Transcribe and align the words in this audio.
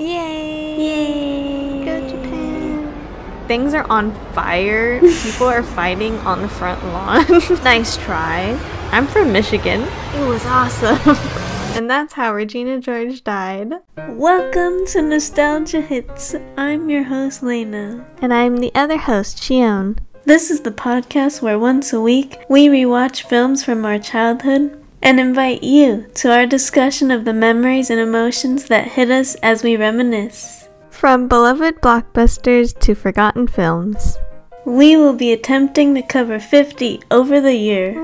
Yay! 0.00 0.76
Yay! 0.78 1.84
Go 1.84 2.08
Japan! 2.08 3.46
Things 3.46 3.74
are 3.74 3.84
on 3.90 4.14
fire. 4.32 4.98
People 5.22 5.46
are 5.46 5.62
fighting 5.62 6.16
on 6.20 6.40
the 6.40 6.48
front 6.48 6.82
lawn. 6.86 7.26
nice 7.64 7.98
try. 7.98 8.58
I'm 8.92 9.06
from 9.06 9.30
Michigan. 9.30 9.82
It 9.82 10.26
was 10.26 10.42
awesome. 10.46 10.96
and 11.76 11.90
that's 11.90 12.14
how 12.14 12.32
Regina 12.32 12.80
George 12.80 13.22
died. 13.24 13.74
Welcome 14.08 14.86
to 14.86 15.02
Nostalgia 15.02 15.82
Hits. 15.82 16.34
I'm 16.56 16.88
your 16.88 17.02
host, 17.02 17.42
Laina. 17.42 18.06
And 18.22 18.32
I'm 18.32 18.56
the 18.56 18.72
other 18.74 18.96
host, 18.96 19.36
Shionne. 19.36 19.98
This 20.24 20.50
is 20.50 20.62
the 20.62 20.72
podcast 20.72 21.42
where 21.42 21.58
once 21.58 21.92
a 21.92 22.00
week 22.00 22.38
we 22.48 22.68
rewatch 22.68 23.28
films 23.28 23.62
from 23.62 23.84
our 23.84 23.98
childhood 23.98 24.79
and 25.02 25.18
invite 25.18 25.62
you 25.62 26.06
to 26.14 26.32
our 26.32 26.46
discussion 26.46 27.10
of 27.10 27.24
the 27.24 27.32
memories 27.32 27.90
and 27.90 28.00
emotions 28.00 28.66
that 28.66 28.88
hit 28.88 29.10
us 29.10 29.34
as 29.36 29.62
we 29.62 29.76
reminisce. 29.76 30.68
From 30.90 31.28
beloved 31.28 31.76
blockbusters 31.76 32.78
to 32.80 32.94
forgotten 32.94 33.46
films. 33.46 34.18
We 34.66 34.96
will 34.96 35.14
be 35.14 35.32
attempting 35.32 35.94
to 35.94 36.02
cover 36.02 36.38
50 36.38 37.00
over 37.10 37.40
the 37.40 37.54
year. 37.54 37.94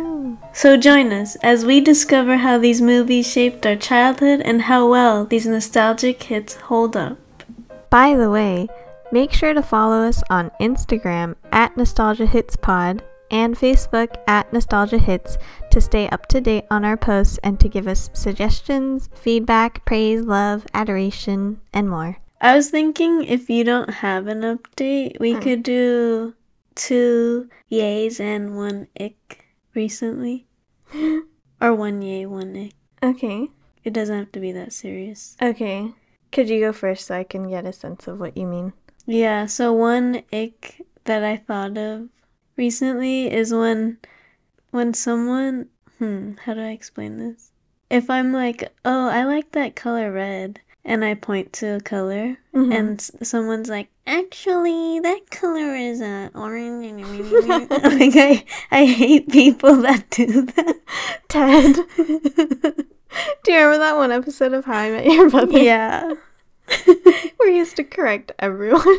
So 0.52 0.78
join 0.78 1.12
us 1.12 1.36
as 1.36 1.66
we 1.66 1.80
discover 1.80 2.38
how 2.38 2.56
these 2.56 2.80
movies 2.80 3.30
shaped 3.30 3.66
our 3.66 3.76
childhood 3.76 4.40
and 4.40 4.62
how 4.62 4.88
well 4.88 5.26
these 5.26 5.46
nostalgic 5.46 6.22
hits 6.22 6.54
hold 6.54 6.96
up. 6.96 7.18
By 7.90 8.16
the 8.16 8.30
way, 8.30 8.68
make 9.12 9.32
sure 9.32 9.52
to 9.52 9.62
follow 9.62 10.08
us 10.08 10.22
on 10.30 10.50
Instagram 10.60 11.36
at 11.52 11.76
Nostalgia 11.76 12.26
Hits 12.26 12.56
Pod 12.56 13.02
and 13.30 13.56
Facebook 13.56 14.14
at 14.26 14.52
Nostalgia 14.52 14.98
Hits 14.98 15.38
to 15.70 15.80
stay 15.80 16.08
up 16.10 16.26
to 16.28 16.40
date 16.40 16.64
on 16.70 16.84
our 16.84 16.96
posts 16.96 17.38
and 17.42 17.58
to 17.60 17.68
give 17.68 17.86
us 17.88 18.10
suggestions, 18.12 19.08
feedback, 19.14 19.84
praise, 19.84 20.22
love, 20.22 20.66
adoration, 20.74 21.60
and 21.72 21.88
more. 21.90 22.18
I 22.40 22.54
was 22.54 22.70
thinking 22.70 23.24
if 23.24 23.48
you 23.50 23.64
don't 23.64 23.90
have 23.90 24.26
an 24.26 24.42
update, 24.42 25.18
we 25.18 25.32
Hmm. 25.34 25.40
could 25.40 25.62
do 25.62 26.34
two 26.74 27.48
yays 27.70 28.20
and 28.20 28.56
one 28.56 28.88
ick 29.00 29.44
recently. 29.74 30.46
or 31.60 31.74
one 31.74 32.02
yay, 32.02 32.26
one 32.26 32.54
ick. 32.56 32.72
Okay. 33.02 33.48
It 33.84 33.92
doesn't 33.92 34.18
have 34.18 34.32
to 34.32 34.40
be 34.40 34.52
that 34.52 34.72
serious. 34.72 35.36
Okay. 35.40 35.92
Could 36.32 36.48
you 36.48 36.60
go 36.60 36.72
first 36.72 37.06
so 37.06 37.14
I 37.16 37.24
can 37.24 37.48
get 37.48 37.64
a 37.64 37.72
sense 37.72 38.06
of 38.08 38.18
what 38.20 38.36
you 38.36 38.46
mean? 38.46 38.72
Yeah, 39.06 39.46
so 39.46 39.72
one 39.72 40.22
ick 40.32 40.82
that 41.04 41.22
I 41.24 41.36
thought 41.36 41.78
of 41.78 42.08
recently 42.56 43.32
is 43.32 43.52
when 43.52 43.98
when 44.70 44.94
someone 44.94 45.68
hmm, 45.98 46.32
how 46.44 46.54
do 46.54 46.60
I 46.60 46.70
explain 46.70 47.18
this? 47.18 47.52
If 47.90 48.10
I'm 48.10 48.32
like, 48.32 48.72
"Oh, 48.84 49.08
I 49.08 49.24
like 49.24 49.52
that 49.52 49.76
color 49.76 50.10
red." 50.12 50.60
And 50.88 51.04
I 51.04 51.14
point 51.14 51.52
to 51.54 51.74
a 51.76 51.80
color 51.80 52.36
Mhm. 52.54 52.72
and 52.72 53.00
s- 53.00 53.10
someone's 53.28 53.68
like, 53.68 53.88
"Actually, 54.06 55.00
that 55.00 55.30
color 55.30 55.74
is 55.74 56.00
uh, 56.00 56.28
orange." 56.34 57.02
like 57.70 58.14
I 58.14 58.44
I 58.70 58.84
hate 58.86 59.28
people 59.28 59.74
that 59.82 60.08
do 60.10 60.42
that. 60.42 60.76
Ted. 61.28 61.74
Do 63.44 63.52
you 63.52 63.58
remember 63.58 63.78
that 63.78 63.96
one 63.96 64.12
episode 64.12 64.52
of 64.52 64.64
How 64.64 64.74
I 64.78 64.90
Met 64.90 65.06
Your 65.06 65.28
Mother? 65.30 65.58
yeah. 65.58 66.14
He 66.84 67.56
used 67.56 67.76
to 67.76 67.84
correct 67.84 68.30
everyone. 68.38 68.98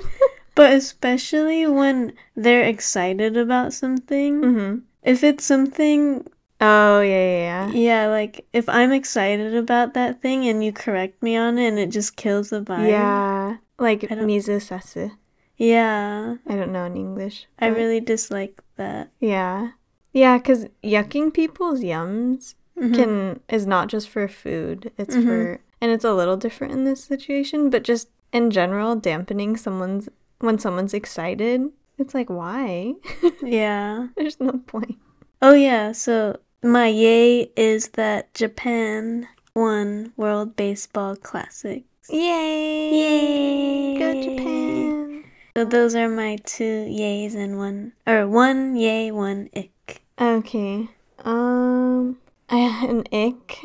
But 0.58 0.73
especially 0.73 1.66
when 1.67 2.13
they're 2.36 2.63
excited 2.67 3.38
about 3.38 3.72
something. 3.73 4.41
mm-hmm. 4.41 4.75
If 5.03 5.23
it's 5.23 5.45
something 5.45 6.27
Oh, 6.59 7.02
yeah, 7.02 7.25
yeah, 7.38 7.67
yeah. 7.69 7.72
Yeah, 7.72 8.08
like 8.08 8.45
if 8.52 8.67
I'm 8.67 8.91
excited 8.91 9.53
about 9.55 9.94
that 9.94 10.19
thing 10.22 10.47
and 10.49 10.64
you 10.66 10.73
correct 10.73 11.22
me 11.22 11.38
on 11.38 11.59
it 11.59 11.67
and 11.69 11.77
it 11.80 11.91
just 11.91 12.16
kills 12.17 12.49
the 12.49 12.61
vibe. 12.61 12.89
Yeah. 12.89 13.58
Like 13.77 14.02
mizu 14.02 14.58
sasu. 14.58 15.11
Yeah. 15.58 16.38
I 16.47 16.55
don't 16.55 16.71
know 16.71 16.86
in 16.86 16.97
English. 16.97 17.45
I 17.59 17.67
really 17.67 17.99
dislike 17.99 18.59
that. 18.77 19.09
Yeah. 19.19 19.71
Yeah, 20.14 20.38
because 20.39 20.66
yucking 20.83 21.31
people's 21.33 21.81
yums 21.81 22.55
Mhm. 22.76 22.95
can 22.95 23.39
is 23.49 23.65
not 23.67 23.87
just 23.87 24.10
for 24.10 24.27
food. 24.27 24.92
It's 24.98 25.15
Mhm. 25.15 25.26
for 25.26 25.60
and 25.80 25.92
it's 25.92 26.05
a 26.05 26.14
little 26.14 26.37
different 26.37 26.73
in 26.73 26.83
this 26.86 27.04
situation, 27.04 27.70
but 27.70 27.83
just 27.83 28.10
in 28.33 28.49
general, 28.49 28.95
dampening 28.95 29.55
someone's 29.58 30.10
when 30.39 30.59
someone's 30.59 30.93
excited, 30.93 31.70
it's 31.98 32.14
like 32.14 32.30
why? 32.30 32.93
Yeah. 33.43 34.08
There's 34.15 34.39
no 34.39 34.53
point. 34.65 34.98
Oh 35.42 35.53
yeah, 35.53 35.92
so 35.92 36.39
my 36.64 36.87
yay 36.87 37.52
is 37.55 37.89
that 37.89 38.33
Japan 38.33 39.27
won 39.55 40.11
World 40.17 40.55
Baseball 40.55 41.15
Classics. 41.15 41.86
Yay! 42.09 42.92
Yay! 42.92 43.99
Go 43.99 44.21
Japan! 44.21 45.23
So 45.55 45.65
those 45.65 45.95
are 45.95 46.08
my 46.08 46.37
two 46.45 46.86
yays 46.86 47.36
and 47.36 47.58
one 47.58 47.93
or 48.05 48.27
one 48.27 48.75
yay, 48.75 49.11
one 49.11 49.49
ick. 49.55 50.02
Okay. 50.19 50.87
Um, 51.25 52.17
I 52.49 52.58
had 52.58 52.89
an 52.89 53.04
ick. 53.11 53.59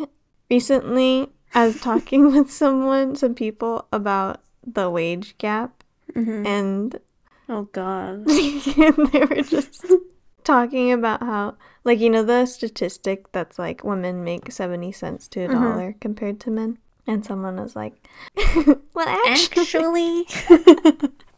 Recently, 0.51 1.29
I 1.55 1.67
was 1.67 1.81
talking 1.81 2.33
with 2.33 2.51
someone, 2.51 3.17
some 3.17 3.35
people, 3.35 3.87
about 3.93 4.41
the 4.67 4.91
wage 4.91 5.37
gap, 5.39 5.82
hmm 6.15 6.47
and 6.47 6.99
Oh 7.49 7.65
god. 7.73 8.25
they 8.27 9.25
were 9.29 9.43
just 9.43 9.85
talking 10.45 10.93
about 10.93 11.21
how, 11.23 11.57
like, 11.85 11.99
you 12.01 12.09
know, 12.09 12.23
the 12.23 12.47
statistic 12.47 13.31
that's 13.33 13.59
like 13.59 13.85
women 13.85 14.25
make 14.25 14.51
70 14.53 14.93
cents 14.93 15.29
to 15.29 15.41
a 15.45 15.49
Mhm. 15.49 15.53
dollar 15.53 15.95
compared 16.01 16.41
to 16.41 16.51
men. 16.51 16.79
And 17.07 17.25
someone 17.25 17.57
was 17.61 17.75
like, 17.75 17.95
well, 18.95 19.09
actually, 19.27 20.25
Actually. 20.25 20.27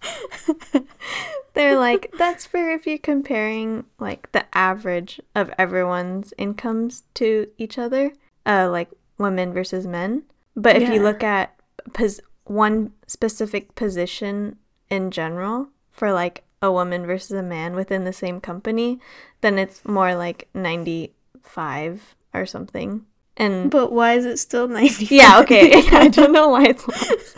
they're 1.55 1.79
like, 1.79 2.13
that's 2.19 2.45
for 2.47 2.71
if 2.71 2.87
you're 2.87 2.99
comparing, 2.99 3.85
like, 3.99 4.31
the 4.33 4.45
average 4.57 5.21
of 5.35 5.51
everyone's 5.59 6.35
incomes 6.37 7.05
to 7.15 7.49
each 7.57 7.79
other, 7.79 8.13
uh, 8.45 8.69
like 8.71 8.91
women 9.19 9.53
versus 9.55 9.87
men. 9.87 10.25
But 10.55 10.77
if 10.77 10.83
Yeah. 10.83 10.93
you 10.95 11.03
look 11.03 11.23
at 11.25 11.55
pos- 11.95 12.21
one 12.45 12.93
specific 13.07 13.75
position 13.75 14.57
in 14.91 15.11
general 15.11 15.69
for 15.91 16.13
like 16.13 16.45
a 16.63 16.71
woman 16.73 17.07
versus 17.07 17.33
a 17.33 17.43
man 17.43 17.75
within 17.75 18.05
the 18.05 18.13
same 18.13 18.41
company, 18.41 18.99
then 19.41 19.59
it's 19.59 19.85
more 19.85 20.15
like 20.15 20.49
95 20.55 22.15
or 22.33 22.47
something. 22.47 23.05
And 23.37 23.71
but 23.71 23.93
why 23.93 24.15
is 24.15 24.25
it 24.25 24.39
still 24.39 24.69
90? 24.69 25.07
yeah, 25.15 25.41
okay. 25.41 25.73
I 25.93 26.09
don't 26.09 26.33
know 26.33 26.49
why 26.49 26.67
it's 26.67 26.87
less. 26.87 27.35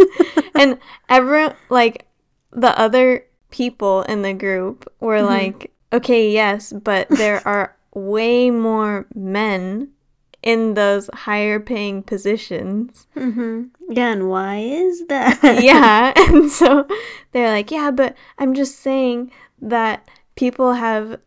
and 0.55 0.79
everyone, 1.09 1.55
like, 1.71 2.07
the 2.53 2.79
other 2.79 3.25
people 3.51 4.03
in 4.03 4.23
the 4.23 4.35
group 4.35 4.91
were 5.01 5.21
Mhm. 5.21 5.27
like, 5.27 5.73
okay, 5.93 6.31
yes, 6.31 6.73
but 6.73 7.09
there 7.09 7.41
are 7.49 7.75
way 7.95 8.51
more 8.51 9.07
men 9.15 9.89
in 10.47 10.75
those 10.75 11.11
higher 11.13 11.59
paying 11.59 12.05
positions. 12.05 13.09
hmm 13.15 13.65
Yeah, 13.91 14.13
and 14.13 14.31
why 14.31 14.59
is 14.59 15.07
that? 15.09 15.43
yeah. 15.63 16.13
And 16.29 16.49
so 16.49 16.87
they're 17.33 17.51
like, 17.51 17.73
yeah, 17.73 17.91
but 17.91 18.15
I'm 18.39 18.55
just 18.55 18.79
saying 18.79 19.33
that 19.61 20.09
people 20.37 20.75
have 20.75 21.19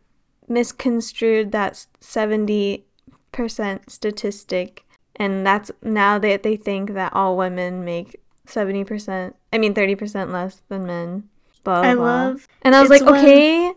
misconstrued 0.48 1.52
that 1.52 1.84
70% 2.00 2.82
statistic. 3.88 4.84
And 5.16 5.46
that's 5.46 5.70
now 5.82 6.18
that 6.18 6.42
they 6.42 6.56
think 6.56 6.94
that 6.94 7.12
all 7.12 7.36
women 7.36 7.84
make 7.84 8.18
70%, 8.46 9.34
I 9.52 9.58
mean 9.58 9.74
30% 9.74 10.32
less 10.32 10.62
than 10.70 10.86
men. 10.86 11.28
Blah, 11.62 11.82
blah, 11.82 11.90
I 11.90 11.92
love. 11.92 12.48
And 12.62 12.74
I 12.74 12.80
was 12.80 12.88
like, 12.88 13.02
okay, 13.02 13.74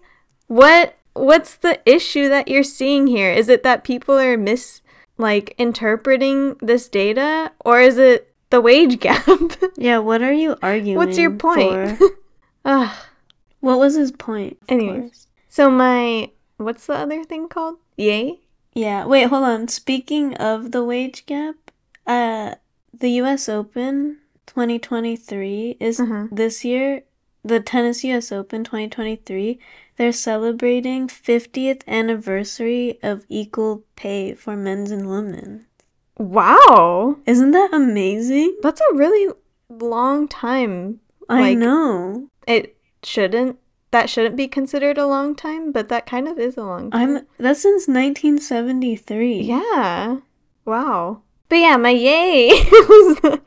what 0.48 0.96
what's 1.14 1.56
the 1.56 1.82
issue 1.86 2.30
that 2.30 2.48
you're 2.48 2.64
seeing 2.64 3.08
here? 3.08 3.30
Is 3.30 3.50
it 3.50 3.64
that 3.64 3.84
people 3.84 4.18
are 4.18 4.38
mis 4.38 4.82
like 5.18 5.54
interpreting 5.58 6.56
this 6.62 6.88
data 6.88 7.52
or 7.64 7.80
is 7.82 7.98
it 7.98 8.34
the 8.50 8.62
wage 8.62 9.00
gap? 9.00 9.26
Yeah, 9.78 9.98
what 10.00 10.22
are 10.22 10.34
you 10.34 10.56
arguing? 10.62 10.98
What's 10.98 11.18
your 11.18 11.32
point? 11.32 12.00
Ugh. 12.66 12.96
what 13.60 13.80
was 13.80 13.96
his 13.96 14.12
point? 14.12 14.58
Anyways. 14.70 15.28
So 15.50 15.70
my 15.70 16.32
what's 16.58 16.86
the 16.86 16.94
other 16.96 17.24
thing 17.24 17.48
called? 17.50 17.78
Yay? 17.98 18.40
Yeah, 18.74 19.06
wait, 19.06 19.28
hold 19.28 19.44
on. 19.44 19.68
Speaking 19.68 20.34
of 20.36 20.72
the 20.72 20.84
wage 20.84 21.26
gap, 21.26 21.56
uh, 22.08 22.56
the 22.98 23.10
U.S. 23.22 23.50
Open 23.50 24.18
2023 24.48 25.78
is 25.80 26.00
Mhm. 26.00 26.30
this 26.32 26.64
year. 26.66 27.04
The 27.44 27.60
tennis 27.60 28.04
U.S. 28.06 28.32
Open 28.32 28.64
2023. 28.64 29.60
They're 29.98 30.12
celebrating 30.12 31.08
50th 31.08 31.82
anniversary 31.88 33.00
of 33.04 33.26
equal 33.30 33.84
pay 33.96 34.34
for 34.34 34.56
men's 34.56 34.90
and 34.92 35.08
women. 35.10 35.68
Wow. 36.18 37.18
Isn't 37.26 37.52
that 37.52 37.74
amazing? 37.74 38.58
That's 38.62 38.82
a 38.82 38.96
really 38.96 39.34
long 39.70 40.28
time. 40.28 41.00
I 41.30 41.42
Like- 41.42 41.58
know. 41.58 42.28
It 42.48 42.76
shouldn't 43.04 43.58
that 43.92 44.10
shouldn't 44.10 44.36
be 44.36 44.48
considered 44.48 44.98
a 44.98 45.06
long 45.06 45.36
time, 45.36 45.72
but 45.72 45.88
that 45.90 46.08
kind 46.08 46.28
of 46.28 46.40
is 46.40 46.58
a 46.58 46.64
long 46.64 46.90
time. 46.90 47.18
I'm 47.18 47.28
that's 47.38 47.62
since 47.62 47.88
1973. 47.88 49.42
Yeah. 49.42 50.18
Wow. 50.66 51.22
But 51.50 51.58
yeah, 51.58 51.78
my 51.78 51.92
yay 51.92 52.50
this 52.72 53.08
is 53.20 53.22
the 53.22 53.42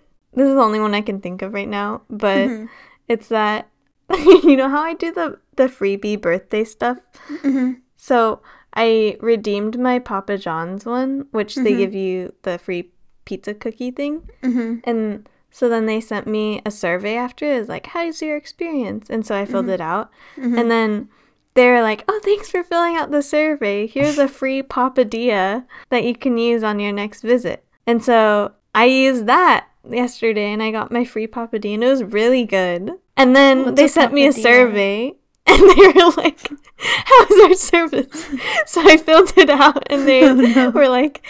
only 0.60 0.78
one 0.80 0.94
I 0.94 1.00
can 1.00 1.20
think 1.20 1.42
of 1.42 1.52
right 1.52 1.68
now, 1.68 2.02
but 2.08 2.48
Mhm. 2.48 2.68
it's 3.08 3.28
that 3.28 3.68
you 4.44 4.56
know 4.56 4.68
how 4.68 4.82
I 4.82 4.94
do 4.94 5.12
the 5.12 5.38
the 5.56 5.64
freebie 5.68 6.20
birthday 6.20 6.64
stuff. 6.64 6.98
Mhm. 7.42 7.80
So 7.96 8.40
I 8.74 9.16
redeemed 9.20 9.78
my 9.78 9.98
Papa 9.98 10.36
John's 10.38 10.84
one, 10.84 11.26
which 11.32 11.54
they 11.56 11.72
Mhm. 11.72 11.78
give 11.78 11.94
you 11.94 12.32
the 12.42 12.58
free 12.58 12.90
pizza 13.24 13.54
cookie 13.54 13.90
thing, 13.90 14.28
Mhm. 14.42 14.80
and 14.84 15.28
so 15.50 15.68
then 15.68 15.86
they 15.86 16.00
sent 16.00 16.26
me 16.26 16.60
a 16.66 16.70
survey 16.70 17.16
after. 17.16 17.46
It 17.54 17.58
was 17.58 17.68
like, 17.68 17.86
"How's 17.86 18.20
your 18.22 18.36
experience?" 18.36 19.08
And 19.10 19.24
so 19.26 19.34
I 19.34 19.44
filled 19.46 19.66
Mhm. 19.66 19.74
it 19.74 19.80
out, 19.80 20.10
Mhm. 20.36 20.58
and 20.58 20.70
then 20.70 21.08
they 21.54 21.68
were 21.68 21.80
like, 21.80 22.04
"Oh, 22.06 22.20
thanks 22.22 22.50
for 22.50 22.62
filling 22.62 22.96
out 22.96 23.10
the 23.10 23.22
survey. 23.22 23.86
Here's 23.86 24.18
a 24.18 24.28
free 24.28 24.62
papadilla 24.62 25.64
that 25.88 26.04
you 26.04 26.14
can 26.14 26.36
use 26.36 26.62
on 26.62 26.78
your 26.78 26.92
next 26.92 27.22
visit." 27.22 27.64
And 27.86 28.04
so 28.04 28.52
I 28.74 28.84
used 28.84 29.26
that 29.26 29.66
yesterday, 29.88 30.52
and 30.52 30.62
I 30.62 30.70
got 30.70 30.92
my 30.92 31.04
free 31.04 31.26
papadilla, 31.26 31.74
and 31.74 31.84
it 31.84 31.88
was 31.88 32.04
really 32.04 32.44
good. 32.44 32.92
And 33.16 33.34
then 33.34 33.64
What's 33.64 33.76
they 33.76 33.88
sent 33.88 34.12
me 34.12 34.26
a 34.26 34.32
survey, 34.32 35.14
and 35.46 35.62
they 35.62 35.86
were 35.88 36.10
like, 36.16 36.48
"How's 36.78 37.40
our 37.44 37.54
service?" 37.54 38.26
So 38.66 38.82
I 38.86 38.96
filled 38.96 39.32
it 39.36 39.48
out, 39.50 39.84
and 39.90 40.06
they 40.06 40.24
Oh, 40.28 40.34
no. 40.34 40.70
were 40.74 40.88
like, 40.88 41.24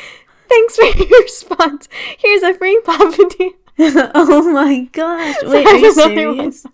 "Thanks 0.49 0.77
for 0.77 0.85
your 0.85 1.21
response. 1.23 1.89
Here's 2.19 2.43
a 2.43 2.55
free 2.55 2.81
papadilla." 2.85 3.53
oh 4.15 4.53
my 4.53 4.89
gosh! 4.93 5.37
Wait, 5.45 5.67
I 5.67 5.71
are 5.73 5.77
you 5.77 5.95
don't 5.95 6.15
know 6.15 6.33
why- 6.33 6.37
serious? 6.37 6.67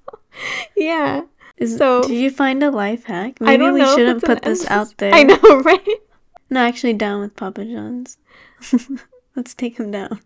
Yeah. 0.77 1.23
Is, 1.59 1.77
So- 1.77 2.03
did 2.03 2.17
you 2.17 2.31
find 2.31 2.63
a 2.63 2.71
life 2.71 3.05
hack? 3.05 3.37
I 3.41 3.45
Maybe 3.45 3.65
don't 3.65 3.75
we 3.75 3.81
know 3.81 3.95
shouldn't 3.97 4.25
put 4.25 4.43
this 4.43 4.69
out 4.71 4.95
there. 4.99 5.13
I 5.15 5.23
know, 5.25 5.39
right? 5.65 5.87
No, 6.49 6.61
actually, 6.61 6.95
down 6.95 7.21
with 7.21 7.37
Papa 7.37 7.65
John's. 7.65 8.19
Let's 9.37 9.55
take 9.55 9.79
him 9.79 9.91
down. 9.91 10.21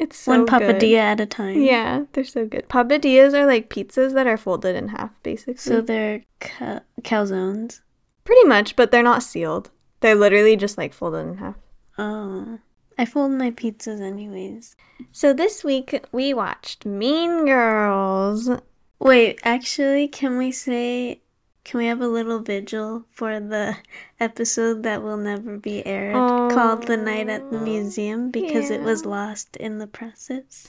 It's 0.00 0.16
so 0.18 0.32
One 0.32 0.46
good. 0.46 0.62
papadilla 0.62 0.98
at 0.98 1.20
a 1.20 1.26
time. 1.26 1.60
Yeah, 1.60 2.04
they're 2.12 2.24
so 2.24 2.46
good. 2.46 2.68
Papadillas 2.68 3.34
are 3.34 3.46
like 3.46 3.68
pizzas 3.68 4.14
that 4.14 4.26
are 4.26 4.36
folded 4.38 4.74
in 4.74 4.88
half, 4.88 5.10
basically. 5.22 5.56
So 5.58 5.80
they're 5.82 6.22
ca- 6.40 6.80
calzones. 7.02 7.80
pretty 8.24 8.44
much, 8.48 8.76
but 8.76 8.90
they're 8.90 9.02
not 9.02 9.22
sealed. 9.22 9.70
They're 10.00 10.14
literally 10.14 10.56
just 10.56 10.78
like 10.78 10.92
folded 10.94 11.26
in 11.28 11.36
half. 11.36 11.56
Oh. 11.98 12.58
I 12.98 13.04
fold 13.04 13.32
my 13.32 13.50
pizzas 13.50 14.00
anyways. 14.00 14.74
So 15.12 15.32
this 15.32 15.62
week 15.64 16.04
we 16.12 16.32
watched 16.34 16.84
Mean 16.86 17.44
Girls. 17.46 18.50
Wait, 18.98 19.38
actually, 19.44 20.08
can 20.08 20.36
we 20.38 20.50
say, 20.52 21.20
can 21.64 21.78
we 21.78 21.86
have 21.86 22.00
a 22.00 22.08
little 22.08 22.38
vigil 22.40 23.04
for 23.10 23.38
the 23.40 23.76
episode 24.18 24.82
that 24.82 25.02
will 25.02 25.16
never 25.16 25.56
be 25.58 25.84
aired 25.86 26.14
called 26.52 26.84
The 26.86 26.96
Night 26.96 27.28
at 27.28 27.50
the 27.50 27.58
Oh, 27.58 27.64
Museum 27.64 28.30
because 28.30 28.70
it 28.70 28.82
was 28.82 29.04
lost 29.04 29.56
in 29.56 29.78
the 29.78 29.86
process? 29.86 30.68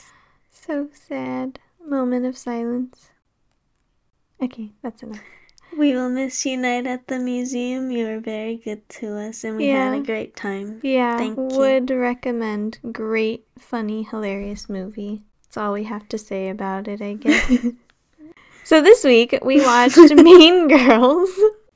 So 0.51 0.89
sad. 0.93 1.59
Moment 1.85 2.25
of 2.25 2.37
silence. 2.37 3.09
Okay, 4.41 4.71
that's 4.81 5.03
enough. 5.03 5.21
We 5.77 5.93
will 5.93 6.09
miss 6.09 6.45
you, 6.45 6.57
Night 6.57 6.85
at 6.85 7.07
the 7.07 7.17
Museum. 7.19 7.91
You 7.91 8.05
were 8.07 8.19
very 8.19 8.57
good 8.57 8.87
to 8.89 9.17
us 9.17 9.43
and 9.45 9.55
we 9.57 9.67
had 9.67 9.93
a 9.93 10.01
great 10.03 10.35
time. 10.35 10.79
Yeah, 10.83 11.17
Thank 11.17 11.37
you. 11.37 11.57
would 11.57 11.89
recommend. 11.89 12.79
Great, 12.91 13.45
funny, 13.57 14.03
hilarious 14.03 14.67
movie. 14.67 15.21
That's 15.43 15.57
all 15.57 15.73
we 15.73 15.85
have 15.85 16.09
to 16.09 16.17
say 16.17 16.49
about 16.49 16.87
it, 16.87 17.01
I 17.01 17.13
guess. 17.23 17.67
So 18.71 18.79
this 18.79 19.03
week 19.03 19.37
we 19.41 19.59
watched 19.65 20.15
Mean 20.15 20.69
Girls. 20.69 21.29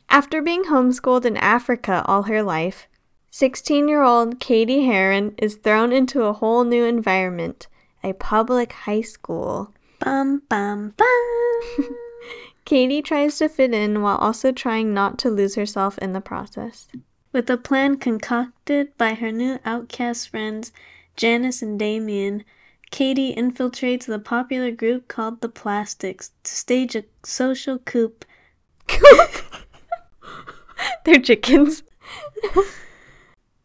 After 0.08 0.42
being 0.42 0.64
homeschooled 0.64 1.26
in 1.26 1.36
Africa 1.36 2.06
all 2.06 2.24
her 2.24 2.42
life, 2.42 2.88
16 3.32 3.90
year 3.90 4.02
old 4.02 4.40
Cady 4.40 4.86
Heron 4.86 5.36
is 5.38 5.56
thrown 5.56 5.92
into 5.92 6.24
a 6.24 6.32
whole 6.32 6.64
new 6.64 6.86
environment 6.86 7.68
a 8.02 8.14
public 8.14 8.72
high 8.72 9.02
school. 9.02 9.74
Bum, 10.00 10.44
bum, 10.48 10.94
bum. 10.96 11.96
Cady 12.64 13.02
tries 13.02 13.40
to 13.40 13.50
fit 13.50 13.74
in 13.74 14.02
while 14.02 14.16
also 14.16 14.54
trying 14.54 14.94
not 14.94 15.18
to 15.18 15.30
lose 15.30 15.56
herself 15.56 15.98
in 15.98 16.14
the 16.14 16.22
process. 16.22 16.88
With 17.34 17.50
a 17.50 17.58
plan 17.58 17.98
concocted 17.98 18.98
by 18.98 19.16
her 19.16 19.34
new 19.34 19.60
outcast 19.66 20.30
friends, 20.30 20.72
Janice 21.18 21.62
and 21.62 21.78
Damian, 21.78 22.46
Cady 22.96 23.36
infiltrates 23.36 24.06
the 24.06 24.20
popular 24.20 24.72
group 24.72 25.10
called 25.10 25.42
the 25.42 25.50
Plastics 25.50 26.32
to 26.44 26.56
stage 26.56 26.96
a 26.96 27.04
social 27.24 27.80
coup. 27.80 28.14
They're 31.04 31.20
chickens. 31.20 31.84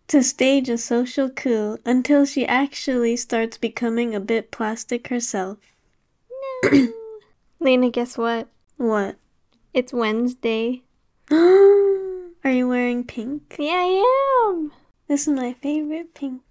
To 0.08 0.24
stage 0.24 0.68
a 0.68 0.76
social 0.76 1.30
coup 1.30 1.78
until 1.84 2.24
she 2.24 2.44
actually 2.44 3.14
starts 3.14 3.56
becoming 3.56 4.16
a 4.16 4.18
bit 4.18 4.50
plastic 4.50 5.06
herself. 5.06 5.58
No. 6.64 6.88
Laina, 7.60 7.88
guess 7.88 8.18
what? 8.18 8.48
What? 8.78 9.14
It's 9.72 9.92
Wednesday. 9.92 10.82
Are 11.30 12.50
you 12.50 12.66
wearing 12.66 13.04
pink? 13.04 13.54
Yeah, 13.60 13.76
I 13.76 14.48
am. 14.48 14.72
This 15.06 15.28
is 15.28 15.34
my 15.34 15.52
favorite 15.52 16.14
pink. 16.14 16.42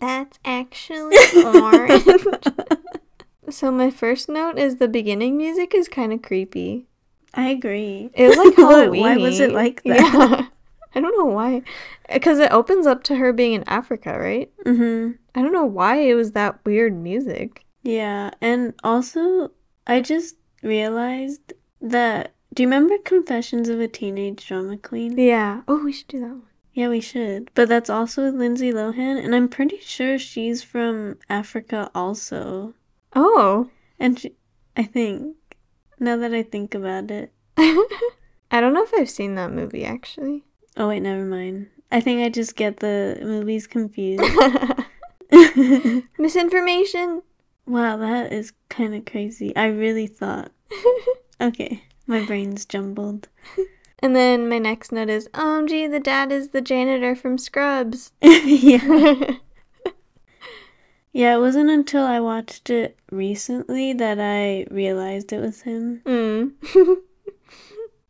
That's 0.00 0.38
actually 0.44 1.16
orange. 1.44 2.04
so 3.50 3.70
my 3.70 3.90
first 3.90 4.28
note 4.28 4.58
is 4.58 4.76
the 4.76 4.88
beginning 4.88 5.36
music 5.36 5.74
is 5.74 5.88
kind 5.88 6.12
of 6.12 6.22
creepy. 6.22 6.86
I 7.34 7.48
agree. 7.48 8.10
It 8.14 8.28
was 8.28 8.36
like 8.36 8.56
Why- 8.58 8.64
Halloween. 8.64 9.00
Why 9.02 9.16
was 9.16 9.40
it 9.40 9.52
like 9.52 9.82
that? 9.84 9.98
Yeah. 10.00 10.46
I 10.94 11.00
don't 11.00 11.16
know 11.16 11.24
why. 11.24 11.62
Because 12.12 12.38
it 12.38 12.52
opens 12.52 12.86
up 12.86 13.02
to 13.04 13.16
her 13.16 13.32
being 13.32 13.54
in 13.54 13.64
Africa, 13.66 14.18
right? 14.18 14.50
Mm-hmm. 14.66 15.12
I 15.34 15.40
don't 15.42 15.52
know 15.52 15.64
why 15.64 15.96
it 15.96 16.14
was 16.14 16.32
that 16.32 16.58
weird 16.66 16.94
music. 16.94 17.64
Yeah, 17.82 18.30
and 18.42 18.74
also 18.84 19.52
I 19.86 20.02
just 20.02 20.36
realized 20.62 21.54
that 21.80 22.34
do 22.54 22.62
you 22.62 22.66
remember 22.68 22.98
Confessions 22.98 23.70
of 23.70 23.80
a 23.80 23.88
Teenage 23.88 24.46
Drama 24.46 24.76
Queen? 24.76 25.18
Yeah. 25.18 25.62
Oh, 25.66 25.82
we 25.82 25.92
should 25.92 26.08
do 26.08 26.20
that 26.20 26.28
one. 26.28 26.42
Yeah, 26.72 26.88
we 26.88 27.00
should. 27.00 27.50
But 27.54 27.68
that's 27.68 27.90
also 27.90 28.24
with 28.24 28.34
Lindsay 28.34 28.72
Lohan, 28.72 29.22
and 29.22 29.34
I'm 29.34 29.48
pretty 29.48 29.78
sure 29.80 30.18
she's 30.18 30.62
from 30.62 31.18
Africa 31.28 31.90
also. 31.94 32.74
Oh. 33.14 33.70
And 33.98 34.18
she, 34.18 34.34
I 34.76 34.84
think 34.84 35.36
now 35.98 36.16
that 36.16 36.32
I 36.32 36.42
think 36.42 36.74
about 36.74 37.10
it. 37.10 37.32
I 37.56 38.60
don't 38.60 38.74
know 38.74 38.82
if 38.82 38.92
I've 38.94 39.10
seen 39.10 39.34
that 39.36 39.52
movie 39.52 39.84
actually. 39.84 40.44
Oh 40.76 40.88
wait, 40.88 41.00
never 41.00 41.24
mind. 41.24 41.68
I 41.90 42.00
think 42.00 42.22
I 42.22 42.28
just 42.30 42.56
get 42.56 42.78
the 42.78 43.18
movies 43.22 43.66
confused. 43.66 44.24
Misinformation. 46.18 47.22
wow, 47.66 47.96
that 47.98 48.32
is 48.32 48.52
kind 48.68 48.94
of 48.94 49.04
crazy. 49.04 49.54
I 49.56 49.66
really 49.66 50.06
thought. 50.06 50.52
Okay, 51.40 51.84
my 52.06 52.24
brain's 52.24 52.64
jumbled. 52.64 53.28
And 54.02 54.16
then 54.16 54.48
my 54.48 54.58
next 54.58 54.90
note 54.90 55.08
is, 55.08 55.28
OMG, 55.28 55.90
the 55.90 56.00
dad 56.00 56.32
is 56.32 56.48
the 56.48 56.60
janitor 56.60 57.14
from 57.14 57.38
Scrubs. 57.38 58.12
yeah. 58.20 59.36
Yeah, 61.12 61.36
it 61.36 61.40
wasn't 61.40 61.68
until 61.68 62.04
I 62.04 62.20
watched 62.20 62.70
it 62.70 62.98
recently 63.10 63.92
that 63.92 64.18
I 64.18 64.66
realized 64.74 65.32
it 65.32 65.40
was 65.40 65.60
him. 65.60 66.00
Mm. 66.06 66.52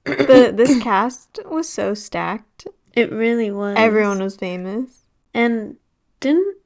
the 0.05 0.53
this 0.55 0.81
cast 0.83 1.41
was 1.45 1.69
so 1.69 1.95
stacked. 1.95 2.69
It 2.93 3.11
really 3.11 3.51
was. 3.51 3.75
Everyone 3.77 4.23
was 4.23 4.37
famous. 4.37 5.03
And 5.35 5.77
didn't 6.21 6.59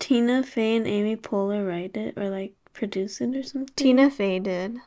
Tina 0.00 0.42
Fey 0.42 0.76
and 0.76 0.86
Amy 0.86 1.16
Poehler 1.16 1.66
write 1.66 1.96
it 1.96 2.18
or 2.18 2.28
like 2.28 2.54
produce 2.72 3.20
it 3.20 3.36
or 3.36 3.44
something? 3.44 3.72
Tina 3.76 4.10
Fey 4.10 4.40
did. 4.40 4.78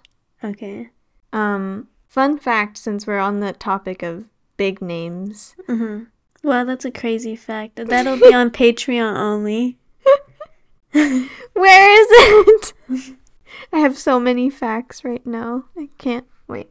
Okay. 0.43 0.89
Um, 1.31 1.87
fun 2.07 2.37
fact, 2.37 2.77
since 2.77 3.05
we're 3.05 3.19
on 3.19 3.39
the 3.39 3.53
topic 3.53 4.03
of 4.03 4.25
big 4.57 4.81
names, 4.81 5.55
Mm-hmm. 5.67 6.05
Wow, 6.43 6.63
that's 6.63 6.85
a 6.85 6.91
crazy 6.91 7.35
fact. 7.35 7.75
That'll 7.75 8.17
be 8.17 8.33
on 8.33 8.51
Patreon 8.51 9.17
only. 9.17 9.77
where 11.53 12.01
is 12.01 12.07
it? 12.09 12.73
I 13.73 13.79
have 13.79 13.97
so 13.97 14.19
many 14.19 14.49
facts 14.49 15.03
right 15.03 15.25
now. 15.25 15.65
I 15.77 15.89
can't 15.97 16.25
wait. 16.47 16.69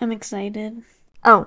I'm 0.00 0.10
excited. 0.10 0.82
Oh, 1.24 1.46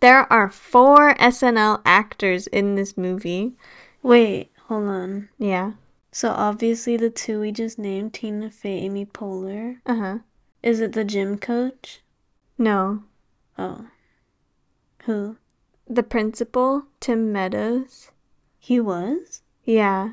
there 0.00 0.30
are 0.32 0.48
four 0.50 1.14
SNL 1.14 1.80
actors 1.84 2.46
in 2.46 2.76
this 2.76 2.96
movie. 2.96 3.54
Wait, 4.02 4.52
hold 4.68 4.88
on. 4.88 5.28
Yeah. 5.38 5.72
So 6.12 6.30
obviously 6.30 6.96
the 6.96 7.10
two 7.10 7.40
we 7.40 7.50
just 7.50 7.78
named, 7.78 8.14
Tina 8.14 8.50
Fey, 8.50 8.78
Amy 8.78 9.04
Poehler. 9.04 9.78
Uh 9.84 9.96
huh. 9.96 10.18
Is 10.62 10.80
it 10.80 10.92
the 10.92 11.04
gym 11.04 11.38
coach? 11.38 12.02
No. 12.58 13.02
Oh. 13.58 13.86
Who? 15.04 15.36
The 15.88 16.02
principal, 16.02 16.84
Tim 17.00 17.32
Meadows. 17.32 18.10
He 18.58 18.80
was? 18.80 19.42
Yeah. 19.64 20.12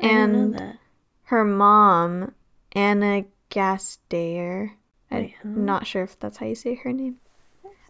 I 0.00 0.02
didn't 0.02 0.16
And 0.16 0.32
know 0.52 0.58
that. 0.58 0.78
her 1.24 1.44
mom, 1.44 2.34
Anna 2.72 3.24
Gasteyer. 3.50 4.72
I'm 5.10 5.32
not 5.42 5.86
sure 5.86 6.02
if 6.04 6.18
that's 6.18 6.36
how 6.36 6.46
you 6.46 6.54
say 6.54 6.74
her 6.76 6.92
name. 6.92 7.16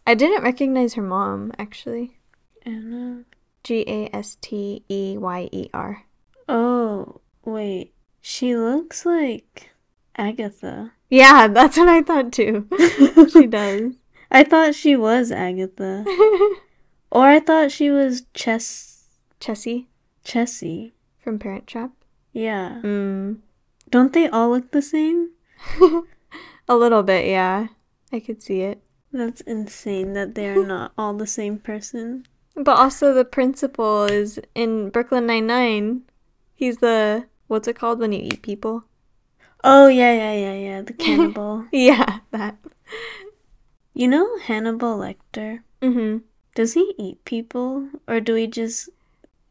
I 0.07 0.15
didn't 0.15 0.43
recognize 0.43 0.95
her 0.95 1.03
mom, 1.03 1.53
actually. 1.59 2.17
Anna. 2.65 3.25
G 3.65 3.85
A 3.87 4.09
S 4.17 4.39
T 4.41 4.85
E 4.89 5.19
Y 5.19 5.49
E 5.53 5.69
R. 5.75 6.05
Oh, 6.49 7.21
wait. 7.45 7.93
She 8.23 8.57
looks 8.57 9.05
like. 9.05 9.71
Agatha. 10.17 10.93
Yeah, 11.11 11.49
that's 11.49 11.77
what 11.77 11.89
I 11.89 12.03
thought 12.03 12.33
too. 12.33 12.69
she 13.33 13.47
does. 13.47 13.95
I 14.31 14.45
thought 14.45 14.75
she 14.75 14.97
was 14.97 15.33
Agatha. 15.33 16.05
Or 17.11 17.25
I 17.25 17.41
thought 17.41 17.71
she 17.73 17.91
was 17.91 18.25
Chess 18.35 19.05
Chessy 19.41 19.89
Chessy. 20.25 20.93
from 21.19 21.39
Parent 21.39 21.67
Trap. 21.67 21.91
Yeah. 22.33 22.81
Mm. 22.83 23.39
Don't 23.91 24.13
they 24.13 24.29
all 24.29 24.51
look 24.51 24.71
the 24.71 24.83
same? 24.83 25.31
A 26.69 26.77
little 26.77 27.03
bit, 27.03 27.27
yeah. 27.27 27.69
I 28.13 28.21
could 28.21 28.43
see 28.43 28.61
it. 28.61 28.83
That's 29.11 29.41
insane 29.43 30.13
that 30.13 30.35
they're 30.35 30.67
not 30.67 30.93
all 30.99 31.15
the 31.15 31.27
same 31.27 31.59
person. 31.59 32.27
But 32.55 32.77
also 32.77 33.15
the 33.15 33.25
principal 33.25 34.05
is 34.05 34.39
in 34.55 34.91
Brooklyn 34.91 35.27
Nine 35.27 35.47
Nine. 35.47 36.03
He's 36.55 36.79
the 36.79 37.25
what's 37.47 37.69
it 37.69 37.77
called 37.77 38.01
when 38.01 38.13
you 38.13 38.21
eat 38.21 38.43
people? 38.43 38.85
Oh 39.65 39.89
yeah, 39.89 40.13
yeah, 40.13 40.33
yeah, 40.35 40.55
yeah. 40.55 40.83
The 40.83 40.93
cannibal. 41.05 41.67
Yeah, 41.73 42.21
that. 42.31 42.57
you 43.95 44.09
know 44.09 44.39
Hannibal 44.39 44.99
Lecter? 44.99 45.61
Mhm. 45.83 46.23
Does 46.55 46.75
he 46.75 46.95
eat 46.99 47.25
people? 47.25 47.89
Or 48.07 48.21
do 48.21 48.35
we 48.35 48.47
just 48.47 48.89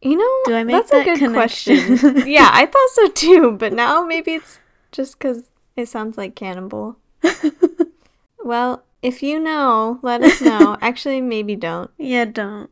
You 0.02 0.16
know, 0.18 0.34
Do 0.46 0.56
I 0.56 0.64
make 0.64 0.76
that's 0.76 0.92
a 0.92 0.96
that 0.98 1.06
good 1.06 1.20
connection? 1.20 1.98
question. 1.98 2.28
yeah, 2.28 2.50
I 2.54 2.66
thought 2.66 2.90
so 2.94 3.08
too, 3.10 3.52
but 3.60 3.74
now 3.74 4.04
maybe 4.06 4.34
it's 4.36 4.60
just 4.92 5.18
because 5.20 5.52
it 5.76 5.88
sounds 5.90 6.18
like 6.18 6.36
cannibal. 6.36 6.98
Well, 8.44 8.84
if 9.02 9.22
you 9.22 9.40
know, 9.40 10.00
let 10.04 10.22
us 10.24 10.40
know. 10.40 10.78
Actually, 10.82 11.20
maybe 11.20 11.56
don't. 11.58 11.92
Yeah, 11.98 12.24
don't. 12.26 12.70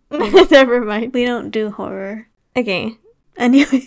Never 0.50 0.80
mind. 0.82 1.14
We 1.14 1.26
don't 1.26 1.52
do 1.52 1.70
horror. 1.72 2.28
Okay. 2.56 2.96
Anyway, 3.36 3.84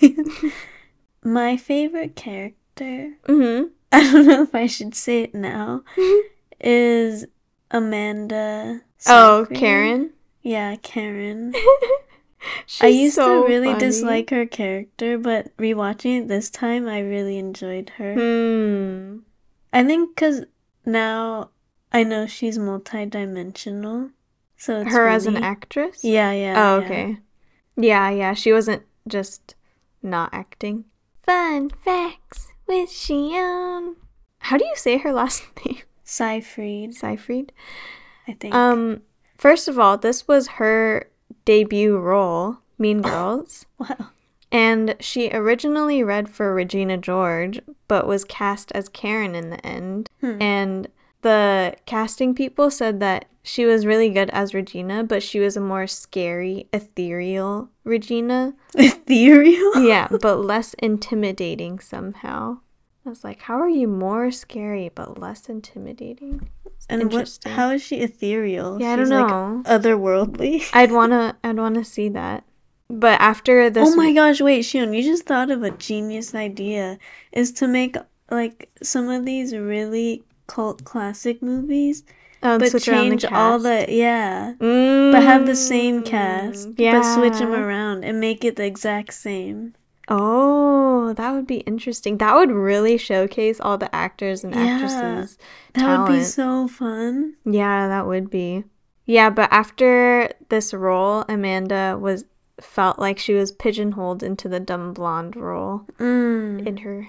my 1.25 1.57
favorite 1.57 2.15
character, 2.15 2.58
Mm-hmm. 2.85 3.67
I 3.93 4.13
don't 4.13 4.27
know 4.27 4.43
if 4.43 4.55
I 4.55 4.67
should 4.67 4.95
say 4.95 5.23
it 5.23 5.35
now, 5.35 5.83
is 6.61 7.27
Amanda. 7.71 8.83
Oh, 9.07 9.47
Karen. 9.55 10.11
Yeah, 10.43 10.77
Karen. 10.77 11.55
She's 12.67 12.83
I 12.83 12.87
used 12.89 13.15
so 13.17 13.43
to 13.43 13.49
really 13.49 13.69
funny. 13.69 13.81
dislike 13.81 14.31
her 14.31 14.47
character, 14.47 15.19
but 15.19 15.57
rewatching 15.57 16.23
it 16.23 16.29
this 16.29 16.51
time, 16.51 16.89
I 16.89 17.01
really 17.01 17.39
enjoyed 17.39 17.91
her. 17.97 18.15
Hmm. 18.15 19.19
I 19.73 19.85
think 19.85 20.15
because 20.15 20.45
now 20.87 21.51
I 21.93 22.05
know 22.05 22.27
she's 22.27 22.59
multi-dimensional, 22.59 24.11
so 24.57 24.81
it's 24.83 24.93
Her 24.93 25.09
as 25.09 25.27
an 25.27 25.37
actress. 25.37 26.05
Yeah, 26.05 26.33
yeah. 26.33 26.55
Oh, 26.57 26.79
yeah. 26.79 26.85
okay. 26.85 27.19
Yeah, 27.77 28.11
yeah. 28.11 28.35
She 28.35 28.53
wasn't 28.53 28.83
just 29.07 29.55
not 30.03 30.31
acting. 30.33 30.85
Fun 31.25 31.71
facts 31.71 32.49
with 32.69 32.91
Shionne. 32.91 33.97
How 34.39 34.57
do 34.57 34.65
you 34.65 34.77
say 34.77 34.99
her 34.99 35.13
last 35.13 35.45
name? 35.67 35.79
Seyfried, 36.05 36.95
Seyfried. 36.95 37.53
I 38.27 38.33
think. 38.35 38.55
Um, 38.55 39.03
first 39.37 39.69
of 39.69 39.79
all, 39.79 39.99
this 39.99 40.29
was 40.29 40.47
her 40.49 41.11
debut 41.45 41.99
role, 41.99 42.59
Mean 42.79 43.03
Girls, 43.03 43.67
wow. 43.79 44.11
and 44.53 44.95
she 45.01 45.31
originally 45.31 46.03
read 46.03 46.29
for 46.29 46.55
Regina 46.55 46.97
George, 46.97 47.61
but 47.89 48.07
was 48.07 48.25
cast 48.25 48.71
as 48.73 48.89
Karen 48.89 49.35
in 49.35 49.51
the 49.51 49.67
end. 49.67 50.09
Hmm. 50.21 50.41
And 50.41 50.89
the 51.23 51.75
casting 51.87 52.35
people 52.35 52.71
said 52.71 53.01
that 53.01 53.27
she 53.49 53.65
was 53.65 53.87
really 53.87 54.11
good 54.11 54.29
as 54.31 54.53
Regina, 54.53 55.03
but 55.03 55.23
she 55.23 55.41
was 55.41 55.57
a 55.57 55.61
more 55.61 55.87
scary, 55.87 56.69
ethereal 56.71 57.71
Regina. 57.83 58.55
Ethereal. 58.75 59.83
Yeah, 59.83 60.09
but 60.21 60.45
less 60.45 60.75
intimidating 60.75 61.79
somehow. 61.79 62.59
I 63.07 63.09
was 63.09 63.25
like, 63.25 63.41
how 63.41 63.59
are 63.59 63.69
you 63.71 63.89
more 63.89 64.31
scary 64.31 64.91
but 64.95 65.19
less 65.19 65.49
intimidating? 65.49 66.51
And 66.91 67.11
what? 67.11 67.39
How 67.47 67.71
is 67.71 67.83
she 67.83 68.01
ethereal? 68.01 68.79
Yeah, 68.79 68.93
I 68.93 68.97
don't 68.97 69.09
like 69.09 69.29
know. 69.29 69.63
otherworldly. 69.65 70.69
I'd 70.75 70.93
wanna, 70.93 71.39
I'd 71.43 71.57
wanna 71.57 71.85
see 71.85 72.11
that. 72.11 72.45
But 72.91 73.19
after 73.21 73.71
this, 73.71 73.89
oh 73.89 73.97
my 73.97 74.13
gosh! 74.13 74.41
Wait, 74.43 74.65
Shionne, 74.65 74.97
you 74.97 75.03
just 75.03 75.25
thought 75.25 75.51
of 75.51 75.63
a 75.63 75.71
genius 75.71 76.35
idea. 76.35 76.99
Is 77.33 77.53
to 77.53 77.69
make 77.69 77.97
like 78.31 78.71
some 78.83 79.09
of 79.09 79.25
these 79.25 79.55
really 79.55 80.23
cult 80.47 80.85
classic 80.85 81.43
movies, 81.43 82.05
oh, 82.43 82.59
but 82.59 82.71
switch 82.71 82.85
change 82.85 83.23
the 83.23 83.35
all 83.35 83.59
the 83.59 83.87
yeah, 83.89 84.55
Mm, 84.59 85.13
but 85.13 85.23
have 85.23 85.47
the 85.47 85.57
same 85.57 86.03
cast, 86.03 86.69
yeah. 86.77 86.93
but 87.01 87.03
switch 87.15 87.39
them 87.39 87.53
around 87.53 88.05
and 88.05 88.21
make 88.21 88.45
it 88.45 88.57
the 88.57 88.65
exact 88.65 89.15
same. 89.15 89.75
Oh, 90.11 91.13
that 91.15 91.33
would 91.35 91.47
be 91.47 91.59
interesting. 91.59 92.17
That 92.19 92.35
would 92.35 92.51
really 92.51 92.97
showcase 92.97 93.61
all 93.61 93.77
the 93.77 93.95
actors 93.95 94.43
and 94.45 94.55
Yeah. 94.55 94.61
actresses. 94.63 95.39
That 95.75 96.09
would 96.09 96.13
be 96.17 96.23
so 96.23 96.67
fun. 96.69 97.35
Yeah, 97.45 97.89
that 97.89 98.07
would 98.07 98.31
be. 98.31 98.65
Yeah, 99.05 99.31
but 99.31 99.53
after 99.53 100.31
this 100.49 100.73
role, 100.75 101.25
Amanda 101.29 101.97
was 102.01 102.25
felt 102.61 102.99
like 102.99 103.19
she 103.19 103.35
was 103.35 103.53
pigeonholed 103.53 104.23
into 104.23 104.49
the 104.49 104.61
dumb 104.61 104.93
blonde 104.93 105.37
role 105.37 105.83
Mm. 105.99 106.67
in 106.67 106.77
her 106.79 107.07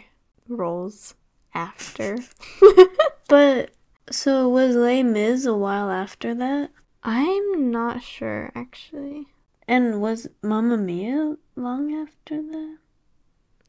roles 0.48 1.16
after. 1.54 2.18
But 3.28 3.72
so 4.12 4.50
was 4.50 4.76
Les 4.76 5.04
Mis 5.04 5.46
a 5.46 5.54
while 5.54 5.90
after 5.90 6.34
that, 6.36 6.72
I'm 7.04 7.72
not 7.72 8.02
sure 8.04 8.52
actually. 8.56 9.28
and 9.68 10.02
was 10.02 10.28
Mamma 10.42 10.78
Mia 10.78 11.38
long 11.56 11.94
after 11.94 12.42
that? 12.42 12.78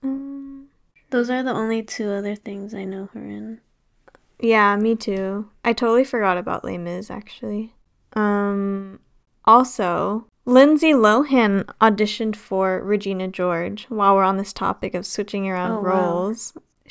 Um, 0.02 0.68
Those 1.10 1.28
are 1.30 1.42
the 1.42 1.52
only 1.52 1.82
two 1.82 2.10
other 2.10 2.34
things 2.34 2.74
I 2.74 2.84
know 2.84 3.08
her 3.12 3.20
in. 3.24 3.60
yeah, 4.38 4.74
me 4.76 4.96
too. 4.96 5.48
I 5.64 5.72
totally 5.72 6.04
forgot 6.04 6.38
about 6.38 6.64
Les 6.64 6.78
Mis 6.78 7.10
actually. 7.10 7.74
Um, 8.14 8.98
also, 9.44 10.26
Lindsay 10.46 10.92
Lohan 10.92 11.64
auditioned 11.80 12.34
for 12.34 12.80
Regina 12.82 13.28
George. 13.28 13.84
While 13.88 14.16
we're 14.16 14.24
on 14.24 14.36
this 14.38 14.52
topic 14.52 14.94
of 14.94 15.06
switching 15.06 15.48
around 15.48 15.72
Oh, 15.72 15.82
wow. 15.82 16.34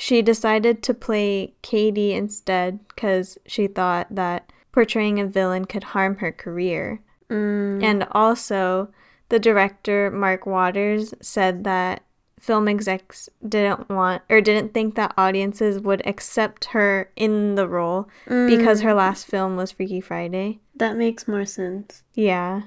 She 0.00 0.22
decided 0.22 0.82
to 0.84 0.94
play 0.94 1.52
Cady 1.60 2.14
instead 2.14 2.80
because 2.88 3.36
she 3.46 3.66
thought 3.66 4.06
that 4.14 4.50
portraying 4.72 5.20
a 5.20 5.26
villain 5.26 5.66
could 5.66 5.84
harm 5.84 6.16
her 6.16 6.32
career. 6.32 7.02
Mm. 7.28 7.82
And 7.84 8.06
also, 8.12 8.88
the 9.28 9.38
director, 9.38 10.10
Mark 10.10 10.46
Waters, 10.46 11.12
said 11.20 11.64
that 11.64 12.02
film 12.40 12.66
execs 12.66 13.28
didn't 13.46 13.90
want 13.90 14.22
or 14.30 14.40
didn't 14.40 14.72
think 14.72 14.94
that 14.94 15.12
audiences 15.18 15.78
would 15.80 16.00
accept 16.06 16.64
her 16.72 17.10
in 17.14 17.56
the 17.56 17.68
role 17.68 18.08
because 18.24 18.80
her 18.80 18.92
Mm. 18.92 18.96
last 18.96 19.26
film 19.26 19.54
was 19.56 19.72
Freaky 19.72 20.00
Friday. 20.00 20.60
That 20.76 20.96
makes 20.96 21.28
more 21.28 21.44
sense. 21.44 22.04
Yeah. 22.14 22.62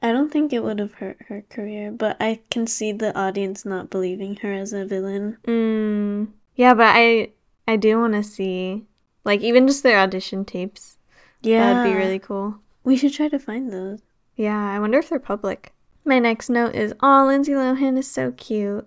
I 0.00 0.12
don't 0.12 0.32
think 0.32 0.54
it 0.54 0.64
would 0.64 0.78
have 0.78 0.94
hurt 0.94 1.18
her 1.28 1.44
career, 1.50 1.92
but 1.92 2.16
I 2.18 2.40
can 2.50 2.66
see 2.66 2.90
the 2.92 3.14
audience 3.14 3.66
not 3.66 3.90
believing 3.90 4.36
her 4.36 4.50
as 4.54 4.72
a 4.72 4.86
villain. 4.86 5.36
Mm, 5.46 6.28
yeah, 6.54 6.74
but 6.74 6.92
I 6.94 7.30
I 7.66 7.76
do 7.76 7.98
want 7.98 8.14
to 8.14 8.22
see 8.22 8.86
like 9.24 9.40
even 9.40 9.66
just 9.66 9.82
their 9.82 9.98
audition 9.98 10.44
tapes. 10.44 10.98
Yeah. 11.42 11.74
That'd 11.74 11.92
be 11.92 11.98
really 11.98 12.18
cool. 12.18 12.56
We 12.84 12.96
should 12.96 13.12
try 13.12 13.28
to 13.28 13.38
find 13.38 13.72
those. 13.72 14.00
Yeah, 14.36 14.70
I 14.70 14.78
wonder 14.78 14.98
if 14.98 15.08
they're 15.08 15.18
public. 15.18 15.72
My 16.04 16.18
next 16.18 16.48
note 16.48 16.74
is, 16.74 16.94
"Oh, 17.00 17.26
Lindsay 17.26 17.52
Lohan 17.52 17.98
is 17.98 18.10
so 18.10 18.32
cute. 18.32 18.86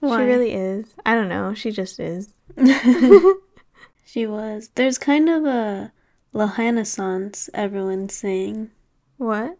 Why? 0.00 0.18
She 0.18 0.24
really 0.24 0.52
is. 0.52 0.94
I 1.04 1.14
don't 1.14 1.28
know. 1.28 1.54
She 1.54 1.70
just 1.70 2.00
is." 2.00 2.34
she 4.04 4.26
was. 4.26 4.70
There's 4.74 4.98
kind 4.98 5.28
of 5.28 5.44
a 5.44 5.92
Lohanaissance, 6.34 7.48
everyone's 7.54 8.14
saying. 8.14 8.70
What? 9.16 9.56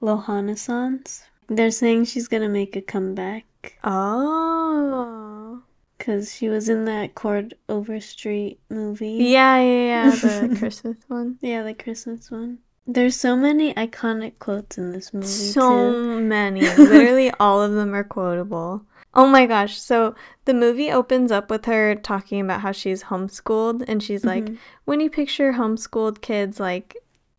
Lohanaissance? 0.00 1.22
They're 1.48 1.70
saying 1.70 2.06
she's 2.06 2.28
gonna 2.28 2.48
make 2.48 2.74
a 2.76 2.80
comeback. 2.80 3.44
Oh. 3.84 5.62
Because 6.00 6.34
she 6.34 6.48
was 6.48 6.70
in 6.70 6.86
that 6.86 7.14
Chord 7.14 7.52
Overstreet 7.68 8.58
movie. 8.70 9.18
Yeah, 9.22 9.58
yeah, 9.60 10.06
yeah. 10.08 10.10
The 10.48 10.56
Christmas 10.58 10.96
one. 11.08 11.36
Yeah, 11.42 11.62
the 11.62 11.74
Christmas 11.74 12.30
one. 12.30 12.58
There's 12.86 13.14
so 13.16 13.36
many 13.36 13.74
iconic 13.74 14.38
quotes 14.38 14.78
in 14.78 14.92
this 14.92 15.12
movie, 15.12 15.26
So 15.26 15.92
too. 15.92 16.20
many. 16.22 16.62
Literally 16.78 17.30
all 17.38 17.60
of 17.60 17.72
them 17.72 17.94
are 17.94 18.02
quotable. 18.02 18.82
Oh 19.12 19.26
my 19.26 19.44
gosh. 19.44 19.78
So 19.78 20.14
the 20.46 20.54
movie 20.54 20.90
opens 20.90 21.30
up 21.30 21.50
with 21.50 21.66
her 21.66 21.94
talking 21.96 22.40
about 22.40 22.62
how 22.62 22.72
she's 22.72 23.02
homeschooled 23.04 23.84
and 23.86 24.02
she's 24.02 24.24
like, 24.24 24.44
Mhm. 24.46 24.56
when 24.86 25.00
you 25.00 25.10
picture 25.10 25.52
homeschooled 25.52 26.22
kids, 26.22 26.58
like 26.58 26.96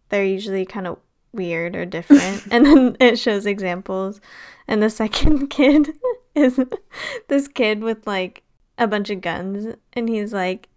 they're 0.10 0.24
usually 0.24 0.68
kind 0.68 0.86
of 0.86 1.00
weird 1.34 1.76
or 1.76 1.86
different. 1.86 2.46
and 2.52 2.64
then 2.64 2.98
it 3.00 3.18
shows 3.18 3.48
examples. 3.48 4.22
And 4.68 4.84
the 4.84 4.92
second 4.92 5.48
kid 5.48 5.98
is 6.36 6.60
this 7.28 7.48
kid 7.48 7.82
with 7.82 8.06
like 8.06 8.44
a 8.82 8.88
bunch 8.88 9.10
of 9.10 9.22
guns. 9.22 9.76
And 9.94 10.10
he's 10.10 10.34
like, 10.34 10.68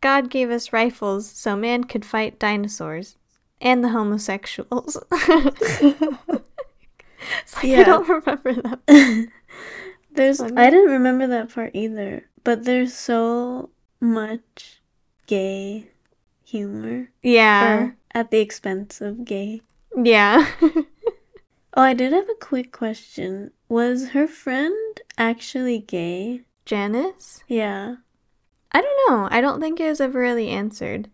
God 0.00 0.30
gave 0.30 0.50
us 0.50 0.72
rifles 0.72 1.28
so 1.28 1.56
man 1.56 1.82
could 1.84 2.04
fight 2.04 2.38
dinosaurs 2.38 3.16
and 3.60 3.82
the 3.82 3.88
homosexuals. 3.88 4.96
it's 5.12 6.22
like, 7.56 7.64
I 7.64 7.82
don't 7.82 8.08
remember 8.08 8.52
that. 8.54 8.78
There's 10.12 10.38
Funny. 10.38 10.56
I 10.56 10.70
didn't 10.70 10.92
remember 10.92 11.26
that 11.28 11.52
part 11.52 11.72
either, 11.74 12.24
but 12.44 12.64
they're 12.64 12.86
so 12.86 13.70
much 14.00 14.80
gay 15.26 15.88
humor 16.44 17.10
Yeah. 17.22 17.90
at 18.14 18.30
the 18.30 18.38
expense 18.38 19.00
of 19.00 19.24
gay. 19.24 19.62
Yeah. 20.00 20.46
Oh, 21.74 21.82
I 21.82 21.94
did 21.94 22.12
have 22.12 22.28
a 22.28 22.34
quick 22.34 22.72
question. 22.72 23.52
Was 23.68 24.08
her 24.08 24.26
friend 24.26 25.00
actually 25.16 25.78
gay? 25.78 26.40
Janice? 26.68 27.42
Yeah. 27.48 27.96
I 28.72 28.82
don't 28.82 29.10
know. 29.10 29.26
I 29.30 29.40
don't 29.40 29.58
think 29.58 29.80
it 29.80 29.88
was 29.88 30.02
ever 30.02 30.20
really 30.20 30.50
answered. 30.50 31.08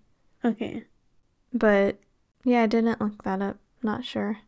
Okay. 0.45 0.83
But 1.53 2.01
yeah, 2.43 2.65
I 2.65 2.67
didn't 2.67 3.01
look 3.01 3.23
that 3.23 3.41
up. 3.41 3.59
Not 3.81 4.05
sure. 4.05 4.39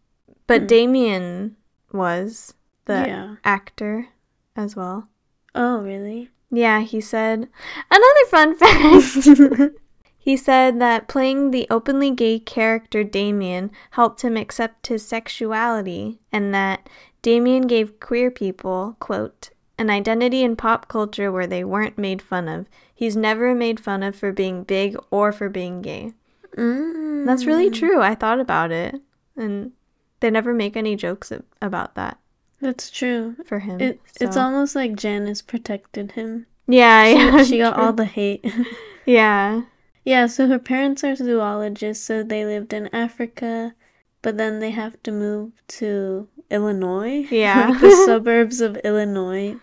But 0.48 0.62
Hmm. 0.62 0.66
Damian 0.66 1.56
was 1.92 2.54
the 2.86 3.04
yeah. 3.06 3.36
actor 3.44 4.08
as 4.56 4.74
well. 4.74 5.08
Oh, 5.54 5.78
really? 5.80 6.30
Yeah, 6.50 6.80
he 6.80 7.00
said 7.00 7.48
another 7.88 8.26
fun 8.28 8.56
fact. 8.58 9.70
he 10.18 10.36
said 10.36 10.80
that 10.80 11.06
playing 11.06 11.52
the 11.52 11.68
openly 11.70 12.10
gay 12.10 12.40
character 12.40 13.04
Damian 13.04 13.70
helped 13.92 14.22
him 14.22 14.36
accept 14.36 14.88
his 14.88 15.06
sexuality 15.06 16.18
and 16.32 16.52
that 16.52 16.88
Damian 17.22 17.68
gave 17.68 18.00
queer 18.00 18.32
people, 18.32 18.96
quote, 18.98 19.50
an 19.78 19.90
identity 19.90 20.42
in 20.42 20.56
pop 20.56 20.88
culture 20.88 21.30
where 21.30 21.46
they 21.46 21.64
weren't 21.64 21.98
made 21.98 22.22
fun 22.22 22.48
of. 22.48 22.66
He's 22.94 23.16
never 23.16 23.54
made 23.54 23.78
fun 23.80 24.02
of 24.02 24.16
for 24.16 24.32
being 24.32 24.64
big 24.64 24.96
or 25.10 25.32
for 25.32 25.48
being 25.48 25.82
gay. 25.82 26.12
mm. 26.56 27.26
That's 27.26 27.44
really 27.44 27.70
true. 27.70 28.00
I 28.00 28.14
thought 28.14 28.40
about 28.40 28.70
it. 28.72 29.00
And 29.36 29.72
they 30.20 30.30
never 30.30 30.54
make 30.54 30.76
any 30.76 30.96
jokes 30.96 31.32
about 31.60 31.94
that 31.94 32.18
That's 32.60 32.90
true. 32.90 33.36
for 33.44 33.58
him. 33.58 33.80
It, 33.80 34.00
It's 34.20 34.36
almost 34.36 34.74
like 34.74 34.96
Janice 34.96 35.42
protected 35.42 36.12
him. 36.12 36.46
Yeah, 36.66 37.04
She, 37.04 37.14
yeah. 37.14 37.44
she 37.44 37.58
got 37.64 37.76
all 37.78 37.92
the 37.92 38.04
hate. 38.06 38.44
Yeah. 39.04 39.62
yeah, 40.04 40.26
so 40.26 40.48
her 40.48 40.58
parents 40.58 41.04
are 41.04 41.14
zoologists, 41.14 42.04
so 42.04 42.22
they 42.24 42.44
lived 42.44 42.72
in 42.72 42.88
Africa, 42.94 43.74
but 44.22 44.36
then 44.36 44.58
they 44.58 44.70
have 44.70 45.00
to 45.04 45.12
move 45.12 45.52
to 45.78 46.28
Illinois. 46.50 47.26
Yeah. 47.30 47.68
like 47.68 47.80
the 47.80 47.90
suburbs 48.06 48.60
of 48.60 48.76
Illinois. 48.78 49.56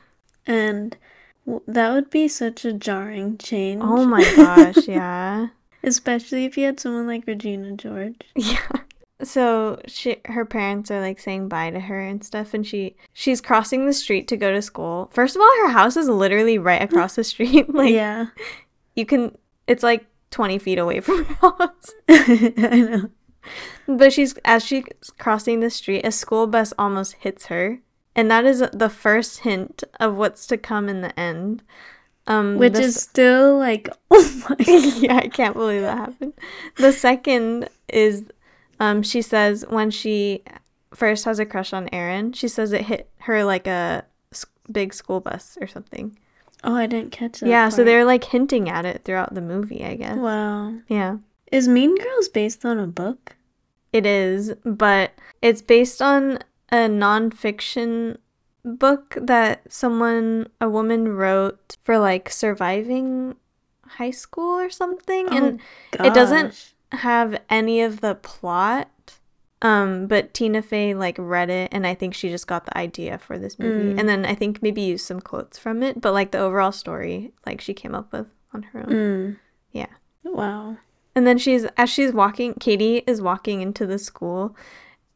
And 0.46 0.98
that 1.68 1.92
would 1.92 2.10
be 2.10 2.28
such 2.28 2.66
a 2.66 2.74
jarring 2.74 3.38
change. 3.38 3.82
Oh 3.84 4.06
my 4.06 4.24
gosh, 4.36 4.88
yeah. 4.88 5.48
Especially 5.84 6.46
if 6.46 6.58
you 6.58 6.66
had 6.66 6.80
someone 6.80 7.08
like 7.08 7.28
Regina 7.28 7.74
George. 7.74 8.16
Yeah. 8.36 8.68
So 9.22 9.80
she 9.88 10.18
her 10.26 10.44
parents 10.44 10.92
are 10.92 11.00
like 11.00 11.18
saying 11.18 11.48
bye 11.48 11.70
to 11.70 11.80
her 11.80 12.02
and 12.02 12.22
stuff 12.22 12.54
and 12.54 12.68
she 12.68 12.98
she's 13.14 13.40
crossing 13.40 13.86
the 13.86 13.94
street 13.94 14.28
to 14.28 14.38
go 14.38 14.52
to 14.52 14.62
school. 14.62 15.10
First 15.14 15.38
of 15.38 15.42
all, 15.42 15.52
her 15.62 15.70
house 15.70 15.96
is 15.96 16.10
literally 16.10 16.58
right 16.58 16.82
across 16.82 17.16
the 17.16 17.24
street. 17.24 17.70
Like 17.74 17.94
yeah. 17.94 18.28
you 18.96 19.06
can 19.06 19.38
it's 19.66 19.84
like 19.84 20.08
20 20.32 20.58
feet 20.60 20.78
away 20.78 21.00
from 21.00 21.24
her 21.24 21.34
house. 21.36 21.92
I 22.10 22.82
know. 22.82 23.10
But 23.88 24.12
she's 24.12 24.34
as 24.44 24.66
she's 24.66 24.86
crossing 25.20 25.60
the 25.60 25.70
street, 25.70 26.06
a 26.06 26.12
school 26.12 26.48
bus 26.48 26.74
almost 26.78 27.14
hits 27.20 27.46
her. 27.46 27.80
And 28.16 28.30
that 28.30 28.46
is 28.46 28.64
the 28.74 28.90
first 28.90 29.40
hint 29.40 29.84
of 30.00 30.16
what's 30.16 30.46
to 30.48 30.58
come 30.58 30.88
in 30.90 31.02
the 31.02 31.18
end. 31.20 31.64
Um 32.28 32.58
Which 32.58 32.78
is 32.78 32.96
still 33.02 33.58
like, 33.58 33.90
oh 34.12 34.46
my 34.50 34.56
yeah, 35.00 35.18
I 35.18 35.28
can't 35.28 35.56
believe 35.56 35.82
that 35.82 35.98
happened. 35.98 36.34
The 36.78 36.92
second 36.94 37.70
is 37.90 38.24
um 38.80 39.04
she 39.04 39.22
says 39.22 39.66
when 39.70 39.92
she 39.92 40.44
first 40.94 41.26
has 41.26 41.40
a 41.40 41.46
crush 41.46 41.74
on 41.74 41.90
Aaron, 41.92 42.34
she 42.34 42.48
says 42.48 42.72
it 42.72 42.82
hit 42.84 43.10
her 43.22 43.44
like 43.44 43.68
a 43.68 44.06
s- 44.32 44.46
big 44.72 44.94
school 44.94 45.20
bus 45.20 45.58
or 45.60 45.68
something. 45.68 46.18
Oh, 46.64 46.76
I 46.76 46.86
didn't 46.86 47.12
catch 47.12 47.40
that. 47.42 47.50
yeah, 47.50 47.68
so 47.68 47.84
they're 47.84 48.06
like 48.06 48.24
hinting 48.24 48.70
at 48.70 48.86
it 48.86 49.02
throughout 49.04 49.34
the 49.34 49.42
movie, 49.42 49.84
I 49.84 49.96
guess. 49.96 50.16
Wow. 50.18 50.74
Yeah. 50.88 51.18
Is 51.52 51.68
Mean 51.68 51.98
Girls 51.98 52.30
based 52.30 52.64
on 52.64 52.80
a 52.80 52.88
book? 52.88 53.36
It 53.92 54.06
is, 54.06 54.54
but 54.64 55.12
it's 55.42 55.62
based 55.62 56.02
on 56.02 56.40
a 56.74 56.90
nonfiction 56.90 58.18
book 58.66 59.16
that 59.22 59.62
someone, 59.72 60.48
a 60.60 60.68
woman 60.70 61.10
wrote 61.16 61.78
for 61.84 61.98
like 62.00 62.30
surviving 62.30 63.36
high 63.86 64.12
school 64.12 64.60
or 64.60 64.70
something. 64.70 65.28
and 65.30 65.60
Oh, 66.00 66.06
it 66.06 66.14
doesn't- 66.14 66.74
have 66.92 67.42
any 67.50 67.82
of 67.82 68.02
the 68.02 68.14
plot. 68.16 68.90
Um, 69.64 70.08
but 70.08 70.34
Tina 70.34 70.62
Fey 70.62 70.94
like 70.94 71.16
read 71.18 71.50
it 71.50 71.70
and 71.72 71.88
I 71.88 71.96
think 71.96 72.14
she 72.14 72.30
just 72.30 72.48
got 72.48 72.66
the 72.66 72.78
idea 72.78 73.18
for 73.18 73.40
this 73.40 73.58
movie. 73.58 73.94
Mm. 73.94 74.00
And 74.00 74.10
then 74.10 74.26
I 74.26 74.36
think 74.36 74.62
maybe 74.62 74.82
used 74.82 75.06
some 75.06 75.22
quotes 75.22 75.58
from 75.58 75.82
it, 75.82 76.02
but 76.02 76.12
like 76.12 76.32
the 76.32 76.40
overall 76.40 76.72
story, 76.74 77.32
like 77.46 77.62
she 77.62 77.74
came 77.74 77.96
up 77.96 78.12
with 78.12 78.28
on 78.54 78.64
her 78.64 78.82
own. 78.82 78.90
Mm. 78.90 79.38
Yeah. 79.72 79.88
Wow. 80.24 80.78
And 81.16 81.26
then 81.26 81.38
she's 81.38 81.66
as 81.78 81.90
she's 81.90 82.12
walking, 82.12 82.56
Cady 82.56 83.04
is 83.08 83.22
walking 83.22 83.62
into 83.62 83.86
the 83.86 83.98
school, 84.00 84.56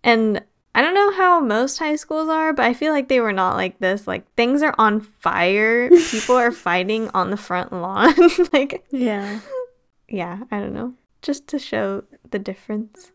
and 0.04 0.42
I 0.78 0.82
don't 0.84 0.94
know 0.94 1.12
how 1.14 1.40
most 1.40 1.80
high 1.80 1.96
schools 1.96 2.30
are, 2.30 2.54
but 2.54 2.64
I 2.66 2.74
feel 2.76 2.94
like 2.94 3.08
they 3.08 3.20
were 3.20 3.34
not 3.34 3.56
like 3.56 3.80
this. 3.80 4.06
Like 4.06 4.32
things 4.36 4.62
are 4.62 4.76
on 4.78 5.02
fire, 5.02 5.90
people 6.12 6.36
are 6.36 6.52
fighting 6.52 7.10
on 7.16 7.32
the 7.32 7.38
front 7.38 7.74
lawn. 7.74 8.14
like, 8.54 8.86
Yeah. 8.92 9.40
yeah, 10.08 10.42
I 10.52 10.60
don't 10.60 10.76
know, 10.76 10.94
just 11.24 11.48
to 11.48 11.58
show 11.58 12.04
the 12.30 12.38
difference. 12.38 13.12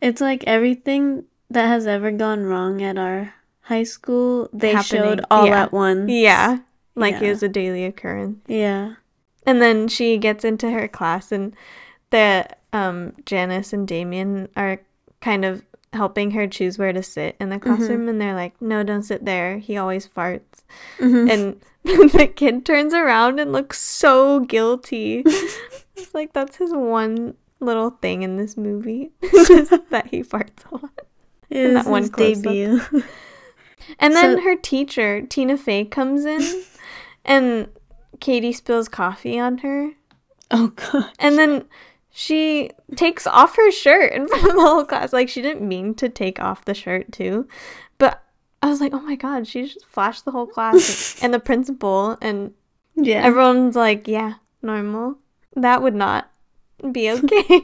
It's 0.00 0.22
like 0.22 0.42
everything 0.46 1.24
that 1.50 1.66
has 1.66 1.86
ever 1.86 2.10
gone 2.10 2.44
wrong 2.44 2.82
at 2.82 2.96
our 2.96 3.34
high 3.60 3.82
school, 3.84 4.48
they 4.54 4.72
Happening, 4.72 5.02
showed 5.02 5.20
all 5.30 5.46
yeah. 5.46 5.62
at 5.64 5.72
once. 5.72 6.10
Yeah, 6.10 6.60
like 6.94 7.20
it 7.20 7.28
was 7.28 7.42
a 7.42 7.48
daily 7.48 7.84
occurrence. 7.84 8.38
Yeah. 8.48 8.94
And 9.44 9.60
then 9.60 9.86
she 9.88 10.16
gets 10.16 10.44
into 10.46 10.70
her 10.70 10.88
class, 10.88 11.30
and 11.30 11.54
the 12.08 12.46
um 12.72 13.12
Janice 13.26 13.74
and 13.74 13.86
Damian 13.86 14.48
are 14.56 14.80
kind 15.20 15.44
of 15.44 15.62
helping 15.92 16.30
her 16.32 16.46
choose 16.46 16.78
where 16.78 16.92
to 16.92 17.02
sit 17.02 17.36
in 17.40 17.48
the 17.50 17.58
classroom, 17.58 18.08
and 18.08 18.20
they're 18.20 18.34
like, 18.34 18.60
"No, 18.62 18.82
don't 18.82 19.02
sit 19.02 19.24
there. 19.24 19.58
He 19.58 19.76
always 19.76 20.06
farts." 20.08 20.62
Mhm. 20.98 21.30
And 21.30 21.60
the 22.12 22.26
kid 22.26 22.64
turns 22.64 22.94
around 22.94 23.38
and 23.40 23.52
looks 23.52 23.80
so 23.80 24.40
guilty. 24.40 25.22
it's 25.96 26.14
like 26.14 26.32
that's 26.32 26.56
his 26.56 26.72
one 26.72 27.34
little 27.60 27.90
thing 27.90 28.22
in 28.22 28.36
this 28.36 28.56
movie, 28.56 29.10
that 29.20 30.06
he 30.10 30.22
farts 30.22 30.64
a 30.70 30.74
lot. 30.76 31.00
It 31.50 31.74
that 31.74 31.86
one 31.86 32.08
debut. 32.08 32.80
And 33.98 34.14
then 34.14 34.36
So- 34.38 34.42
her 34.42 34.56
teacher, 34.56 35.22
Tina 35.22 35.56
Fey, 35.58 35.84
comes 35.84 36.24
in, 36.24 36.40
and 37.24 37.68
Cady 38.20 38.52
spills 38.52 38.88
coffee 38.88 39.38
on 39.38 39.58
her. 39.58 39.90
oh 40.50 40.68
god. 40.68 41.10
And 41.18 41.36
then 41.38 41.64
she 42.12 42.70
takes 42.94 43.26
off 43.26 43.56
her 43.56 43.70
shirt 43.70 44.12
in 44.12 44.28
front 44.28 44.44
of 44.46 44.54
the 44.54 44.60
whole 44.60 44.84
class. 44.84 45.12
Like 45.12 45.28
she 45.28 45.42
didn't 45.42 45.66
mean 45.66 45.94
to 45.94 46.08
take 46.08 46.40
off 46.40 46.64
the 46.64 46.74
shirt 46.74 47.10
too. 47.10 47.48
But 47.98 48.22
I 48.62 48.68
was 48.68 48.80
like, 48.80 48.92
oh 48.94 49.00
my 49.00 49.16
god, 49.16 49.46
she 49.48 49.62
just 49.66 49.86
flashed 49.86 50.24
the 50.24 50.30
whole 50.30 50.46
class 50.46 51.18
and 51.22 51.32
the 51.34 51.40
principal 51.40 52.16
and 52.20 52.52
Yeah. 52.94 53.22
everyone's 53.24 53.74
like, 53.76 54.06
yeah, 54.06 54.34
normal. 54.60 55.16
That 55.56 55.82
would 55.82 55.94
not 55.94 56.30
be 56.92 57.10
okay. 57.12 57.60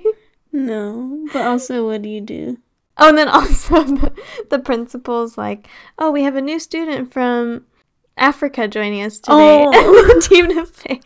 no, 0.53 1.27
but 1.33 1.47
also 1.47 1.87
what 1.87 2.03
do 2.03 2.09
you 2.09 2.21
do? 2.21 2.59
oh, 3.01 3.11
and 3.11 3.17
then 3.19 3.29
also 3.29 3.85
the, 3.85 4.13
the 4.51 4.59
principal's 4.59 5.39
like, 5.39 5.69
oh, 5.99 6.11
we 6.11 6.23
have 6.25 6.35
a 6.37 6.41
new 6.41 6.59
student 6.59 7.13
from 7.13 7.65
Africa 8.17 8.67
joining 8.67 9.03
us 9.03 9.21
today. 9.21 9.65
Oh. 9.69 10.21
Tina 10.23 10.67
Fey, 10.67 11.01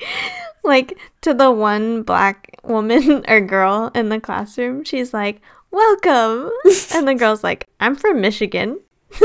like 0.65 0.97
to 1.21 1.35
the 1.35 1.51
one 1.51 2.03
black 2.03 2.52
woman 2.63 3.25
or 3.29 3.41
girl 3.41 3.91
in 3.95 4.09
the 4.09 4.21
classroom, 4.21 4.85
she's 4.85 5.13
like, 5.15 5.41
welcome. 5.71 6.51
And 6.95 7.09
the 7.09 7.15
girl's 7.15 7.43
like, 7.45 7.69
I'm 7.81 7.97
from 7.97 8.21
Michigan. 8.21 8.81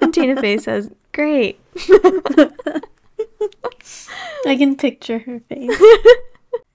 and 0.00 0.12
Tina 0.14 0.40
Fey 0.40 0.58
says, 0.58 0.90
great. 1.12 1.60
I 4.46 4.56
can 4.56 4.76
picture 4.76 5.18
her 5.20 5.40
face. 5.48 5.80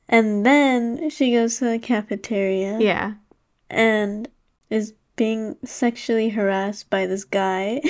and 0.08 0.46
then 0.46 1.10
she 1.10 1.32
goes 1.34 1.58
to 1.60 1.66
the 1.66 1.80
cafeteria 1.80 2.80
yeah. 2.80 3.14
and 3.70 4.28
is 4.70 4.94
being 5.16 5.58
sexually 5.66 6.30
harassed 6.30 6.90
by 6.90 7.06
this 7.06 7.24
guy, 7.24 7.82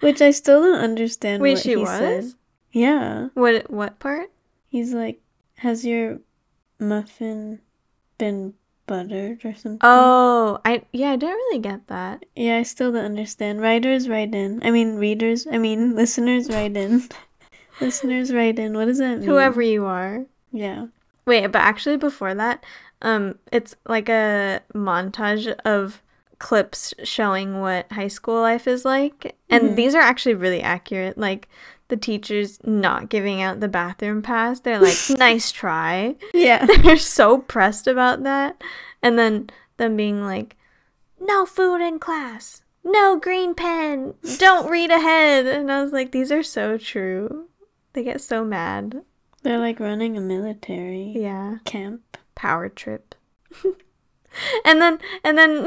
which 0.00 0.20
I 0.20 0.30
still 0.32 0.62
don't 0.62 0.80
understand 0.80 1.42
Wait, 1.42 1.54
what 1.54 1.62
she 1.62 1.70
he 1.70 1.76
was? 1.76 1.88
said. 1.88 2.24
Yeah, 2.72 3.28
What 3.34 3.70
what 3.70 3.98
part? 3.98 4.30
he's 4.68 4.92
like, 4.94 5.20
"Has 5.56 5.84
your 5.84 6.20
muffin 6.80 7.60
been 8.18 8.54
buttered 8.86 9.44
or 9.44 9.54
something?" 9.54 9.78
Oh, 9.82 10.60
I 10.64 10.82
yeah, 10.92 11.12
I 11.12 11.16
didn't 11.16 11.34
really 11.36 11.58
get 11.60 11.86
that. 11.88 12.24
Yeah, 12.34 12.56
I 12.58 12.62
still 12.62 12.92
don't 12.92 13.04
understand. 13.04 13.60
Writers 13.60 14.08
write 14.08 14.34
in. 14.34 14.60
I 14.64 14.70
mean, 14.70 14.96
readers. 14.96 15.46
I 15.50 15.58
mean, 15.58 15.94
listeners 16.02 16.48
write 16.48 16.76
in. 16.76 17.08
listeners 17.80 18.32
write 18.32 18.58
in. 18.58 18.74
What 18.74 18.86
does 18.86 18.98
that 18.98 19.18
mean? 19.18 19.28
Whoever 19.28 19.62
you 19.62 19.86
are. 19.86 20.24
Yeah. 20.52 20.86
Wait, 21.26 21.46
but 21.48 21.60
actually 21.62 21.96
before 21.96 22.34
that, 22.34 22.64
um, 23.02 23.38
it's 23.52 23.76
like 23.86 24.08
a 24.08 24.60
montage 24.74 25.46
of 25.64 26.02
clips 26.38 26.94
showing 27.04 27.60
what 27.60 27.90
high 27.92 28.08
school 28.08 28.40
life 28.40 28.66
is 28.66 28.84
like, 28.84 29.36
and 29.50 29.70
Mhm. 29.72 29.76
these 29.76 29.94
are 29.94 30.00
actually 30.00 30.34
really 30.34 30.62
accurate. 30.62 31.18
Like 31.18 31.48
the 31.90 31.96
teachers 31.96 32.58
not 32.64 33.08
giving 33.10 33.42
out 33.42 33.60
the 33.60 33.68
bathroom 33.68 34.22
pass. 34.22 34.60
They're 34.60 34.80
like, 34.80 34.96
nice 35.10 35.52
try. 35.52 36.16
Yeah. 36.32 36.64
They're 36.82 36.96
so 36.96 37.38
pressed 37.38 37.86
about 37.86 38.22
that. 38.22 38.62
And 39.02 39.18
then 39.18 39.50
them 39.76 39.96
being 39.96 40.22
like, 40.22 40.56
no 41.20 41.44
food 41.44 41.80
in 41.86 41.98
class. 41.98 42.62
No 42.82 43.18
green 43.18 43.54
pen. 43.54 44.14
Don't 44.38 44.70
read 44.70 44.90
ahead. 44.90 45.44
And 45.46 45.70
I 45.70 45.82
was 45.82 45.92
like, 45.92 46.12
these 46.12 46.32
are 46.32 46.42
so 46.42 46.78
true. 46.78 47.48
They 47.92 48.02
get 48.02 48.20
so 48.22 48.44
mad. 48.44 49.02
They're 49.42 49.58
like 49.58 49.80
running 49.80 50.16
a 50.16 50.20
military 50.20 51.12
Yeah. 51.16 51.58
camp. 51.64 52.16
Power 52.34 52.68
trip. 52.70 53.14
and 54.64 54.80
then 54.80 54.98
and 55.24 55.36
then 55.36 55.66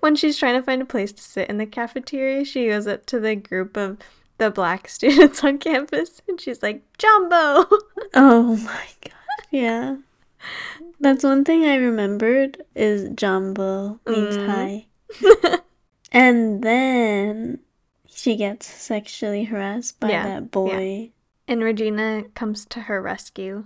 when 0.00 0.16
she's 0.16 0.38
trying 0.38 0.54
to 0.58 0.62
find 0.62 0.80
a 0.82 0.86
place 0.86 1.12
to 1.12 1.22
sit 1.22 1.48
in 1.48 1.58
the 1.58 1.66
cafeteria, 1.66 2.44
she 2.44 2.68
goes 2.68 2.86
up 2.86 3.06
to 3.06 3.20
the 3.20 3.36
group 3.36 3.76
of 3.76 3.98
the 4.38 4.50
black 4.50 4.88
students 4.96 5.44
on 5.44 5.58
campus 5.58 6.22
and 6.28 6.40
she's 6.40 6.62
like, 6.62 6.82
Jambo 6.98 7.66
Oh 8.14 8.56
my 8.64 8.86
god. 9.02 9.12
Yeah. 9.50 9.96
That's 11.00 11.24
one 11.24 11.44
thing 11.44 11.64
I 11.64 11.76
remembered 11.76 12.62
is 12.74 13.08
Jambo 13.14 14.00
means 14.06 14.36
Mm. 14.38 14.46
hi. 14.46 14.86
And 16.12 16.62
then 16.62 17.58
she 18.08 18.34
gets 18.36 18.66
sexually 18.66 19.44
harassed 19.44 20.00
by 20.00 20.10
Yeah, 20.10 20.24
that 20.24 20.50
boy. 20.50 21.10
And 21.46 21.62
Regina 21.62 22.24
comes 22.34 22.64
to 22.66 22.80
her 22.82 23.00
rescue. 23.02 23.64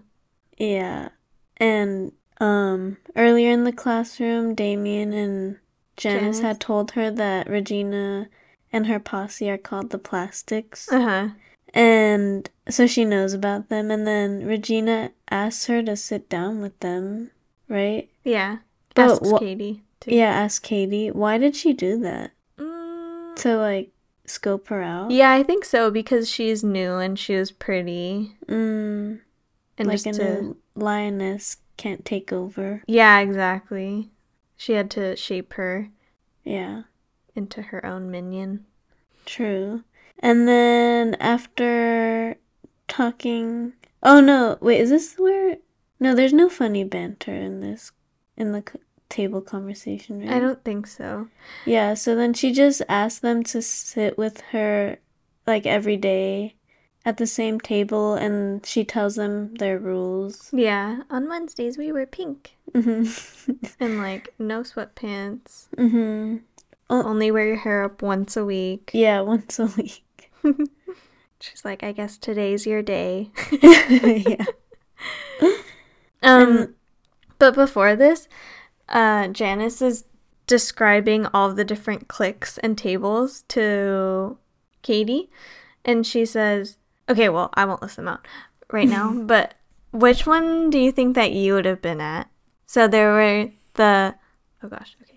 Yeah. 0.59 1.11
And 1.59 2.13
um 2.41 2.97
earlier 3.17 3.51
in 3.53 3.65
the 3.65 3.73
classroom, 3.73 4.55
Damian 4.55 5.13
and 5.13 5.59
Janice 5.97 6.39
Janice. 6.39 6.41
had 6.41 6.61
told 6.61 6.93
her 6.93 7.11
that 7.13 7.49
Regina 7.49 8.29
and 8.73 8.87
her 8.87 8.99
posse 8.99 9.51
are 9.51 9.59
called 9.59 9.91
the 9.91 9.99
Plastics. 9.99 10.91
Uh-huh. 10.91 11.29
And 11.75 12.51
so 12.69 12.87
she 12.87 13.05
knows 13.05 13.33
about 13.33 13.69
them 13.69 13.91
and 13.91 14.07
then 14.07 14.47
Regina 14.47 15.13
asks 15.31 15.67
her 15.67 15.83
to 15.83 15.97
sit 15.97 16.29
down 16.29 16.61
with 16.61 16.79
them, 16.81 17.31
right? 17.69 18.09
Yeah. 18.25 18.59
But 18.95 19.11
Asks 19.13 19.29
wha- 19.31 19.39
Cady 19.39 19.83
to 20.01 20.15
Yeah, 20.15 20.31
ask 20.31 20.63
Cady. 20.63 21.11
Why 21.11 21.39
did 21.39 21.57
she 21.57 21.73
do 21.73 21.99
that? 22.01 22.33
Mm, 22.59 23.37
To 23.37 23.57
like 23.57 23.91
scope 24.27 24.69
her 24.69 24.83
out? 24.83 25.11
yeah, 25.11 25.33
I 25.33 25.43
think 25.43 25.65
so 25.65 25.91
because 25.91 26.29
she's 26.29 26.63
new 26.63 26.97
and 26.97 27.19
she 27.19 27.37
was 27.37 27.51
pretty 27.51 28.37
Mm, 28.49 29.21
and 29.79 29.89
like 29.89 30.03
just 30.03 30.19
a 30.19 30.23
to 30.23 30.57
lioness 30.75 31.57
can't 31.79 32.05
take 32.05 32.33
over. 32.35 32.83
Yeah, 32.87 33.19
exactly. 33.21 34.11
She 34.59 34.75
had 34.75 34.91
to 34.93 35.17
shape 35.17 35.55
her 35.55 35.89
Yeah. 36.45 36.83
Into 37.35 37.63
her 37.63 37.85
own 37.85 38.11
minion. 38.11 38.65
True. 39.25 39.85
And 40.19 40.47
then 40.49 41.15
after 41.17 42.37
talking, 42.89 43.73
oh 44.03 44.21
no, 44.21 44.59
wait, 44.61 44.81
is 44.81 44.91
this 44.91 45.15
where? 45.19 45.57
No, 46.01 46.15
there's 46.15 46.33
no 46.33 46.49
funny 46.49 46.85
banter 46.85 47.35
in 47.35 47.61
this 47.61 47.93
in 48.37 48.53
the 48.53 48.63
c- 48.71 48.79
table 49.09 49.41
conversation, 49.41 50.21
right? 50.21 50.31
I 50.31 50.41
don't 50.41 50.63
think 50.65 50.87
so. 50.87 51.29
Yeah, 51.67 51.95
so 51.95 52.15
then 52.17 52.35
she 52.35 52.53
just 52.53 52.83
asked 52.89 53.23
them 53.23 53.43
to 53.45 53.63
sit 53.63 54.19
with 54.19 54.41
her 54.53 54.99
like 55.47 55.67
every 55.67 55.97
day 55.97 56.55
at 57.05 57.17
the 57.17 57.27
same 57.27 57.61
table 57.61 58.15
and 58.15 58.65
she 58.65 58.85
tells 58.85 59.17
them 59.17 59.55
their 59.57 59.79
rules. 59.79 60.51
Yeah, 60.53 61.03
on 61.11 61.29
Wednesdays 61.29 61.77
we 61.79 61.91
wear 61.93 62.07
pink 62.07 62.57
Mhm. 62.73 63.75
and 63.81 63.99
like 63.99 64.33
no 64.39 64.63
sweatpants. 64.63 65.69
mhm. 65.77 66.43
Only 66.91 67.31
wear 67.31 67.47
your 67.47 67.57
hair 67.57 67.85
up 67.85 68.03
once 68.03 68.37
a 68.37 68.45
week. 68.45 68.91
Yeah, 68.93 69.21
once 69.23 69.59
a 69.59 69.67
week. 69.67 70.05
She's 71.41 71.65
like, 71.65 71.83
I 71.83 71.93
guess 71.93 72.19
today's 72.19 72.67
your 72.67 72.83
day. 72.83 73.31
yeah. 73.63 74.45
Um, 76.25 76.43
And- 76.57 76.75
but 77.41 77.55
before 77.57 77.97
this, 77.97 78.29
uh, 78.89 79.27
Janice 79.29 79.83
is 79.83 80.05
describing 80.47 81.27
all 81.35 81.53
the 81.53 81.65
different 81.65 82.07
clicks 82.07 82.59
and 82.59 82.79
tables 82.79 83.43
to 83.49 84.39
Cady, 84.83 85.31
and 85.85 86.07
she 86.07 86.25
says, 86.25 86.77
"Okay, 87.09 87.29
well, 87.29 87.51
I 87.55 87.65
won't 87.65 87.83
list 87.83 87.97
them 87.97 88.07
out 88.07 88.25
right 88.71 88.87
now, 88.89 89.13
but 89.13 89.55
which 89.91 90.25
one 90.27 90.71
do 90.71 90.79
you 90.79 90.93
think 90.93 91.17
that 91.17 91.33
you 91.33 91.55
would 91.55 91.65
have 91.65 91.83
been 91.83 92.01
at?" 92.01 92.29
So 92.67 92.87
there 92.87 93.13
were 93.13 93.51
the, 93.75 94.15
oh 94.63 94.69
gosh, 94.69 94.95
okay, 95.03 95.12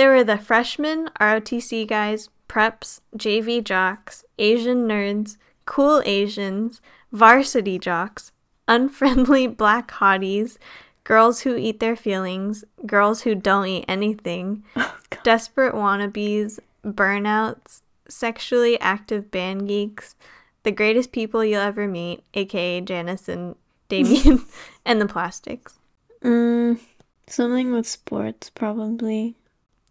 there 0.00 0.12
were 0.12 0.24
the 0.24 0.38
freshmen, 0.38 1.10
ROTC 1.20 1.86
guys, 1.86 2.30
preps, 2.48 3.02
JV 3.18 3.62
jocks, 3.62 4.24
Asian 4.38 4.88
nerds, 4.88 5.36
cool 5.66 6.00
Asians, 6.06 6.80
varsity 7.12 7.78
jocks, 7.78 8.32
unfriendly 8.66 9.46
black 9.62 9.90
hotties, 9.90 10.56
girls 11.04 11.42
who 11.42 11.54
eat 11.54 11.80
their 11.80 11.96
feelings, 11.96 12.64
girls 12.86 13.20
who 13.20 13.34
don't 13.34 13.66
eat 13.66 13.84
anything, 13.88 14.64
Oh, 14.76 14.96
desperate 15.22 15.74
wannabes, 15.74 16.58
burnouts, 16.82 17.82
sexually 18.08 18.80
active 18.80 19.30
band 19.30 19.68
geeks, 19.68 20.14
the 20.62 20.72
greatest 20.72 21.12
people 21.12 21.44
you'll 21.44 21.60
ever 21.60 21.86
meet, 21.86 22.24
aka 22.32 22.80
Janice 22.80 23.28
and 23.28 23.54
Damian, 23.90 24.46
and 24.86 24.98
the 24.98 25.06
plastics. 25.06 25.78
Mm, 26.22 26.80
something 27.26 27.70
with 27.70 27.86
sports, 27.86 28.48
probably. 28.48 29.36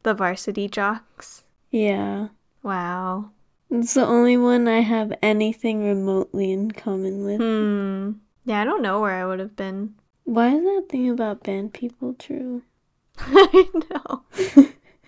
The 0.04 0.14
varsity 0.14 0.68
jocks. 0.68 1.44
Yeah. 1.72 2.30
Wow. 2.64 3.32
It's 3.70 3.94
the 3.94 4.06
only 4.06 4.38
one 4.38 4.68
I 4.68 4.80
have 4.80 5.14
anything 5.22 5.86
remotely 5.86 6.52
in 6.52 6.72
common 6.72 7.24
with. 7.24 7.40
Hmm. 7.40 8.20
Yeah, 8.46 8.62
I 8.62 8.66
don't 8.66 8.82
know 8.82 9.00
where 9.02 9.14
I 9.22 9.26
would 9.26 9.40
have 9.40 9.56
been. 9.56 9.96
Why 10.24 10.50
is 10.56 10.64
that 10.64 10.86
thing 10.90 11.10
about 11.10 11.44
band 11.44 11.74
people 11.74 12.14
true? 12.18 12.64
I 13.20 13.68
know. 13.92 14.24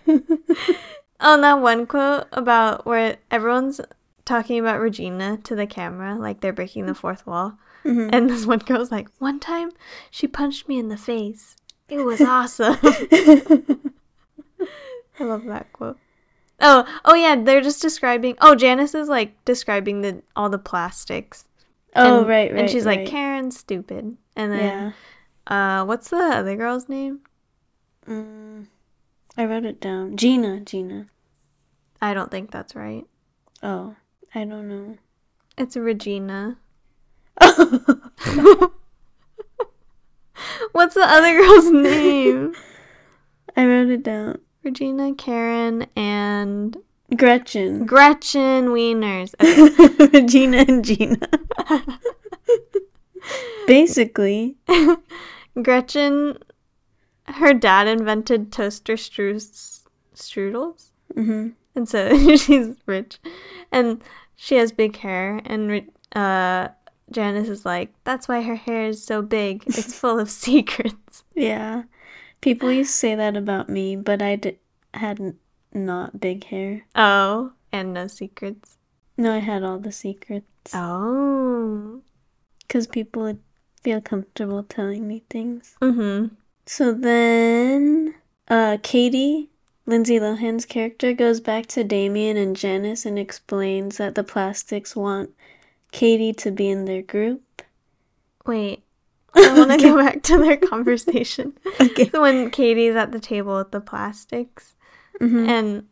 Oh, 1.24 1.40
that 1.40 1.60
one 1.60 1.86
quote 1.86 2.26
about 2.32 2.84
where 2.84 3.16
everyone's 3.30 3.80
talking 4.24 4.58
about 4.58 4.80
Regina 4.80 5.38
to 5.44 5.54
the 5.54 5.68
camera, 5.68 6.16
like 6.16 6.40
they're 6.40 6.52
breaking 6.52 6.86
the 6.86 6.96
fourth 6.96 7.24
wall. 7.28 7.58
Mhm. 7.84 8.10
And 8.12 8.28
this 8.28 8.44
one 8.44 8.58
girl's 8.58 8.90
like, 8.90 9.08
one 9.20 9.38
time 9.38 9.70
she 10.10 10.26
punched 10.26 10.66
me 10.68 10.80
in 10.80 10.88
the 10.88 10.96
face. 10.96 11.54
It 11.88 11.98
was 11.98 12.20
awesome. 12.36 12.76
I 15.18 15.24
love 15.24 15.44
that 15.44 15.72
quote. 15.72 15.98
Oh, 16.60 16.84
oh 17.04 17.14
yeah, 17.14 17.36
they're 17.36 17.60
just 17.60 17.82
describing. 17.82 18.36
Oh, 18.40 18.54
Janice 18.54 18.94
is 18.94 19.08
like 19.08 19.42
describing 19.44 20.00
the 20.02 20.22
all 20.36 20.48
the 20.48 20.58
plastics. 20.58 21.46
oh, 21.96 22.20
And- 22.20 22.28
right, 22.28 22.50
right. 22.52 22.60
And 22.60 22.70
she's 22.70 22.86
like, 22.86 23.00
right. 23.00 23.08
Karen's 23.08 23.58
stupid. 23.58 24.16
And 24.36 24.52
yeah. 24.52 24.58
then, 24.58 24.94
uh, 25.58 25.84
what's 25.84 26.10
the 26.10 26.16
other 26.16 26.56
girl's 26.56 26.88
name? 26.88 27.20
Mm, 28.08 28.66
I 29.36 29.44
wrote 29.44 29.64
it 29.64 29.80
down. 29.80 30.16
Gina, 30.16 30.60
Gina. 30.60 31.06
I 32.00 32.14
don't 32.14 32.30
think 32.30 32.50
that's 32.50 32.74
right. 32.74 33.04
Oh, 33.62 33.94
I 34.34 34.44
don't 34.44 34.68
know. 34.68 34.96
It's 35.58 35.76
Regina. 35.76 36.58
What's 40.72 40.94
the 40.94 41.02
other 41.02 41.36
girl's 41.38 41.70
name? 41.70 42.54
I 43.56 43.66
wrote 43.66 43.90
it 43.90 44.02
down. 44.02 44.40
Regina, 44.62 45.14
Karen, 45.14 45.86
and 45.96 46.76
Gretchen. 47.16 47.84
Gretchen 47.86 48.68
Wieners. 48.68 49.34
Okay. 50.02 50.20
Regina 50.20 50.64
and 50.68 50.84
Gina. 50.84 51.18
Basically. 53.66 54.56
Gretchen, 55.60 56.38
her 57.26 57.54
dad 57.54 57.86
invented 57.86 58.52
toaster 58.52 58.94
strudels, 58.94 60.90
hmm 61.14 61.48
and 61.74 61.88
so 61.88 62.36
she's 62.36 62.76
rich, 62.86 63.18
and 63.70 64.02
she 64.36 64.56
has 64.56 64.72
big 64.72 64.96
hair. 64.96 65.40
And 65.44 65.90
uh, 66.14 66.68
Janice 67.10 67.48
is 67.48 67.64
like, 67.64 67.92
"That's 68.04 68.28
why 68.28 68.42
her 68.42 68.56
hair 68.56 68.86
is 68.86 69.02
so 69.02 69.22
big. 69.22 69.64
It's 69.66 69.94
full 69.94 70.18
of 70.18 70.30
secrets." 70.30 71.24
Yeah. 71.34 71.84
People 72.42 72.72
used 72.72 72.90
to 72.90 72.96
say 72.96 73.14
that 73.14 73.36
about 73.36 73.68
me, 73.68 73.96
but 73.96 74.20
I 74.20 74.36
d- 74.36 74.58
had 74.92 75.36
not 75.72 76.20
big 76.20 76.44
hair. 76.44 76.84
Oh, 76.94 77.52
and 77.72 77.94
no 77.94 78.08
secrets. 78.08 78.76
No, 79.16 79.32
I 79.32 79.38
had 79.38 79.62
all 79.62 79.78
the 79.78 79.92
secrets. 79.92 80.72
Oh. 80.74 82.02
Because 82.60 82.86
people 82.86 83.22
would 83.22 83.40
feel 83.82 84.00
comfortable 84.00 84.64
telling 84.64 85.06
me 85.06 85.22
things. 85.30 85.76
Mm-hmm. 85.80 86.34
So 86.66 86.92
then, 86.92 88.14
uh, 88.48 88.78
Cady, 88.82 89.50
Lindsay 89.86 90.18
Lohan's 90.18 90.66
character, 90.66 91.12
goes 91.12 91.40
back 91.40 91.66
to 91.66 91.84
Damian 91.84 92.36
and 92.36 92.56
Janice 92.56 93.06
and 93.06 93.18
explains 93.18 93.98
that 93.98 94.14
the 94.16 94.24
plastics 94.24 94.96
want 94.96 95.30
Cady 95.92 96.32
to 96.34 96.50
be 96.50 96.68
in 96.68 96.86
their 96.86 97.02
group. 97.02 97.62
Wait. 98.46 98.82
I 99.34 99.54
want 99.58 99.70
to 99.72 99.76
go 99.88 99.96
back 99.96 100.22
to 100.24 100.38
their 100.38 100.56
conversation. 100.56 101.54
Okay. 101.80 102.08
So 102.10 102.20
when 102.22 102.50
Cady's 102.50 102.94
at 102.96 103.12
the 103.12 103.20
table 103.20 103.56
with 103.56 103.70
the 103.70 103.80
plastics, 103.80 104.74
Mhm. 105.20 105.48
and 105.48 105.86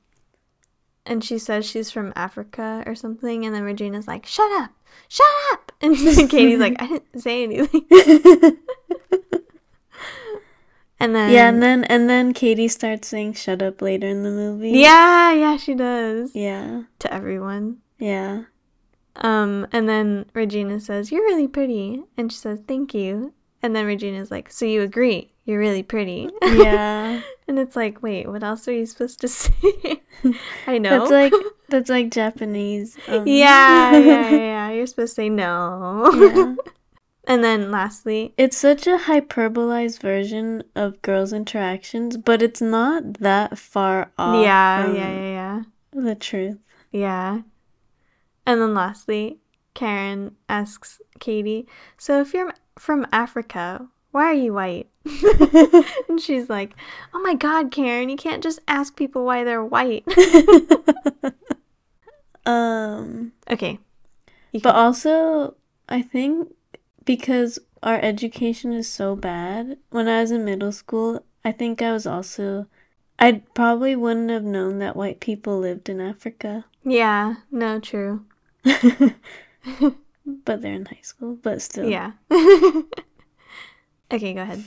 and 1.06 1.24
she 1.24 1.38
says 1.38 1.64
she's 1.66 1.90
from 1.90 2.12
Africa 2.14 2.82
or 2.86 2.94
something, 2.94 3.44
and 3.46 3.54
then 3.54 3.62
Regina's 3.64 4.06
like, 4.06 4.26
"Shut 4.26 4.50
up, 4.60 4.70
shut 5.08 5.26
up," 5.52 5.72
and 5.80 5.96
Cady's 5.96 6.58
like, 6.60 6.76
"I 6.80 6.86
didn't 6.86 7.20
say 7.20 7.42
anything." 7.44 7.86
and 10.98 11.14
then 11.14 11.30
yeah, 11.32 11.48
and 11.48 11.62
then 11.62 11.84
and 11.84 12.08
then 12.08 12.32
Cady 12.34 12.68
starts 12.68 13.08
saying 13.08 13.32
"shut 13.34 13.62
up" 13.62 13.80
later 13.80 14.06
in 14.06 14.22
the 14.22 14.30
movie. 14.30 14.70
yeah, 14.70 15.32
yeah, 15.32 15.56
she 15.56 15.74
does 15.74 16.34
yeah, 16.34 16.82
to 16.98 17.12
everyone. 17.12 17.78
yeah. 17.98 18.42
Um, 19.22 19.66
and 19.72 19.88
then 19.88 20.26
Regina 20.34 20.80
says, 20.80 21.12
"You're 21.12 21.24
really 21.24 21.48
pretty," 21.48 22.02
and 22.16 22.30
she 22.32 22.38
says, 22.38 22.60
"Thank 22.66 22.94
you." 22.94 23.32
And 23.62 23.76
then 23.76 23.84
Regina's 23.86 24.30
like, 24.30 24.50
"So 24.50 24.64
you 24.64 24.82
agree? 24.82 25.32
You're 25.44 25.58
really 25.58 25.82
pretty." 25.82 26.30
Yeah. 26.42 27.20
and 27.48 27.58
it's 27.58 27.76
like, 27.76 28.02
wait, 28.02 28.28
what 28.28 28.42
else 28.42 28.66
are 28.68 28.72
you 28.72 28.86
supposed 28.86 29.20
to 29.20 29.28
say? 29.42 29.52
I 30.66 30.78
know. 30.78 30.98
That's 31.00 31.10
like 31.10 31.32
that's 31.68 31.90
like 31.90 32.10
Japanese. 32.10 32.96
Um, 33.08 33.26
yeah, 33.26 33.96
yeah, 33.98 34.30
yeah. 34.30 34.70
You're 34.70 34.86
supposed 34.86 35.12
to 35.16 35.22
say 35.22 35.28
no. 35.28 36.10
yeah. 36.14 36.54
and 37.24 37.44
then 37.44 37.70
lastly, 37.70 38.32
It's 38.38 38.56
such 38.56 38.86
a 38.86 38.96
hyperbolized 38.98 40.00
version 40.00 40.62
of 40.74 41.00
girls' 41.02 41.32
interactions, 41.34 42.16
but 42.16 42.40
it's 42.42 42.62
not 42.62 43.14
that 43.20 43.58
far 43.58 44.10
off. 44.18 44.42
yeah, 44.42 44.90
yeah, 44.92 45.10
yeah, 45.12 45.30
yeah, 45.30 45.62
The 45.92 46.14
truth. 46.14 46.58
yeah. 46.92 47.42
And 48.46 48.60
then 48.60 48.74
lastly, 48.74 49.38
Karen 49.74 50.36
asks 50.48 51.00
Cady, 51.18 51.66
"So 51.96 52.20
if 52.20 52.34
you're 52.34 52.52
from 52.78 53.06
Africa, 53.12 53.88
why 54.10 54.24
are 54.24 54.34
you 54.34 54.54
white?" 54.54 54.88
and 56.08 56.20
she's 56.20 56.50
like, 56.50 56.74
"Oh 57.14 57.20
my 57.22 57.34
God, 57.34 57.70
Karen, 57.70 58.08
you 58.08 58.16
can't 58.16 58.42
just 58.42 58.60
ask 58.66 58.96
people 58.96 59.24
why 59.24 59.44
they're 59.44 59.64
white." 59.64 60.04
um, 62.46 63.32
okay. 63.48 63.78
But 64.62 64.74
also, 64.74 65.54
I 65.88 66.02
think 66.02 66.52
because 67.04 67.58
our 67.82 68.00
education 68.02 68.72
is 68.72 68.88
so 68.88 69.16
bad, 69.16 69.78
when 69.90 70.08
I 70.08 70.20
was 70.20 70.30
in 70.30 70.44
middle 70.44 70.72
school, 70.72 71.24
I 71.44 71.52
think 71.52 71.82
I 71.82 71.92
was 71.92 72.06
also. 72.06 72.66
I 73.18 73.42
probably 73.52 73.94
wouldn't 73.94 74.30
have 74.30 74.44
known 74.44 74.78
that 74.78 74.96
white 74.96 75.20
people 75.20 75.58
lived 75.58 75.90
in 75.90 76.00
Africa. 76.00 76.64
yeah, 76.82 77.34
no, 77.50 77.78
true. 77.78 78.24
but 80.44 80.62
they're 80.62 80.74
in 80.74 80.86
high 80.86 80.98
school, 81.02 81.36
but 81.42 81.62
still. 81.62 81.88
Yeah. 81.88 82.12
okay, 82.30 82.82
go 84.34 84.42
ahead. 84.42 84.64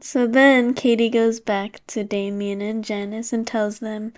So 0.00 0.26
then 0.26 0.74
Cady 0.74 1.08
goes 1.10 1.40
back 1.40 1.80
to 1.88 2.04
Damian 2.04 2.60
and 2.60 2.84
Janice 2.84 3.32
and 3.32 3.46
tells 3.46 3.80
them 3.80 4.12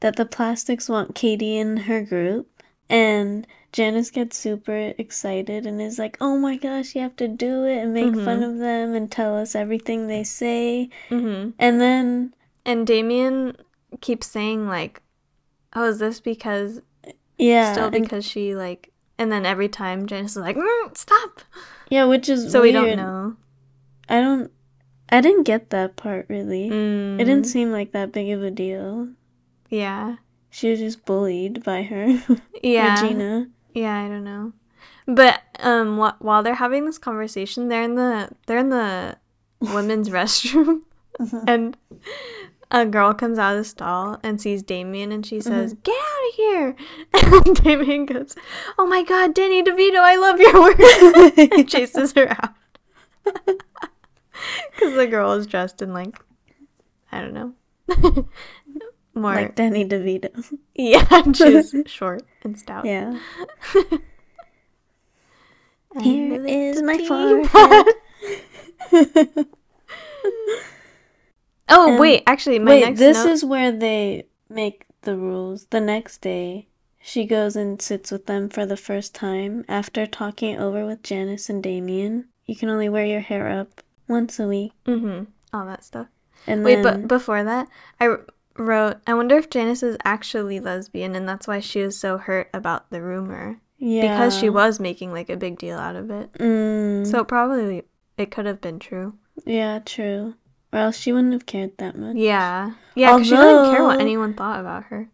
that 0.00 0.16
the 0.16 0.24
plastics 0.24 0.88
want 0.88 1.14
Cady 1.14 1.58
in 1.58 1.76
her 1.78 2.02
group. 2.02 2.48
And 2.88 3.46
Janice 3.72 4.10
gets 4.10 4.38
super 4.38 4.94
excited 4.98 5.66
and 5.66 5.80
is 5.80 5.98
like, 5.98 6.16
oh 6.20 6.38
my 6.38 6.56
gosh, 6.56 6.94
you 6.94 7.00
have 7.02 7.16
to 7.16 7.28
do 7.28 7.64
it 7.64 7.78
and 7.78 7.94
make 7.94 8.14
fun 8.14 8.40
Mhm. 8.40 8.50
of 8.52 8.58
them 8.58 8.94
and 8.94 9.10
tell 9.10 9.36
us 9.36 9.54
everything 9.54 10.06
they 10.06 10.24
say. 10.24 10.88
hmm 11.08 11.50
And 11.58 11.80
then, 11.80 12.34
And 12.66 12.86
Damian 12.86 13.58
keeps 14.00 14.26
saying 14.26 14.66
like, 14.66 15.02
"Oh, 15.74 15.84
is 15.88 15.98
this 15.98 16.18
because 16.18 16.80
yeah. 17.38 17.72
still 17.72 17.90
because 17.90 18.24
she 18.24 18.54
like?" 18.54 18.90
And 19.18 19.30
then 19.30 19.46
every 19.46 19.68
time 19.68 20.06
Janice 20.06 20.32
is 20.32 20.36
like, 20.38 20.56
mm, 20.56 20.96
"Stop!" 20.96 21.40
yeah, 21.88 22.04
which 22.04 22.28
is 22.28 22.50
So 22.50 22.62
we 22.62 22.72
don't 22.72 22.96
know. 22.96 23.36
I 24.08 24.20
don't. 24.20 24.50
I 25.10 25.20
didn't 25.20 25.44
get 25.44 25.70
that 25.70 25.96
part 25.96 26.26
really. 26.28 26.70
Mm, 26.70 27.20
It 27.20 27.24
didn't 27.24 27.44
seem 27.46 27.70
like 27.70 27.92
that 27.92 28.10
big 28.12 28.30
of 28.30 28.42
a 28.42 28.50
deal. 28.50 29.08
Yeah. 29.68 30.16
She 30.50 30.70
was 30.70 30.78
just 30.78 31.04
bullied 31.04 31.62
by 31.64 31.82
her, 31.82 32.22
Yeah. 32.62 32.94
Regina. 33.00 33.48
Yeah, 33.74 33.98
I 34.04 34.08
don't 34.08 34.24
know. 34.24 34.52
But 35.06 35.42
um, 35.60 35.98
wh- 35.98 36.20
while 36.22 36.42
they're 36.42 36.54
having 36.54 36.86
this 36.86 36.96
conversation, 36.98 37.68
they're 37.68 37.82
in 37.82 37.94
the 37.96 38.30
they're 38.46 38.58
in 38.58 38.70
the 38.70 39.16
women's 39.60 40.08
restroom, 40.18 40.82
and 41.46 41.76
a 42.74 42.84
girl 42.84 43.14
comes 43.14 43.38
out 43.38 43.52
of 43.52 43.58
the 43.58 43.64
stall 43.64 44.18
and 44.24 44.40
sees 44.40 44.60
Damian, 44.62 45.12
and 45.12 45.24
she 45.24 45.40
says, 45.40 45.74
mm-hmm. 45.74 45.82
"Get 45.82 45.94
out 45.94 46.28
of 46.28 46.34
here!" 46.34 46.74
And 47.46 47.54
Damian 47.56 48.06
goes, 48.06 48.34
"Oh 48.78 48.86
my 48.86 49.04
God, 49.04 49.32
Danny 49.32 49.62
DeVito, 49.62 49.98
I 49.98 50.16
love 50.16 50.40
your 50.40 50.60
work!" 50.60 50.80
and 51.38 51.68
chases 51.68 52.10
her 52.12 52.30
out 52.30 52.54
because 54.72 54.94
the 54.94 55.06
girl 55.06 55.32
is 55.32 55.46
dressed 55.46 55.82
in 55.82 55.92
like 55.92 56.18
I 57.12 57.20
don't 57.20 57.34
know, 57.34 57.52
more 59.14 59.34
like 59.34 59.54
Danny 59.54 59.84
DeVito. 59.84 60.58
yeah, 60.74 61.22
she's 61.32 61.72
short 61.86 62.24
and 62.42 62.58
stout. 62.58 62.84
Yeah. 62.84 63.16
Here 66.00 66.42
the 66.42 66.82
my 66.84 66.98
forehead. 67.06 67.86
Oh 71.68 71.90
And- 71.92 71.98
wait, 72.00 72.22
actually, 72.26 72.58
my 72.58 72.72
Wait, 72.72 72.80
next 72.84 72.98
this 72.98 73.24
note- 73.24 73.32
is 73.32 73.44
where 73.44 73.72
they 73.72 74.26
make 74.48 74.86
the 75.02 75.16
rules. 75.16 75.66
The 75.70 75.80
next 75.80 76.18
day, 76.20 76.68
she 77.00 77.24
goes 77.26 77.56
and 77.56 77.80
sits 77.80 78.10
with 78.10 78.26
them 78.26 78.48
for 78.48 78.64
the 78.66 78.76
first 78.76 79.14
time 79.14 79.64
after 79.68 80.06
talking 80.06 80.58
over 80.58 80.84
with 80.86 81.02
Janice 81.02 81.48
and 81.48 81.62
Damian. 81.62 82.26
You 82.46 82.56
can 82.56 82.68
only 82.68 82.88
wear 82.88 83.04
your 83.06 83.20
hair 83.20 83.48
up 83.48 83.82
once 84.08 84.38
a 84.38 84.46
week. 84.46 84.72
Mhm, 84.86 85.26
all 85.52 85.64
that 85.66 85.84
stuff. 85.84 86.08
And 86.46 86.62
Wait, 86.64 86.82
then, 86.82 86.82
but 86.82 87.08
before 87.08 87.42
that, 87.44 87.68
I 88.00 88.16
wrote, 88.58 88.98
I 89.06 89.14
wonder 89.14 89.36
if 89.36 89.48
Janice 89.50 89.82
is 89.82 89.96
actually 90.04 90.60
lesbian, 90.60 91.14
and 91.16 91.26
that's 91.28 91.46
why 91.48 91.60
she 91.60 91.80
was 91.82 91.98
so 91.98 92.18
hurt 92.18 92.50
about 92.52 92.90
the 92.90 93.00
rumor 93.02 93.60
yeah. 93.78 94.02
because 94.02 94.36
she 94.38 94.50
was 94.50 94.78
making 94.78 95.12
like 95.12 95.30
a 95.30 95.36
big 95.38 95.58
deal 95.58 95.78
out 95.78 95.96
of 95.96 96.10
it. 96.10 96.30
Mm, 96.34 97.06
So 97.06 97.24
probably 97.24 97.84
it 98.18 98.30
could 98.30 98.44
have 98.46 98.60
been 98.60 98.78
true. 98.78 99.14
yeah, 99.46 99.78
true. 99.84 100.34
Or 100.74 100.78
else 100.78 100.96
she 100.98 101.12
wouldn't 101.12 101.32
have 101.32 101.46
cared 101.46 101.78
that 101.78 101.96
much. 101.96 102.16
Yeah, 102.16 102.72
yeah, 102.96 103.12
because 103.14 103.28
she 103.28 103.36
didn't 103.36 103.70
care 103.70 103.84
what 103.84 104.00
anyone 104.00 104.34
thought 104.34 104.58
about 104.58 104.84
her. 104.86 105.08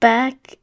Back 0.00 0.58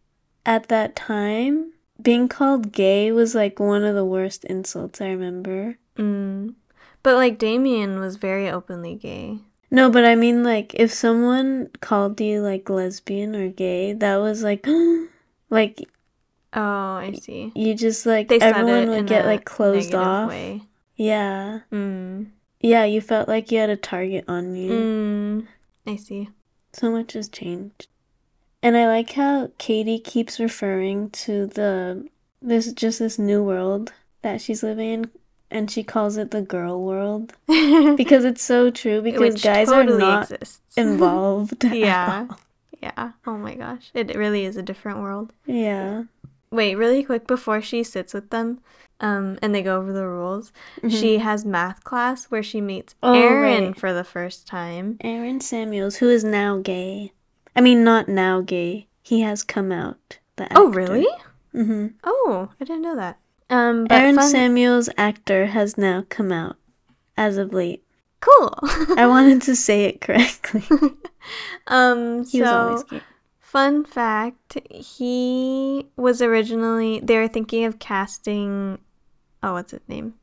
at 0.45 0.67
that 0.67 0.93
time, 0.93 1.71
being 2.01 2.27
called 2.27 2.73
gay 2.73 3.13
was 3.13 3.33
like 3.33 3.61
one 3.61 3.85
of 3.85 3.95
the 3.95 4.03
worst 4.03 4.43
insults 4.43 4.99
I 4.99 5.07
remember. 5.07 5.77
Mm. 5.97 6.55
But 7.01 7.15
like 7.15 7.37
Damian 7.39 7.99
was 8.01 8.17
very 8.17 8.49
openly 8.49 8.95
gay. 8.95 9.39
No, 9.71 9.89
but 9.89 10.03
I 10.03 10.15
mean, 10.15 10.43
like, 10.43 10.73
if 10.75 10.91
someone 10.91 11.69
called 11.79 12.19
you 12.19 12.41
like 12.41 12.69
lesbian 12.69 13.33
or 13.37 13.47
gay, 13.47 13.93
that 13.93 14.17
was 14.17 14.43
like, 14.43 14.67
like 15.49 15.79
Oh, 16.53 16.59
I 16.99 17.13
see. 17.13 17.53
you 17.55 17.73
just 17.73 18.05
like 18.05 18.27
They 18.27 18.39
everyone 18.39 18.83
it 18.83 18.89
would 18.89 19.07
get 19.07 19.25
like 19.25 19.45
closed 19.45 19.95
off. 19.95 20.27
way. 20.27 20.63
Yeah, 20.97 21.61
Mm. 21.71 22.31
Yeah, 22.61 22.85
you 22.85 23.01
felt 23.01 23.27
like 23.27 23.51
you 23.51 23.57
had 23.59 23.69
a 23.69 23.75
target 23.75 24.25
on 24.27 24.55
you. 24.55 24.71
Mm. 24.71 25.47
I 25.87 25.95
see. 25.95 26.29
So 26.73 26.91
much 26.91 27.13
has 27.13 27.27
changed, 27.27 27.87
and 28.63 28.77
I 28.77 28.87
like 28.87 29.11
how 29.11 29.51
Cady 29.57 29.99
keeps 29.99 30.39
referring 30.39 31.09
to 31.11 31.47
the 31.47 32.07
this 32.41 32.71
just 32.71 32.99
this 32.99 33.19
new 33.19 33.43
world 33.43 33.91
that 34.21 34.39
she's 34.39 34.63
living 34.63 34.89
in, 34.89 35.11
and 35.49 35.69
she 35.69 35.83
calls 35.83 36.15
it 36.17 36.31
the 36.31 36.41
girl 36.41 36.81
world 36.81 37.33
because 37.97 38.23
it's 38.23 38.43
so 38.43 38.69
true. 38.71 39.01
Because 39.01 39.33
Which 39.33 39.43
guys 39.43 39.67
totally 39.67 39.97
are 39.97 39.99
not 39.99 40.31
exists. 40.31 40.61
involved. 40.77 41.63
yeah. 41.65 42.27
Yeah. 42.81 43.11
Oh 43.27 43.37
my 43.37 43.55
gosh. 43.55 43.91
It 43.93 44.15
really 44.15 44.45
is 44.45 44.55
a 44.55 44.63
different 44.63 44.99
world. 44.99 45.33
Yeah. 45.45 46.03
Wait, 46.51 46.75
really 46.75 47.03
quick 47.03 47.27
before 47.27 47.61
she 47.61 47.83
sits 47.83 48.13
with 48.13 48.29
them, 48.29 48.59
um, 49.01 49.37
and 49.41 49.53
they 49.53 49.61
go 49.61 49.77
over 49.77 49.91
the 49.91 50.07
rules, 50.07 50.53
Mhm. 50.81 50.91
she 50.91 51.17
has 51.17 51.43
math 51.43 51.83
class 51.83 52.25
where 52.25 52.41
she 52.43 52.61
meets 52.61 52.95
Oh, 53.03 53.13
Aaron 53.13 53.65
right. 53.65 53.77
for 53.77 53.91
the 53.93 54.03
first 54.05 54.47
time. 54.47 54.97
Aaron 55.01 55.41
Samuels, 55.41 55.97
who 55.97 56.09
is 56.09 56.23
now 56.23 56.59
gay. 56.59 57.11
I 57.55 57.59
mean, 57.61 57.83
not 57.83 58.07
now 58.07 58.39
gay. 58.41 58.87
He 59.03 59.21
has 59.21 59.43
come 59.43 59.71
out. 59.71 60.19
The 60.37 60.47
Oh, 60.55 60.69
really? 60.69 61.07
Mm-hmm. 61.53 61.87
Oh, 62.05 62.49
I 62.59 62.63
didn't 62.63 62.83
know 62.83 62.95
that. 62.95 63.17
Um, 63.49 63.85
Aaron 63.89 64.15
fun- 64.15 64.29
Samuels, 64.29 64.89
actor, 64.97 65.47
has 65.47 65.77
now 65.77 66.05
come 66.07 66.31
out 66.31 66.55
as 67.17 67.37
of 67.37 67.51
late. 67.53 67.83
cool. 68.21 68.53
I 68.97 69.07
wanted 69.07 69.41
to 69.41 69.55
say 69.55 69.85
it 69.85 69.99
correctly. 69.99 70.63
um, 71.67 72.23
He 72.25 72.39
was 72.41 72.49
always 72.49 72.79
so 72.81 72.85
gay. 72.91 73.01
fun 73.39 73.83
fact, 73.83 74.57
he 74.69 75.87
was 75.97 76.21
originally 76.21 76.99
they 77.01 77.17
were 77.17 77.27
thinking 77.27 77.65
of 77.65 77.79
casting 77.79 78.77
oh, 79.43 79.53
what's 79.53 79.71
his 79.71 79.81
name? 79.87 80.15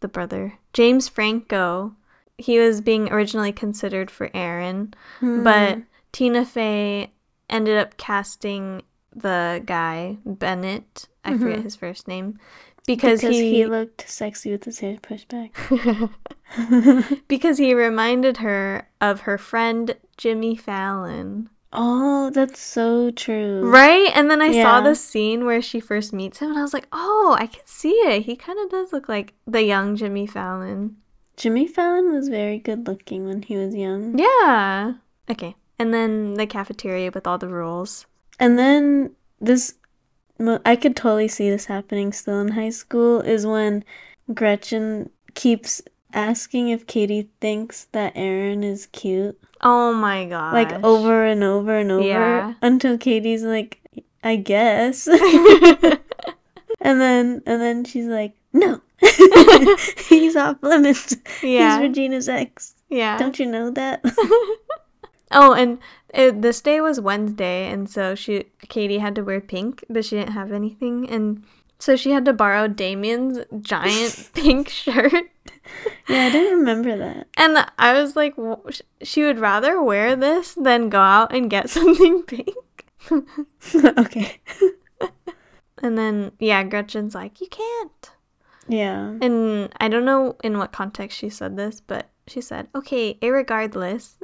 The 0.00 0.08
brother. 0.08 0.54
James 0.72 1.08
Franco. 1.08 1.94
He 2.38 2.58
was 2.58 2.80
being 2.82 3.10
originally 3.10 3.52
considered 3.52 4.10
for 4.10 4.30
Aaron, 4.34 4.92
but 5.20 5.76
Hmm. 5.76 5.80
Tina 6.12 6.44
Fey 6.44 7.10
ended 7.48 7.78
up 7.78 7.96
casting 7.96 8.82
the 9.14 9.62
guy, 9.64 10.18
Bennett. 10.26 11.08
I 11.24 11.32
forget 11.38 11.60
Mhm. 11.60 11.62
his 11.62 11.76
first 11.76 12.06
name. 12.06 12.38
Because, 12.86 13.20
because 13.20 13.34
he, 13.34 13.50
he 13.50 13.66
looked 13.66 14.08
sexy 14.08 14.52
with 14.52 14.64
his 14.64 14.78
hair 14.80 14.98
pushed 15.00 15.28
back. 15.28 15.56
because 17.28 17.58
he 17.58 17.74
reminded 17.74 18.36
her 18.38 18.88
of 19.00 19.20
her 19.20 19.38
friend 19.38 19.96
Jimmy 20.16 20.56
Fallon. 20.56 21.48
Oh, 21.72 22.30
that's 22.30 22.60
so 22.60 23.10
true. 23.10 23.68
Right? 23.68 24.10
And 24.14 24.30
then 24.30 24.40
I 24.40 24.52
saw 24.62 24.80
the 24.80 24.94
scene 24.94 25.44
where 25.44 25.60
she 25.60 25.80
first 25.80 26.12
meets 26.12 26.38
him 26.38 26.50
and 26.50 26.58
I 26.58 26.62
was 26.62 26.72
like, 26.72 26.88
"Oh, 26.92 27.36
I 27.38 27.46
can 27.46 27.66
see 27.66 27.90
it. 27.90 28.22
He 28.22 28.36
kind 28.36 28.58
of 28.58 28.70
does 28.70 28.92
look 28.92 29.08
like 29.08 29.34
the 29.46 29.62
young 29.62 29.96
Jimmy 29.96 30.26
Fallon." 30.26 30.96
Jimmy 31.36 31.66
Fallon 31.66 32.12
was 32.12 32.28
very 32.28 32.58
good 32.58 32.86
looking 32.86 33.26
when 33.26 33.42
he 33.42 33.56
was 33.56 33.74
young. 33.74 34.18
Yeah. 34.18 34.94
Okay. 35.28 35.54
And 35.78 35.92
then 35.92 36.34
the 36.34 36.46
cafeteria 36.46 37.10
with 37.12 37.26
all 37.26 37.36
the 37.36 37.48
rules. 37.48 38.06
And 38.40 38.58
then 38.58 39.10
this, 39.40 39.74
I 40.64 40.76
could 40.76 40.96
totally 40.96 41.28
see 41.28 41.50
this 41.50 41.66
happening 41.66 42.12
still 42.12 42.40
in 42.40 42.48
high 42.48 42.70
school, 42.70 43.20
is 43.20 43.46
when 43.46 43.84
Gretchen 44.32 45.10
keeps 45.34 45.82
asking 46.14 46.70
if 46.70 46.86
Cady 46.86 47.28
thinks 47.40 47.84
that 47.92 48.12
Aaron 48.16 48.64
is 48.64 48.86
cute. 48.86 49.38
Oh 49.68 49.92
my 49.92 50.26
god. 50.26 50.52
Like 50.54 50.72
over 50.84 51.24
and 51.26 51.42
over 51.42 51.76
and 51.76 51.90
over 51.90 52.06
Yeah. 52.06 52.54
until 52.62 52.96
Cady's 52.96 53.42
like, 53.42 53.80
I 54.22 54.36
guess. 54.36 55.08
and 56.80 57.00
then 57.00 57.42
and 57.46 57.60
then 57.60 57.84
she's 57.84 58.06
like, 58.06 58.34
No. 58.52 58.80
He's 60.08 60.36
off 60.36 60.62
limits. 60.62 61.16
yeah. 61.42 61.78
He's 61.80 61.88
Regina's 61.88 62.28
ex. 62.28 62.76
yeah. 62.88 63.18
Don't 63.18 63.38
you 63.40 63.46
know 63.46 63.70
that? 63.70 64.02
Oh, 65.32 65.52
and 65.52 65.78
it, 66.14 66.40
this 66.40 66.60
day 66.60 66.80
was 66.80 67.00
Wednesday, 67.00 67.68
and 67.68 67.90
so 67.90 68.14
she 68.14 68.44
Cady 68.68 68.98
had 68.98 69.16
to 69.16 69.22
wear 69.24 69.40
pink, 69.40 69.84
but 69.90 70.04
she 70.04 70.14
didn't 70.16 70.32
have 70.34 70.52
anything, 70.52 71.10
and 71.10 71.42
so 71.78 71.96
she 71.96 72.10
had 72.10 72.24
to 72.24 72.32
borrow 72.32 72.68
Damian's 72.68 73.38
giant 73.60 74.30
pink 74.34 74.68
shirt. 74.68 75.12
yeah, 76.08 76.26
I 76.26 76.30
didn't 76.30 76.58
remember 76.58 76.96
that. 76.96 77.26
And 77.36 77.58
I 77.78 77.92
was 78.00 78.16
like, 78.16 78.36
w- 78.36 78.62
she 79.02 79.22
would 79.24 79.38
rather 79.38 79.82
wear 79.82 80.16
this 80.16 80.54
than 80.54 80.88
go 80.88 81.00
out 81.00 81.34
and 81.34 81.50
get 81.50 81.70
something 81.76 82.22
pink. 82.22 82.54
okay. 83.98 84.40
And 85.82 85.98
then, 85.98 86.32
yeah, 86.38 86.62
Gretchen's 86.64 87.14
like, 87.14 87.40
you 87.40 87.48
can't. 87.48 88.10
Yeah. 88.68 89.14
And 89.20 89.72
I 89.78 89.88
don't 89.88 90.04
know 90.04 90.36
in 90.42 90.58
what 90.58 90.72
context 90.72 91.18
she 91.18 91.28
said 91.28 91.56
this, 91.56 91.80
but 91.80 92.08
she 92.26 92.40
said, 92.40 92.66
okay, 92.74 93.14
irregardless. 93.20 94.14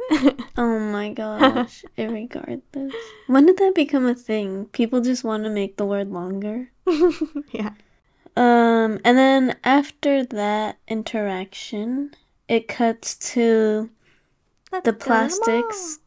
Oh 0.57 0.79
my 0.81 1.13
gosh. 1.13 1.85
Irregardless. 1.97 2.93
When 3.29 3.47
did 3.47 3.59
that 3.59 3.75
become 3.77 4.07
a 4.07 4.15
thing? 4.15 4.65
People 4.73 5.01
just 5.01 5.23
want 5.23 5.45
to 5.45 5.51
make 5.51 5.77
the 5.77 5.87
word 5.87 6.11
longer. 6.11 6.72
yeah. 7.53 7.73
Um, 8.37 8.99
and 9.05 9.19
then 9.19 9.57
after 9.63 10.25
that 10.25 10.79
interaction, 10.89 12.15
it 12.49 12.69
cuts 12.69 13.15
to 13.33 13.91
Let's 14.71 14.85
the 14.85 14.93
plastics 14.93 15.99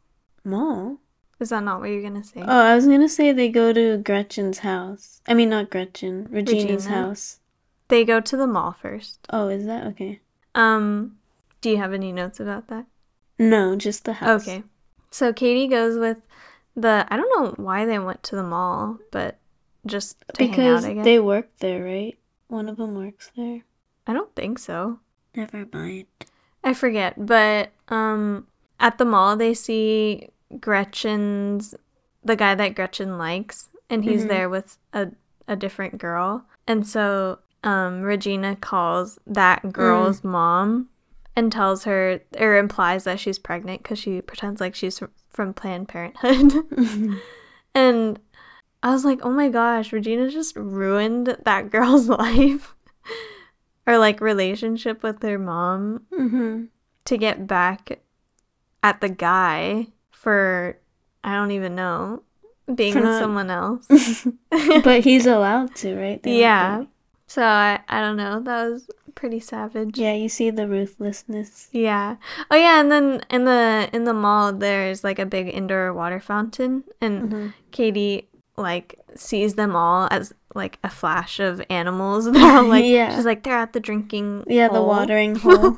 mall. 0.44 0.60
mall. 0.88 0.98
Is 1.40 1.50
that 1.50 1.64
not 1.64 1.82
what 1.82 1.90
you're 1.90 2.02
going 2.02 2.22
to 2.22 2.28
say? 2.28 2.42
Oh, 2.42 2.62
I 2.62 2.76
was 2.76 2.88
gonna 2.88 3.10
say 3.10 3.32
they 3.32 3.50
go 3.50 3.74
to 3.74 3.98
Gretchen's 3.98 4.60
house. 4.60 5.22
I 5.28 5.34
mean, 5.34 5.50
not 5.50 5.70
Gretchen, 5.70 6.28
Regina's 6.32 6.86
Regina. 6.86 6.90
house. 6.90 7.40
They 7.90 8.06
go 8.06 8.22
to 8.22 8.38
the 8.38 8.48
mall 8.48 8.72
first. 8.72 9.20
Oh, 9.30 9.50
is 9.50 9.66
that 9.66 9.86
okay? 9.88 10.22
Um, 10.56 11.18
do 11.62 11.70
you 11.70 11.78
have 11.78 11.94
any 11.94 12.12
notes 12.12 12.40
about 12.40 12.68
that? 12.70 12.86
No, 13.38 13.76
just 13.76 14.06
the 14.06 14.14
house. 14.14 14.48
Okay. 14.48 14.64
So 15.12 15.34
Cady 15.34 15.68
goes 15.68 16.00
with 16.00 16.18
the 16.76 17.06
I 17.10 17.18
don't 17.18 17.30
know 17.40 17.64
why 17.64 17.86
they 17.86 18.00
went 18.00 18.24
to 18.24 18.36
the 18.36 18.44
mall, 18.44 19.00
but 19.12 19.38
just 19.86 20.20
to 20.20 20.26
Because 20.40 20.84
hang 20.84 20.98
out, 20.98 21.00
I 21.00 21.04
they 21.04 21.20
work 21.20 21.50
there, 21.60 21.84
right? 21.84 22.18
One 22.48 22.70
of 22.70 22.78
them 22.78 22.96
works 22.96 23.32
there. 23.36 23.62
I 24.08 24.14
don't 24.14 24.34
think 24.36 24.60
so. 24.60 25.00
Never 25.36 25.66
mind. 25.72 26.06
I 26.64 26.74
forget, 26.74 27.14
but 27.26 27.72
um 27.90 28.48
at 28.80 28.98
the 28.98 29.06
mall 29.06 29.36
they 29.36 29.54
see 29.54 30.30
Gretchen's 30.60 31.76
the 32.24 32.36
guy 32.36 32.56
that 32.56 32.76
Gretchen 32.76 33.18
likes 33.18 33.70
and 33.90 34.04
he's 34.04 34.26
Mhm. 34.26 34.28
there 34.28 34.50
with 34.50 34.78
a 34.94 35.12
a 35.48 35.56
different 35.56 35.98
girl. 36.00 36.46
And 36.68 36.86
so 36.88 37.40
um 37.64 38.02
Regina 38.02 38.56
calls 38.56 39.20
that 39.28 39.72
girl's 39.72 40.24
mom 40.24 40.90
and 41.36 41.52
tells 41.52 41.84
her 41.84 42.20
or 42.40 42.58
implies 42.58 43.04
that 43.04 43.20
she's 43.20 43.38
pregnant 43.40 43.84
cuz 43.84 44.00
she 44.00 44.22
pretends 44.22 44.60
like 44.62 44.74
she's 44.76 45.02
from 45.30 45.54
Planned 45.54 45.88
Parenthood. 45.88 46.54
and 47.76 48.20
I 48.86 48.92
was 48.94 49.04
like, 49.04 49.20
"Oh 49.26 49.32
my 49.32 49.50
gosh, 49.50 49.92
Regina 49.92 50.30
just 50.30 50.56
ruined 50.56 51.36
that 51.44 51.72
girl's 51.74 52.08
life." 52.08 52.74
or 53.88 53.98
like 54.00 54.20
relationship 54.22 55.04
with 55.04 55.22
her 55.22 55.38
mom 55.38 56.02
mm-hmm. 56.12 56.64
to 57.06 57.18
get 57.18 57.46
back 57.46 58.00
at 58.82 59.00
the 59.02 59.10
guy 59.10 59.88
for 60.12 60.78
I 61.24 61.36
don't 61.36 61.52
even 61.52 61.76
know 61.76 62.24
being 62.74 62.94
For 62.94 63.00
with 63.02 63.10
not- 63.10 63.22
someone 63.22 63.50
else. 63.52 63.88
but 64.84 65.04
he's 65.04 65.26
allowed 65.36 65.76
to, 65.76 65.96
right? 65.96 66.22
They 66.22 66.40
yeah. 66.40 66.86
So 67.28 67.44
I 67.44 67.80
I 67.90 68.02
don't 68.02 68.18
know. 68.18 68.40
That 68.40 68.70
was 68.70 68.90
pretty 69.14 69.40
savage. 69.40 69.98
Yeah, 69.98 70.14
you 70.14 70.30
see 70.30 70.50
the 70.50 70.68
ruthlessness. 70.68 71.70
Yeah. 71.72 72.18
Oh 72.52 72.56
yeah, 72.56 72.80
and 72.80 72.92
then 72.92 73.22
in 73.30 73.46
the 73.46 73.90
in 73.94 74.04
the 74.06 74.14
mall 74.14 74.54
there's 74.54 75.04
like 75.04 75.20
a 75.20 75.26
big 75.26 75.48
indoor 75.48 75.94
water 75.94 76.20
fountain 76.20 76.84
and 77.02 77.32
Mhm. 77.32 77.54
Cady 77.72 78.28
like 78.58 79.00
sees 79.16 79.56
them 79.56 79.76
all 79.76 80.08
as 80.12 80.34
like 80.54 80.80
a 80.84 80.90
flash 80.90 81.40
of 81.40 81.62
animals. 81.70 82.26
They're 82.32 82.58
all 82.58 82.64
like 82.66 82.86
Yeah. 82.86 83.16
she's 83.16 83.26
like 83.26 83.44
they're 83.44 83.58
at 83.58 83.74
the 83.74 83.80
drinking 83.80 84.44
Yeah, 84.48 84.68
the 84.70 84.82
watering 84.82 85.36
hole. 85.44 85.78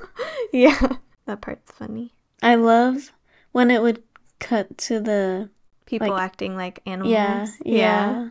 yeah. 0.54 0.98
That 1.26 1.42
part's 1.42 1.72
funny. 1.72 2.13
I 2.42 2.56
love 2.56 3.12
when 3.52 3.72
it 3.72 3.82
would 3.82 4.04
cut 4.40 4.78
to 4.80 5.00
the 5.00 5.50
People 5.86 6.10
Like- 6.10 6.22
acting 6.22 6.56
like 6.58 6.80
animals. 6.86 7.13
yeah, 7.13 7.46
yeah. 7.66 8.30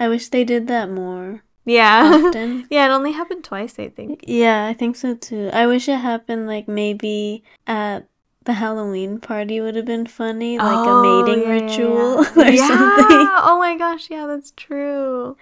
I 0.00 0.08
wish 0.08 0.28
they 0.30 0.42
did 0.42 0.66
that 0.68 0.90
more 0.90 1.42
Yeah. 1.66 2.10
often. 2.26 2.66
yeah, 2.70 2.86
it 2.86 2.90
only 2.90 3.12
happened 3.12 3.44
twice, 3.44 3.78
I 3.78 3.90
think. 3.90 4.24
yeah, 4.26 4.66
I 4.66 4.72
think 4.72 4.96
so 4.96 5.14
too. 5.14 5.50
I 5.52 5.66
wish 5.66 5.86
it 5.88 5.98
happened 5.98 6.46
like 6.46 6.66
maybe 6.66 7.44
at 7.66 8.08
the 8.44 8.54
Halloween 8.54 9.18
party 9.20 9.60
would 9.60 9.74
have 9.76 9.84
been 9.86 10.06
funny, 10.06 10.58
like 10.58 10.86
a 10.86 11.02
mating 11.02 11.44
Oh, 11.44 11.46
yeah, 11.46 11.50
ritual 11.50 12.24
yeah. 12.24 12.32
or 12.36 12.50
Yeah! 12.50 12.68
something. 12.68 13.28
Oh 13.42 13.56
my 13.58 13.76
gosh, 13.76 14.10
yeah, 14.10 14.26
that's 14.26 14.52
true. 14.56 15.36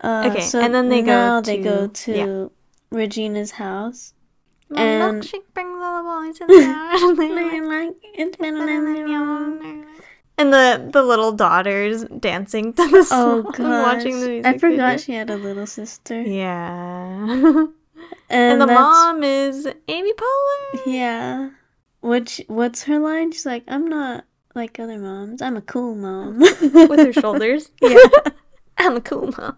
Uh, 0.00 0.28
Okay, 0.30 0.40
so 0.42 0.60
and 0.60 0.74
then 0.74 0.88
they 0.88 1.00
go 1.00 1.06
now 1.12 1.40
they 1.40 1.58
go 1.58 1.86
to- 1.86 2.14
to. 2.14 2.50
Regina's 2.90 3.52
house. 3.52 4.12
My 4.68 4.80
And- 4.82 5.22
milkshake 5.22 5.48
brings 5.54 5.78
all 5.80 6.02
the 6.02 6.08
boys 6.08 6.40
in 6.40 6.46
the 6.52 6.64
house. 6.64 7.02
like 7.68 7.94
it's 8.14 8.36
been 8.36 8.56
a 8.56 9.84
and 10.38 10.52
the 10.52 10.88
the 10.92 11.02
little 11.02 11.32
daughters 11.32 12.04
dancing 12.20 12.72
to 12.72 12.88
the 12.88 12.98
Oh 12.98 13.42
song, 13.42 13.42
gosh, 13.52 13.58
watching 13.96 14.20
the 14.20 14.28
music 14.28 14.46
I 14.46 14.58
forgot 14.58 14.92
video. 14.92 14.96
she 14.98 15.12
had 15.12 15.30
a 15.30 15.36
little 15.36 15.66
sister. 15.66 16.20
Yeah. 16.20 17.26
And, 17.28 17.70
and 18.30 18.60
the 18.60 18.66
mom 18.66 19.22
is 19.22 19.68
Amy 19.88 20.12
Poehler. 20.14 20.80
Yeah. 20.86 21.50
Which 22.02 22.42
what's 22.48 22.82
her 22.84 22.98
line? 22.98 23.32
She's 23.32 23.46
like, 23.46 23.64
I'm 23.68 23.88
not 23.88 24.24
like 24.54 24.78
other 24.78 24.98
moms. 24.98 25.40
I'm 25.40 25.56
a 25.56 25.62
cool 25.62 25.94
mom. 25.94 26.40
with 26.40 26.98
her 26.98 27.12
shoulders. 27.12 27.70
Yeah. 27.80 27.96
I'm 28.78 28.96
a 28.96 29.00
cool 29.00 29.32
mom. 29.38 29.56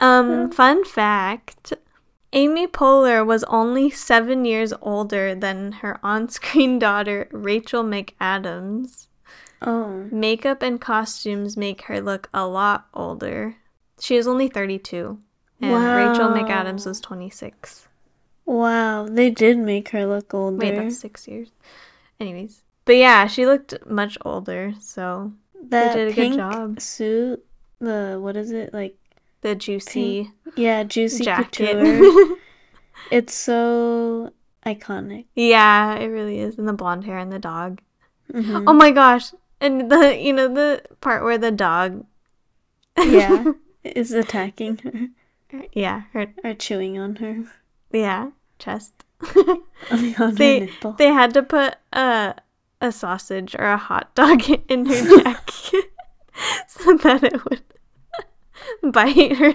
Um, 0.00 0.50
fun 0.50 0.84
fact 0.84 1.72
Amy 2.32 2.66
Poehler 2.66 3.24
was 3.24 3.42
only 3.44 3.88
seven 3.90 4.44
years 4.44 4.74
older 4.82 5.34
than 5.34 5.72
her 5.72 5.98
on 6.02 6.28
screen 6.28 6.78
daughter, 6.88 7.28
Rachel 7.32 7.82
McAdams. 7.82 9.06
Oh. 9.62 10.06
Makeup 10.12 10.62
and 10.62 10.80
costumes 10.80 11.56
make 11.56 11.82
her 11.82 12.00
look 12.00 12.28
a 12.34 12.46
lot 12.46 12.86
older. 12.92 13.56
She 13.98 14.16
is 14.16 14.28
only 14.28 14.48
32, 14.48 15.18
and 15.60 15.72
Rachel 15.72 16.28
McAdams 16.28 16.86
was 16.86 17.00
26. 17.00 17.87
Wow. 18.48 19.06
They 19.06 19.28
did 19.28 19.58
make 19.58 19.90
her 19.90 20.06
look 20.06 20.32
older. 20.32 20.56
Wait, 20.56 20.74
that's 20.74 20.98
six 20.98 21.28
years. 21.28 21.50
Anyways. 22.18 22.62
But 22.86 22.96
yeah, 22.96 23.26
she 23.26 23.44
looked 23.44 23.74
much 23.86 24.16
older, 24.24 24.72
so 24.80 25.32
that 25.68 25.94
did 25.94 26.08
a 26.08 26.12
good 26.14 26.36
job. 26.36 26.80
suit, 26.80 27.44
the 27.78 28.18
what 28.18 28.36
is 28.36 28.50
it? 28.50 28.72
Like 28.72 28.96
the 29.42 29.54
juicy 29.54 30.32
yeah, 30.56 30.84
juicy 30.84 31.24
jacket. 31.24 31.76
couture. 31.76 32.36
it's 33.10 33.34
so 33.34 34.32
iconic. 34.64 35.26
Yeah, 35.34 35.96
it 35.96 36.06
really 36.06 36.40
is. 36.40 36.56
And 36.56 36.66
the 36.66 36.72
blonde 36.72 37.04
hair 37.04 37.18
and 37.18 37.30
the 37.30 37.38
dog. 37.38 37.82
Mhm. 38.32 38.64
Oh 38.66 38.72
my 38.72 38.90
gosh. 38.90 39.34
And 39.60 39.90
the 39.90 40.16
you 40.18 40.32
know 40.32 40.48
the 40.48 40.82
part 41.02 41.22
where 41.22 41.36
the 41.38 41.50
dog 41.50 42.06
yeah. 42.96 43.52
Is 43.84 44.12
attacking 44.12 44.78
her 44.78 45.08
yeah, 45.72 46.02
her 46.12 46.34
or 46.42 46.54
chewing 46.54 46.98
on 46.98 47.16
her. 47.16 47.44
yeah, 47.92 48.30
chest. 48.58 48.92
her 49.20 50.30
they 50.30 50.70
they 50.96 51.08
had 51.08 51.34
to 51.34 51.42
put 51.42 51.76
a 51.92 52.34
a 52.80 52.92
sausage 52.92 53.54
or 53.56 53.64
a 53.64 53.76
hot 53.76 54.14
dog 54.14 54.42
in 54.68 54.86
her 54.86 55.22
jacket 55.22 55.90
so 56.68 56.96
that 56.98 57.24
it 57.24 57.44
would 57.44 57.62
bite 58.92 59.36
her. 59.36 59.54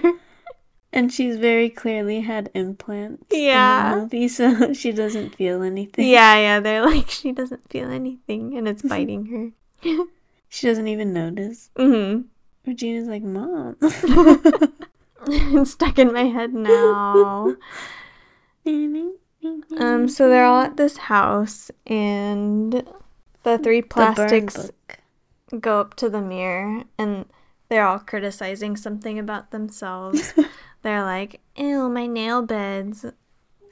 And 0.92 1.12
she's 1.12 1.36
very 1.38 1.70
clearly 1.70 2.20
had 2.20 2.50
implants 2.54 3.26
Yeah. 3.32 3.92
in 3.94 3.96
the 3.98 4.02
movie, 4.04 4.28
so 4.28 4.72
she 4.74 4.92
doesn't 4.92 5.34
feel 5.34 5.62
anything. 5.62 6.06
Yeah, 6.08 6.36
yeah, 6.36 6.60
they're 6.60 6.84
like 6.84 7.10
she 7.10 7.32
doesn't 7.32 7.68
feel 7.70 7.90
anything 7.90 8.56
and 8.56 8.68
it's 8.68 8.82
biting 8.82 9.26
her. 9.26 10.04
She 10.48 10.66
doesn't 10.68 10.86
even 10.86 11.12
notice. 11.12 11.70
Mm-hmm. 11.76 12.22
Regina's 12.66 13.08
like, 13.08 13.22
Mom. 13.24 13.76
it's 15.26 15.70
stuck 15.72 15.98
in 15.98 16.12
my 16.12 16.24
head 16.24 16.54
now. 16.54 17.56
Um, 19.76 20.08
so 20.08 20.28
they're 20.28 20.44
all 20.44 20.62
at 20.62 20.76
this 20.76 20.96
house, 20.96 21.70
and 21.86 22.86
the 23.42 23.58
three 23.58 23.82
plastics 23.82 24.56
book. 24.56 24.98
go 25.60 25.80
up 25.80 25.94
to 25.96 26.08
the 26.08 26.20
mirror, 26.20 26.84
and 26.98 27.26
they're 27.68 27.86
all 27.86 27.98
criticizing 27.98 28.76
something 28.76 29.18
about 29.18 29.50
themselves. 29.50 30.32
they're 30.82 31.02
like, 31.02 31.40
"Ew, 31.56 31.88
my 31.88 32.06
nail 32.06 32.42
beds. 32.42 33.04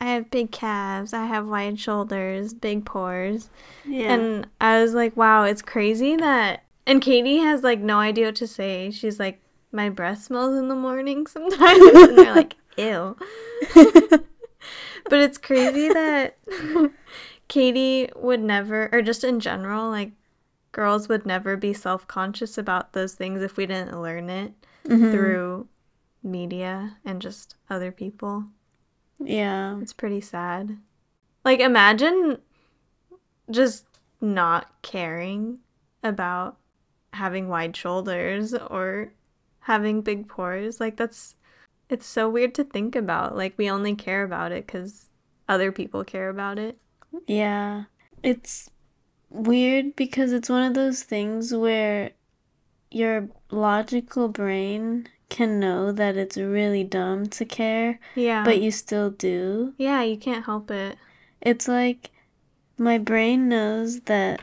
I 0.00 0.06
have 0.06 0.30
big 0.30 0.50
calves. 0.50 1.12
I 1.12 1.26
have 1.26 1.46
wide 1.46 1.78
shoulders, 1.80 2.52
big 2.52 2.84
pores." 2.84 3.48
Yeah. 3.84 4.12
And 4.12 4.46
I 4.60 4.82
was 4.82 4.94
like, 4.94 5.16
"Wow, 5.16 5.44
it's 5.44 5.62
crazy 5.62 6.16
that." 6.16 6.64
And 6.86 7.00
Cady 7.00 7.38
has 7.38 7.62
like 7.62 7.78
no 7.80 7.98
idea 7.98 8.26
what 8.26 8.36
to 8.36 8.46
say. 8.46 8.90
She's 8.90 9.18
like, 9.18 9.40
"My 9.70 9.88
breath 9.88 10.24
smells 10.24 10.58
in 10.58 10.68
the 10.68 10.74
morning 10.74 11.26
sometimes," 11.26 11.82
and 11.94 12.18
they're 12.18 12.34
like, 12.34 12.56
"Ew." 12.76 13.16
But 15.08 15.20
it's 15.20 15.38
crazy 15.38 15.88
that 15.88 16.38
Cady 17.48 18.08
would 18.16 18.40
never, 18.40 18.88
or 18.92 19.02
just 19.02 19.24
in 19.24 19.40
general, 19.40 19.90
like 19.90 20.12
girls 20.72 21.08
would 21.08 21.26
never 21.26 21.56
be 21.56 21.72
self 21.74 22.06
conscious 22.08 22.56
about 22.56 22.92
those 22.92 23.14
things 23.14 23.42
if 23.42 23.56
we 23.56 23.66
didn't 23.66 24.00
learn 24.00 24.30
it 24.30 24.52
Mhm. 24.84 25.12
through 25.12 25.68
media 26.22 26.96
and 27.04 27.20
just 27.22 27.56
other 27.70 27.92
people. 27.92 28.44
Yeah. 29.18 29.78
It's 29.80 29.92
pretty 29.92 30.20
sad. 30.20 30.78
Like, 31.44 31.60
imagine 31.60 32.38
just 33.50 33.86
not 34.20 34.70
caring 34.82 35.58
about 36.02 36.56
having 37.12 37.48
wide 37.48 37.76
shoulders 37.76 38.54
or 38.54 39.12
having 39.60 40.00
big 40.02 40.28
pores. 40.28 40.80
Like, 40.80 40.96
that's, 40.96 41.36
it's 41.92 42.06
so 42.06 42.28
weird 42.28 42.54
to 42.56 42.64
think 42.64 42.96
about. 42.96 43.36
Like, 43.36 43.54
we 43.56 43.70
only 43.70 43.94
care 43.94 44.24
about 44.24 44.50
it 44.52 44.66
because 44.66 45.08
other 45.48 45.70
people 45.70 46.02
care 46.04 46.28
about 46.28 46.58
it. 46.58 46.78
Yeah. 47.26 47.84
It's 48.22 48.70
weird 49.30 49.94
because 49.96 50.32
it's 50.32 50.48
one 50.48 50.64
of 50.64 50.74
those 50.74 51.02
things 51.02 51.54
where 51.54 52.10
your 52.90 53.28
logical 53.50 54.28
brain 54.28 55.08
can 55.28 55.58
know 55.58 55.92
that 55.92 56.16
it's 56.16 56.36
really 56.36 56.84
dumb 56.84 57.26
to 57.26 57.44
care, 57.44 57.98
Yeah. 58.14 58.44
but 58.44 58.60
you 58.60 58.70
still 58.70 59.10
do. 59.10 59.74
yeah, 59.78 60.02
you 60.02 60.16
can't 60.18 60.44
help 60.44 60.70
it. 60.70 60.96
It's 61.40 61.66
like 61.68 62.10
my 62.78 62.98
brain 62.98 63.48
knows 63.48 64.00
that 64.02 64.40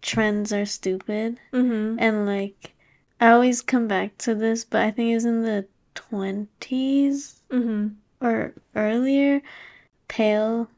trends 0.00 0.52
are 0.52 0.66
stupid 0.66 1.38
Mm-hmm. 1.52 1.98
and 2.00 2.26
like 2.26 2.74
I 3.20 3.28
always 3.30 3.62
come 3.62 3.86
back 3.86 4.18
to 4.18 4.34
this, 4.34 4.64
but 4.64 4.82
I 4.82 4.90
think 4.90 5.10
it 5.12 5.14
was 5.14 5.24
in 5.24 5.42
the 5.44 5.66
20s 5.94 7.40
Mm-hmm. 7.50 7.88
or 8.20 8.54
earlier 8.74 9.42
pale 10.08 10.68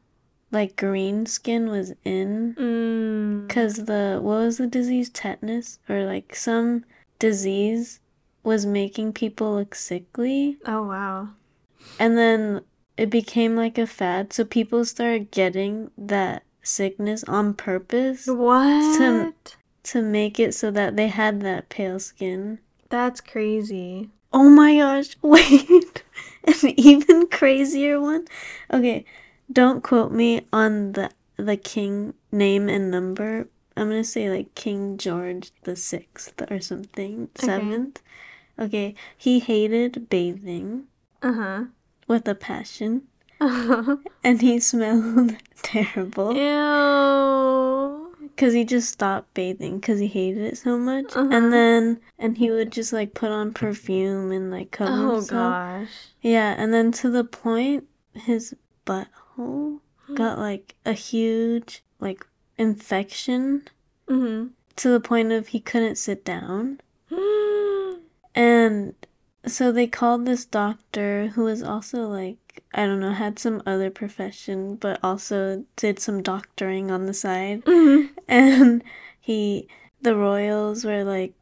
like 0.51 0.75
green 0.75 1.25
skin 1.25 1.69
was 1.69 1.93
in 2.05 2.55
Mm. 2.57 3.47
Because 3.47 3.85
the, 3.85 4.19
what 4.21 4.37
was 4.37 4.57
the 4.57 4.67
disease? 4.67 5.09
Tetanus? 5.09 5.79
Or 5.89 6.05
like 6.05 6.35
some 6.35 6.85
disease 7.19 7.99
was 8.43 8.65
making 8.65 9.13
people 9.13 9.55
look 9.55 9.75
sickly. 9.75 10.57
Oh, 10.65 10.83
wow. 10.83 11.29
And 11.99 12.17
then 12.17 12.61
it 12.97 13.09
became 13.09 13.55
like 13.55 13.77
a 13.77 13.85
fad. 13.87 14.31
So 14.33 14.45
people 14.45 14.85
started 14.85 15.31
getting 15.31 15.91
that 15.97 16.43
sickness 16.61 17.23
on 17.25 17.53
purpose 17.53 18.27
What? 18.27 18.97
To, 18.97 19.33
to 19.91 20.01
make 20.01 20.39
it 20.39 20.53
so 20.53 20.71
that 20.71 20.95
they 20.95 21.07
had 21.07 21.41
that 21.41 21.69
pale 21.69 21.99
skin. 21.99 22.59
That's 22.89 23.19
crazy. 23.21 24.09
Oh 24.37 24.49
my 24.49 24.75
gosh, 24.77 25.15
wait. 25.21 26.03
An 26.43 26.69
even 26.77 27.27
crazier 27.27 27.99
one? 28.01 28.27
Okay, 28.71 29.05
don't 29.51 29.81
quote 29.81 30.11
me 30.11 30.45
on 30.51 30.91
the 30.91 31.09
the 31.37 31.55
king 31.57 32.13
name 32.31 32.67
and 32.69 32.91
number. 32.91 33.47
I'm 33.77 33.89
gonna 33.89 34.03
say 34.03 34.29
like 34.29 34.53
King 34.55 34.97
George 34.97 35.51
the 35.63 35.75
Sixth 35.75 36.35
or 36.51 36.59
something. 36.59 37.29
Seventh. 37.35 38.01
Okay, 38.59 38.65
okay. 38.65 38.95
he 39.17 39.39
hated 39.39 40.09
bathing 40.09 40.87
Uh-huh. 41.23 41.65
with 42.07 42.27
a 42.27 42.35
passion, 42.35 43.03
Uh-huh. 43.39 43.97
and 44.23 44.41
he 44.41 44.59
smelled 44.59 45.35
terrible 45.63 46.35
Ew. 46.35 47.84
Because 48.35 48.53
he 48.53 48.65
just 48.65 48.89
stopped 48.91 49.33
bathing 49.33 49.79
because 49.79 49.99
he 49.99 50.07
hated 50.07 50.43
it 50.43 50.57
so 50.57 50.77
much. 50.77 51.05
Uh-huh. 51.15 51.29
And 51.31 51.53
then, 51.53 52.01
and 52.19 52.37
he 52.37 52.51
would 52.51 52.71
just 52.71 52.91
like 52.91 53.13
put 53.13 53.31
on 53.31 53.53
perfume 53.53 54.31
and 54.31 54.51
like 54.51 54.71
cover 54.71 54.91
Oh, 54.91 55.15
himself. 55.15 55.53
gosh. 55.53 55.89
Yeah, 56.21 56.53
and 56.57 56.73
then 56.73 56.91
to 56.93 57.09
the 57.09 57.23
point 57.23 57.85
his 58.13 58.53
butthole 58.85 59.79
got 60.15 60.37
like 60.37 60.75
a 60.85 60.93
huge 60.93 61.83
like 61.99 62.25
infection 62.57 63.63
Mm 64.07 64.51
to 64.75 64.89
the 64.89 64.99
point 64.99 65.31
of 65.31 65.47
he 65.47 65.59
couldn't 65.61 65.95
sit 65.97 66.25
down. 66.25 66.81
And 68.35 68.93
so 69.47 69.71
they 69.71 69.87
called 69.87 70.25
this 70.25 70.45
doctor 70.45 71.27
who 71.27 71.43
was 71.43 71.63
also 71.63 72.07
like 72.07 72.37
I 72.73 72.85
don't 72.85 72.99
know, 72.99 73.11
had 73.11 73.39
some 73.39 73.61
other 73.65 73.89
profession 73.89 74.75
but 74.75 74.99
also 75.03 75.65
did 75.75 75.99
some 75.99 76.21
doctoring 76.21 76.91
on 76.91 77.05
the 77.05 77.13
side. 77.13 77.63
mm 77.65 78.09
And 78.27 78.83
he 79.19 79.67
the 80.01 80.15
royals 80.15 80.85
were 80.85 81.03
like 81.03 81.33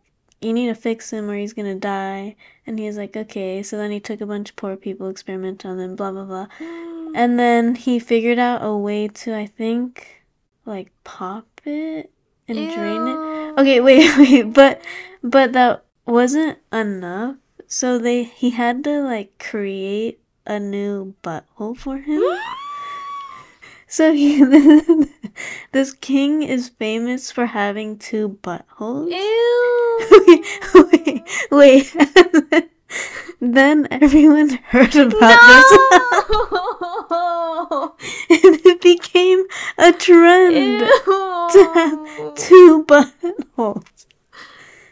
you 0.42 0.54
need 0.54 0.68
to 0.68 0.76
fix 0.76 1.12
him 1.12 1.30
or 1.30 1.38
he's 1.38 1.54
gonna 1.54 1.76
die. 1.76 2.36
And 2.68 2.78
he 2.78 2.86
was 2.86 2.98
like, 2.98 3.16
okay. 3.16 3.64
So 3.64 3.78
then 3.78 3.92
he 3.92 4.00
took 4.00 4.22
a 4.22 4.26
bunch 4.26 4.50
of 4.50 4.56
poor 4.56 4.76
people, 4.76 5.10
experimented 5.10 5.70
on 5.70 5.78
them, 5.78 5.96
blah, 5.96 6.12
blah, 6.12 6.26
blah. 6.26 6.48
And 7.16 7.40
then 7.40 7.76
he 7.76 8.00
figured 8.00 8.40
out 8.40 8.64
a 8.64 8.76
way 8.76 9.08
to, 9.08 9.36
I 9.36 9.46
think, 9.46 10.24
like 10.66 10.92
pop 11.04 11.46
it 11.66 12.12
and 12.48 12.58
drain 12.58 13.08
it. 13.08 13.60
Okay, 13.60 13.80
wait, 13.88 14.18
wait, 14.18 14.54
but 14.54 14.82
but 15.24 15.54
that 15.54 15.86
wasn't 16.06 16.60
enough. 16.72 17.38
So 17.74 17.98
they 17.98 18.22
he 18.22 18.52
had 18.52 18.84
to 18.84 19.02
like 19.02 19.40
create 19.40 20.20
a 20.46 20.60
new 20.60 21.16
butthole 21.24 21.76
for 21.76 21.98
him. 21.98 22.22
So 23.88 24.14
he 24.14 24.44
this 25.72 25.92
king 25.94 26.44
is 26.44 26.70
famous 26.70 27.32
for 27.32 27.48
having 27.48 27.98
two 27.98 28.38
buttholes. 28.44 29.10
Ew. 29.10 30.44
wait, 30.92 31.24
wait, 31.52 31.94
wait. 31.96 32.70
then 33.42 33.88
everyone 33.90 34.50
heard 34.70 34.96
about 34.96 35.38
No. 37.10 37.96
this, 38.30 38.46
and 38.46 38.56
it 38.66 38.82
became 38.82 39.46
a 39.80 39.92
trend 39.94 40.80
to 41.54 41.72
have 41.74 42.36
two 42.36 42.86
buttholes. 42.86 44.06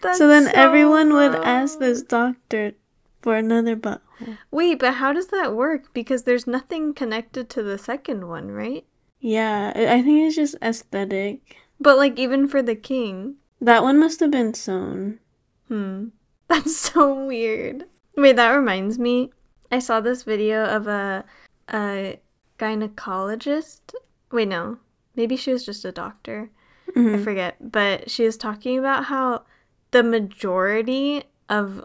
That's 0.02 0.18
so 0.18 0.28
then 0.28 0.48
everyone 0.54 1.14
would 1.14 1.36
ask 1.36 1.80
this 1.80 2.02
doctor 2.02 2.74
for 3.22 3.36
another 3.36 3.76
butthole. 3.76 4.38
Wait, 4.50 4.80
but 4.80 4.96
how 4.96 5.14
does 5.14 5.28
that 5.28 5.56
work? 5.56 5.94
Because 5.94 6.24
there's 6.24 6.48
nothing 6.48 6.94
connected 6.94 7.50
to 7.52 7.64
the 7.64 7.78
second 7.78 8.28
one, 8.28 8.52
right? 8.52 8.86
Yeah, 9.20 9.72
I 9.76 9.96
I 9.98 10.02
think 10.02 10.26
it's 10.28 10.36
just 10.36 10.56
aesthetic. 10.62 11.58
But 11.80 11.98
like 11.98 12.18
even 12.20 12.48
for 12.48 12.62
the 12.62 12.76
king. 12.76 13.36
That 13.60 13.84
one 13.84 14.00
must 14.00 14.20
have 14.22 14.32
been 14.32 14.54
sewn. 14.56 15.20
Hmm. 15.68 16.08
That's 16.48 16.76
so 16.76 17.14
weird. 17.26 17.86
Wait, 18.18 18.36
that 18.36 18.50
reminds 18.50 18.98
me. 19.00 19.32
I 19.72 19.80
saw 19.80 20.02
this 20.02 20.24
video 20.24 20.66
of 20.66 20.88
a 20.88 21.24
a 21.72 22.20
gynecologist. 22.60 23.94
Wait, 24.32 24.48
no. 24.48 24.78
Maybe 25.16 25.36
she 25.36 25.52
was 25.52 25.66
just 25.66 25.86
a 25.86 25.92
doctor. 25.92 26.50
I 26.96 27.00
Mhm. 27.00 27.24
forget. 27.24 27.56
But 27.72 28.10
she 28.10 28.26
was 28.26 28.38
talking 28.38 28.78
about 28.80 29.06
how 29.06 29.44
the 29.92 30.04
majority 30.04 31.24
of 31.50 31.84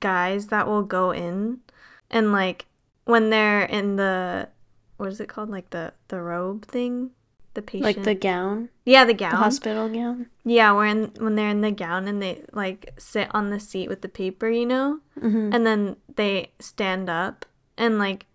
guys 0.00 0.48
that 0.48 0.66
will 0.66 0.82
go 0.82 1.10
in 1.10 1.60
and 2.10 2.32
like 2.32 2.66
when 3.04 3.30
they're 3.30 3.64
in 3.64 3.96
the 3.96 4.48
what 4.96 5.08
is 5.08 5.20
it 5.20 5.28
called? 5.28 5.50
Like 5.50 5.70
the 5.70 5.92
the 6.08 6.20
robe 6.20 6.66
thing? 6.66 7.10
The 7.54 7.62
patient 7.62 7.84
Like 7.84 8.02
the 8.04 8.14
gown, 8.16 8.68
Yeah, 8.84 9.04
the 9.04 9.14
gown. 9.14 9.30
the 9.30 9.36
hospital 9.36 9.88
gown. 9.88 10.26
Yeah, 10.44 10.72
when 10.72 11.12
when 11.18 11.36
they're 11.36 11.50
in 11.50 11.60
the 11.60 11.70
gown 11.70 12.08
and 12.08 12.20
they 12.20 12.42
like 12.52 12.92
sit 12.98 13.28
on 13.32 13.50
the 13.50 13.60
seat 13.60 13.88
with 13.88 14.02
the 14.02 14.08
paper, 14.08 14.48
you 14.48 14.66
know, 14.66 15.00
hmm 15.20 15.50
and 15.52 15.64
then 15.66 15.96
they 16.16 16.50
stand 16.58 17.08
up 17.08 17.46
and 17.76 17.98
like 17.98 18.26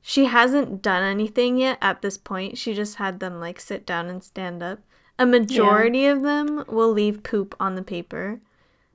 she 0.00 0.26
hasn't 0.26 0.80
done 0.80 1.02
anything 1.02 1.58
yet 1.58 1.78
at 1.82 2.02
this 2.02 2.16
point. 2.16 2.56
She 2.56 2.72
just 2.72 2.96
had 2.96 3.18
them 3.20 3.40
like 3.40 3.58
sit 3.60 3.84
down 3.84 4.06
and 4.08 4.22
stand 4.22 4.62
up. 4.62 4.78
A 5.18 5.26
majority 5.26 6.06
of 6.06 6.22
them 6.22 6.64
will 6.68 6.92
leave 6.92 7.24
poop 7.24 7.56
on 7.58 7.74
the 7.74 7.82
paper. 7.82 8.40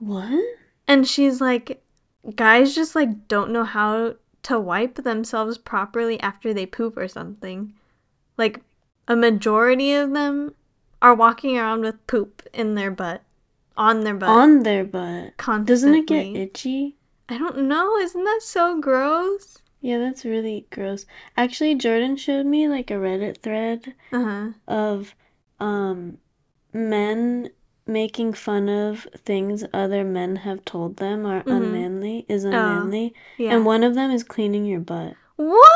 What? 0.06 0.44
And 0.88 1.08
she's 1.08 1.40
like 1.42 1.82
guys 2.36 2.74
just 2.76 2.96
like 2.96 3.28
don't 3.28 3.52
know 3.52 3.64
how 3.64 4.16
to 4.44 4.60
wipe 4.60 4.96
themselves 4.96 5.58
properly 5.58 6.20
after 6.20 6.54
they 6.54 6.66
poop 6.66 6.98
or 6.98 7.08
something. 7.08 7.74
Like 8.38 8.62
a 9.08 9.16
majority 9.16 9.94
of 9.94 10.14
them 10.14 10.56
are 11.02 11.14
walking 11.16 11.58
around 11.58 11.82
with 11.82 12.06
poop 12.08 12.44
in 12.54 12.76
their 12.76 12.92
butt. 12.92 13.22
on 13.76 14.02
their 14.02 14.14
butt. 14.14 14.30
on 14.30 14.64
their 14.64 14.84
butt. 14.84 15.38
constantly. 15.38 15.66
Doesn't 15.74 15.96
it 15.96 16.08
get 16.08 16.42
itchy? 16.42 16.96
I 17.30 17.38
don't 17.38 17.68
know. 17.68 17.98
Isn't 17.98 18.24
that 18.24 18.42
so 18.44 18.80
gross? 18.80 19.58
Yeah, 19.82 19.98
that's 20.00 20.24
really 20.24 20.66
gross. 20.72 21.06
Actually, 21.36 21.76
Jordan 21.76 22.16
showed 22.16 22.46
me 22.46 22.68
like 22.70 22.90
a 22.92 22.96
Reddit 22.96 23.38
thread 23.42 23.94
Uh 24.12 24.24
huh. 24.24 24.48
of 24.68 25.16
um 25.60 26.18
men 26.74 27.50
making 27.86 28.34
fun 28.34 28.70
of 28.70 29.08
things 29.26 29.64
other 29.74 30.04
men 30.04 30.38
have 30.38 30.64
told 30.66 30.98
them 30.98 31.26
are 31.26 31.42
Mhm. 31.44 31.52
unmanly 31.58 32.26
is 32.30 32.44
unmanly. 32.46 33.14
Yeah. 33.38 33.54
And 33.56 33.66
one 33.66 33.84
of 33.84 33.94
them 33.96 34.10
is 34.12 34.24
cleaning 34.24 34.66
your 34.66 34.80
butt 34.80 35.16
what? 35.36 35.72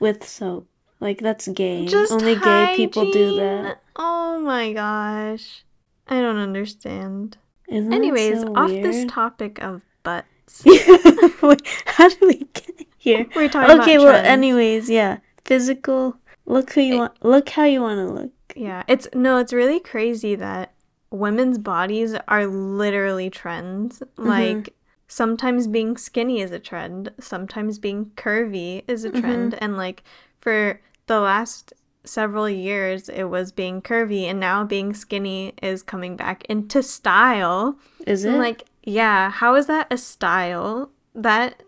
with 0.00 0.26
soap. 0.26 0.66
Like 1.00 1.20
that's 1.20 1.48
gay. 1.48 1.86
Just 1.86 2.12
Only 2.12 2.36
gay 2.36 2.74
people 2.76 3.10
do 3.10 3.36
that. 3.36 3.80
Oh 3.96 4.40
my 4.40 4.72
gosh. 4.72 5.64
I 6.08 6.20
don't 6.20 6.36
understand. 6.36 7.36
Isn't 7.68 7.92
Anyways, 7.92 8.42
so 8.42 8.54
off 8.54 8.70
this 8.70 9.10
topic 9.10 9.62
of 9.62 9.82
butts. 10.02 10.62
Wait, 11.42 11.62
how 11.86 12.08
do 12.08 12.16
we 12.22 12.46
get 12.52 12.86
here? 12.98 13.26
We're 13.34 13.48
talking 13.48 13.80
Okay, 13.80 13.98
well, 13.98 14.10
trends. 14.12 14.28
anyways, 14.28 14.90
yeah. 14.90 15.18
Physical. 15.44 16.16
Look 16.46 16.72
who 16.74 16.82
you 16.82 16.98
want. 16.98 17.24
Look 17.24 17.48
how 17.50 17.64
you 17.64 17.80
want 17.80 17.98
to 18.06 18.12
look. 18.14 18.30
Yeah, 18.54 18.82
it's 18.88 19.08
no, 19.14 19.38
it's 19.38 19.52
really 19.52 19.80
crazy 19.80 20.34
that 20.36 20.72
women's 21.10 21.58
bodies 21.58 22.14
are 22.28 22.46
literally 22.46 23.30
trends. 23.30 24.00
Mm-hmm. 24.00 24.28
Like 24.28 24.74
sometimes 25.08 25.66
being 25.66 25.96
skinny 25.96 26.40
is 26.40 26.50
a 26.50 26.58
trend, 26.58 27.12
sometimes 27.20 27.78
being 27.78 28.06
curvy 28.16 28.82
is 28.88 29.04
a 29.04 29.10
Mm-hmm. 29.10 29.20
trend, 29.20 29.54
and 29.60 29.76
like 29.76 30.02
for 30.40 30.80
the 31.06 31.20
last 31.20 31.72
several 32.06 32.48
years 32.50 33.08
it 33.08 33.24
was 33.24 33.50
being 33.50 33.80
curvy 33.80 34.24
and 34.24 34.38
now 34.38 34.62
being 34.62 34.92
skinny 34.92 35.54
is 35.62 35.82
coming 35.82 36.16
back 36.16 36.44
into 36.50 36.82
style. 36.82 37.78
Is 38.06 38.24
it? 38.26 38.32
like, 38.36 38.64
yeah, 38.82 39.30
how 39.30 39.54
is 39.54 39.66
that 39.68 39.86
a 39.90 39.96
style? 39.96 40.90
That 41.14 41.62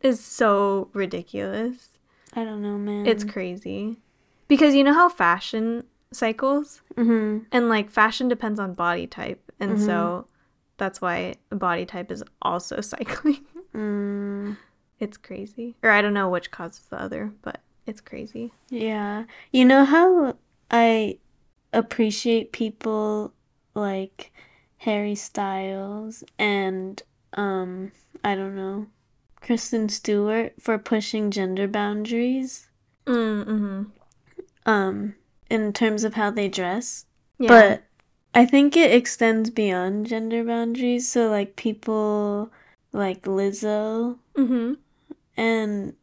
is 0.00 0.24
so 0.24 0.88
ridiculous. 0.94 1.98
I 2.32 2.44
don't 2.44 2.62
know, 2.62 2.78
man. 2.78 3.06
It's 3.06 3.24
crazy. 3.24 3.98
Because 4.48 4.74
you 4.74 4.84
know 4.84 4.94
how 4.94 5.08
fashion 5.08 5.84
cycles? 6.16 6.82
hmm 6.96 7.38
And 7.52 7.68
like 7.68 7.90
fashion 7.90 8.28
depends 8.28 8.58
on 8.60 8.74
body 8.74 9.06
type. 9.06 9.40
And 9.60 9.72
Mm-hmm. 9.72 9.84
so 9.86 10.26
that's 10.76 11.00
why 11.00 11.34
body 11.50 11.84
type 11.86 12.10
is 12.10 12.22
also 12.42 12.80
cycling. 12.92 13.44
Mm, 13.74 14.56
it's 15.00 15.16
crazy. 15.16 15.76
Or 15.82 15.90
I 15.90 16.02
don't 16.02 16.14
know 16.14 16.28
which 16.28 16.50
causes 16.50 16.84
the 16.86 17.00
other, 17.00 17.32
but 17.42 17.60
it's 17.86 18.00
crazy. 18.00 18.52
yeah. 18.70 19.24
You 19.52 19.64
know 19.64 19.84
how 19.84 20.36
I 20.70 21.18
appreciate 21.72 22.52
people 22.52 23.32
like 23.74 24.32
Harry 24.78 25.14
Styles 25.14 26.22
and 26.38 27.02
um 27.34 27.90
I 28.22 28.34
don't 28.36 28.54
know 28.54 28.86
Kristen 29.40 29.88
Stewart 29.88 30.54
for 30.60 30.78
pushing 30.78 31.30
gender 31.30 31.66
boundaries 31.66 32.68
Mm-hmm. 33.06 33.84
um 34.66 35.14
in 35.50 35.72
terms 35.72 36.04
of 36.04 36.14
how 36.14 36.30
they 36.30 36.48
dress. 36.48 37.06
Yeah. 37.38 37.48
But 37.48 37.82
I 38.34 38.46
think 38.46 38.76
it 38.76 38.92
extends 38.92 39.50
beyond 39.50 40.06
gender 40.06 40.44
boundaries. 40.44 41.08
So, 41.08 41.28
like, 41.28 41.56
people 41.56 42.50
like 42.92 43.22
Lizzo 43.22 44.18
mm-hmm. 44.36 44.74
and 45.36 45.94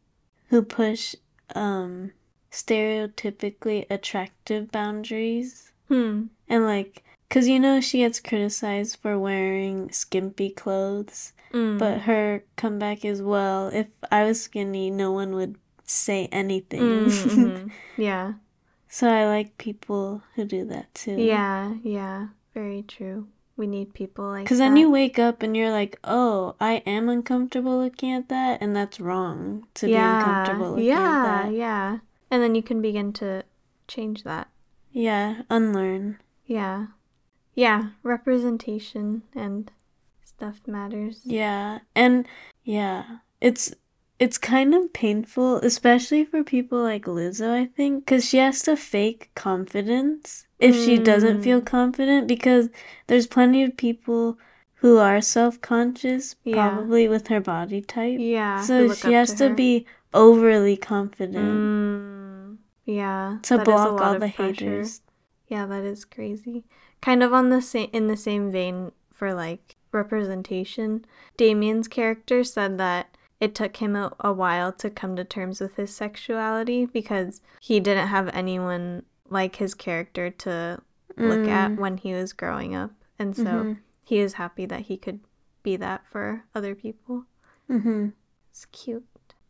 who 0.48 0.62
push 0.62 1.14
um, 1.54 2.12
stereotypically 2.50 3.86
attractive 3.90 4.70
boundaries. 4.70 5.72
Hmm. 5.88 6.26
And, 6.48 6.64
like, 6.64 7.02
because 7.28 7.48
you 7.48 7.58
know, 7.58 7.80
she 7.80 7.98
gets 7.98 8.20
criticized 8.20 8.98
for 9.00 9.18
wearing 9.18 9.90
skimpy 9.90 10.50
clothes. 10.50 11.32
Mm. 11.52 11.78
But 11.78 12.02
her 12.02 12.44
comeback 12.56 13.04
is, 13.04 13.22
well, 13.22 13.68
if 13.68 13.86
I 14.10 14.24
was 14.24 14.42
skinny, 14.42 14.90
no 14.90 15.12
one 15.12 15.34
would 15.34 15.56
say 15.84 16.28
anything. 16.32 16.80
Mm, 16.80 17.06
mhm. 17.06 17.70
Yeah. 17.96 18.34
So, 18.92 19.08
I 19.08 19.24
like 19.24 19.56
people 19.56 20.22
who 20.34 20.44
do 20.44 20.66
that 20.66 20.94
too. 20.94 21.18
Yeah. 21.18 21.76
Yeah. 21.82 22.26
Very 22.52 22.82
true. 22.82 23.26
We 23.56 23.66
need 23.66 23.94
people 23.94 24.26
like 24.26 24.44
Because 24.44 24.58
then 24.58 24.76
you 24.76 24.90
wake 24.90 25.18
up 25.18 25.42
and 25.42 25.56
you're 25.56 25.70
like, 25.70 25.98
oh, 26.04 26.56
I 26.60 26.82
am 26.84 27.08
uncomfortable 27.08 27.78
looking 27.78 28.12
at 28.12 28.28
that, 28.28 28.60
and 28.60 28.76
that's 28.76 29.00
wrong 29.00 29.66
to 29.74 29.86
be 29.86 29.94
uncomfortable 29.94 30.72
looking 30.72 30.84
yeah, 30.84 30.96
at 30.96 31.22
that. 31.24 31.52
Yeah, 31.52 31.58
Yeah. 31.58 31.98
And 32.30 32.42
then 32.42 32.54
you 32.54 32.62
can 32.62 32.82
begin 32.82 33.14
to 33.14 33.44
change 33.88 34.24
that. 34.24 34.48
Yeah, 34.90 35.42
unlearn. 35.48 36.18
Yeah. 36.44 36.88
Yeah. 37.54 37.92
Representation 38.02 39.22
and 39.34 39.70
stuff 40.22 40.60
matters. 40.66 41.20
Yeah, 41.24 41.78
and 41.94 42.26
yeah, 42.64 43.04
it's 43.40 43.74
it's 44.22 44.38
kind 44.38 44.70
of 44.78 44.92
painful, 44.92 45.56
especially 45.70 46.24
for 46.24 46.44
people 46.44 46.80
like 46.90 47.06
Lizzo, 47.06 47.50
I 47.62 47.66
think, 47.76 48.04
because 48.04 48.24
she 48.28 48.38
has 48.46 48.62
to 48.62 48.76
fake 48.76 49.30
confidence 49.34 50.46
if 50.58 50.74
she 50.84 50.94
doesn't 50.96 51.38
Mm. 51.40 51.44
feel 51.44 51.60
confident, 51.60 52.28
because 52.28 52.68
there's 53.08 53.26
plenty 53.26 53.60
of 53.64 53.76
people 53.76 54.38
who 54.80 54.92
are 54.98 55.20
self-conscious, 55.20 56.36
Yeah. 56.44 56.54
probably 56.70 57.08
with 57.08 57.28
her 57.28 57.40
body 57.40 57.80
type. 57.80 58.18
Yeah. 58.20 58.60
So 58.62 58.92
she 58.94 59.12
has 59.12 59.34
to 59.34 59.48
her. 59.48 59.54
be 59.54 59.86
overly 60.14 60.76
confident. 60.76 61.48
Mm, 61.58 62.58
yeah. 62.84 63.38
to 63.42 63.56
that 63.56 63.62
is 63.62 63.68
a 63.68 63.70
block 63.70 64.00
all 64.00 64.12
the 64.14 64.18
pressure. 64.20 64.42
haters. 64.42 65.02
Yeah, 65.48 65.66
that 65.66 65.84
is 65.84 66.04
crazy. 66.04 66.64
Kind 67.00 67.22
of 67.22 67.32
on 67.32 67.50
the 67.50 67.60
same 67.62 67.90
in 67.92 68.06
the 68.08 68.16
same 68.16 68.50
vein 68.52 68.92
for 69.12 69.34
like 69.34 69.76
representation. 69.92 71.04
Damian's 71.36 71.88
character 71.88 72.44
said 72.44 72.78
that 72.78 73.11
it 73.44 73.54
took 73.54 73.74
him 73.78 73.96
a, 73.96 74.06
a 74.20 74.32
while 74.32 74.72
to 74.82 74.88
come 74.88 75.16
to 75.16 75.24
terms 75.24 75.60
with 75.60 75.74
his 75.76 75.94
sexuality 75.94 76.86
because 76.86 77.40
he 77.60 77.80
didn't 77.80 78.08
have 78.08 78.28
anyone 78.42 79.02
like 79.28 79.56
his 79.56 79.74
character 79.74 80.30
to 80.30 80.80
look 81.16 81.46
at 81.48 81.76
when 81.76 81.96
he 81.96 82.12
was 82.14 82.32
growing 82.32 82.74
up. 82.82 82.92
And 83.18 83.34
so 83.36 83.44
Mhm. 83.44 83.78
he 84.04 84.18
is 84.18 84.34
happy 84.34 84.66
that 84.66 84.82
he 84.88 84.96
could 84.96 85.20
be 85.62 85.76
that 85.76 86.00
for 86.12 86.44
other 86.54 86.74
people. 86.74 87.24
Mm-hmm. 87.68 88.08
It's 88.50 88.64
cute. 88.66 89.04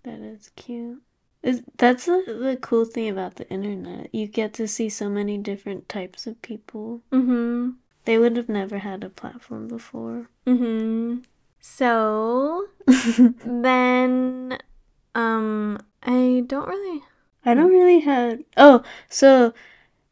That 0.04 0.20
is 0.20 0.50
cute. 0.56 1.02
Is 1.42 1.62
that's 1.76 2.06
the, 2.06 2.22
the 2.26 2.56
cool 2.60 2.84
thing 2.84 3.08
about 3.10 3.34
the 3.36 3.48
internet. 3.50 4.14
You 4.14 4.26
get 4.26 4.52
to 4.54 4.66
see 4.68 4.88
so 4.88 5.08
many 5.10 5.36
different 5.38 5.88
types 5.88 6.26
of 6.26 6.40
people. 6.42 7.02
Mhm. 7.12 7.76
They 8.04 8.18
would 8.18 8.36
have 8.36 8.48
never 8.48 8.78
had 8.78 9.04
a 9.04 9.10
platform 9.10 9.68
before. 9.68 10.28
Mhm. 10.46 11.24
So 11.62 12.66
then 13.46 14.58
um 15.14 15.78
I 16.02 16.42
don't 16.46 16.68
really 16.68 17.02
I 17.44 17.54
don't 17.54 17.70
really 17.70 18.00
have. 18.00 18.40
Oh, 18.56 18.82
so 19.08 19.54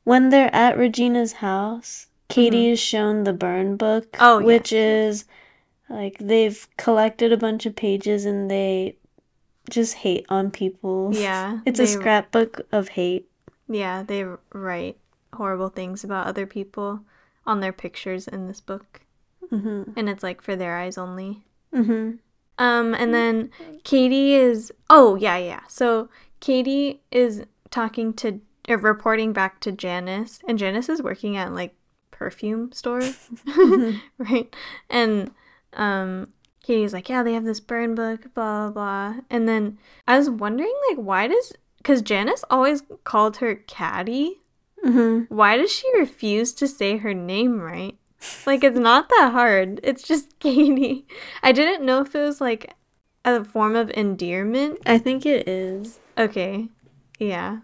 when 0.05 0.31
they're 0.31 0.55
at 0.55 0.79
Regina's 0.79 1.35
house, 1.35 2.07
Cady 2.29 2.71
is 2.71 2.81
shown 2.81 3.25
the 3.25 3.33
burn 3.33 3.77
book, 3.77 4.13
Mm-hmm. 4.13 4.25
Oh, 4.25 4.41
which 4.41 4.73
yes, 4.73 5.23
is 5.23 5.25
like 5.89 6.19
they've 6.19 6.67
collected 6.77 7.33
a 7.33 7.37
bunch 7.37 7.67
of 7.67 7.77
pages 7.77 8.25
and 8.25 8.51
they 8.51 8.97
just 9.69 9.95
hate 9.95 10.27
on 10.29 10.51
people. 10.51 11.11
Yeah, 11.15 11.61
it's 11.67 11.81
a 11.81 11.87
scrapbook 11.87 12.61
of 12.73 12.89
hate. 12.91 13.29
Yeah, 13.69 14.03
they 14.03 14.25
write 14.53 14.99
horrible 15.35 15.69
things 15.69 16.05
about 16.05 16.27
other 16.27 16.47
people 16.47 17.01
on 17.47 17.61
their 17.61 17.73
pictures 17.73 18.27
in 18.29 18.47
this 18.47 18.61
book. 18.61 19.01
Mm-hmm. 19.53 19.93
And 19.97 20.09
it's 20.09 20.23
like 20.23 20.43
for 20.43 20.57
their 20.57 20.77
eyes 20.77 20.99
only. 20.99 21.45
Mm-hmm. 21.75 22.17
Um, 22.59 22.95
and 22.95 23.15
then 23.15 23.51
Cady 23.85 24.35
is 24.35 24.71
oh 24.91 25.15
yeah, 25.17 25.39
yeah. 25.39 25.61
So 25.67 26.11
Cady 26.41 27.01
is 27.11 27.45
talking 27.71 28.13
to 28.15 28.41
or 28.69 28.77
reporting 28.77 29.33
back 29.33 29.61
to 29.61 29.73
Janice, 29.73 30.41
and 30.47 30.59
Janice 30.59 30.91
is 30.91 31.03
working 31.03 31.37
at 31.37 31.55
like 31.55 31.75
perfume 32.11 32.71
store. 32.73 33.01
right? 34.19 34.55
And 34.91 35.31
um 35.73 36.29
Cady's 36.63 36.93
like, 36.93 37.09
Yeah, 37.09 37.23
they 37.23 37.33
have 37.33 37.47
this 37.47 37.61
burn 37.61 37.95
book, 37.95 38.35
blah 38.35 38.69
blah 38.69 38.73
blah. 38.73 39.21
And 39.31 39.49
then 39.49 39.79
I 40.07 40.19
was 40.19 40.29
wondering 40.29 40.75
like 40.91 40.99
why 40.99 41.29
does 41.29 41.55
because 41.79 42.03
Janice 42.03 42.45
always 42.51 42.83
called 43.05 43.39
her 43.39 43.55
Caddy. 43.55 44.43
Mm-hmm. 44.85 45.35
Why 45.35 45.57
does 45.57 45.73
she 45.73 45.91
refuse 45.99 46.53
to 46.55 46.69
say 46.69 46.99
her 46.99 47.15
name 47.15 47.59
right? 47.59 47.97
Like 48.47 48.63
it's 48.65 48.79
not 48.79 49.09
that 49.09 49.31
hard. 49.33 49.81
It's 49.83 50.03
just 50.03 50.39
Cady. 50.41 51.07
I 51.43 51.53
didn't 51.53 51.85
know 51.85 52.01
if 52.03 52.15
it 52.15 52.21
was 52.21 52.41
like 52.41 52.75
a 53.25 53.45
form 53.45 53.77
of 53.77 53.91
endearment. 53.91 54.79
I 54.87 54.99
think 54.99 55.25
it 55.27 55.49
is, 55.49 56.01
Okay. 56.19 56.69
Yeah. 57.19 57.59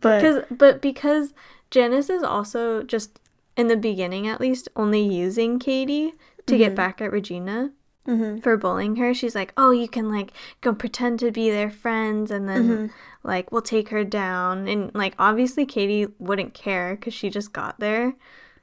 but 0.00 0.20
Cuz 0.22 0.44
but 0.50 0.80
because 0.82 1.34
Janice 1.70 2.10
is 2.10 2.22
also 2.22 2.82
just 2.82 3.20
in 3.56 3.68
the 3.68 3.76
beginning 3.76 4.26
at 4.26 4.40
least 4.40 4.68
only 4.76 5.02
using 5.02 5.58
Cady 5.58 6.14
to 6.46 6.56
get 6.58 6.72
Mhm. 6.72 6.76
back 6.76 7.00
at 7.00 7.12
Regina. 7.12 7.72
Mm-hmm. 8.04 8.40
for 8.40 8.56
bullying 8.56 8.96
her. 8.96 9.14
She's 9.14 9.36
like, 9.36 9.52
"Oh, 9.56 9.70
you 9.70 9.86
can 9.86 10.10
like 10.10 10.32
go 10.60 10.74
pretend 10.74 11.20
to 11.20 11.30
be 11.30 11.50
their 11.50 11.70
friends 11.70 12.32
and 12.32 12.48
then 12.48 12.68
Mhm. 12.68 12.90
like 13.22 13.52
we'll 13.52 13.62
take 13.62 13.90
her 13.90 14.02
down." 14.02 14.66
And 14.66 14.90
like 14.92 15.14
obviously 15.20 15.64
Cady 15.64 16.08
wouldn't 16.18 16.52
care 16.52 16.96
cuz 16.96 17.14
she 17.14 17.30
just 17.30 17.52
got 17.52 17.78
there. 17.78 18.14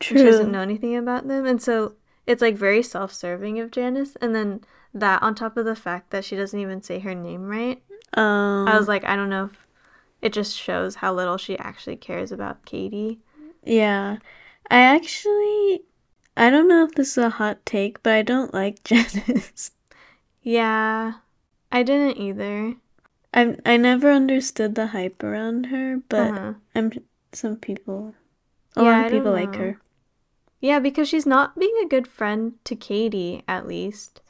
And 0.10 0.20
She 0.20 0.24
doesn't 0.24 0.52
know 0.52 0.62
anything 0.62 0.96
about 0.96 1.28
them. 1.28 1.46
And 1.46 1.62
so 1.62 1.96
it's 2.26 2.42
like 2.42 2.56
very 2.56 2.84
self-serving 2.84 3.60
of 3.60 3.72
Janice 3.72 4.16
and 4.18 4.36
then 4.36 4.62
that 4.94 5.22
on 5.22 5.36
top 5.36 5.58
of 5.58 5.66
the 5.66 5.76
fact 5.76 6.10
that 6.12 6.26
she 6.26 6.36
doesn't 6.36 6.60
even 6.60 6.82
say 6.82 7.00
her 7.00 7.16
name 7.16 7.46
right. 7.48 7.82
Um, 8.14 8.68
I 8.68 8.78
was 8.78 8.88
like, 8.88 9.04
I 9.06 9.16
don't 9.16 9.30
know 9.30 9.46
if 9.46 9.68
it 10.22 10.34
just 10.34 10.58
shows 10.58 10.96
how 10.96 11.14
little 11.14 11.38
she 11.38 11.58
actually 11.60 11.98
cares 11.98 12.32
about 12.32 12.66
Cady. 12.66 13.20
yeah. 13.64 14.18
I 14.72 14.80
actually, 14.82 15.84
I 16.38 16.50
don't 16.50 16.68
know 16.68 16.86
if 16.86 16.94
this 16.96 17.12
is 17.18 17.24
a 17.24 17.30
hot 17.30 17.66
take, 17.66 18.04
but 18.04 18.14
I 18.14 18.22
don't 18.22 18.54
like 18.54 18.84
Janice. 18.86 19.72
Yeah. 20.42 21.20
I 21.72 21.84
didn't 21.84 22.18
either. 22.18 22.76
I 23.34 23.58
I 23.66 23.78
never 23.78 24.12
understood 24.12 24.76
the 24.76 24.88
hype 24.88 25.24
around 25.24 25.68
her, 25.68 25.98
but 26.10 26.36
Uh-huh. 26.36 26.54
I'm 26.76 26.92
some 27.34 27.58
people, 27.58 28.14
a 28.76 28.82
Yeah, 28.82 28.84
lot 28.84 29.02
of 29.02 29.08
people 29.08 29.32
like 29.32 29.56
her. 29.58 29.80
Yeah, 30.60 30.80
because 30.80 31.08
she's 31.08 31.26
not 31.26 31.58
being 31.58 31.76
a 31.84 31.88
good 31.88 32.08
friend 32.08 32.54
to 32.66 32.76
Cady, 32.76 33.44
at 33.48 33.68
least. 33.68 34.22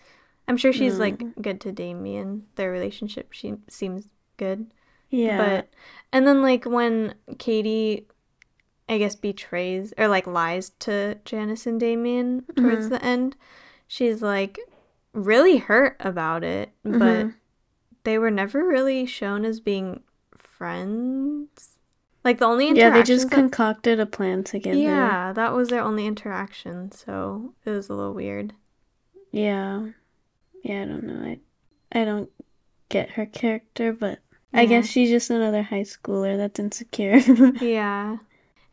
I'm 0.47 0.57
sure 0.57 0.73
she's 0.73 0.93
No. 0.93 0.99
like 1.05 1.41
good 1.41 1.61
to 1.61 1.71
Damian. 1.71 2.45
Their 2.55 2.71
relationship 2.71 3.33
she 3.33 3.55
seems 3.67 4.07
good. 4.37 4.71
Yeah, 5.09 5.37
But 5.37 5.69
and 6.11 6.27
then 6.27 6.41
like 6.41 6.65
when 6.65 7.15
Cady 7.37 8.07
I 8.87 8.97
guess 8.97 9.15
betrays 9.15 9.93
or 9.99 10.07
like 10.07 10.25
lies 10.25 10.71
to 10.79 11.19
Janice 11.25 11.67
and 11.67 11.79
Damian 11.79 12.45
towards 12.55 12.87
Mhm. 12.87 12.89
the 12.89 13.05
end, 13.05 13.35
she's 13.87 14.21
like 14.23 14.59
really 15.13 15.57
hurt 15.57 15.95
about 15.99 16.43
it, 16.43 16.71
but 16.83 17.27
Mhm. 17.27 17.35
they 18.03 18.17
were 18.17 18.31
never 18.31 18.65
really 18.65 19.05
shown 19.05 19.45
as 19.45 19.59
being 19.59 20.03
friends. 20.37 21.68
Like 22.29 22.37
the 22.37 22.45
only 22.45 22.71
yeah, 22.77 22.91
they 22.91 23.01
just 23.03 23.29
that- 23.29 23.35
concocted 23.35 23.99
a 23.99 24.05
plan 24.05 24.43
together. 24.43 24.77
yeah, 24.77 25.33
that 25.33 25.53
was 25.53 25.69
their 25.69 25.81
only 25.81 26.05
interaction, 26.05 26.91
so 26.91 27.53
it 27.65 27.71
was 27.71 27.89
a 27.89 27.93
little 27.95 28.13
weird. 28.13 28.53
yeah, 29.31 29.87
yeah. 30.63 30.83
I 30.83 30.85
don't 30.85 31.03
know. 31.03 31.23
I 31.25 31.39
I 31.99 32.05
don't 32.05 32.29
get 32.89 33.11
her 33.11 33.25
character, 33.25 33.91
but 33.93 34.19
I 34.53 34.65
guess 34.65 34.87
she's 34.87 35.09
just 35.09 35.29
another 35.31 35.63
high 35.63 35.81
schooler 35.83 36.37
that's 36.37 36.59
insecure. 36.59 37.19
Yeah. 37.61 38.17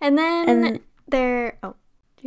And 0.03 0.19
then 0.19 0.49
and 0.49 0.81
they're 1.09 1.59
oh 1.63 1.77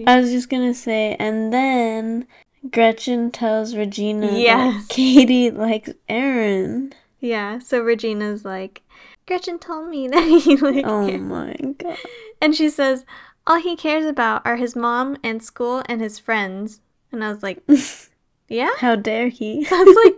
I 0.08 0.20
was 0.20 0.32
just 0.32 0.50
gonna 0.50 0.74
say, 0.74 1.16
and 1.20 1.54
then 1.54 2.26
Gretchen 2.72 3.30
tells 3.32 3.76
Regina 3.76 4.32
Yes. 4.38 4.88
that 4.88 4.94
Cady 4.96 5.52
likes 5.52 5.92
Aaron. 6.08 6.94
yeah, 7.20 7.60
so 7.60 7.82
Regina's 7.82 8.44
like 8.46 8.82
Gretchen 9.30 9.60
told 9.60 9.88
me 9.90 10.08
that 10.12 10.24
he 10.44 10.58
like 10.58 10.84
Oh 10.86 11.18
my 11.18 11.56
god. 11.78 11.98
and 12.42 12.56
she 12.56 12.70
says 12.70 13.06
all 13.48 13.60
he 13.62 13.76
cares 13.76 14.06
about 14.06 14.42
are 14.46 14.58
his 14.58 14.76
mom 14.76 15.18
and 15.24 15.42
school 15.42 15.84
and 15.88 16.02
his 16.02 16.20
friends. 16.20 16.82
And 17.12 17.24
I 17.24 17.30
was 17.32 17.42
like, 17.42 17.64
yeah, 18.50 18.72
How 18.80 18.96
dare 18.96 19.30
he? 19.30 19.64
that's 19.70 19.96
like 20.06 20.16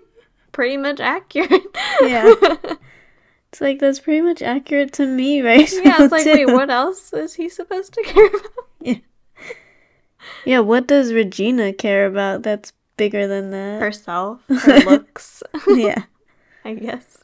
pretty 0.53 0.77
much 0.77 0.99
accurate. 0.99 1.61
Yeah. 2.01 2.33
It's 3.51 3.59
like 3.59 3.79
that's 3.79 3.99
pretty 3.99 4.21
much 4.21 4.41
accurate 4.41 4.93
to 4.93 5.05
me 5.05 5.41
right 5.41 5.69
yeah, 5.83 6.03
it's 6.03 6.11
like, 6.11 6.25
wait, 6.25 6.45
what 6.47 6.69
else 6.69 7.11
is 7.11 7.33
he 7.33 7.49
supposed 7.49 7.93
to 7.93 8.01
care 8.03 8.27
about? 8.27 9.01
Yeah, 10.45 10.59
what 10.59 10.87
does 10.87 11.13
Regina 11.13 11.73
care 11.73 12.05
about 12.05 12.43
that's 12.43 12.71
bigger 12.95 13.27
than 13.27 13.51
that? 13.51 13.81
Herself, 13.81 14.41
her 14.47 14.79
looks, 14.79 15.43
yeah. 15.67 16.03
I 16.63 16.75
guess. 16.75 17.20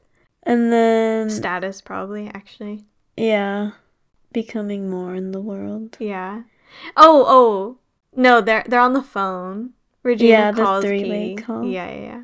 And 0.48 0.72
then 0.72 1.30
Status, 1.30 1.82
probably, 1.82 2.28
actually. 2.34 2.86
yeah, 3.18 3.72
becoming 4.32 4.90
more 4.90 5.14
in 5.14 5.32
the 5.34 5.42
world. 5.42 5.98
Yeah. 6.00 6.44
Oh, 6.96 7.26
oh. 7.28 7.78
No, 8.16 8.40
they're 8.42 8.64
they're 8.68 8.80
on 8.80 8.94
the 8.94 9.04
phone. 9.04 9.74
Regina 10.04 10.30
Yeah, 10.32 10.52
the 10.52 10.64
calls 10.64 10.86
three-way 10.86 11.30
Cady. 11.32 11.36
call. 11.44 11.66
Yeah, 11.66 11.90
yeah, 11.92 12.02
yeah. 12.02 12.22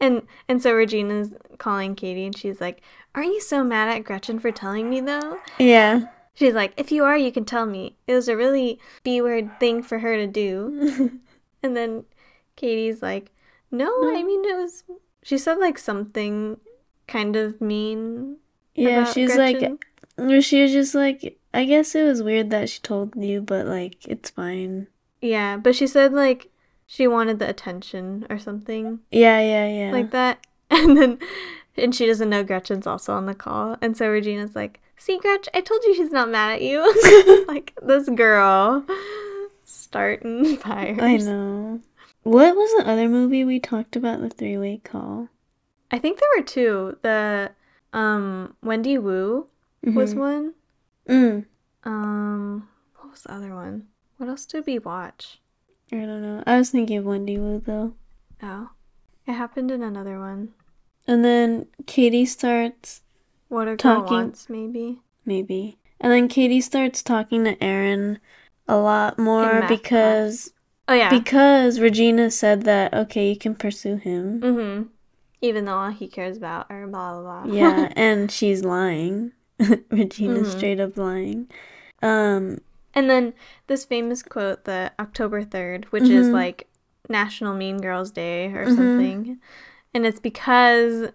And 0.00 0.22
and 0.48 0.62
so 0.62 0.72
Regina's 0.74 1.34
calling 1.58 1.94
Cady 1.94 2.24
and 2.24 2.36
she's 2.36 2.60
like, 2.60 2.80
Aren't 3.14 3.34
you 3.34 3.40
so 3.40 3.62
mad 3.62 3.88
at 3.94 4.04
Gretchen 4.04 4.38
for 4.38 4.50
telling 4.50 4.88
me 4.88 5.00
though? 5.02 5.38
Yeah. 5.58 6.06
She's 6.34 6.54
like, 6.54 6.72
If 6.78 6.90
you 6.90 7.04
are, 7.04 7.16
you 7.18 7.30
can 7.32 7.44
tell 7.44 7.66
me. 7.66 7.96
It 8.06 8.14
was 8.14 8.28
a 8.28 8.36
really 8.36 8.78
B 9.04 9.20
word 9.20 9.50
thing 9.60 9.82
for 9.82 9.98
her 9.98 10.16
to 10.16 10.26
do. 10.26 11.20
And 11.62 11.76
then 11.76 12.04
Cady's 12.56 13.02
like, 13.02 13.30
No, 13.70 13.86
No. 14.00 14.16
I 14.16 14.22
mean 14.22 14.42
it 14.44 14.56
was 14.56 14.84
she 15.22 15.36
said 15.36 15.58
like 15.58 15.76
something 15.78 16.58
kind 17.08 17.34
of 17.36 17.60
mean. 17.60 18.36
yeah, 18.74 19.04
she's 19.04 19.34
Gretchen. 19.34 19.78
like 20.16 20.44
she 20.44 20.62
was 20.62 20.72
just 20.72 20.94
like 20.94 21.38
I 21.52 21.64
guess 21.64 21.94
it 21.94 22.04
was 22.04 22.22
weird 22.22 22.50
that 22.50 22.70
she 22.70 22.80
told 22.80 23.16
you, 23.16 23.40
but 23.40 23.66
like 23.66 24.06
it's 24.06 24.30
fine. 24.30 24.86
Yeah, 25.20 25.56
but 25.56 25.74
she 25.74 25.86
said 25.86 26.12
like 26.12 26.50
she 26.86 27.06
wanted 27.06 27.38
the 27.38 27.48
attention 27.48 28.26
or 28.30 28.38
something. 28.38 29.00
Yeah, 29.10 29.40
yeah, 29.40 29.68
yeah. 29.68 29.92
like 29.92 30.10
that. 30.12 30.44
And 30.70 30.98
then, 30.98 31.18
and 31.78 31.94
she 31.94 32.04
doesn't 32.04 32.28
know 32.28 32.44
Gretchen's 32.44 32.86
also 32.86 33.14
on 33.14 33.24
the 33.24 33.34
call. 33.34 33.78
And 33.80 33.96
so 33.96 34.10
Regina's 34.10 34.54
like, 34.54 34.80
See, 34.98 35.18
Gretch, 35.18 35.48
I 35.54 35.60
told 35.60 35.82
you 35.84 35.94
she's 35.94 36.10
not 36.10 36.28
mad 36.28 36.56
at 36.56 36.62
you. 36.62 37.44
like, 37.48 37.72
this 37.80 38.08
girl 38.10 38.84
starting 39.64 40.56
fires. 40.56 40.98
I 41.00 41.16
know. 41.16 41.80
What 42.24 42.56
was 42.56 42.84
the 42.84 42.90
other 42.90 43.08
movie 43.08 43.44
we 43.44 43.60
talked 43.60 43.96
about 43.96 44.20
the 44.20 44.28
three 44.28 44.58
way 44.58 44.80
call? 44.82 45.28
I 45.90 45.98
think 45.98 46.18
there 46.18 46.28
were 46.36 46.42
two. 46.44 46.98
The, 47.02 47.52
um, 47.92 48.54
Wendy 48.62 48.98
Wu 48.98 49.46
was 49.84 50.14
Mhm. 50.14 50.18
one. 50.18 50.54
Mm. 51.08 51.46
Um, 51.84 52.68
what 52.96 53.10
was 53.12 53.22
the 53.22 53.32
other 53.32 53.54
one? 53.54 53.88
What 54.18 54.28
else 54.28 54.44
did 54.44 54.66
we 54.66 54.78
watch? 54.78 55.40
I 55.92 55.96
don't 55.96 56.20
know. 56.22 56.42
I 56.46 56.58
was 56.58 56.70
thinking 56.70 56.98
of 56.98 57.04
Wendy 57.06 57.38
Wu 57.38 57.60
though. 57.64 57.94
Oh, 58.42 58.70
it 59.26 59.32
happened 59.32 59.70
in 59.70 59.82
another 59.82 60.18
one. 60.18 60.52
And 61.06 61.24
then 61.24 61.66
Cady 61.86 62.26
starts 62.26 63.02
What 63.48 63.62
a 63.66 63.70
girl 63.70 63.76
Talking- 63.78 64.12
wants, 64.16 64.50
maybe. 64.50 65.00
maybe. 65.24 65.78
And 66.00 66.12
then 66.12 66.28
Cady 66.28 66.60
starts 66.60 67.02
talking 67.02 67.44
to 67.44 67.62
Aaron 67.64 68.18
a 68.68 68.76
lot 68.76 69.18
more 69.18 69.64
because 69.66 70.52
Oh, 70.86 70.92
yeah. 70.94 71.08
because 71.08 71.80
Regina 71.80 72.30
said 72.30 72.62
that 72.64 72.92
okay, 72.92 73.30
you 73.30 73.38
can 73.38 73.54
pursue 73.54 73.96
him. 73.96 74.40
mm-hmm. 74.42 74.82
Even 75.40 75.64
though 75.66 75.76
all 75.76 75.90
he 75.90 76.08
cares 76.08 76.36
about 76.36 76.66
are 76.70 76.86
blah, 76.86 77.20
blah, 77.20 77.44
blah. 77.44 77.52
Yeah, 77.54 77.92
and 77.96 78.30
she's 78.30 78.64
lying. 78.64 79.32
Regina's 79.90 80.48
Mhm. 80.48 80.56
straight 80.56 80.80
up 80.80 80.96
lying. 80.96 81.48
Um 82.02 82.58
And 82.94 83.08
then 83.10 83.34
this 83.66 83.84
famous 83.84 84.22
quote, 84.22 84.64
the 84.64 84.92
October 84.98 85.42
3rd, 85.44 85.84
which 85.86 86.04
is 86.04 86.28
Mhm. 86.28 86.32
like 86.32 86.66
National 87.08 87.54
Mean 87.54 87.78
Girls 87.80 88.10
Day 88.10 88.46
or 88.52 88.66
Mhm. 88.66 88.76
something. 88.76 89.38
And 89.94 90.06
it's 90.06 90.20
because 90.20 91.10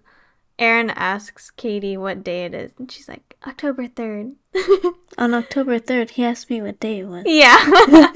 Aaron 0.60 0.90
asks 0.92 1.52
Cady 1.52 1.98
what 1.98 2.24
day 2.24 2.46
it 2.46 2.54
is. 2.54 2.72
And 2.78 2.92
she's 2.92 3.08
like, 3.10 3.36
October 3.48 3.88
3rd. 3.88 4.36
on 5.18 5.34
October 5.34 5.80
3rd, 5.80 6.12
he 6.12 6.24
asked 6.24 6.50
me 6.50 6.62
what 6.62 6.80
day 6.80 7.00
it 7.00 7.06
was. 7.08 7.24
yeah. 7.26 8.12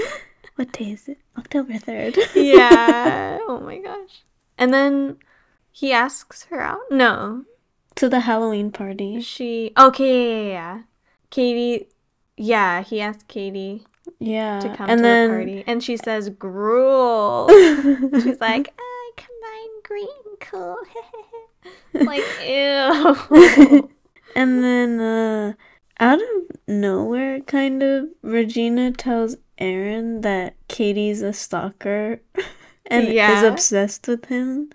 What 0.55 0.71
day 0.71 0.91
is 0.91 1.07
it? 1.07 1.19
October 1.37 1.73
3rd. 1.73 2.17
yeah. 2.35 3.37
Oh 3.47 3.59
my 3.59 3.77
gosh. 3.79 4.23
And 4.57 4.73
then 4.73 5.17
he 5.79 5.93
asks 5.93 6.45
her 6.49 6.59
out? 6.61 6.81
No. 6.89 7.43
to 7.95 8.09
the 8.09 8.21
Halloween 8.21 8.71
party. 8.71 9.21
She. 9.21 9.71
Okay, 9.77 10.13
yeah, 10.17 10.43
yeah, 10.43 10.51
yeah. 10.51 10.81
Cady. 11.29 11.87
Yeah, 12.37 12.81
he 12.83 13.01
asked 13.01 13.27
Cady 13.27 13.85
Yeah. 14.19 14.59
to 14.59 14.67
come 14.75 14.89
and 14.89 14.99
to 14.99 15.03
then 15.03 15.29
the 15.29 15.35
party. 15.35 15.63
And 15.67 15.83
she 15.83 15.97
says, 15.97 16.29
grool. 16.29 17.47
She's 18.21 18.39
like, 18.39 18.73
I 18.77 19.11
combine 19.17 19.73
green 19.83 20.37
cool. 20.39 20.77
like, 21.93 22.23
ew. 22.45 23.89
and 24.35 24.63
then 24.63 24.99
uh 24.99 25.53
out 25.99 26.19
of 26.21 26.29
nowhere 26.67 27.39
kind 27.41 27.81
of 27.81 28.05
Regina 28.21 28.91
tells 28.91 29.35
Aaron 29.57 30.21
that 30.21 30.53
Cady's 30.67 31.23
a 31.23 31.33
stalker 31.33 32.21
and 32.85 33.07
is 33.07 33.13
Yeah. 33.15 33.45
obsessed 33.45 34.07
with 34.07 34.25
him. 34.25 34.69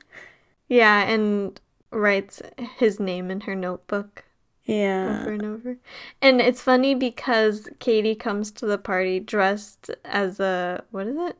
Yeah, 0.72 1.02
and 1.02 1.60
writes 1.90 2.40
his 2.78 2.98
name 2.98 3.30
in 3.30 3.42
her 3.42 3.54
notebook 3.54 4.24
Yeah. 4.64 5.20
over 5.20 5.32
and 5.32 5.44
over. 5.44 5.76
And 6.22 6.40
it's 6.40 6.62
funny 6.62 6.94
because 6.94 7.68
Cady 7.78 8.14
comes 8.14 8.50
to 8.52 8.64
the 8.66 8.78
party 8.78 9.20
dressed 9.20 9.90
as 10.04 10.40
a, 10.40 10.82
what 10.90 11.06
is 11.06 11.16
it? 11.18 11.36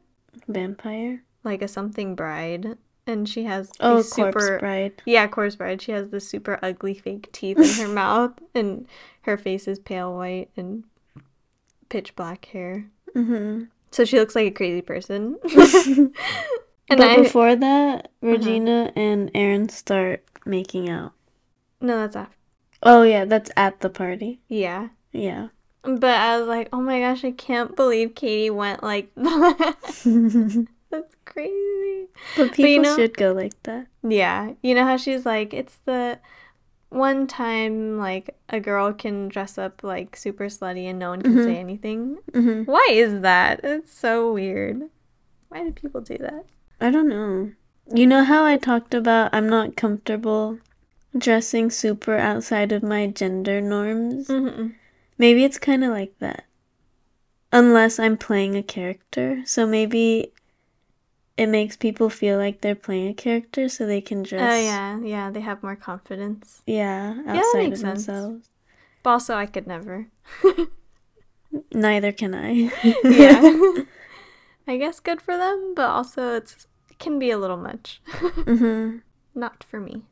Vampire. 0.49 1.23
Like 1.45 1.63
a 1.63 1.69
something 1.69 2.15
bride. 2.15 2.77
And 3.07 3.27
she 3.29 3.45
has 3.45 3.71
Oh, 3.81 3.95
corpse 3.95 4.13
super 4.15 4.59
bride. 4.59 5.03
Yeah, 5.07 5.27
corpse 5.27 5.57
bride. 5.57 5.81
She 5.83 5.93
has 5.93 6.11
the 6.11 6.21
super 6.21 6.59
ugly 6.63 6.95
fake 6.95 7.33
teeth 7.33 7.59
in 7.59 7.87
her 7.87 7.93
mouth, 7.93 8.33
and 8.55 8.87
her 9.23 9.37
face 9.39 9.67
is 9.67 9.79
pale 9.79 10.15
white 10.15 10.51
and 10.57 10.85
pitch 11.89 12.15
black 12.15 12.45
hair. 12.47 12.87
Mm-hmm. 13.17 13.65
So 13.91 14.05
she 14.05 14.19
looks 14.19 14.35
like 14.37 14.47
a 14.47 14.51
crazy 14.53 14.83
person. 14.83 15.39
And 16.91 16.99
but 16.99 17.09
I 17.09 17.13
Uh-huh. 17.15 17.23
before 17.23 17.57
that, 17.57 18.11
Regina 18.21 18.93
and 18.97 19.31
Aaron 19.35 19.69
start 19.69 20.25
making 20.45 20.89
out. 20.91 21.13
no, 21.81 21.97
that's 21.99 22.17
after. 22.17 22.37
Oh 22.83 23.03
yeah, 23.03 23.25
that's 23.25 23.51
at 23.57 23.81
the 23.81 23.89
party. 23.91 24.41
Yeah. 24.49 24.89
Yeah. 25.13 25.49
But 25.83 26.17
I 26.19 26.39
was 26.39 26.47
like, 26.49 26.69
oh 26.73 26.81
my 26.81 27.01
gosh, 27.01 27.25
I 27.25 27.31
can't 27.33 27.75
believe 27.77 28.15
Cady 28.15 28.51
went 28.51 28.83
like 28.83 29.11
that. 29.17 29.77
That's 30.91 31.15
crazy. 31.25 32.09
But 32.37 32.53
people 32.53 32.71
you 32.71 32.79
know- 32.81 32.97
should 32.97 33.17
go 33.17 33.33
like 33.33 33.61
that. 33.63 33.87
Yeah. 34.07 34.53
You 34.63 34.75
know 34.75 34.85
how 34.85 34.97
she's 34.99 35.25
like, 35.25 35.55
it's 35.55 35.77
the 35.87 36.19
one 36.91 37.27
time 37.27 37.99
like 37.99 38.37
a 38.51 38.61
girl 38.61 38.93
can 38.93 39.29
dress 39.29 39.57
up 39.57 39.83
like 39.83 40.15
super 40.17 40.45
slutty 40.47 40.85
and 40.91 40.99
no 40.99 41.09
one 41.11 41.23
can 41.23 41.35
Mhm. 41.35 41.45
say 41.45 41.57
anything. 41.57 42.19
hmm 42.35 42.63
Why 42.65 42.87
is 42.91 43.23
that? 43.23 43.61
It's 43.65 43.93
so 43.97 44.33
weird. 44.35 44.83
Why 45.49 45.65
do 45.65 45.73
people 45.73 46.01
do 46.03 46.19
that? 46.19 46.45
I 46.83 46.91
don't 46.91 47.09
know. 47.09 47.53
You 47.95 48.09
know 48.09 48.25
how 48.25 48.45
I 48.45 48.57
talked 48.57 48.93
about 48.93 49.33
I'm 49.33 49.49
not 49.49 49.77
comfortable 49.77 50.59
dressing 51.17 51.71
super 51.71 52.17
outside 52.17 52.73
of 52.73 52.83
my 52.83 53.07
gender 53.07 53.61
norms? 53.61 54.27
Mm-hmm. 54.27 54.71
Maybe 55.17 55.45
it's 55.45 55.59
kind 55.59 55.85
of 55.85 55.91
like 55.91 56.19
that. 56.19 56.45
Unless 57.53 58.01
I'm 58.01 58.17
playing 58.17 58.57
a 58.57 58.65
character. 58.65 59.43
So 59.45 59.65
maybe 59.65 60.33
it 61.37 61.47
makes 61.47 61.77
people 61.77 62.11
feel 62.11 62.37
like 62.37 62.63
they're 62.63 62.75
playing 62.75 63.09
a 63.09 63.15
character 63.15 63.69
so 63.69 63.87
they 63.87 64.01
can 64.01 64.25
dress. 64.25 64.53
Oh 64.53 64.61
yeah, 64.61 64.99
yeah. 65.01 65.31
They 65.31 65.41
have 65.41 65.63
more 65.63 65.77
confidence. 65.77 66.63
Yeah, 66.67 67.15
that 67.27 67.53
makes 67.55 67.79
of 67.79 67.79
sense. 67.79 68.07
themselves. 68.07 68.49
But 69.05 69.11
also, 69.11 69.37
I 69.37 69.47
could 69.47 69.69
never. 69.69 70.09
Neither 71.73 72.11
can 72.11 72.35
I. 72.35 72.73
yeah. 73.05 73.83
I 74.67 74.77
guess 74.77 75.01
good 75.01 75.21
for 75.21 75.37
them, 75.37 75.75
but 75.75 75.89
also 75.89 76.37
it's 76.37 76.55
it 76.55 76.67
can 77.03 77.19
be 77.19 77.31
a 77.31 77.37
little 77.39 77.59
much. 77.59 78.01
hmm 78.11 78.97
Not 79.35 79.63
for 79.65 79.79
me. 79.81 80.03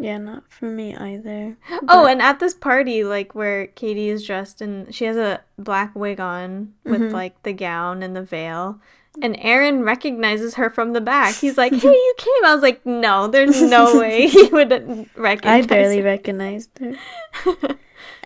Yeah, 0.00 0.18
not 0.18 0.44
for 0.48 0.66
me 0.66 0.94
either. 0.94 1.56
Oh, 1.88 2.06
and 2.06 2.22
at 2.22 2.38
this 2.38 2.54
party, 2.54 3.02
like 3.02 3.34
where 3.34 3.66
Cady 3.66 4.08
is 4.10 4.24
dressed 4.24 4.60
and 4.60 4.94
she 4.94 5.06
has 5.06 5.16
a 5.16 5.40
black 5.58 5.92
wig 5.96 6.20
on 6.20 6.74
with 6.84 7.00
Mhm. 7.00 7.12
like 7.12 7.42
the 7.42 7.52
gown 7.52 8.02
and 8.04 8.14
the 8.14 8.22
veil. 8.22 8.80
And 9.20 9.36
Aaron 9.40 9.82
recognizes 9.82 10.54
her 10.54 10.70
from 10.70 10.92
the 10.92 11.00
back. 11.00 11.34
He's 11.34 11.58
like, 11.58 11.72
"Hey, 11.84 11.88
you 11.88 12.14
came." 12.16 12.44
I 12.44 12.54
was 12.54 12.62
like, 12.62 12.86
"No, 12.86 13.26
there's 13.26 13.60
no 13.60 13.98
way 14.02 14.28
he 14.28 14.44
would 14.52 14.70
recognize." 15.16 15.64
Her. 15.64 15.64
I 15.64 15.66
barely 15.66 15.98
her." 15.98 16.04
recognized 16.04 16.70
her. 16.78 16.94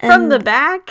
from 0.01 0.29
the 0.29 0.41
back. 0.41 0.91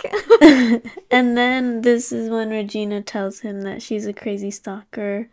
and 1.10 1.36
then 1.38 1.82
this 1.82 2.10
is 2.10 2.28
when 2.30 2.50
Regina 2.50 3.02
tells 3.02 3.40
him 3.40 3.62
that 3.62 3.82
she's 3.82 4.06
a 4.06 4.12
crazy 4.12 4.50
stalker. 4.50 5.28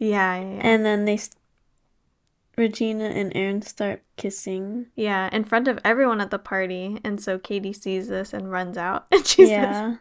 Yeah, 0.00 0.34
yeah, 0.36 0.54
yeah. 0.54 0.60
And 0.62 0.84
then 0.84 1.04
they, 1.04 1.16
st- 1.18 1.36
Regina 2.56 3.04
and 3.04 3.30
Aaron 3.34 3.62
start 3.62 4.02
kissing. 4.16 4.86
yeah, 4.96 5.28
in 5.32 5.44
front 5.44 5.68
of 5.68 5.78
everyone 5.84 6.20
at 6.20 6.30
the 6.30 6.38
party. 6.38 6.98
And 7.04 7.20
so 7.20 7.38
Cady 7.38 7.72
sees 7.72 8.08
this 8.08 8.32
and 8.34 8.50
runs 8.50 8.76
out. 8.76 9.06
And 9.12 9.24
she 9.26 9.44
says, 9.46 9.50
yeah. 9.50 9.96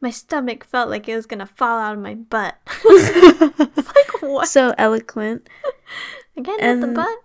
"My 0.00 0.10
stomach 0.10 0.64
felt 0.64 0.90
like 0.90 1.08
it 1.08 1.14
was 1.16 1.26
gonna 1.26 1.46
fall 1.46 1.78
out 1.78 1.94
of 1.94 2.02
my 2.02 2.14
butt." 2.14 2.56
like 2.84 4.12
what? 4.22 4.48
So 4.48 4.74
eloquent. 4.76 5.48
Again 6.36 6.56
with 6.60 6.80
the 6.80 6.94
butt. 6.94 7.18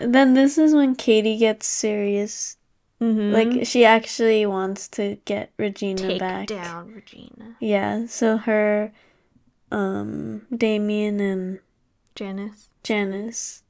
Then 0.00 0.34
this 0.34 0.58
is 0.58 0.74
when 0.74 0.94
Cady 0.94 1.36
gets 1.36 1.66
serious. 1.66 2.56
Mm-hmm. 3.00 3.32
Like 3.32 3.66
she 3.66 3.84
actually 3.84 4.44
wants 4.46 4.86
to 4.88 5.16
get 5.24 5.52
Regina 5.58 6.02
take 6.02 6.20
back. 6.20 6.46
down 6.46 6.92
Regina. 6.92 7.56
Yeah, 7.58 8.06
so 8.06 8.36
her 8.36 8.92
um 9.70 10.42
Damian 10.56 11.20
and 11.20 11.58
Janice. 12.14 12.68
Janice 12.82 13.62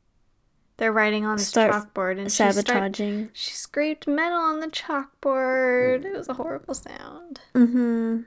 They're 0.76 0.92
writing 0.92 1.24
on 1.26 1.36
this 1.36 1.48
Start 1.48 1.72
chalkboard 1.72 2.18
and 2.18 2.30
she, 2.30 2.36
start, 2.36 2.55
sabotaging. 2.55 3.30
she 3.32 3.53
scraped 3.53 4.07
metal 4.07 4.38
on 4.38 4.61
the 4.61 4.68
chalkboard. 4.68 6.05
It 6.05 6.16
was 6.16 6.28
a 6.28 6.34
horrible 6.34 6.74
sound. 6.74 7.40
Mm-hmm. 7.55 8.20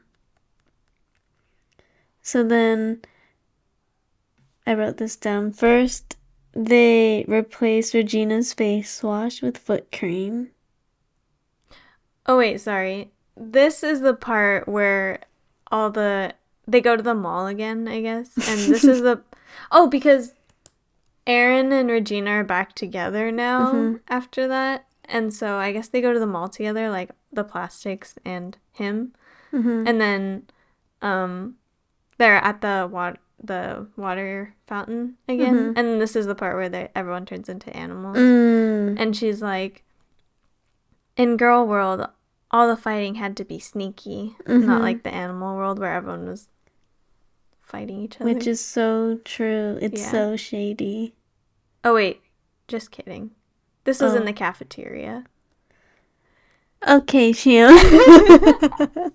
So 2.22 2.44
then 2.44 3.02
I 4.66 4.74
wrote 4.74 4.98
this 4.98 5.16
down. 5.16 5.52
First, 5.52 6.16
they 6.54 7.26
replace 7.28 7.94
Regina's 7.94 8.54
face 8.54 9.04
wash 9.04 9.42
with 9.42 9.58
foot 9.58 9.92
cream. 9.92 10.52
Oh 12.26 12.38
wait, 12.38 12.62
sorry. 12.62 13.12
This 13.36 13.84
is 13.84 14.02
the 14.02 14.14
part 14.14 14.68
where 14.68 15.20
all 15.72 15.90
the 15.90 16.34
they 16.68 16.82
go 16.82 16.96
to 16.96 17.04
the 17.04 17.14
mall 17.16 17.48
again, 17.48 17.88
I 17.88 18.02
guess. 18.02 18.36
And 18.38 18.60
this 18.74 18.84
is 18.84 19.02
the 19.02 19.22
Oh, 19.72 19.88
because 19.88 20.34
Aaron 21.28 21.72
and 21.72 21.90
Regina 21.90 22.32
are 22.32 22.44
back 22.44 22.74
together 22.74 23.32
now 23.32 23.72
Mhm. 23.74 24.00
after 24.10 24.48
that. 24.48 24.86
And 25.06 25.34
so 25.34 25.58
I 25.58 25.72
guess 25.72 25.90
they 25.90 26.02
go 26.02 26.14
to 26.14 26.20
the 26.20 26.26
mall 26.28 26.48
together, 26.50 26.90
like 26.90 27.12
the 27.32 27.44
plastics 27.44 28.16
and 28.26 28.58
him. 28.72 29.14
Mm-hmm. 29.54 29.88
And 29.88 30.02
then 30.02 30.44
um 31.02 31.56
they're 32.18 32.36
at 32.44 32.62
the 32.62 32.88
water 32.92 33.18
the 33.44 33.86
water 33.98 34.56
fountain 34.68 35.16
again. 35.28 35.74
Mhm. 35.74 35.78
And 35.78 36.02
this 36.02 36.16
is 36.16 36.26
the 36.28 36.36
part 36.36 36.56
where 36.56 36.70
they 36.70 36.90
everyone 36.96 37.26
turns 37.26 37.50
into 37.50 37.76
animals. 37.76 38.18
Mm. 38.18 38.96
And 39.00 39.16
she's 39.16 39.42
like 39.42 39.84
in 41.18 41.36
girl 41.38 41.68
world 41.68 42.08
all 42.54 42.68
the 42.68 42.78
fighting 42.78 43.16
had 43.16 43.36
to 43.38 43.44
be 43.44 43.60
sneaky, 43.60 44.36
Mhm. 44.46 44.64
not 44.66 44.82
like 44.82 45.04
the 45.04 45.14
animal 45.14 45.58
world 45.58 45.80
where 45.80 45.94
everyone 45.94 46.28
was 46.28 46.48
fighting 47.62 48.00
each 48.02 48.22
other. 48.22 48.32
Which 48.32 48.46
is 48.48 48.64
so 48.64 49.20
true. 49.26 49.78
It's 49.82 50.02
Yeah. 50.02 50.12
so 50.12 50.36
shady. 50.38 51.16
Oh 51.84 51.96
wait, 51.96 52.22
just 52.70 52.92
kidding. 52.92 53.32
This 53.84 54.00
was 54.00 54.14
Oh. 54.14 54.18
in 54.18 54.26
the 54.26 54.34
cafeteria. 54.34 55.26
Okay, 56.88 57.32
Shio. 57.32 57.70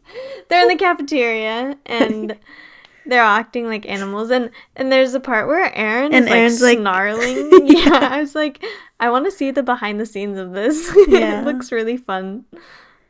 they're 0.49 0.63
in 0.63 0.69
the 0.69 0.77
cafeteria 0.77 1.77
and 1.87 2.37
they're 3.07 3.23
acting 3.23 3.67
like 3.67 3.87
animals 3.89 4.31
and 4.31 4.51
and 4.77 4.91
there's 4.91 5.15
a 5.15 5.21
part 5.21 5.47
where 5.47 5.73
Aaron 5.77 6.13
And 6.15 6.27
is 6.27 6.31
Aaron's 6.33 6.63
like- 6.63 6.79
snarling. 6.79 7.67
yeah, 7.69 8.09
I 8.11 8.21
was 8.21 8.35
like, 8.35 8.65
I 9.01 9.11
want 9.11 9.27
to 9.27 9.31
see 9.31 9.51
the 9.51 9.63
behind 9.63 10.01
the 10.01 10.07
scenes 10.07 10.39
of 10.39 10.53
this. 10.53 10.91
Yeah. 11.09 11.41
it 11.43 11.45
looks 11.45 11.71
really 11.71 11.97
fun 11.99 12.45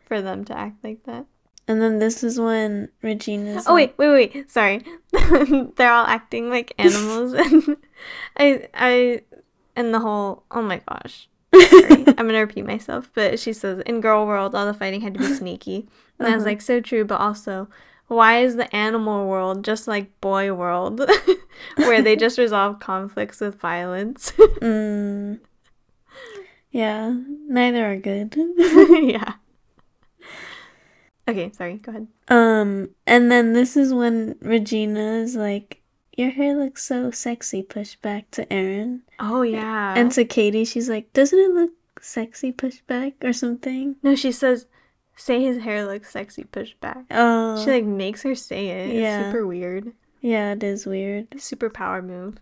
for 0.09 0.21
them 0.23 0.45
to 0.47 0.57
act 0.59 0.83
like 0.83 1.05
that. 1.05 1.27
and 1.69 1.81
then 1.83 1.99
this 1.99 2.25
is 2.25 2.41
when 2.41 2.89
Regina's 3.03 3.67
Oh 3.69 3.75
like- 3.75 3.97
wait, 3.99 4.09
wait, 4.11 4.35
wait. 4.35 4.51
Sorry. 4.51 4.83
they're 5.77 5.93
all 5.93 6.07
acting 6.07 6.49
like 6.51 6.73
animals 6.79 7.33
and 7.35 7.77
I 8.37 8.69
I 8.75 9.21
and 9.77 9.93
the 9.95 10.01
whole 10.01 10.45
oh 10.51 10.63
my 10.63 10.81
gosh. 10.89 11.29
I'm 11.55 12.27
gonna 12.27 12.41
repeat 12.41 12.67
myself, 12.67 13.11
but 13.15 13.39
she 13.39 13.53
says 13.53 13.83
in 13.87 14.01
girl 14.01 14.27
world 14.27 14.55
all 14.55 14.67
the 14.67 14.75
fighting 14.75 15.01
had 15.01 15.15
to 15.15 15.21
be 15.21 15.33
sneaky. 15.35 15.89
And 16.19 16.29
I 16.29 16.35
was 16.35 16.43
Uh-huh. 16.43 16.51
like, 16.51 16.61
so 16.63 16.81
true, 16.81 17.05
but 17.05 17.21
also 17.21 17.69
why 18.09 18.41
is 18.41 18.57
the 18.57 18.75
animal 18.75 19.29
world 19.29 19.65
just 19.65 19.87
like 19.87 20.19
boy 20.21 20.53
world 20.55 21.01
where 21.77 22.01
they 22.03 22.17
just 22.17 22.39
resolve 22.39 22.81
conflicts 22.81 23.41
with 23.41 23.61
violence? 23.61 24.33
Mm. 24.61 25.41
Yeah, 26.71 27.15
neither 27.49 27.93
are 27.93 27.97
good. 27.97 28.35
yeah. 28.37 29.35
Okay, 31.29 31.53
sorry, 31.53 31.75
go 31.77 31.91
ahead. 31.91 32.07
um, 32.29 32.89
and 33.07 33.31
then 33.31 33.53
this 33.53 33.77
is 33.77 33.93
when 33.93 34.37
Regina 34.41 35.19
is 35.23 35.37
like, 35.37 35.83
"Your 36.17 36.31
hair 36.31 36.57
looks 36.57 36.85
so 36.85 37.11
sexy." 37.11 37.63
Push 37.63 37.97
back 37.97 38.31
to 38.33 38.51
Aaron, 38.53 39.03
Oh 39.21 39.43
yeah. 39.43 39.95
and 39.97 40.11
to 40.13 40.25
Cady, 40.25 40.65
she's 40.65 40.89
like, 40.89 41.13
"Doesn't 41.13 41.39
it 41.39 41.53
look 41.53 41.73
sexy?" 42.01 42.51
Push 42.53 42.81
back 42.87 43.13
or 43.23 43.33
something. 43.33 43.97
no, 44.03 44.15
she 44.15 44.33
says 44.33 44.67
say 45.17 45.43
his 45.43 45.59
hair 45.65 45.85
looks 45.85 46.11
sexy, 46.11 46.45
push 46.45 46.75
back. 46.81 47.05
Oh, 47.11 47.63
She 47.65 47.71
like 47.73 47.85
makes 47.85 48.23
her 48.23 48.35
say 48.37 48.69
it. 48.69 48.91
It's 48.91 48.95
Yeah. 49.01 49.25
super 49.33 49.47
weird. 49.47 49.93
yeah, 50.21 50.53
it 50.53 50.63
is 50.63 50.87
weird. 50.87 51.29
Superpower 51.33 52.03
move. 52.05 52.39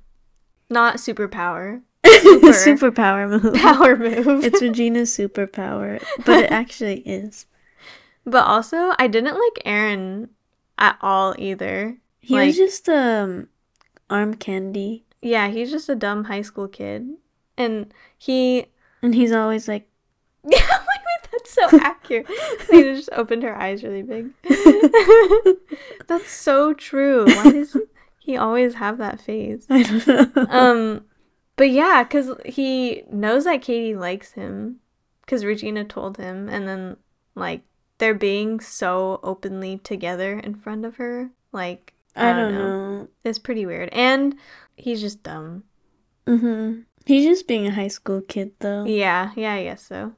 Not 0.69 0.97
superpower. 0.97 1.81
Super. 2.07 2.49
Superpower 2.53 3.29
move. 3.43 3.55
Power 3.55 3.97
move. 3.97 4.45
It's 4.45 4.61
Regina's 4.63 5.11
superpower, 5.17 6.03
but 6.25 6.45
it 6.45 6.51
actually 6.63 6.99
is. 7.01 7.47
But 8.27 8.45
also, 8.45 8.93
I 8.99 9.07
didn't 9.07 9.35
like 9.39 9.63
Aaron 9.65 10.31
at 10.79 10.99
all 11.01 11.35
either. 11.39 11.97
He 12.21 12.35
Like- 12.35 12.49
was 12.49 12.57
just 12.57 12.89
um 12.89 13.49
arm 14.11 14.35
candy, 14.35 15.05
Yeah, 15.23 15.49
he's 15.49 15.71
just 15.71 15.89
a 15.89 15.95
dumb 15.95 16.25
high 16.25 16.43
school 16.43 16.69
kid. 16.69 17.09
And 17.57 17.93
he 18.19 18.67
and 19.03 19.15
he's 19.15 19.33
always 19.33 19.69
like, 19.69 19.89
Yeah, 20.45 20.59
wait, 20.59 21.01
wait, 21.07 21.31
that's 21.33 21.51
so 21.53 21.69
accurate. 21.81 22.27
Laina 22.71 22.95
just 22.97 23.11
opened 23.13 23.43
her 23.45 23.57
eyes 23.57 23.83
really 23.83 24.03
big. 24.03 24.31
that's 26.07 26.31
so 26.31 26.73
true. 26.75 27.25
Why 27.27 27.51
does 27.51 27.77
he 28.19 28.37
always 28.37 28.75
have 28.75 28.99
that 28.99 29.21
face? 29.21 29.67
I 29.71 29.83
don't 29.83 30.07
know. 30.37 30.47
Um, 30.51 31.05
but 31.57 31.71
yeah, 31.71 32.03
because 32.03 32.31
he 32.45 33.03
knows 33.11 33.45
that 33.45 33.63
Cady 33.63 33.95
likes 33.97 34.33
him, 34.33 34.77
because 35.23 35.45
Regina 35.45 35.85
told 35.85 36.17
him, 36.17 36.49
and 36.49 36.67
then 36.69 36.97
like 37.35 37.63
they're 37.99 38.15
being 38.15 38.61
so 38.61 39.21
openly 39.23 39.79
together 39.79 40.39
in 40.39 40.55
front 40.55 40.85
of 40.85 40.97
her, 40.97 41.31
like 41.53 41.95
I 42.15 42.33
don't 42.33 42.55
know. 42.55 43.09
It's 43.25 43.39
pretty 43.39 43.67
weird, 43.67 43.91
and 43.93 44.37
he's 44.77 45.01
just 45.01 45.23
dumb. 45.23 45.65
Mm-hmm. 46.27 46.81
He's 47.05 47.25
just 47.25 47.47
being 47.47 47.67
a 47.67 47.71
high 47.71 47.89
school 47.89 48.21
kid, 48.21 48.53
though. 48.59 48.85
Yeah, 48.85 49.33
yeah, 49.37 49.55
I 49.55 49.65
guess 49.65 49.83
so. 49.83 50.13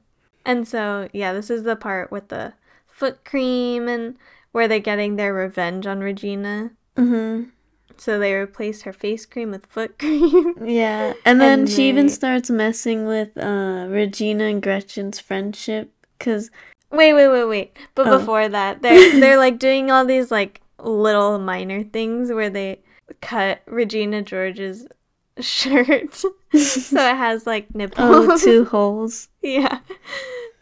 And 0.45 0.67
so, 0.67 1.07
yeah, 1.13 1.33
this 1.33 1.49
is 1.49 1.63
the 1.63 1.75
part 1.75 2.11
with 2.11 2.29
the 2.29 2.53
foot 2.87 3.23
cream 3.23 3.87
and 3.87 4.17
where 4.51 4.67
they're 4.67 4.79
getting 4.79 5.15
their 5.15 5.33
revenge 5.33 5.85
on 5.85 5.99
Regina. 5.99 6.71
Mm-hmm. 6.95 7.49
So 7.97 8.17
they 8.17 8.33
replace 8.33 8.83
her 8.83 8.93
face 8.93 9.25
cream 9.25 9.51
with 9.51 9.65
foot 9.67 9.99
cream. 9.99 10.55
Yeah, 10.65 11.13
and 11.25 11.39
then 11.39 11.59
And 11.59 11.69
she 11.69 11.89
even 11.89 12.09
starts 12.09 12.49
messing 12.49 13.05
with 13.05 13.37
uh, 13.37 13.85
Regina 13.89 14.45
and 14.45 14.61
Gretchen's 14.61 15.19
friendship 15.19 15.91
because 16.17 16.49
wait, 16.91 17.13
wait, 17.13 17.27
wait, 17.27 17.45
wait. 17.45 17.77
But 17.95 18.07
Oh. 18.07 18.17
before 18.19 18.47
that, 18.49 18.81
they're 18.81 19.19
they're 19.19 19.37
like 19.37 19.59
doing 19.59 19.91
all 19.91 20.05
these 20.05 20.31
like 20.31 20.61
little 20.81 21.39
minor 21.39 21.83
things 21.83 22.31
where 22.31 22.49
they 22.49 22.81
cut 23.21 23.61
Regina 23.65 24.21
George's 24.21 24.87
shirt 25.39 26.13
so 26.15 26.31
it 26.53 27.15
has 27.15 27.45
like 27.47 27.65
oh, 27.73 27.77
nipples. 27.77 27.99
oh, 28.29 28.37
two 28.37 28.65
holes. 28.65 29.27
Yeah. 29.41 29.79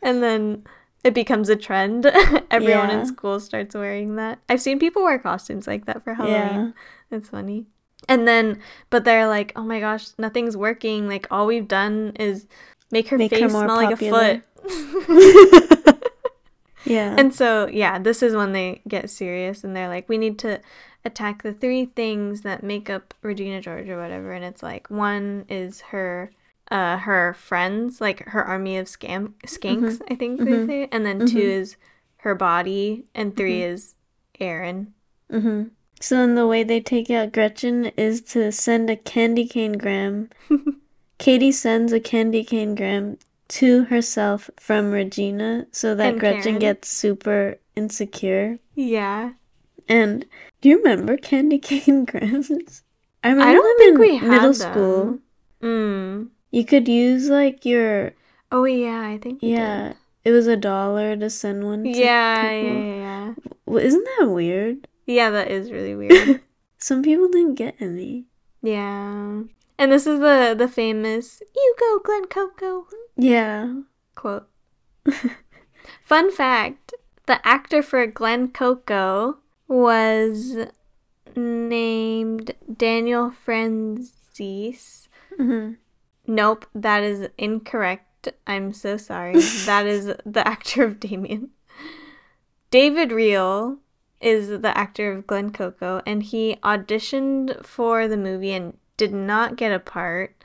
And 0.02 0.22
then 0.24 0.64
it 1.04 1.14
becomes 1.14 1.50
a 1.50 1.56
trend. 1.56 2.06
Everyone 2.52 2.90
Yeah. 2.90 3.00
in 3.00 3.06
school 3.06 3.40
starts 3.40 3.74
wearing 3.76 4.16
that. 4.18 4.40
I've 4.50 4.62
seen 4.62 4.80
people 4.80 5.04
wear 5.04 5.18
costumes 5.20 5.68
like 5.68 5.86
that 5.86 6.04
for 6.04 6.14
Halloween. 6.14 6.74
Yeah. 7.12 7.18
It's 7.18 7.30
funny. 7.30 7.66
And 8.10 8.28
then, 8.28 8.60
but 8.90 9.04
they're 9.06 9.28
like, 9.28 9.52
oh 9.56 9.64
my 9.64 9.80
gosh, 9.80 10.10
nothing's 10.18 10.56
working. 10.56 11.08
Like, 11.08 11.28
all 11.32 11.48
we've 11.48 11.68
done 11.68 12.14
is 12.20 12.46
make 12.92 13.08
her 13.10 13.18
Make 13.18 13.32
her 13.32 13.38
face 13.40 13.52
more 13.52 13.66
smell 13.66 13.82
popular." 13.88 14.12
like 14.22 14.36
a 14.38 14.42
foot. 15.06 15.97
Yeah. 16.88 17.16
and 17.18 17.34
so, 17.34 17.68
yeah, 17.68 18.00
this 18.00 18.24
is 18.24 18.36
when 18.36 18.54
they 18.54 18.82
get 18.88 19.10
serious 19.10 19.64
and 19.64 19.76
they're 19.76 19.88
like, 19.90 20.08
we 20.10 20.18
need 20.18 20.40
to 20.40 20.62
attack 21.06 21.44
the 21.44 21.54
three 21.54 21.86
things 21.86 22.42
that 22.42 22.64
make 22.64 22.90
up 22.90 23.14
Regina 23.22 23.62
George 23.62 23.88
or 23.90 24.00
whatever. 24.02 24.32
And 24.34 24.44
it's 24.46 24.64
like, 24.64 24.90
one 24.90 25.46
is 25.50 25.82
her. 25.92 26.32
Uh, 26.70 26.98
her 26.98 27.34
friends, 27.34 28.02
like 28.02 28.26
her 28.28 28.44
army 28.44 28.76
of 28.78 28.88
scam 28.88 29.32
skanks, 29.46 30.02
I 30.12 30.16
think 30.16 30.40
they 30.40 30.46
Mhm. 30.52 30.68
say, 30.68 30.90
and 30.92 31.06
then 31.06 31.20
two 31.26 31.38
Mhm. 31.38 31.62
is 31.62 31.76
her 32.18 32.36
body, 32.36 33.06
and 33.16 33.38
3 33.38 33.62
is 33.64 33.96
Aaron. 34.42 34.94
mm-hmm. 35.32 35.70
So 36.02 36.16
then 36.18 36.36
the 36.36 36.46
way 36.46 36.64
they 36.64 36.82
take 36.82 37.10
out 37.10 37.32
Gretchen 37.32 37.86
is 37.96 38.22
to 38.34 38.52
send 38.52 38.90
a 38.90 38.98
candy 38.98 39.48
cane 39.48 39.78
gram. 39.78 40.30
Cady 41.20 41.54
sends 41.54 41.94
a 41.94 42.02
candy 42.02 42.44
cane 42.44 42.76
gram 42.76 43.18
to 43.50 43.86
herself 43.86 44.50
from 44.60 44.92
Regina 44.92 45.68
so 45.72 45.96
that 45.96 46.12
And 46.12 46.20
Gretchen 46.20 46.42
Karen. 46.44 46.60
gets 46.60 46.90
super 46.90 47.60
insecure. 47.76 48.60
Yeah, 48.76 49.32
And 49.88 50.26
do 50.62 50.70
you 50.70 50.78
remember 50.78 51.18
candy 51.18 51.58
cane 51.70 52.06
grams? 52.06 52.52
I 53.24 53.30
remember 53.30 53.50
I 53.50 53.54
don't 53.54 53.80
them 53.80 54.00
think 54.00 54.22
in 54.24 54.30
we 54.30 54.30
middle 54.30 54.54
school. 54.54 55.20
Mm. 55.62 56.30
You 56.52 56.66
could 56.66 56.88
use 56.88 57.30
like 57.30 57.66
your 57.66 58.14
Oh 58.52 58.64
yeah, 58.66 59.02
I 59.02 59.18
think. 59.18 59.42
we 59.42 59.50
did. 59.50 59.58
yeah. 59.58 59.94
It 60.24 60.32
was 60.32 60.48
a 60.48 60.58
dollar 60.58 61.16
to 61.16 61.30
send 61.30 61.64
one. 61.66 61.84
To 61.84 61.90
Yeah, 61.90 62.52
yeah, 62.52 62.62
people. 62.62 62.84
yeah, 62.84 62.96
yeah. 62.96 63.34
Well, 63.66 63.84
isn't 63.84 64.08
that 64.20 64.28
weird? 64.30 64.88
Yeah, 65.06 65.30
that 65.32 65.50
is 65.50 65.72
really 65.72 65.96
weird. 65.96 66.42
Some 66.78 67.02
people 67.02 67.28
didn't 67.30 67.56
get 67.56 67.76
any. 67.80 68.26
yeah. 68.62 69.44
And 69.80 69.92
this 69.92 70.08
is 70.08 70.20
the 70.20 70.56
the 70.58 70.68
famous 70.68 71.42
"You 71.56 71.76
go, 71.80 72.00
Glen 72.04 72.26
Coco" 72.26 72.88
Yeah. 73.18 73.82
quote. 74.16 74.48
Fun 76.04 76.32
fact: 76.32 76.94
the 77.26 77.46
actor 77.46 77.82
for 77.82 78.06
Glen 78.08 78.50
Coco 78.50 79.38
was 79.68 80.58
named 81.36 82.52
Daniel 82.76 83.32
Franzese. 83.32 85.08
hmm 85.36 85.74
Nope, 86.30 86.66
that 86.76 87.04
is 87.04 87.30
incorrect. 87.38 88.30
I'm 88.46 88.74
so 88.74 88.98
sorry. 88.98 89.34
that 89.66 89.86
is 89.86 90.14
the 90.26 90.46
actor 90.46 90.84
of 90.84 91.00
Damian. 91.00 91.52
David 92.70 93.14
Reale 93.14 93.78
is 94.20 94.50
the 94.50 94.78
actor 94.78 95.14
of 95.14 95.26
Glen 95.26 95.52
Coco, 95.52 96.02
and 96.06 96.22
he 96.24 96.58
auditioned 96.64 97.66
for 97.66 98.08
the 98.08 98.18
movie 98.18 98.52
and 98.52 98.78
did 98.98 99.14
not 99.14 99.56
get 99.56 99.72
a 99.72 99.80
part. 99.80 100.36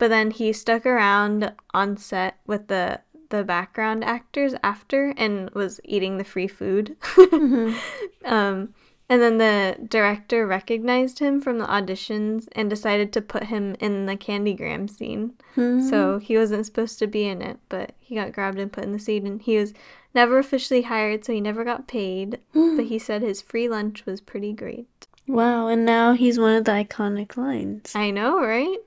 But 0.00 0.08
then 0.08 0.30
he 0.32 0.52
stuck 0.52 0.84
around 0.86 1.52
on 1.72 1.96
set 1.96 2.38
with 2.46 2.66
the 2.66 3.00
the 3.28 3.44
background 3.44 4.02
actors 4.02 4.54
after 4.64 5.14
and 5.16 5.50
was 5.50 5.78
eating 5.84 6.18
the 6.18 6.24
free 6.24 6.48
food. 6.48 6.96
hmm 7.02 7.74
Um, 8.24 8.74
and 9.08 9.20
then 9.22 9.38
the 9.38 9.76
director 9.88 10.46
recognized 10.46 11.18
him 11.20 11.40
from 11.40 11.58
the 11.58 11.66
auditions 11.66 12.48
and 12.52 12.68
decided 12.70 13.12
to 13.12 13.20
put 13.20 13.44
him 13.44 13.76
in 13.80 14.06
the 14.06 14.16
Candygram 14.16 14.88
scene. 14.90 15.34
So 15.56 16.18
he 16.18 16.36
wasn't 16.36 16.66
supposed 16.66 16.98
to 17.00 17.06
be 17.06 17.24
in 17.24 17.42
it, 17.42 17.58
but 17.68 17.92
he 17.98 18.14
got 18.14 18.32
grabbed 18.32 18.58
and 18.58 18.72
put 18.72 18.84
in 18.84 18.92
the 18.92 18.98
scene. 18.98 19.26
And 19.26 19.42
he 19.42 19.56
was 19.56 19.74
never 20.14 20.38
officially 20.38 20.82
hired, 20.82 21.24
so 21.24 21.32
he 21.32 21.40
never 21.40 21.64
got 21.64 21.88
paid. 21.88 22.38
But 22.52 22.84
he 22.86 22.98
said 23.06 23.22
his 23.22 23.42
free 23.42 23.68
lunch 23.68 24.06
was 24.06 24.20
pretty 24.20 24.52
great. 24.52 24.88
wow, 25.26 25.66
and 25.68 25.84
now 25.84 26.12
he's 26.14 26.38
one 26.38 26.54
of 26.56 26.64
the 26.64 26.72
iconic 26.72 27.36
lines. 27.36 27.92
I 27.94 28.10
know, 28.10 28.40
right? 28.40 28.78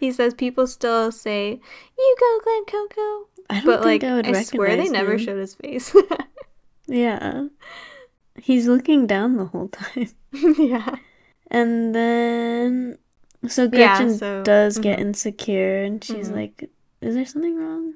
He 0.00 0.10
says 0.10 0.34
people 0.34 0.66
still 0.66 1.12
say, 1.12 1.60
"You 1.98 2.16
go, 2.18 2.40
Glen 2.42 2.64
Coco," 2.64 3.28
I 3.50 3.54
don't 3.60 3.66
but 3.66 3.82
think 3.84 4.02
like 4.02 4.04
I 4.04 4.14
would 4.14 4.26
I 4.26 4.42
swear 4.42 4.74
they 4.76 4.88
never 4.88 5.18
showed 5.18 5.38
his 5.38 5.54
face. 5.54 5.94
Yeah. 6.86 7.46
He's 8.36 8.66
looking 8.66 9.06
down 9.06 9.36
the 9.36 9.44
whole 9.44 9.68
time. 9.68 10.08
yeah. 10.58 10.96
And 11.50 11.94
then 11.94 12.98
so 13.46 13.64
Yeah, 13.64 13.68
Gretchen 13.98 14.18
so- 14.18 14.42
does 14.42 14.78
get 14.78 14.98
mhm. 14.98 15.02
insecure 15.02 15.82
and 15.84 16.02
she's 16.02 16.30
Mhm. 16.30 16.34
like, 16.34 16.70
Is 17.00 17.14
there 17.14 17.24
something 17.26 17.56
wrong? 17.56 17.94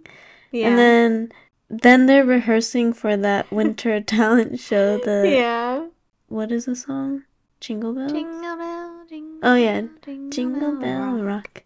Yeah. 0.52 0.68
And 0.68 0.78
then 0.78 1.32
then 1.70 2.06
they're 2.06 2.24
rehearsing 2.24 2.92
for 2.92 3.16
that 3.16 3.50
winter 3.50 4.00
talent 4.16 4.60
show, 4.60 4.98
the 4.98 5.28
yeah. 5.28 5.86
what 6.28 6.52
is 6.52 6.66
the 6.66 6.76
song? 6.76 7.24
Jingle 7.60 7.94
Bell? 7.94 8.08
Jingle 8.10 8.56
bell, 8.56 9.04
jingle 9.08 9.40
Oh, 9.42 9.54
yeah. 9.56 9.80
bell, 9.80 10.28
Jingle 10.30 10.76
Bell 10.76 11.16
rock. 11.18 11.24
Rock. 11.24 11.62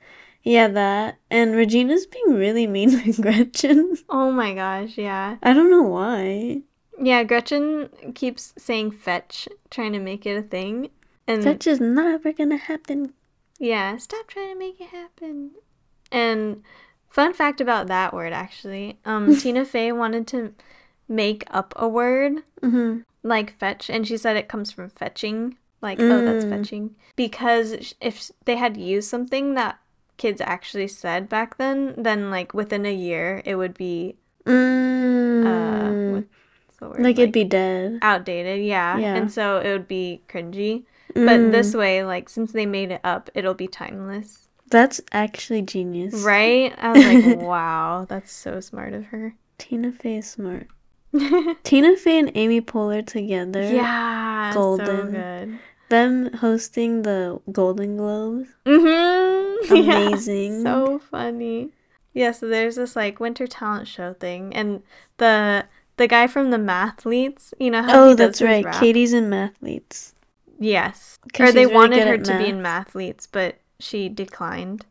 Yeah, 0.48 0.68
that. 0.68 1.18
And 1.30 1.54
Regina's 1.54 2.06
being 2.06 2.34
really 2.34 2.66
mean 2.66 2.90
with 3.06 3.20
Gretchen. 3.20 3.96
Oh 4.08 4.32
my 4.32 4.54
gosh, 4.54 4.96
yeah. 4.96 5.36
I 5.42 5.52
don't 5.52 5.70
know 5.70 5.82
why. 5.82 6.62
Yeah, 7.00 7.22
Gretchen 7.24 7.90
keeps 8.14 8.54
saying 8.56 8.92
fetch, 8.92 9.46
trying 9.70 9.92
to 9.92 9.98
make 9.98 10.24
it 10.24 10.36
a 10.38 10.42
thing. 10.42 10.88
And 11.26 11.42
That's 11.42 11.64
just 11.66 11.80
never 11.82 12.32
gonna 12.32 12.56
happen. 12.56 13.12
yeah, 13.58 13.98
stop 13.98 14.26
trying 14.26 14.52
to 14.54 14.58
make 14.58 14.80
it 14.80 14.88
happen. 14.88 15.50
And 16.10 16.62
fun 17.10 17.34
fact 17.34 17.60
about 17.60 17.88
that 17.88 18.14
word 18.14 18.32
actually, 18.32 18.98
um 19.04 19.36
Tina 19.40 19.64
Fey 19.66 19.92
wanted 19.92 20.26
to 20.28 20.54
make 21.08 21.44
up 21.50 21.74
a 21.76 21.86
word 21.88 22.42
Mm-hmm. 22.62 23.00
like 23.22 23.56
fetch 23.58 23.90
and 23.90 24.08
she 24.08 24.16
said 24.16 24.36
it 24.36 24.48
comes 24.48 24.72
from 24.72 24.88
fetching, 24.88 25.58
like 25.82 26.00
oh 26.00 26.22
that's 26.24 26.46
Mm. 26.46 26.50
fetching 26.50 26.96
because 27.16 27.94
if 28.00 28.30
they 28.46 28.56
had 28.56 28.76
used 28.78 29.08
something 29.10 29.52
that 29.54 29.78
kids 30.18 30.40
actually 30.44 30.88
said 30.88 31.28
back 31.28 31.56
then, 31.56 31.94
then 31.96 32.30
like 32.30 32.52
within 32.52 32.84
a 32.84 32.92
year 32.92 33.40
it 33.46 33.54
would 33.56 33.72
be 33.74 34.16
Mm. 34.44 35.44
uh 35.46 36.12
what's 36.14 36.78
the 36.78 36.88
word? 36.88 37.00
like 37.00 37.18
it'd 37.18 37.32
be 37.32 37.44
dead. 37.44 37.98
outdated, 38.02 38.64
yeah. 38.64 38.98
Yeah. 38.98 39.14
And 39.16 39.30
so 39.32 39.58
it 39.58 39.70
would 39.72 39.88
be 39.88 40.22
cringy. 40.28 40.84
But 41.14 41.40
Mm. 41.40 41.52
this 41.52 41.74
way, 41.74 42.04
like 42.04 42.28
since 42.28 42.52
they 42.52 42.66
made 42.66 42.90
it 42.90 43.00
up, 43.04 43.30
it'll 43.34 43.54
be 43.54 43.66
timeless. 43.68 44.48
That's 44.70 45.00
actually 45.12 45.62
genius. 45.62 46.14
Right? 46.14 46.74
I 46.78 46.92
was 46.92 47.04
like, 47.04 47.24
wow, 47.48 48.04
that's 48.08 48.30
so 48.32 48.60
smart 48.60 48.92
of 48.92 49.06
her. 49.06 49.34
Tina 49.56 49.90
Fey 49.92 50.18
is 50.18 50.26
smart. 50.30 50.66
Tina 51.64 51.96
Fey 51.96 52.18
and 52.18 52.30
Amy 52.34 52.60
Poehler 52.60 53.04
together. 53.06 53.62
yeah, 53.72 54.52
so 54.52 54.76
golden. 54.76 55.10
good. 55.10 55.58
Them 55.88 56.32
hosting 56.34 57.02
the 57.02 57.40
Golden 57.50 57.96
Globes. 57.96 58.48
Mm-hmm. 58.66 59.72
Amazing. 59.74 60.62
so 60.62 60.98
funny. 61.10 61.70
Yeah, 62.14 62.32
so 62.32 62.48
there's 62.48 62.76
this 62.76 62.94
like 62.96 63.20
winter 63.20 63.46
talent 63.46 63.88
show 63.88 64.12
thing, 64.14 64.54
and 64.54 64.82
the 65.18 65.66
the 65.96 66.06
guy 66.06 66.26
from 66.26 66.50
the 66.50 66.56
Mathletes, 66.58 67.52
you 67.58 67.70
know 67.70 67.82
how 67.82 68.04
Oh, 68.04 68.08
he 68.10 68.14
does 68.14 68.18
that's 68.38 68.42
right. 68.42 68.64
rap? 68.64 68.80
Cady's 68.80 69.12
in 69.12 69.30
Mathletes. 69.30 70.12
Yes, 70.60 71.18
or 71.38 71.52
they 71.52 71.64
really 71.64 71.74
wanted 71.74 72.06
her 72.08 72.18
to 72.18 72.38
be 72.38 72.48
in 72.48 72.60
Mathletes, 72.62 73.28
but 73.30 73.56
she 73.78 74.08
declined 74.08 74.84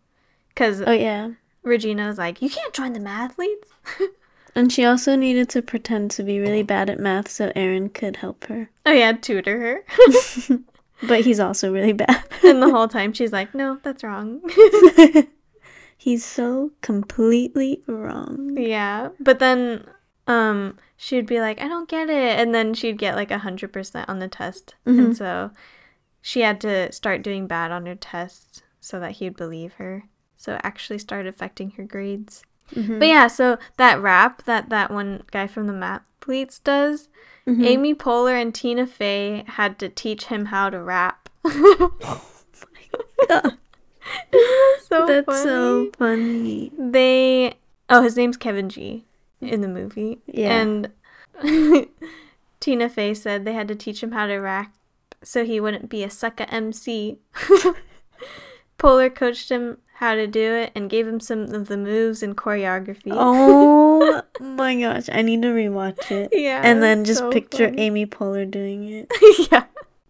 because 0.49 0.81
Oh 0.81 0.91
yeah. 0.91 1.31
Regina 1.63 2.07
was 2.07 2.17
like, 2.17 2.41
"You 2.41 2.49
can't 2.49 2.73
join 2.73 2.93
the 2.93 2.99
mathletes." 2.99 3.67
And 4.55 4.71
she 4.73 4.85
also 4.85 5.15
needed 5.15 5.49
to 5.49 5.61
pretend 5.61 6.09
to 6.11 6.23
be 6.23 6.39
really 6.39 6.63
bad 6.63 6.89
at 6.89 6.99
math 6.99 7.29
so 7.29 7.51
Aaron 7.55 7.89
could 7.89 8.15
help 8.15 8.45
her. 8.45 8.69
oh 8.87 8.91
yeah, 8.91 9.11
tutor 9.11 9.59
her. 9.59 9.83
But 11.03 11.21
he's 11.21 11.39
also 11.39 11.71
really 11.71 11.93
bad. 11.93 12.23
and 12.43 12.61
the 12.61 12.69
whole 12.71 12.87
time 12.97 13.13
she's 13.13 13.31
like, 13.31 13.53
"No, 13.53 13.77
that's 13.83 14.03
wrong." 14.03 14.41
he's 15.97 16.23
so 16.25 16.71
completely 16.81 17.83
wrong. 17.87 18.55
yeah, 18.57 19.09
but 19.19 19.39
then 19.39 19.85
um 20.27 20.77
she'd 20.95 21.25
be 21.25 21.39
like, 21.39 21.61
"I 21.61 21.67
don't 21.67 21.89
get 21.89 22.09
it," 22.09 22.39
and 22.39 22.53
then 22.53 22.73
she'd 22.73 22.97
get 22.97 23.15
like 23.15 23.31
a 23.31 23.39
hundred 23.39 23.71
percent 23.73 24.09
on 24.09 24.19
the 24.19 24.27
test, 24.27 24.75
Mhm. 24.85 24.97
and 24.99 25.17
so 25.17 25.51
she 26.21 26.41
had 26.41 26.59
to 26.61 26.91
start 26.91 27.21
doing 27.21 27.47
bad 27.47 27.71
on 27.71 27.85
her 27.85 27.95
tests 27.95 28.61
so 28.79 28.99
that 28.99 29.11
he'd 29.13 29.37
believe 29.37 29.73
her. 29.73 30.03
So 30.35 30.53
it 30.55 30.61
actually 30.63 30.99
started 30.99 31.27
affecting 31.29 31.71
her 31.71 31.83
grades. 31.83 32.43
Mhm. 32.75 32.99
But 32.99 33.07
yeah, 33.07 33.27
so 33.27 33.57
that 33.77 34.01
rap 34.01 34.43
that 34.43 34.69
that 34.69 34.91
one 34.91 35.23
guy 35.31 35.47
from 35.47 35.67
the 35.67 35.73
Mathletes 35.73 36.61
does, 36.63 37.07
Mhm. 37.47 37.65
Amy 37.65 37.95
Poehler 37.95 38.39
and 38.41 38.53
Tina 38.53 38.85
Fey 38.85 39.43
had 39.47 39.79
to 39.79 39.87
teach 39.89 40.25
him 40.25 40.45
how 40.47 40.69
to 40.69 40.81
rap. 40.81 41.29
God, 41.43 41.91
so 44.81 45.05
That's 45.05 45.25
funny. 45.25 45.43
so 45.43 45.91
funny. 45.97 46.71
They 46.77 47.53
oh, 47.89 48.01
his 48.03 48.15
name's 48.17 48.37
Kevin 48.37 48.69
G 48.69 49.05
in 49.41 49.61
the 49.61 49.67
movie. 49.67 50.19
Yeah. 50.27 50.59
And 50.61 50.91
Tina 52.59 52.89
Fey 52.89 53.13
said 53.13 53.45
they 53.45 53.53
had 53.53 53.67
to 53.67 53.75
teach 53.75 54.01
him 54.03 54.11
how 54.11 54.27
to 54.27 54.35
rap 54.37 54.73
so 55.23 55.45
he 55.45 55.59
wouldn't 55.59 55.89
be 55.89 56.03
a 56.03 56.09
sucker 56.09 56.45
MC. 56.49 57.19
Poehler 58.77 59.13
coached 59.13 59.49
him 59.49 59.77
how 59.97 60.13
to 60.13 60.27
do 60.27 60.53
it 60.53 60.71
and 60.75 60.91
gave 60.91 61.07
him 61.07 61.19
some 61.19 61.41
of 61.55 61.67
the 61.67 61.77
moves 61.77 62.21
and 62.21 62.37
choreography. 62.37 63.11
Oh 63.11 64.21
my 64.39 64.79
gosh, 64.79 65.09
I 65.11 65.23
need 65.23 65.41
to 65.41 65.47
rewatch 65.47 66.11
it. 66.11 66.29
yeah. 66.33 66.61
And 66.63 66.83
then 66.83 67.03
just 67.03 67.19
so 67.19 67.31
picture 67.31 67.69
funny. 67.69 67.81
Amy 67.81 68.05
Poehler 68.05 68.49
doing 68.49 68.87
it. 68.87 69.11
yeah. 69.51 69.63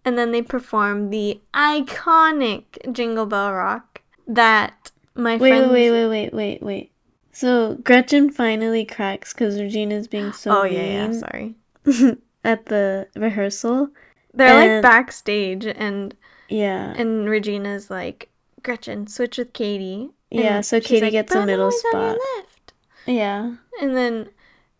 And 0.04 0.18
then 0.18 0.32
they 0.34 0.42
performed 0.42 1.14
the 1.14 1.40
iconic 1.54 2.64
Jingle 2.92 3.26
Bell 3.26 3.54
Rock 3.54 4.02
that 4.28 4.92
my 5.16 5.38
friend 5.38 5.42
Wait, 5.42 5.50
friends. 5.52 5.72
wait, 5.72 5.92
wait, 5.92 6.08
wait, 6.10 6.34
wait, 6.34 6.64
wait. 6.64 6.92
So 7.32 7.76
Gretchen 7.76 8.30
finally 8.30 8.84
cracks 8.84 9.32
because 9.34 9.58
Regina's 9.58 10.08
being 10.10 10.34
so 10.34 10.52
oh 10.62 10.64
yeah, 10.66 11.08
yeah. 11.08 11.12
Sorry. 11.14 11.56
at 12.44 12.66
the 12.66 13.08
rehearsal. 13.16 13.90
They're 14.34 14.76
like 14.76 14.84
backstage, 14.84 15.66
and 15.66 16.14
Yeah, 16.50 16.94
and 16.98 17.30
Regina's 17.30 17.90
like, 17.90 18.30
Gretchen, 18.68 19.08
switch 19.08 19.38
with 19.38 19.54
Cady. 19.54 20.10
And 20.30 20.42
Yeah, 20.42 20.60
so 20.62 20.82
Cady 20.82 21.06
like, 21.06 21.12
gets 21.14 21.34
a 21.34 21.46
middle 21.46 21.66
always 21.72 21.84
on 21.96 22.02
your 22.02 22.12
spot." 22.16 22.28
left. 22.38 22.74
yeah, 23.06 23.56
And 23.82 23.96
then 23.96 24.30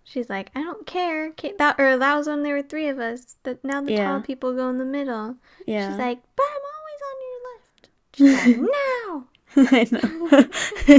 she's 0.04 0.30
like, 0.30 0.52
I 0.54 0.62
don't 0.62 0.86
care. 0.86 1.32
Ka- 1.32 1.56
That 1.58 1.80
or 1.80 1.98
that 1.98 2.16
was 2.18 2.28
when 2.28 2.44
there 2.44 2.56
were 2.56 2.62
three 2.62 2.90
of 2.90 3.00
us. 3.00 3.38
That 3.44 3.64
now 3.64 3.80
the 3.82 3.94
Yeah. 3.94 4.08
tall 4.12 4.22
people 4.22 4.54
go 4.54 4.68
in 4.70 4.78
the 4.78 4.86
middle. 4.86 5.38
yeah. 5.66 5.88
She's 5.90 5.98
like, 5.98 6.20
but 6.36 6.46
I'm 6.56 6.66
always 6.76 7.02
on 7.10 7.18
your 7.28 7.40
left. 7.50 7.90
She's 8.18 8.36
like, 8.44 8.58
no. 8.76 9.24
I 9.56 9.88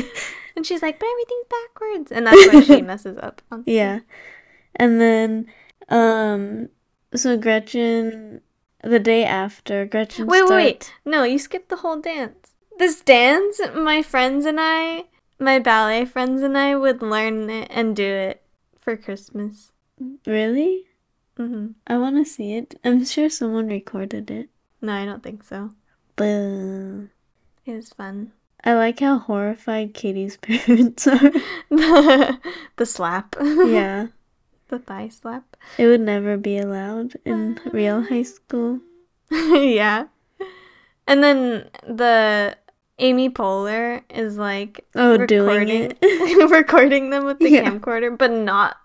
know. 0.00 0.02
And 0.56 0.66
she's 0.66 0.82
like, 0.82 0.98
but 0.98 1.06
everything's 1.06 1.46
backwards. 1.48 2.10
And 2.10 2.26
that's 2.26 2.52
why 2.52 2.60
she 2.62 2.82
messes 2.82 3.16
up. 3.18 3.40
on 3.52 3.62
yeah, 3.64 4.00
and 4.74 5.00
then 5.00 5.46
um, 5.88 6.68
so 7.14 7.36
Gretchen, 7.38 8.40
the 8.82 8.98
day 8.98 9.24
after 9.24 9.86
Gretchen. 9.86 10.26
Wait, 10.26 10.42
wait, 10.42 10.50
wait. 10.56 10.94
No, 11.04 11.22
you 11.22 11.38
skipped 11.38 11.68
the 11.68 11.76
whole 11.76 12.00
dance. 12.00 12.47
This 12.78 13.00
dance, 13.00 13.60
my 13.74 14.02
friends 14.02 14.46
and 14.46 14.58
I, 14.60 15.04
my 15.38 15.58
ballet 15.58 16.04
friends 16.04 16.42
and 16.42 16.56
I 16.56 16.76
would 16.76 17.02
learn 17.02 17.50
it 17.50 17.68
and 17.70 17.94
do 17.96 18.04
it 18.06 18.42
for 18.78 18.96
Christmas. 18.96 19.72
Really? 20.26 20.84
hmm 21.36 21.68
I 21.86 21.98
want 21.98 22.16
to 22.16 22.24
see 22.24 22.54
it. 22.54 22.78
I'm 22.84 23.04
sure 23.04 23.28
someone 23.30 23.68
recorded 23.68 24.30
it. 24.30 24.48
No, 24.80 24.92
I 24.92 25.04
don't 25.04 25.22
think 25.22 25.42
so. 25.44 25.70
But 26.16 27.08
It 27.66 27.74
was 27.74 27.90
fun. 27.90 28.32
I 28.64 28.74
like 28.74 29.00
how 29.00 29.18
horrified 29.18 29.94
Cady's 29.94 30.36
parents 30.42 31.06
are. 31.06 31.30
the, 31.70 32.38
the 32.76 32.86
slap. 32.86 33.36
yeah, 33.40 34.08
the 34.68 34.78
thigh 34.78 35.08
slap. 35.08 35.56
it 35.78 35.86
would 35.86 36.00
never 36.00 36.36
be 36.36 36.58
allowed 36.58 37.16
in 37.24 37.58
real 37.72 38.02
high 38.02 38.22
school. 38.24 38.80
yeah. 39.30 40.06
And 41.06 41.22
then 41.24 41.70
the 41.86 42.56
Amy 42.98 43.30
Poehler 43.30 44.02
is 44.10 44.36
like 44.38 44.84
Oh, 44.94 45.16
doing 45.26 45.68
recording, 45.68 46.48
recording 46.50 47.10
them 47.10 47.24
with 47.24 47.38
the 47.38 47.50
Yeah. 47.50 47.64
camcorder, 47.70 48.16
but 48.16 48.30
not 48.32 48.76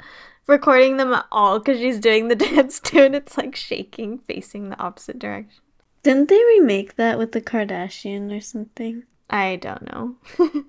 recording 0.47 0.97
them 0.97 1.14
at 1.14 1.26
all 1.32 1.59
because 1.59 1.80
she's 1.80 1.99
doing 1.99 2.28
the 2.28 2.36
dance 2.47 2.80
too, 2.80 2.99
and 2.99 3.16
it's 3.16 3.38
like 3.38 3.55
shaking, 3.55 4.20
facing 4.20 4.70
the 4.70 4.80
opposite 4.80 5.20
direction. 5.20 5.61
Didn't 6.03 6.28
they 6.30 6.43
remake 6.43 6.95
that 6.97 7.18
with 7.18 7.32
the 7.32 7.41
Kardashian 7.41 8.36
or 8.36 8.41
something? 8.41 9.03
I 9.30 9.55
don't 9.57 9.91
know. 9.91 10.16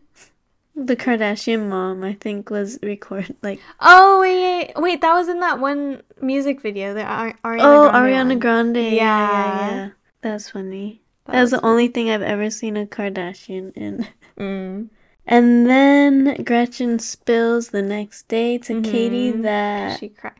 The 0.76 0.97
Kardashian 0.97 1.68
mom, 1.68 2.03
I 2.03 2.14
think, 2.14 2.51
was 2.51 2.80
record 2.82 3.36
like 3.42 3.61
oh 3.78 4.20
wait, 4.20 4.72
wait, 4.74 4.82
wait, 4.82 5.01
that 5.03 5.14
was 5.14 5.28
in 5.28 5.38
that 5.38 5.61
one 5.61 6.03
music 6.20 6.61
video. 6.62 6.95
The 6.95 7.05
Ari- 7.05 7.36
Ariana 7.45 7.61
oh 7.61 7.90
Grande 7.90 7.95
Ariana 8.12 8.28
one. 8.30 8.38
Grande. 8.40 8.76
Yeah, 8.76 8.90
yeah, 8.90 8.97
Yeah. 8.97 9.70
yeah. 9.84 9.88
That's 10.20 10.51
funny. 10.51 11.03
That 11.27 11.33
That 11.33 11.41
was 11.43 11.51
the 11.53 11.64
only 11.64 11.89
thing 11.89 12.11
I've 12.11 12.22
ever 12.22 12.51
seen 12.51 12.77
a 12.77 12.87
Kardashian 12.87 13.72
in. 13.75 14.07
Mm. 14.39 14.89
And 15.27 15.66
then 15.66 16.43
Gretchen 16.45 16.99
spills 16.99 17.68
the 17.68 17.81
next 17.83 18.29
day 18.29 18.59
to 18.59 18.83
Cady 18.83 19.33
Mhm. 19.33 19.43
that 19.43 19.99
She 19.99 20.09
cried. 20.11 20.35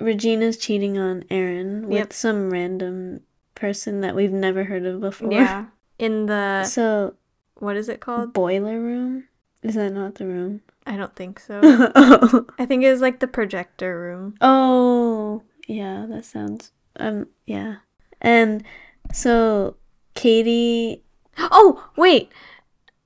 Regina's 0.00 0.56
cheating 0.56 0.98
on 0.98 1.24
Aaron 1.30 1.82
with 1.86 1.98
Yep. 1.98 2.12
some 2.12 2.50
random 2.50 3.20
person 3.54 4.00
that 4.00 4.16
we've 4.16 4.32
never 4.32 4.64
heard 4.64 4.84
of 4.86 5.00
before. 5.00 5.32
Yeah. 5.32 5.66
In 6.00 6.26
the 6.26 6.64
So, 6.68 7.14
what 7.58 7.76
is 7.76 7.88
it 7.88 8.00
called? 8.00 8.32
boiler 8.32 8.80
room? 8.80 9.28
Is 9.62 9.76
that 9.76 9.92
not 9.92 10.16
the 10.16 10.26
room? 10.26 10.62
I 10.84 10.96
don't 10.96 11.14
think 11.14 11.38
so. 11.38 11.60
oh. 11.94 12.46
I 12.58 12.66
think 12.66 12.82
it 12.82 12.90
was 12.90 13.00
like 13.00 13.20
the 13.20 13.28
projector 13.28 14.00
room. 14.00 14.34
oh, 14.40 15.42
yeah, 15.68 16.06
that 16.08 16.24
sounds 16.24 16.72
um 16.96 17.28
yeah. 17.46 17.76
And 18.20 18.64
so 19.12 19.76
Cady 20.14 21.02
Oh, 21.38 21.88
wait. 21.96 22.30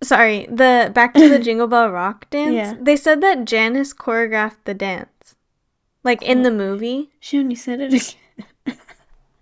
Sorry. 0.02 0.46
The 0.46 0.90
back 0.94 1.14
to 1.14 1.28
the 1.28 1.38
Jingle 1.46 1.66
Bell 1.66 1.90
Rock 1.90 2.28
dance. 2.30 2.54
Yeah. 2.54 2.74
They 2.80 2.96
said 2.96 3.20
that 3.22 3.44
Janice 3.44 3.94
choreographed 3.94 4.64
the 4.64 4.74
dance. 4.74 5.34
Like 6.04 6.22
in 6.22 6.42
the 6.42 6.50
oh. 6.50 6.54
movie. 6.54 7.10
she 7.20 7.38
only 7.38 7.54
said 7.54 7.80
it 7.80 7.92
again. 7.92 8.78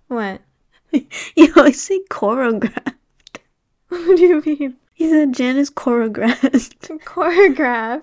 What? 0.09 0.41
you 0.93 1.53
always 1.57 1.83
say 1.83 2.01
choreographed. 2.11 2.95
What 3.89 4.17
do 4.17 4.23
you 4.23 4.43
mean? 4.45 4.77
You 4.97 5.11
said 5.11 5.35
Janice 5.35 5.71
choreographed. 5.71 6.89
Choreographed. 7.05 8.03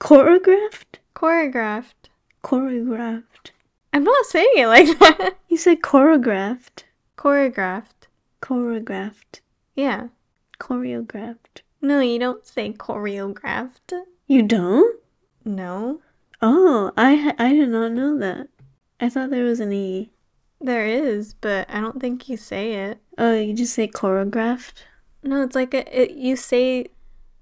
choreographed? 0.00 0.98
Choreographed. 1.14 2.08
Choreographed. 2.42 3.50
I'm 3.92 4.04
not 4.04 4.26
saying 4.26 4.52
it 4.56 4.66
like 4.66 4.98
that. 4.98 5.36
You 5.48 5.56
said 5.56 5.80
choreographed. 5.80 6.84
Choreographed. 7.16 7.91
Choreographed. 8.42 9.40
Yeah. 9.74 10.08
Choreographed. 10.60 11.62
No, 11.80 12.00
you 12.00 12.18
don't 12.18 12.46
say 12.46 12.72
choreographed. 12.72 13.92
You 14.26 14.42
don't? 14.42 15.00
No. 15.44 16.00
Oh, 16.40 16.92
I 16.96 17.34
I 17.38 17.52
did 17.52 17.68
not 17.70 17.92
know 17.92 18.18
that. 18.18 18.48
I 19.00 19.08
thought 19.08 19.30
there 19.30 19.44
was 19.44 19.60
an 19.60 19.72
e. 19.72 20.10
There 20.60 20.86
is, 20.86 21.34
but 21.34 21.68
I 21.70 21.80
don't 21.80 22.00
think 22.00 22.28
you 22.28 22.36
say 22.36 22.74
it. 22.74 22.98
Oh, 23.18 23.34
you 23.34 23.54
just 23.54 23.74
say 23.74 23.88
choreographed. 23.88 24.84
No, 25.22 25.42
it's 25.42 25.54
like 25.54 25.74
a, 25.74 26.02
it, 26.02 26.12
you 26.12 26.36
say 26.36 26.86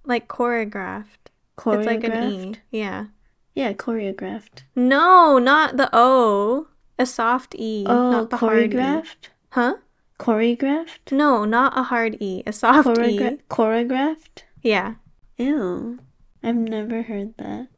like 0.04 0.28
choreographed. 0.28 1.28
Choreographed. 1.56 1.78
It's 1.78 1.86
like 1.86 2.04
an 2.04 2.32
E. 2.32 2.54
Yeah. 2.70 3.06
Yeah, 3.54 3.72
choreographed. 3.72 4.62
No, 4.74 5.38
not 5.38 5.76
the 5.76 5.90
O. 5.92 6.68
A 6.98 7.06
soft 7.06 7.54
E. 7.58 7.84
Oh, 7.86 8.10
not 8.10 8.30
the 8.30 8.36
hard 8.36 8.72
E. 8.72 8.76
choreographed. 8.76 9.28
Huh? 9.50 9.76
Choreographed. 10.20 11.10
No, 11.12 11.44
not 11.46 11.76
a 11.78 11.82
hard 11.84 12.18
E. 12.20 12.42
A 12.46 12.52
soft 12.52 12.86
Choreogra- 12.88 13.38
E. 13.38 13.42
choreographed. 13.48 14.42
Yeah. 14.62 14.94
Ew, 15.38 15.98
I've 16.42 16.56
never 16.56 17.00
heard 17.02 17.34
that. 17.38 17.68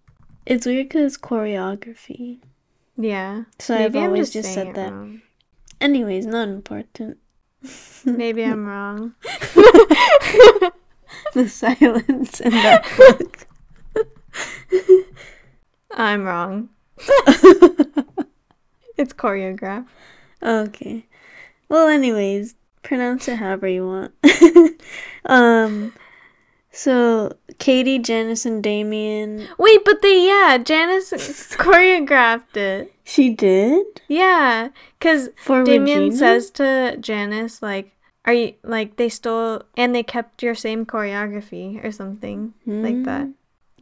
It's 0.44 0.66
weird 0.66 0.88
because 0.88 1.16
choreography. 1.16 2.40
Yeah. 2.96 3.44
So 3.60 3.76
I've 3.76 3.94
I'm 3.94 4.06
always 4.06 4.30
just 4.30 4.52
saying 4.52 4.74
said 4.74 4.74
that. 4.74 4.92
wrong. 4.92 5.22
Anyways, 5.80 6.26
not 6.26 6.48
important. 6.48 7.18
Maybe 8.04 8.42
I'm 8.44 8.66
wrong. 8.72 9.14
the 11.34 11.48
silence 11.48 12.40
in 12.40 12.50
that 12.50 12.82
book. 12.96 13.46
I'm 15.92 16.24
wrong. 16.24 16.70
It's 18.98 19.12
choreographed. 19.12 19.86
okay. 20.42 21.06
Well, 21.72 21.88
anyways, 21.88 22.54
pronounce 22.82 23.28
it 23.28 23.36
however 23.36 23.66
you 23.66 23.86
want. 23.86 24.12
um, 25.24 25.94
so 26.70 27.34
Cady, 27.58 27.98
Janice, 27.98 28.44
and 28.44 28.62
Damian. 28.62 29.48
Wait, 29.58 29.82
but 29.82 30.02
they 30.02 30.26
yeah, 30.26 30.58
Janice 30.58 31.12
choreographed 31.56 32.58
it. 32.58 32.92
She 33.04 33.30
did 33.30 34.02
Yeah, 34.06 34.68
for 35.00 35.64
Damian 35.64 36.10
Regina? 36.10 36.18
says 36.18 36.50
to 36.50 36.98
Janice 37.00 37.62
like 37.62 37.90
are 38.26 38.34
you 38.34 38.52
like 38.62 38.96
they 38.96 39.08
stole 39.08 39.62
and 39.74 39.94
they 39.94 40.02
kept 40.02 40.42
your 40.42 40.54
same 40.54 40.84
choreography 40.84 41.82
or 41.82 41.90
something 41.90 42.52
like 42.66 43.02
that. 43.04 43.22
Hmm, 43.22 43.30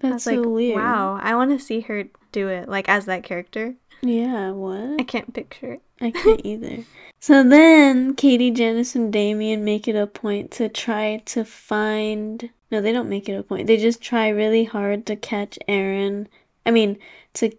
I 0.07 0.11
That's 0.11 0.13
was 0.13 0.23
so 0.23 0.31
like, 0.43 0.47
weird. 0.47 0.77
wow, 0.77 1.19
I 1.21 1.35
want 1.35 1.51
to 1.51 1.59
see 1.59 1.81
her 1.81 2.05
do 2.31 2.47
it 2.47 2.69
like 2.69 2.89
as 2.89 3.07
that 3.07 3.25
character. 3.25 3.75
Yeah, 4.03 4.51
what? 4.53 5.01
I 5.01 5.05
can't 5.05 5.33
picture 5.33 5.75
it. 5.75 5.83
I 6.01 6.11
can't 6.11 6.41
either. 6.45 6.85
So 7.23 7.43
then 7.47 8.15
Cady, 8.15 8.51
Janice, 8.51 8.95
and 8.97 9.13
Damian 9.13 9.63
make 9.63 9.87
it 9.87 9.95
a 9.95 10.07
point 10.07 10.51
to 10.53 10.71
try 10.71 11.19
to 11.27 11.45
find. 11.45 12.49
No, 12.71 12.81
they 12.81 12.93
don't 12.93 13.11
make 13.11 13.29
it 13.29 13.35
a 13.35 13.43
point. 13.43 13.67
They 13.67 13.77
just 13.77 14.01
try 14.01 14.29
really 14.31 14.65
hard 14.65 15.05
to 15.05 15.17
catch 15.17 15.59
Aaron. 15.69 16.29
I 16.65 16.71
mean, 16.71 16.99
to 17.35 17.53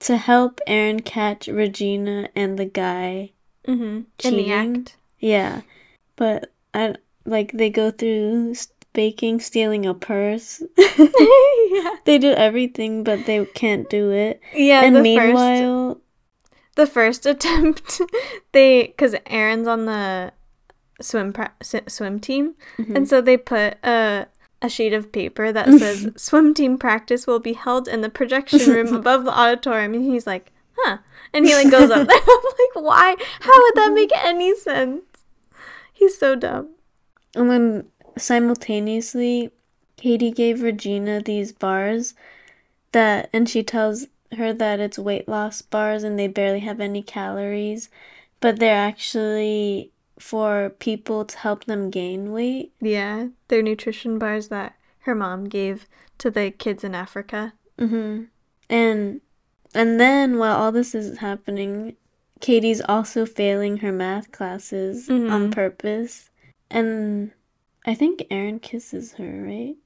to 0.00 0.16
help 0.16 0.60
Aaron 0.68 1.00
catch 1.00 1.48
Regina 1.48 2.28
and 2.36 2.56
the 2.56 2.66
guy. 2.66 3.32
Mm-hmm. 3.66 3.82
In 3.82 4.06
the 4.22 4.30
Cheating? 4.44 4.52
act. 4.52 4.96
Yeah, 5.18 5.62
but 6.14 6.52
I 6.72 6.94
like 7.24 7.50
they 7.50 7.68
go 7.68 7.90
through 7.90 8.54
baking, 8.92 9.40
stealing 9.40 9.86
a 9.86 9.94
purse. 9.94 10.62
yeah. 10.76 11.90
they 12.04 12.18
do 12.18 12.32
everything, 12.32 13.04
but 13.04 13.26
they 13.26 13.44
can't 13.46 13.88
do 13.90 14.10
it. 14.10 14.40
Yeah. 14.54 14.82
and 14.84 14.96
the 14.96 15.00
first 15.16 15.26
meanwhile, 15.26 16.00
the 16.76 16.86
first 16.86 17.26
attempt, 17.26 18.00
they 18.52 18.82
because 18.88 19.14
Aaron's 19.26 19.68
on 19.68 19.86
the 19.86 20.32
swim 21.00 21.32
pra- 21.32 21.52
swim 21.62 22.20
team, 22.20 22.54
Mhm. 22.78 22.96
and 22.96 23.08
so 23.08 23.20
they 23.20 23.36
put 23.36 23.74
a 23.84 24.26
a 24.62 24.68
sheet 24.68 24.92
of 24.92 25.10
paper 25.12 25.52
that 25.52 25.66
says 25.78 26.08
swim 26.16 26.52
team 26.54 26.76
practice 26.78 27.26
will 27.26 27.40
be 27.40 27.54
held 27.54 27.88
in 27.88 28.02
the 28.02 28.10
projection 28.10 28.60
room 28.70 28.94
above 28.94 29.24
the 29.24 29.32
auditorium, 29.38 29.94
and 29.94 30.04
he's 30.04 30.26
like, 30.26 30.52
huh, 30.76 30.98
and 31.32 31.46
he 31.46 31.54
like 31.54 31.70
goes 31.70 31.90
up 31.90 32.06
there. 32.06 32.16
I'm 32.18 32.42
like, 32.44 32.84
why? 32.84 33.16
How 33.40 33.62
would 33.62 33.74
that 33.76 33.92
make 33.94 34.10
any 34.16 34.54
sense? 34.56 35.02
He's 35.92 36.16
so 36.18 36.34
dumb. 36.34 36.70
And 37.34 37.50
then 37.50 37.86
simultaneously, 38.16 39.50
Cady 39.96 40.30
gave 40.30 40.62
Regina 40.62 41.20
these 41.20 41.52
bars 41.52 42.14
that, 42.92 43.28
and 43.32 43.48
she 43.48 43.62
tells 43.62 44.06
her 44.36 44.52
that 44.52 44.80
it's 44.80 44.98
weight 44.98 45.28
loss 45.28 45.62
bars 45.62 46.02
and 46.04 46.18
they 46.18 46.28
barely 46.28 46.60
have 46.60 46.80
any 46.80 47.02
calories, 47.02 47.88
but 48.40 48.58
they're 48.58 48.74
actually 48.74 49.90
for 50.18 50.70
people 50.78 51.24
to 51.24 51.38
help 51.38 51.64
them 51.64 51.90
gain 51.90 52.32
weight. 52.32 52.72
Yeah, 52.80 53.28
they're 53.48 53.62
nutrition 53.62 54.18
bars 54.18 54.48
that 54.48 54.74
her 55.00 55.14
mom 55.14 55.44
gave 55.44 55.86
to 56.18 56.30
the 56.30 56.50
kids 56.50 56.84
in 56.84 56.94
Africa. 56.94 57.54
Mm-hmm. 57.78 58.24
And 58.68 59.20
and 59.74 60.00
then 60.00 60.38
while 60.38 60.56
all 60.56 60.72
this 60.72 60.94
is 60.94 61.18
happening, 61.18 61.96
Cady's 62.40 62.80
also 62.82 63.24
failing 63.24 63.78
her 63.78 63.92
math 63.92 64.32
classes 64.32 65.08
on 65.08 65.20
Mhm. 65.20 65.52
purpose. 65.52 66.30
And 66.70 67.32
I 67.86 67.94
think 67.94 68.26
Aaron 68.30 68.58
kisses 68.58 69.14
her, 69.14 69.42
right? 69.44 69.76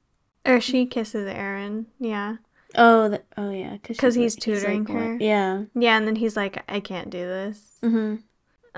Or 0.47 0.61
she 0.61 0.87
kisses 0.87 1.27
Aaron. 1.29 1.87
Yeah. 2.01 2.37
Oh, 2.75 3.09
th- 3.09 3.23
oh 3.37 3.51
yeah, 3.51 3.77
'Cause 3.83 3.97
she's 4.01 4.15
he's 4.15 4.37
tutoring 4.37 4.85
"What?" 4.85 4.99
her. 4.99 5.17
Yeah. 5.21 5.65
Yeah, 5.75 5.97
and 5.97 6.07
then 6.07 6.17
he's 6.17 6.37
like, 6.37 6.63
I 6.69 6.81
can't 6.81 7.09
do 7.11 7.19
this. 7.25 7.79
Mm-hmm. 7.83 8.17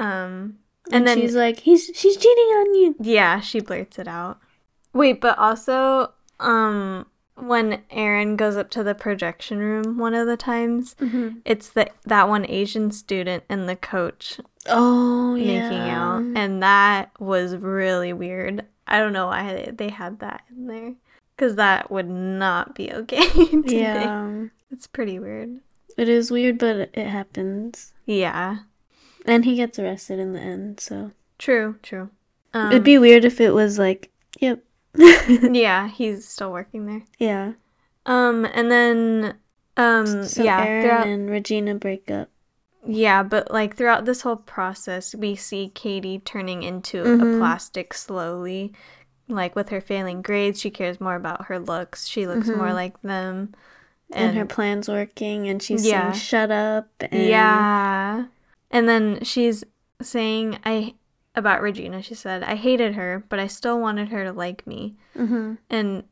Um, 0.02 0.58
And, 0.86 0.92
and 0.92 1.08
then 1.08 1.18
she's 1.20 1.34
like, 1.34 1.60
he's 1.60 1.90
she's 1.94 2.16
cheating 2.16 2.44
on 2.60 2.74
you. 2.74 2.94
yeah, 3.00 3.40
she 3.40 3.60
blurts 3.60 3.98
it 3.98 4.06
out. 4.06 4.38
Wait, 4.92 5.20
but 5.20 5.38
also, 5.38 6.12
um, 6.40 7.06
when 7.36 7.82
Aaron 7.90 8.36
goes 8.36 8.56
up 8.56 8.70
to 8.70 8.84
the 8.84 8.94
projection 8.94 9.58
room 9.58 9.98
one 9.98 10.14
of 10.14 10.26
the 10.26 10.36
times, 10.36 10.94
Mm-hmm. 11.00 11.38
it's 11.46 11.70
the 11.70 11.88
that 12.04 12.28
one 12.28 12.44
Asian 12.48 12.90
student 12.90 13.44
and 13.48 13.66
the 13.68 13.76
coach 13.76 14.38
Oh 14.68 15.34
yeah. 15.36 15.68
making 15.70 15.88
out, 15.90 16.22
and 16.36 16.62
that 16.62 17.10
was 17.18 17.56
really 17.56 18.12
weird. 18.12 18.66
I 18.86 18.98
don't 18.98 19.12
know 19.12 19.26
why 19.26 19.72
they- 19.76 19.88
had 19.90 20.20
that 20.20 20.42
in 20.50 20.66
there, 20.66 20.94
because 21.36 21.56
that 21.56 21.90
would 21.90 22.08
not 22.08 22.74
be 22.74 22.92
okay. 22.92 23.28
today. 23.50 23.80
yeah. 23.80 24.44
it's 24.70 24.86
pretty 24.86 25.18
weird. 25.18 25.60
It 25.96 26.08
is 26.08 26.30
weird, 26.30 26.58
but 26.58 26.90
it 26.94 27.06
happens. 27.06 27.92
Yeah, 28.04 28.58
And 29.24 29.44
he 29.44 29.56
gets 29.56 29.78
arrested 29.78 30.18
in 30.18 30.32
the 30.34 30.40
end, 30.40 30.78
so 30.80 31.10
true, 31.38 31.76
true. 31.82 32.10
Um, 32.54 32.70
it'd 32.70 32.84
be 32.84 32.98
weird 32.98 33.24
if 33.24 33.40
it 33.40 33.50
was 33.50 33.78
like, 33.78 34.10
yep. 34.40 34.62
yeah, 35.28 35.88
he's 35.88 36.26
still 36.28 36.52
working 36.52 36.84
there. 36.86 37.02
yeah. 37.18 37.52
Um, 38.06 38.44
and 38.44 38.70
then, 38.70 39.34
um, 39.76 40.24
So 40.24 40.44
yeah, 40.44 40.62
Aaron 40.64 40.82
throughout, 40.82 41.06
and 41.08 41.28
Regina 41.30 41.74
break 41.74 42.08
up. 42.10 42.28
Yeah, 42.86 43.22
but 43.22 43.50
like 43.50 43.76
throughout 43.76 44.04
this 44.04 44.22
whole 44.22 44.36
process, 44.36 45.14
we 45.14 45.34
see 45.36 45.70
Cady 45.74 46.18
turning 46.20 46.62
into 46.62 47.02
a 47.02 47.16
Mhm. 47.18 47.38
plastic 47.38 47.92
slowly. 47.94 48.72
Like 49.28 49.56
with 49.56 49.70
her 49.70 49.80
failing 49.80 50.22
grades, 50.22 50.60
she 50.60 50.70
cares 50.70 51.00
more 51.00 51.16
about 51.16 51.46
her 51.46 51.58
looks. 51.58 52.06
She 52.06 52.26
looks 52.26 52.46
more 52.48 52.68
Mhm. 52.68 52.74
like 52.74 53.02
them. 53.02 53.54
And, 54.12 54.36
her 54.36 54.44
plan's 54.46 54.88
working, 54.88 55.48
and 55.48 55.60
she's 55.60 55.84
Yeah. 55.84 56.12
saying, 56.12 56.20
"Shut 56.20 56.50
up!" 56.52 56.88
And 57.00 57.24
Yeah. 57.28 58.24
And 58.70 58.88
then 58.88 59.24
she's 59.24 59.64
saying 60.00 60.58
I 60.64 60.94
about 61.34 61.60
Regina, 61.60 62.00
she 62.02 62.14
said, 62.14 62.42
I 62.44 62.54
hated 62.54 62.94
her, 62.94 63.24
but 63.28 63.38
I 63.38 63.46
still 63.48 63.78
wanted 63.80 64.08
her 64.10 64.24
to 64.24 64.32
like 64.32 64.66
me. 64.66 64.94
Mm-hmm. 65.16 65.54
And 65.68 66.04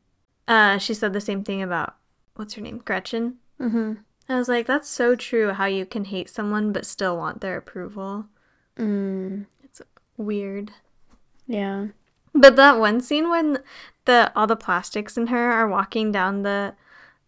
uh 0.48 0.78
she 0.78 0.92
said 0.92 1.12
the 1.12 1.20
same 1.20 1.44
thing 1.44 1.62
about 1.62 1.94
what's 2.36 2.54
her 2.54 2.60
name? 2.62 2.82
Gretchen. 2.84 3.38
Mm-hmm. 3.60 3.92
I 4.28 4.36
was 4.36 4.48
like, 4.48 4.66
that's 4.66 4.88
so 4.88 5.14
true 5.14 5.52
how 5.52 5.66
you 5.66 5.84
can 5.84 6.06
hate 6.06 6.30
someone 6.30 6.72
but 6.72 6.86
still 6.86 7.16
want 7.16 7.40
their 7.40 7.56
approval. 7.56 8.26
Mm. 8.78 9.46
It's 9.62 9.82
weird. 10.16 10.72
Yeah. 11.46 11.88
But 12.34 12.56
that 12.56 12.78
one 12.78 13.00
scene 13.00 13.30
when 13.30 13.58
the 14.06 14.32
all 14.34 14.46
the 14.46 14.56
plastics 14.56 15.16
in 15.16 15.28
her 15.28 15.52
are 15.52 15.68
walking 15.68 16.10
down 16.10 16.42
the 16.42 16.74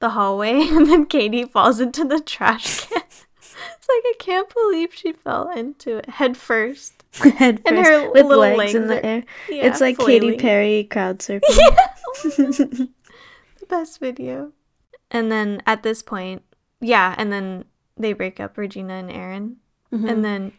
the 0.01 0.11
hallway 0.11 0.61
and 0.69 0.87
then 0.87 1.07
Cady 1.07 1.45
falls 1.45 1.81
into 1.81 2.05
the 2.05 2.21
trash 2.21 2.87
can. 2.87 3.03
it's 3.39 3.89
like 3.89 4.05
I 4.05 4.15
can't 4.19 4.53
believe 4.53 4.95
she 4.95 5.13
fell 5.13 5.51
into 5.51 5.99
it 5.99 6.09
head 6.09 6.37
first. 6.37 6.95
Head 7.39 7.63
And 7.65 7.77
first, 7.77 7.91
her 7.91 8.11
with 8.11 8.27
little 8.27 8.57
legs, 8.57 8.75
in 8.75 8.89
the 8.89 9.05
air. 9.05 9.25
Yeah, 9.49 9.67
it's 9.67 9.81
like 9.81 9.99
Katy. 9.99 10.37
Perry 10.37 10.85
crowd 10.85 11.21
surfing. 11.21 11.41
Yeah. 11.49 11.87
the 12.25 13.67
best 13.71 14.01
video. 14.01 14.53
And 15.11 15.33
then 15.33 15.63
at 15.67 15.83
this 15.83 16.03
point, 16.03 16.43
yeah, 16.81 17.15
and 17.19 17.33
then 17.33 17.65
they 17.97 18.13
break 18.13 18.41
up 18.41 18.57
Regina 18.59 18.95
and 18.95 19.11
Aaron. 19.11 19.57
Mhm. 19.93 20.11
And 20.11 20.25
then 20.25 20.53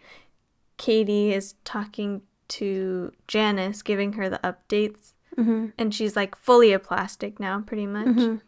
Cady 0.77 1.33
is 1.33 1.55
talking 1.63 2.21
to 2.49 3.11
Janice, 3.27 3.81
giving 3.81 4.13
her 4.13 4.29
the 4.29 4.39
updates. 4.39 5.13
Mhm. 5.35 5.73
And 5.77 5.93
she's 5.93 6.15
like 6.15 6.35
fully 6.35 6.71
a 6.73 6.79
plastic 6.79 7.39
now, 7.39 7.61
pretty 7.61 7.85
much. 7.85 8.07
Mhm. 8.07 8.41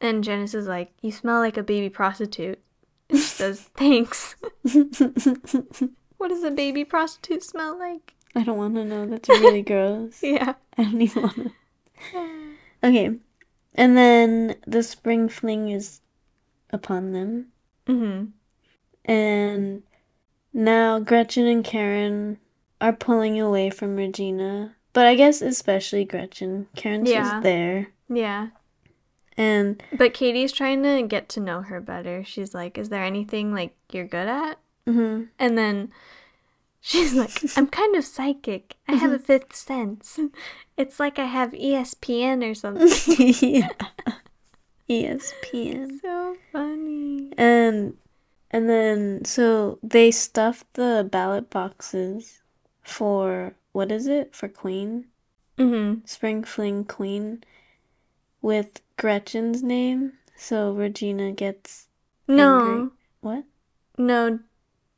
And 0.00 0.24
Janice 0.24 0.54
is 0.54 0.66
like, 0.66 0.92
You 1.02 1.12
smell 1.12 1.38
like 1.40 1.56
a 1.56 1.62
baby 1.62 1.88
prostitute. 1.90 2.58
And 3.10 3.18
she 3.18 3.24
says, 3.24 3.60
Thanks. 3.76 4.36
What 6.16 6.28
does 6.28 6.42
a 6.44 6.50
baby 6.50 6.84
prostitute 6.84 7.42
smell 7.42 7.78
like? 7.78 8.14
I 8.34 8.44
don't 8.44 8.56
want 8.56 8.76
to 8.76 8.84
know. 8.84 9.04
That's 9.06 9.28
really 9.28 9.62
gross. 9.62 10.22
Yeah. 10.22 10.54
I 10.78 10.84
don't 10.84 11.02
even 11.02 11.22
want 11.22 11.34
to. 11.36 11.50
Okay. 12.82 13.18
And 13.74 13.96
then 13.96 14.56
the 14.66 14.82
spring 14.82 15.28
fling 15.28 15.68
is 15.70 16.00
upon 16.74 17.12
them. 17.12 17.46
hmm 17.86 18.24
And 19.04 19.82
now 20.52 20.98
Gretchen 20.98 21.46
and 21.46 21.64
Karen 21.64 22.38
are 22.80 22.92
pulling 22.92 23.40
away 23.40 23.70
from 23.70 23.96
Regina. 23.96 24.76
But 24.92 25.06
I 25.06 25.14
guess 25.14 25.40
especially 25.42 26.04
Gretchen. 26.04 26.66
Karen's 26.76 27.10
Yeah. 27.10 27.22
just 27.22 27.42
there. 27.42 27.88
Yeah. 28.08 28.48
And 29.36 29.82
But 29.96 30.14
Cady's 30.14 30.52
trying 30.52 30.82
to 30.84 31.02
get 31.08 31.28
to 31.30 31.40
know 31.40 31.62
her 31.62 31.80
better. 31.80 32.22
She's 32.24 32.54
like, 32.54 32.78
Is 32.78 32.88
there 32.90 33.02
anything 33.02 33.52
like 33.54 33.74
you're 33.90 34.06
good 34.06 34.28
at? 34.28 34.58
mhm. 34.86 35.28
And 35.38 35.56
then 35.58 35.90
she's 36.80 37.14
like, 37.14 37.42
I'm 37.56 37.66
kind 37.66 37.96
of 37.96 38.04
psychic. 38.04 38.76
I 38.86 38.94
have 38.96 39.12
a 39.12 39.18
fifth 39.18 39.54
sense. 39.56 40.18
It's 40.76 40.98
like 40.98 41.20
I 41.20 41.26
have 41.26 41.52
ESPN 41.52 42.42
or 42.42 42.52
something. 42.54 42.88
yeah. 43.40 43.68
ESPN. 44.88 46.00
so 46.00 46.36
funny. 46.52 47.32
And 47.38 47.96
and 48.50 48.68
then 48.68 49.24
so 49.24 49.78
they 49.82 50.10
stuffed 50.10 50.72
the 50.74 51.06
ballot 51.10 51.50
boxes 51.50 52.40
for 52.82 53.54
what 53.72 53.90
is 53.90 54.06
it? 54.06 54.34
For 54.34 54.48
Queen? 54.48 55.06
Mm-hmm. 55.58 56.04
Spring 56.04 56.44
Fling 56.44 56.84
Queen 56.84 57.42
with 58.42 58.80
Gretchen's 58.96 59.62
name. 59.62 60.12
So 60.36 60.72
Regina 60.72 61.32
gets 61.32 61.88
No, 62.28 62.60
Angry. 62.60 62.90
what? 63.20 63.44
no, 63.96 64.40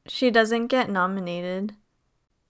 she 0.06 0.30
doesn't 0.30 0.68
get 0.68 0.90
nominated. 0.90 1.74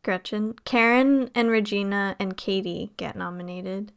Gretchen, 0.03 0.55
Karen, 0.65 1.31
and 1.35 1.51
Regina 1.51 2.15
and 2.21 2.37
Cady 2.37 2.93
get 2.97 3.17
nominated, 3.17 3.91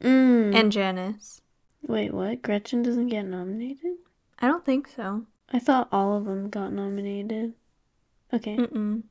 Mm. 0.00 0.54
and 0.54 0.72
Janice. 0.72 1.39
Wait, 1.86 2.12
what? 2.12 2.42
Gretchen 2.42 2.82
doesn't 2.82 3.08
get 3.08 3.22
nominated? 3.24 3.94
I 4.38 4.46
don't 4.48 4.64
think 4.64 4.88
so. 4.88 5.26
I 5.52 5.58
thought 5.58 5.88
all 5.92 6.16
of 6.16 6.24
them 6.24 6.48
got 6.48 6.72
nominated. 6.72 7.54
Okay. 8.32 8.56
Mm-mm. 8.56 9.02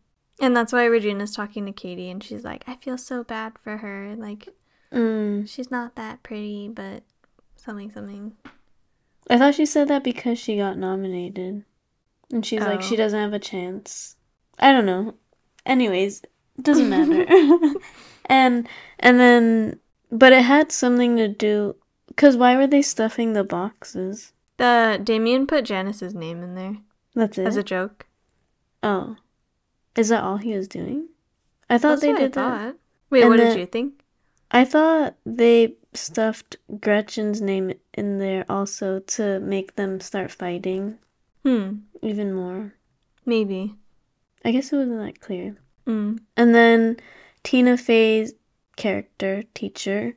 And 0.42 0.56
that's 0.56 0.72
why 0.72 0.86
Regina's 0.86 1.36
talking 1.36 1.66
to 1.66 1.72
Cady, 1.74 2.10
and 2.10 2.24
she's 2.24 2.44
like, 2.46 2.64
"I 2.68 2.76
feel 2.78 2.98
so 2.98 3.24
bad 3.24 3.54
for 3.60 3.78
her. 3.78 4.16
Like, 4.18 4.50
Mm. 4.92 5.48
she's 5.48 5.70
not 5.70 5.96
that 5.96 6.24
pretty, 6.24 6.70
but 6.70 7.04
something, 7.58 7.92
something." 7.92 8.34
I 9.30 9.38
thought 9.38 9.56
she 9.56 9.66
said 9.66 9.90
that 9.90 10.04
because 10.04 10.40
she 10.40 10.56
got 10.58 10.78
nominated. 10.78 11.66
And 12.32 12.46
she's 12.46 12.62
like, 12.62 12.82
she 12.82 12.94
Oh. 12.96 12.98
doesn't 12.98 13.20
have 13.20 13.34
a 13.34 13.40
chance. 13.40 14.16
I 14.60 14.72
don't 14.72 14.86
know. 14.86 15.16
Anyways, 15.66 16.22
doesn't 16.62 16.90
matter. 16.90 17.26
and 18.26 18.68
and 19.00 19.20
then, 19.20 19.80
but 20.12 20.32
it 20.34 20.44
had 20.44 20.72
something 20.72 21.18
to 21.18 21.28
do. 21.28 21.76
Cause 22.20 22.36
why 22.36 22.56
were 22.58 22.68
they 22.68 22.82
stuffing 22.82 23.32
the 23.34 23.46
boxes? 23.46 24.34
The 24.58 25.00
Damian 25.02 25.48
put 25.48 25.64
Janice's 25.64 26.14
name 26.14 26.44
in 26.44 26.54
there 26.56 26.76
That's 27.16 27.38
it. 27.38 27.48
as 27.48 27.56
a 27.56 27.64
joke. 27.64 28.06
oh, 28.84 29.16
is 29.96 30.10
that 30.10 30.22
all 30.24 30.36
he 30.38 30.54
was 30.54 30.68
doing? 30.68 31.08
I 31.70 31.78
thought 31.78 31.90
That's 31.92 32.02
they 32.02 32.08
what 32.10 32.18
I 32.18 32.24
did 32.24 32.34
that. 32.34 32.76
Wait, 33.10 33.22
And 33.22 33.30
what 33.30 33.38
did 33.38 33.58
you 33.58 33.66
think? 33.66 34.02
I 34.52 34.66
thought 34.66 35.16
they 35.26 35.76
stuffed 35.94 36.58
Gretchen's 36.82 37.40
name 37.42 37.72
in 37.94 38.18
there 38.20 38.44
also 38.50 39.00
to 39.00 39.40
make 39.40 39.76
them 39.76 40.00
start 40.02 40.30
fighting 40.32 40.98
Hmm, 41.46 41.78
even 42.02 42.34
more. 42.34 42.74
maybe. 43.26 43.76
I 44.44 44.52
guess 44.52 44.74
it 44.74 44.78
wasn't 44.78 45.00
that 45.00 45.22
clear. 45.22 45.56
Mm. 45.88 46.20
And 46.36 46.54
then 46.54 46.98
Tina 47.44 47.78
Fey's 47.78 48.34
character, 48.76 49.44
teacher, 49.54 50.16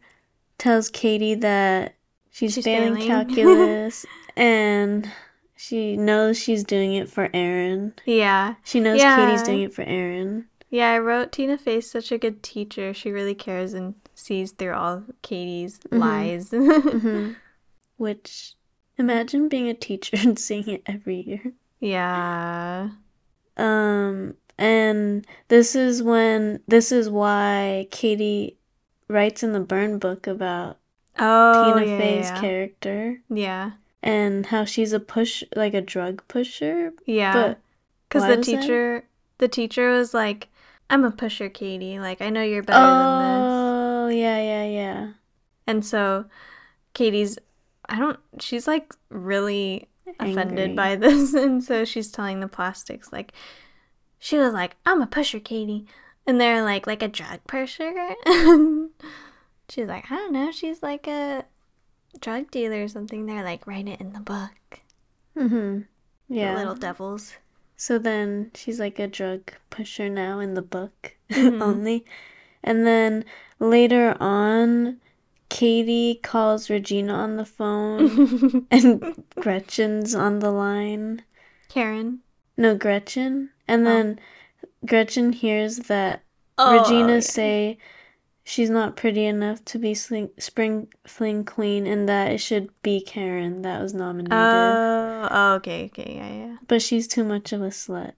tells 0.59 0.89
Cady 0.89 1.35
that 1.37 1.95
she's, 2.31 2.55
She's 2.55 2.65
failing, 2.65 2.95
failing. 2.97 3.09
calculus 3.09 4.07
and 4.37 5.11
she 5.57 5.97
knows 5.97 6.39
she's 6.39 6.65
doing 6.65 6.95
it 6.95 7.09
for 7.09 7.29
Aaron. 7.35 7.95
Yeah. 8.05 8.55
She 8.65 8.81
knows 8.81 8.99
Yeah. 9.01 9.17
Cady's 9.17 9.43
doing 9.43 9.63
it 9.63 9.75
for 9.75 9.83
Aaron. 9.83 10.47
Yeah, 10.71 10.91
I 10.93 10.99
wrote 10.99 11.33
Tina 11.33 11.59
Fey's 11.59 11.91
such 11.91 12.11
a 12.11 12.19
good 12.19 12.43
teacher. 12.43 12.95
She 12.95 13.11
really 13.13 13.35
cares 13.35 13.75
and 13.75 13.95
sees 14.15 14.53
through 14.53 14.73
all 14.75 15.05
Cady's 15.23 15.79
Mhm. 15.91 15.99
lies. 16.01 16.51
hmm 17.01 17.33
Which, 17.99 18.55
imagine 18.99 19.49
being 19.49 19.69
a 19.69 19.75
teacher 19.75 20.17
and 20.21 20.39
seeing 20.39 20.69
it 20.69 20.83
every 20.87 21.17
year. 21.21 21.53
yeah. 21.81 22.89
Um, 23.57 24.35
and 24.59 25.27
this 25.49 25.75
is 25.77 26.03
when, 26.03 26.61
this 26.67 26.91
is 26.91 27.11
why 27.11 27.87
Cady 27.91 28.57
writes 29.13 29.43
in 29.43 29.53
the 29.53 29.61
burn 29.61 29.99
book 29.99 30.27
about 30.27 30.79
Oh, 31.19 31.75
Tina 31.75 31.87
yeah, 31.87 31.99
Fey's 31.99 32.25
yeah. 32.31 32.41
character 32.41 33.21
Yeah. 33.29 33.71
and 34.03 34.47
how 34.47 34.65
she's 34.65 34.93
a 34.93 35.01
push, 35.01 35.45
like 35.55 35.75
a 35.75 35.81
drug 35.83 36.23
pusher. 36.29 36.93
Yeah. 37.07 37.55
Because 38.09 38.23
the 38.27 38.37
was 38.39 38.47
that? 38.47 38.61
teacher, 38.61 39.05
the 39.39 39.49
teacher 39.49 39.91
was 39.91 40.13
like, 40.15 40.49
"I'm 40.91 41.05
a 41.05 41.11
pusher, 41.11 41.49
Cady. 41.49 41.99
Like 41.99 42.21
I 42.23 42.31
know 42.31 42.43
you're 42.43 42.63
better 42.63 42.79
than 42.79 43.19
this." 43.21 43.53
oh, 43.53 44.09
yeah, 44.09 44.39
yeah, 44.43 44.65
yeah. 44.65 45.13
And 45.67 45.85
so, 45.85 46.27
Cady's, 46.95 47.39
I 47.89 47.99
don't. 47.99 48.19
She's 48.41 48.67
like 48.67 48.95
really 49.11 49.89
offended 50.21 50.59
Angry. 50.59 50.75
by 50.75 50.97
this, 51.05 51.33
and 51.35 51.63
so 51.65 51.85
she's 51.85 52.11
telling 52.11 52.41
the 52.41 52.49
plastics 52.49 53.13
like, 53.13 53.33
she 54.19 54.37
was 54.39 54.53
like, 54.53 54.77
"I'm 54.85 55.01
a 55.03 55.07
pusher, 55.07 55.41
Cady," 55.41 55.87
and 56.27 56.41
they're 56.41 56.63
like, 56.65 56.87
like 56.87 57.03
a 57.03 57.09
drug 57.09 57.41
pusher. 57.47 57.93
she's 59.69 59.87
like, 59.89 60.11
I 60.11 60.17
don't 60.17 60.33
know. 60.33 60.51
She's 60.53 60.83
like 60.83 61.07
a 61.07 61.45
drug 62.21 62.51
dealer 62.51 62.85
or 62.85 62.89
something. 62.89 63.27
They're 63.27 63.45
like, 63.45 63.67
write 63.67 63.89
it 63.89 64.01
in 64.01 64.13
the 64.13 64.21
book. 64.21 64.81
Mm-hmm. 65.37 65.79
The 66.29 66.35
Yeah. 66.35 66.57
little 66.57 66.75
devils. 66.75 67.35
So 67.77 67.99
then 67.99 68.51
she's 68.55 68.79
like 68.79 68.99
a 68.99 69.07
drug 69.09 69.53
pusher 69.71 70.09
now 70.09 70.39
in 70.39 70.55
the 70.55 70.63
book 70.63 71.17
Mhm. 71.31 71.61
only. 71.63 72.05
And 72.63 72.87
then 72.87 73.25
later 73.59 74.17
on, 74.21 75.01
Cady 75.49 76.21
calls 76.23 76.71
Regina 76.71 77.13
on 77.15 77.37
the 77.37 77.45
phone 77.45 78.67
and 78.71 79.25
Gretchen's 79.37 80.15
on 80.15 80.39
the 80.39 80.51
line. 80.51 81.23
Karen. 81.69 82.21
No, 82.57 82.77
Gretchen. 82.77 83.51
And 83.67 83.83
Oh. 83.87 83.91
then 83.91 84.21
Gretchen 84.87 85.33
hears 85.33 85.77
that 85.89 86.23
Oh, 86.59 86.79
Regina 86.83 87.15
yeah. 87.15 87.21
say 87.21 87.79
she's 88.45 88.69
not 88.71 88.97
pretty 88.97 89.25
enough 89.25 89.65
to 89.67 89.79
be 89.79 89.95
sling- 89.95 90.31
spring 90.39 90.89
fling 91.07 91.45
queen 91.45 91.87
and 91.87 92.09
that 92.09 92.31
it 92.33 92.39
should 92.39 92.69
be 92.83 93.01
Karen 93.01 93.63
that 93.63 93.81
was 93.81 93.95
nominated. 93.95 94.33
Oh, 94.35 95.29
oh, 95.31 95.55
okay, 95.55 95.87
okay, 95.87 96.15
yeah, 96.17 96.33
yeah. 96.47 96.57
but 96.69 96.83
she's 96.83 97.09
too 97.09 97.25
much 97.25 97.53
of 97.53 97.63
a 97.63 97.69
slut. 97.69 98.13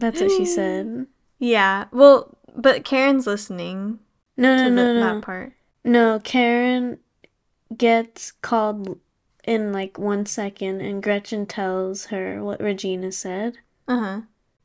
That's 0.00 0.20
what 0.20 0.30
she 0.30 0.44
said. 0.44 1.06
Yeah. 1.38 1.86
Well, 1.92 2.36
but 2.56 2.84
Karen's 2.84 3.26
listening 3.26 3.98
No, 4.36 4.56
no, 4.56 4.68
no, 4.70 4.94
the, 4.94 5.00
no. 5.00 5.14
that 5.14 5.22
part. 5.22 5.52
No, 5.84 6.20
Karen 6.22 6.98
gets 7.76 8.30
called 8.32 8.98
in 9.44 9.72
like 9.72 9.98
one 9.98 10.26
second 10.26 10.80
and 10.80 11.02
Gretchen 11.02 11.44
tells 11.46 12.06
her 12.06 12.42
what 12.42 12.60
Regina 12.60 13.12
said. 13.12 13.58
Uh 13.88 13.98
huh. 13.98 14.20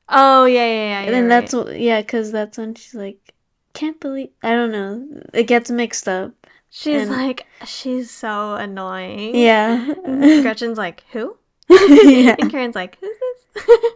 Oh 0.09 0.45
yeah, 0.45 0.65
yeah, 0.65 0.83
yeah. 0.89 1.01
And 1.05 1.13
then 1.13 1.27
that's 1.27 1.53
right. 1.53 1.65
what, 1.65 1.79
yeah, 1.79 2.01
because 2.01 2.31
that's 2.31 2.57
when 2.57 2.73
she's 2.75 2.95
like, 2.95 3.33
can't 3.73 3.99
believe, 3.99 4.29
I 4.43 4.49
don't 4.51 4.71
know. 4.71 5.21
It 5.33 5.43
gets 5.43 5.69
mixed 5.69 6.07
up. 6.07 6.31
she's 6.69 7.03
and- 7.03 7.11
like. 7.11 7.45
She's 7.65 8.09
so 8.09 8.55
annoying. 8.55 9.35
Yeah. 9.35 9.93
And 10.05 10.41
Gretchen's 10.43 10.77
like, 10.77 11.03
who? 11.11 11.37
yeah. 11.69 12.35
And 12.39 12.49
Karen's 12.49 12.73
like, 12.75 12.97
who's 12.99 13.17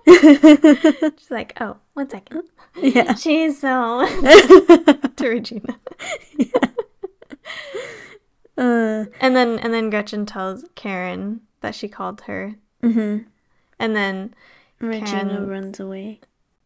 this? 0.06 1.14
She's 1.20 1.32
like, 1.32 1.54
oh, 1.62 1.78
one 1.94 2.10
second. 2.10 2.44
yeah. 2.82 3.14
She's 3.16 3.60
so 3.60 4.06
to 4.06 5.28
Regina. 5.28 5.80
uh, 8.58 9.06
And 9.20 9.36
then 9.36 9.60
and 9.60 9.74
then 9.74 9.90
Gretchen 9.90 10.26
tells 10.26 10.66
Karen 10.76 11.42
that 11.62 11.76
she 11.76 11.88
called 11.88 12.22
her. 12.22 12.56
hmm 12.82 13.20
And 13.80 13.96
then 13.96 14.34
Regina 14.80 15.46
runs 15.46 15.80
away. 15.80 16.20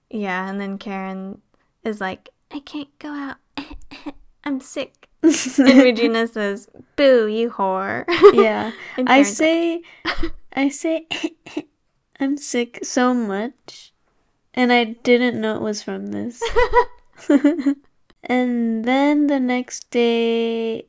yeah, 0.09 0.49
and 0.49 0.59
then 0.59 0.77
Karen 0.77 1.41
is 1.83 2.01
like, 2.01 2.29
I 2.51 2.59
can't 2.59 2.97
go 2.99 3.09
out. 3.09 3.37
I'm 4.43 4.59
sick. 4.61 5.07
And 5.23 5.33
Regina 5.59 6.27
says, 6.27 6.69
Boo, 6.95 7.27
you 7.27 7.49
whore. 7.49 8.05
yeah. 8.33 8.71
I 8.97 9.03
Karen's 9.03 9.09
like, 9.09 9.25
say, 9.25 9.81
I 10.53 10.69
say, 10.69 11.07
I'm 12.19 12.37
sick 12.37 12.79
so 12.83 13.13
much, 13.13 13.93
and 14.53 14.71
I 14.71 14.83
didn't 14.85 15.41
know 15.41 15.55
it 15.55 15.61
was 15.61 15.83
from 15.83 16.07
this. 16.07 16.41
and 18.23 18.85
then 18.85 19.27
the 19.27 19.39
next 19.39 19.89
day, 19.91 20.85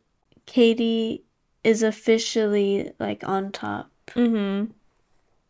Cady 0.47 1.25
is 1.65 1.83
officially 1.83 2.93
like 2.99 3.27
on 3.29 3.53
top 3.53 3.91
mm-hmm. 4.09 4.71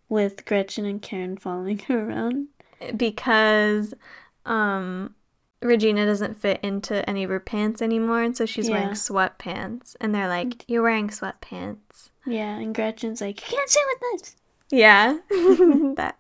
With 0.09 0.44
Gretchen 0.47 0.85
and 0.85 1.02
Karen 1.02 1.36
following 1.36 1.78
her 1.80 2.09
around. 2.09 2.48
because 2.97 3.94
um 4.47 5.14
Regina 5.60 6.06
doesn't 6.06 6.36
fit 6.36 6.60
into 6.62 7.09
any 7.10 7.24
of 7.24 7.30
her 7.30 7.40
pants 7.40 7.82
anymore, 7.82 8.22
and 8.22 8.36
so 8.36 8.47
she's 8.47 8.70
wearing 8.70 8.90
sweatpants. 8.90 9.97
And 10.01 10.14
they're 10.14 10.28
like, 10.28 10.64
You're 10.68 10.82
wearing 10.85 11.09
sweatpants. 11.09 12.10
Yeah, 12.24 12.56
and 12.59 12.72
Gretchen's 12.74 13.20
like, 13.20 13.40
you 13.51 13.56
can't 13.56 13.68
sit 13.68 13.82
with 14.01 14.22
us. 14.22 14.36
Yeah. 14.70 15.18
that 15.97 16.16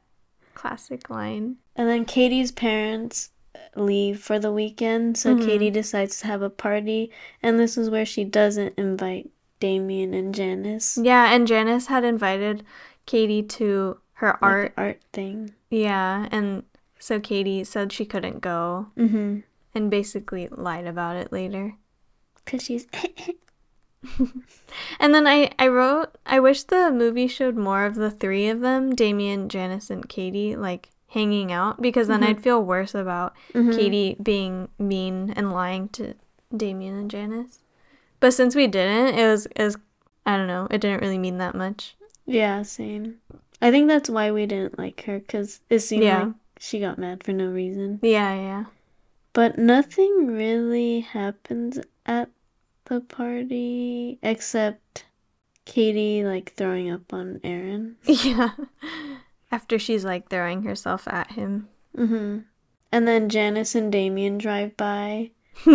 classic 0.54 1.08
line. 1.08 1.56
And 1.76 1.88
then 1.88 2.04
Cady's 2.04 2.50
parents 2.50 3.30
leave 3.76 4.20
for 4.20 4.38
the 4.40 4.50
weekend, 4.50 5.16
so 5.16 5.36
Mhm. 5.36 5.44
Cady 5.46 5.70
decides 5.70 6.18
to 6.20 6.26
have 6.26 6.42
a 6.42 6.50
party, 6.50 7.12
and 7.42 7.60
this 7.60 7.78
is 7.78 7.90
where 7.90 8.06
she 8.06 8.24
doesn't 8.24 8.74
invite 8.76 9.30
Damian 9.60 10.14
and 10.14 10.34
Janice. 10.34 10.98
Yeah, 11.00 11.32
and 11.32 11.46
Janice 11.46 11.86
had 11.86 12.02
invited 12.04 12.64
Cady 13.08 13.42
to 13.42 13.98
her 14.20 14.28
like 14.28 14.42
art. 14.42 14.72
art 14.76 15.00
thing. 15.12 15.54
Yeah, 15.70 16.28
and 16.30 16.62
so 17.00 17.18
Cady 17.18 17.64
said 17.64 17.92
she 17.92 18.04
couldn't 18.04 18.40
go 18.40 18.86
Mm-hmm. 18.96 19.40
and 19.74 19.90
basically 19.90 20.46
lied 20.50 20.86
about 20.86 21.16
it 21.16 21.32
later. 21.32 21.74
Cause 22.46 22.62
she's 22.62 22.86
And 25.00 25.14
then 25.14 25.26
I, 25.26 25.50
I 25.58 25.68
wrote, 25.68 26.16
I 26.24 26.38
wish 26.40 26.62
the 26.64 26.90
movie 26.90 27.26
showed 27.28 27.56
more 27.56 27.84
of 27.84 27.94
the 27.96 28.10
three 28.10 28.48
of 28.48 28.60
them, 28.60 28.94
Damian, 28.94 29.48
Janice, 29.48 29.90
and 29.90 30.08
Cady, 30.08 30.54
like 30.56 30.90
hanging 31.08 31.50
out, 31.52 31.80
because 31.82 32.08
then 32.08 32.20
Mhm. 32.20 32.26
I'd 32.26 32.42
feel 32.42 32.62
worse 32.62 32.94
about 32.94 33.34
Mhm. 33.54 33.74
Cady 33.76 34.16
being 34.22 34.68
mean 34.78 35.32
and 35.36 35.52
lying 35.52 35.88
to 35.90 36.14
Damian 36.56 36.94
and 36.96 37.10
Janice. 37.10 37.60
But 38.20 38.34
since 38.34 38.54
we 38.54 38.66
didn't, 38.66 39.18
it 39.18 39.26
was, 39.26 39.46
it 39.46 39.62
was, 39.64 39.76
I 40.26 40.36
don't 40.36 40.46
know, 40.46 40.66
it 40.70 40.80
didn't 40.80 41.00
really 41.00 41.18
mean 41.18 41.38
that 41.38 41.54
much. 41.54 41.96
Yeah, 42.28 42.62
same. 42.62 43.16
I 43.60 43.70
think 43.70 43.88
that's 43.88 44.08
why 44.10 44.30
we 44.30 44.46
didn't 44.46 44.78
like 44.78 45.02
her, 45.04 45.18
cause 45.20 45.60
it 45.70 45.80
seemed 45.80 46.04
Yeah. 46.04 46.22
like 46.24 46.34
she 46.60 46.78
got 46.78 46.98
mad 46.98 47.24
for 47.24 47.32
no 47.32 47.46
reason. 47.48 47.98
Yeah, 48.02 48.34
yeah. 48.34 48.64
But 49.32 49.58
nothing 49.58 50.26
really 50.28 51.00
happens 51.00 51.78
at 52.06 52.28
the 52.84 53.00
party 53.00 54.18
except 54.22 55.04
Cady 55.64 56.22
like 56.24 56.54
throwing 56.54 56.90
up 56.90 57.12
on 57.12 57.40
Aaron. 57.42 57.96
Yeah. 58.06 58.50
After 59.50 59.78
she's 59.78 60.04
like 60.04 60.28
throwing 60.28 60.62
herself 60.64 61.08
at 61.08 61.32
him. 61.32 61.68
Mm-hmm. 61.96 62.40
And 62.92 63.08
then 63.08 63.28
Janice 63.30 63.74
and 63.74 63.90
Damian 63.90 64.36
drive 64.38 64.76
by 64.76 65.30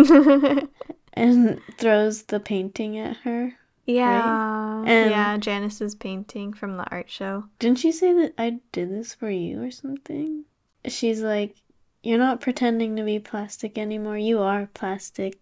and 1.12 1.60
throws 1.78 2.22
the 2.24 2.40
painting 2.40 2.98
at 2.98 3.18
her. 3.18 3.54
Yeah. 3.86 4.82
And- 4.86 5.10
yeah, 5.10 5.36
Janice's 5.36 5.94
painting 5.94 6.52
from 6.52 6.76
the 6.76 6.90
art 6.90 7.10
show. 7.10 7.44
Didn't 7.58 7.78
she 7.78 7.92
say 7.92 8.12
that 8.12 8.34
I 8.38 8.60
did 8.72 8.90
this 8.90 9.14
for 9.14 9.30
you 9.30 9.62
or 9.62 9.70
something? 9.70 10.44
She's 10.86 11.22
like, 11.22 11.56
You're 12.02 12.18
not 12.18 12.40
pretending 12.40 12.96
to 12.96 13.02
be 13.02 13.18
plastic 13.18 13.78
anymore. 13.78 14.18
You 14.18 14.40
are 14.40 14.68
plastic. 14.74 15.38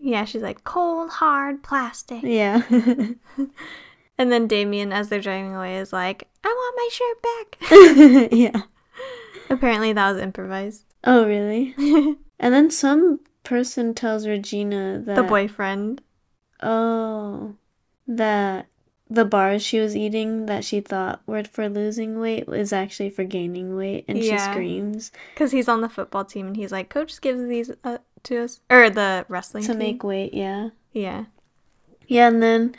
Yeah, 0.00 0.24
she's 0.24 0.42
like 0.42 0.64
cold, 0.64 1.10
hard 1.10 1.62
plastic. 1.62 2.22
Yeah. 2.22 2.62
And 4.20 4.32
then 4.32 4.48
Damian, 4.48 4.92
as 4.92 5.08
they're 5.08 5.20
driving 5.20 5.54
away, 5.54 5.76
is 5.76 5.92
like, 5.92 6.26
"I 6.42 6.48
want 6.48 6.76
my 6.76 6.88
shirt 6.90 7.22
back." 7.22 8.32
yeah. 8.32 8.62
Apparently, 9.48 9.92
that 9.92 10.12
was 10.12 10.20
improvised. 10.20 10.84
Oh, 11.04 11.24
really? 11.24 11.72
And 12.40 12.52
then 12.52 12.70
some 12.72 13.20
person 13.44 13.94
tells 13.94 14.26
Regina 14.26 15.00
that 15.06 15.14
the 15.14 15.22
boyfriend. 15.22 16.02
Oh, 16.60 17.54
that 18.08 18.66
the 19.10 19.24
bars 19.24 19.62
she 19.62 19.78
was 19.78 19.96
eating 19.96 20.46
that 20.46 20.64
she 20.64 20.80
thought 20.80 21.22
were 21.26 21.44
for 21.44 21.68
losing 21.68 22.18
weight 22.20 22.46
was 22.48 22.72
actually 22.72 23.08
for 23.10 23.24
gaining 23.24 23.76
weight, 23.76 24.04
and 24.08 24.22
she 24.22 24.36
screams 24.38 25.12
Because 25.34 25.52
he's 25.52 25.68
on 25.68 25.80
the 25.80 25.88
football 25.88 26.24
team 26.24 26.48
and 26.48 26.56
he's 26.56 26.72
like, 26.72 26.88
Coach 26.90 27.20
gives 27.20 27.42
these 27.46 27.70
uh, 27.84 27.98
to 28.24 28.44
us. 28.44 28.60
Or 28.68 28.90
the 28.90 29.24
wrestling 29.28 29.62
to 29.64 29.68
team. 29.70 29.78
make 29.78 30.02
weight. 30.02 30.34
Yeah, 30.34 30.70
Yeah. 30.92 31.26
yeah, 32.06 32.28
and 32.28 32.42
then 32.42 32.74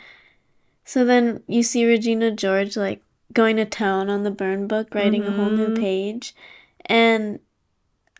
so 0.84 1.04
then 1.04 1.42
you 1.46 1.62
see 1.62 1.86
Regina 1.86 2.30
George 2.32 2.76
like 2.76 3.02
going 3.32 3.56
to 3.56 3.64
town 3.64 4.10
on 4.10 4.22
the 4.24 4.30
burn 4.30 4.66
book, 4.66 4.94
writing 4.94 5.24
a 5.26 5.32
whole 5.32 5.50
new 5.50 5.68
Mhm. 5.70 5.78
page, 5.78 6.34
and. 6.86 7.40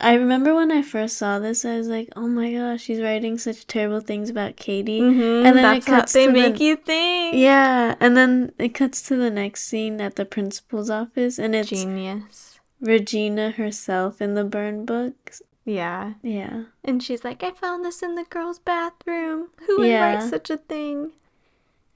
I 0.00 0.14
remember 0.14 0.54
when 0.54 0.70
I 0.72 0.82
first 0.82 1.16
saw 1.16 1.38
this, 1.38 1.64
I 1.64 1.76
was 1.76 1.88
like, 1.88 2.08
"Oh 2.16 2.26
my 2.26 2.52
gosh, 2.52 2.82
she's 2.82 3.00
writing 3.00 3.38
such 3.38 3.66
terrible 3.66 4.00
things 4.00 4.30
about 4.30 4.56
Cady." 4.56 5.00
Mm-hmm. 5.00 5.46
And 5.46 5.56
then 5.56 5.62
That's 5.62 5.86
it 5.86 5.90
cuts 5.90 6.12
they 6.12 6.26
to 6.26 6.32
the- 6.32 6.38
make 6.38 6.60
you 6.60 6.76
think. 6.76 7.36
Yeah, 7.36 7.94
and 8.00 8.16
then 8.16 8.52
it 8.58 8.70
cuts 8.74 9.02
to 9.08 9.16
the 9.16 9.30
next 9.30 9.64
scene 9.64 10.00
at 10.00 10.16
the 10.16 10.24
principal's 10.24 10.90
office, 10.90 11.38
and 11.38 11.54
it's 11.54 11.68
Genius. 11.70 12.58
Regina 12.80 13.50
herself 13.52 14.22
in 14.22 14.34
the 14.34 14.44
burn 14.44 14.84
books. 14.86 15.42
Yeah. 15.66 16.14
Yeah. 16.22 16.64
And 16.82 17.02
she's 17.02 17.22
like, 17.22 17.42
I 17.42 17.50
found 17.50 17.84
this 17.84 18.02
in 18.02 18.14
the 18.14 18.24
girls' 18.24 18.58
bathroom. 18.58 19.48
Who 19.66 19.78
would 19.80 19.88
Yeah. 19.88 20.14
write 20.14 20.22
such 20.30 20.48
a 20.48 20.56
thing? 20.56 21.10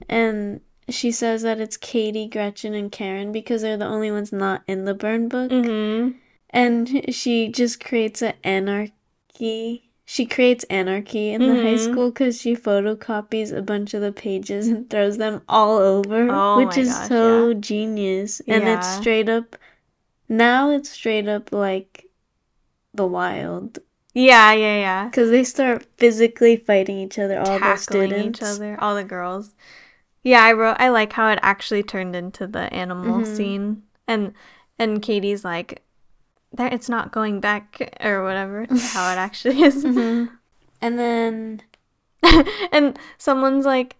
And 0.07 0.61
she 0.87 1.11
says 1.11 1.41
that 1.41 1.59
it's 1.59 1.75
Cady, 1.77 2.27
Gretchen, 2.27 2.75
and 2.75 2.91
Karen 2.91 3.31
because 3.31 3.63
they're 3.63 3.75
the 3.77 3.87
only 3.87 4.11
ones 4.11 4.31
not 4.31 4.61
in 4.67 4.85
the 4.85 4.93
burn 4.93 5.27
book. 5.27 5.49
Mm-hmm. 5.49 6.17
And 6.55 7.13
she 7.13 7.49
just 7.49 7.83
creates 7.83 8.21
an 8.23 8.33
anarchy. 8.43 9.91
She 10.05 10.25
creates 10.25 10.63
anarchy 10.65 11.31
in 11.31 11.41
the 11.41 11.55
high 11.55 11.75
Mhm. 11.75 11.91
school 11.91 12.11
because 12.11 12.39
she 12.41 12.55
photocopies 12.55 13.55
a 13.55 13.61
bunch 13.61 13.93
of 13.93 14.01
the 14.01 14.11
pages 14.11 14.67
and 14.69 14.89
throws 14.89 15.17
them 15.17 15.41
all 15.49 15.77
over, 15.77 16.29
Oh 16.31 16.57
which 16.57 16.77
is 16.77 16.89
gosh, 16.89 17.07
so 17.09 17.53
genius. 17.55 18.39
And 18.47 18.67
it's 18.67 18.87
straight 18.87 19.27
up, 19.29 19.57
now 20.29 20.69
it's 20.71 20.89
straight 20.91 21.27
up 21.27 21.51
like 21.51 22.05
the 22.93 23.05
wild 23.05 23.79
Yeah, 24.13 24.53
yeah, 24.53 24.77
yeah. 24.79 25.05
because 25.09 25.29
they 25.31 25.43
start 25.43 25.85
physically 25.97 26.55
fighting 26.55 26.97
each 26.99 27.19
other, 27.19 27.37
all 27.39 27.59
the 27.59 27.59
Tackling 27.59 27.77
students. 27.77 28.39
each 28.39 28.43
other, 28.47 28.77
all 28.79 28.95
the 28.95 29.03
girls. 29.03 29.53
Yeah, 30.23 30.43
I 30.43 30.53
wrote. 30.53 30.77
I 30.79 30.89
like 30.89 31.13
how 31.13 31.29
it 31.29 31.39
actually 31.41 31.83
turned 31.83 32.15
into 32.15 32.47
the 32.47 32.73
animal 32.73 33.21
Mhm. 33.21 33.27
scene, 33.27 33.83
and 34.07 34.33
and 34.79 35.01
Cady's 35.01 35.45
like, 35.45 35.83
"There, 36.55 36.67
it's 36.67 36.89
not 36.89 37.11
going 37.11 37.39
back 37.39 37.97
or 38.03 38.23
whatever." 38.23 38.65
how 38.93 39.11
it 39.11 39.17
actually 39.17 39.61
is. 39.63 39.83
Mhm. 39.83 40.29
And 40.81 40.99
then 40.99 41.61
and 42.71 42.99
someone's 43.17 43.65
like 43.65 43.95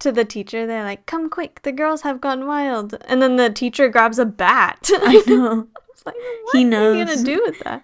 to 0.00 0.12
the 0.12 0.24
teacher, 0.24 0.66
they're 0.66 0.84
like, 0.84 1.06
"Come 1.06 1.28
quick, 1.30 1.62
the 1.62 1.72
girls 1.72 2.02
have 2.02 2.20
gone 2.20 2.46
wild." 2.46 2.94
And 3.08 3.20
then 3.22 3.36
the 3.36 3.50
teacher 3.50 3.88
grabs 3.88 4.18
a 4.18 4.24
bat. 4.26 4.88
I 5.02 5.22
know. 5.26 5.66
It's 5.90 6.06
like, 6.06 6.14
what 6.14 6.56
He 6.56 6.64
are 6.74 6.94
you 6.94 7.04
gonna 7.04 7.22
do 7.24 7.42
with 7.44 7.58
that? 7.60 7.82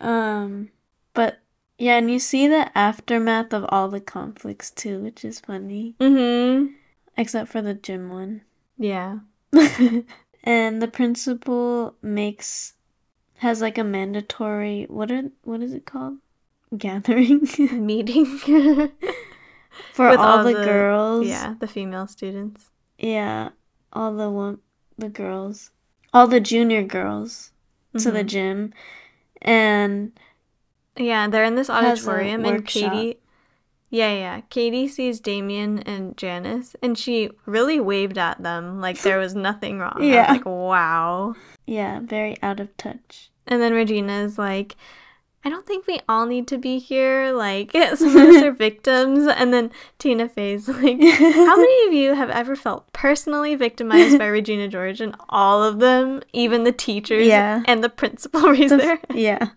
Um, 0.00 0.70
but 1.12 1.40
yeah, 1.76 1.98
and 1.98 2.10
you 2.10 2.18
see 2.18 2.46
the 2.48 2.70
aftermath 2.78 3.52
of 3.52 3.66
all 3.68 3.88
the 3.88 4.00
conflicts 4.00 4.70
too, 4.70 5.00
which 5.00 5.24
is 5.24 5.40
funny, 5.40 5.94
Mm-hmm. 6.00 6.72
except 7.18 7.50
for 7.50 7.60
the 7.60 7.74
gym 7.74 8.08
one. 8.10 8.42
Yeah. 8.78 9.18
and 10.44 10.80
the 10.82 10.88
principal 10.88 11.94
makes 12.00 12.74
has 13.38 13.60
like 13.60 13.78
a 13.78 13.84
mandatory 13.84 14.86
what 14.88 15.10
are 15.10 15.24
what 15.44 15.62
is 15.62 15.72
it 15.72 15.86
called? 15.86 16.18
Gathering 16.76 17.48
Meeting 17.72 18.26
for 19.92 20.08
all, 20.08 20.18
all 20.18 20.44
the, 20.44 20.52
the- 20.54 20.64
girls. 20.64 21.26
yeah, 21.26 21.54
the 21.58 21.66
female 21.66 22.06
students. 22.06 22.70
Yeah, 22.98 23.50
all 23.92 24.14
the 24.14 24.28
one 24.30 24.58
the 24.98 25.08
girls, 25.08 25.70
all 26.12 26.26
the 26.26 26.40
junior 26.40 26.82
girls 26.82 27.52
to 27.96 28.10
the 28.10 28.24
Mhm. 28.24 28.26
gym, 28.26 28.74
and 29.40 30.12
Yeah, 30.96 31.28
they're 31.28 31.44
in 31.44 31.54
this 31.54 31.70
auditorium, 31.70 32.44
and. 32.44 32.66
Cady. 32.66 33.18
Yeah, 33.90 34.12
yeah. 34.12 34.40
Cady 34.50 34.86
sees 34.88 35.18
Damian 35.20 35.78
and 35.78 36.14
Janice, 36.18 36.76
and 36.82 36.98
she 36.98 37.30
really 37.46 37.80
waved 37.80 38.18
at 38.18 38.42
them 38.42 38.80
like 38.82 39.00
there 39.00 39.16
was 39.18 39.34
nothing 39.34 39.78
wrong. 39.78 40.02
Yeah. 40.02 40.30
like, 40.32 40.44
wow. 40.44 41.34
Yeah, 41.68 42.00
very 42.00 42.36
out 42.42 42.60
of 42.60 42.74
touch. 42.76 43.30
And 43.46 43.60
then 43.62 43.72
Regina 43.72 44.20
is 44.22 44.38
like, 44.38 44.76
I 45.44 45.50
don't 45.50 45.66
think 45.66 45.86
we 45.86 46.00
all 46.08 46.26
need 46.26 46.48
to 46.48 46.58
be 46.58 46.78
here. 46.78 47.32
Like, 47.32 47.72
some 47.94 48.16
of 48.16 48.28
us 48.28 48.42
are 48.42 48.52
victims. 48.52 49.26
And 49.26 49.52
then 49.52 49.70
Tina 49.98 50.28
Fey's 50.28 50.68
like, 50.68 51.00
How 51.00 51.56
many 51.56 51.86
of 51.86 51.92
you 51.92 52.14
have 52.14 52.30
ever 52.30 52.56
felt 52.56 52.92
personally 52.92 53.54
victimized 53.54 54.18
by 54.18 54.26
Regina 54.38 54.68
George? 54.68 55.00
And 55.00 55.14
all 55.28 55.62
of 55.62 55.78
them, 55.78 56.22
even 56.32 56.64
the 56.64 56.72
teachers 56.72 57.26
Yeah. 57.26 57.62
and 57.66 57.84
the 57.84 57.88
principal, 57.88 58.42
raise 58.50 58.70
their 58.70 58.98
yeah. 59.14 59.48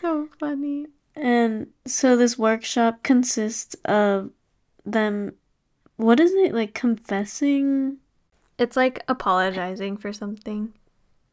So 0.00 0.28
funny. 0.38 0.86
And 1.16 1.66
so 1.86 2.16
this 2.16 2.38
workshop 2.38 3.02
consists 3.02 3.74
of 3.84 4.30
them 4.86 5.32
what 5.96 6.18
is 6.18 6.32
it 6.32 6.54
like 6.54 6.72
confessing? 6.72 7.98
It's 8.58 8.76
like 8.76 9.02
apologizing 9.08 9.98
for 9.98 10.12
something. 10.14 10.72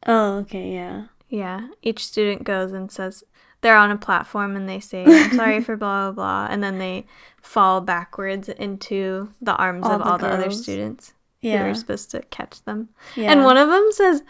Oh, 0.06 0.38
okay, 0.40 0.72
yeah. 0.74 1.06
Yeah. 1.30 1.68
Each 1.82 2.06
student 2.06 2.44
goes 2.44 2.72
and 2.72 2.92
says 2.92 3.24
they're 3.62 3.76
on 3.76 3.92
a 3.92 3.98
platform 3.98 4.56
and 4.56 4.70
they 4.70 4.80
say, 4.80 5.04
I'm 5.06 5.36
sorry 5.36 5.62
for 5.62 5.76
blah, 5.78 6.12
blah, 6.12 6.46
blah. 6.46 6.48
And 6.54 6.64
then 6.64 6.78
they 6.78 7.06
fall 7.42 7.82
backwards 7.82 8.48
into 8.50 9.30
the 9.42 9.56
arms 9.56 9.86
All 9.86 9.94
of 9.94 10.00
the 10.00 10.06
all 10.06 10.18
the 10.18 10.28
other 10.28 10.44
girls. 10.46 10.62
students 10.64 11.14
who 11.42 11.50
Yeah. 11.50 11.64
are 11.66 11.74
supposed 11.74 12.12
to 12.12 12.22
catch 12.30 12.64
them. 12.64 12.90
yeah. 13.16 13.32
And 13.32 13.44
one 13.44 13.58
of 13.58 13.68
them 13.70 13.88
says, 13.92 14.24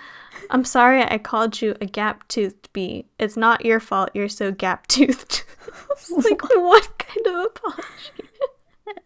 I'm 0.50 0.64
sorry 0.66 1.04
I 1.04 1.18
called 1.18 1.62
you 1.62 1.76
a 1.82 1.86
gap 1.86 2.28
toothed 2.28 2.72
bee. 2.74 3.06
It's 3.20 3.38
not 3.38 3.66
your 3.66 3.80
fault 3.80 4.10
you're 4.14 4.30
so 4.30 4.52
gap 4.52 4.88
toothed. 4.88 5.44
like, 6.12 6.42
what 6.56 6.98
kind 6.98 7.28
of 7.28 7.46
apology? 7.46 7.84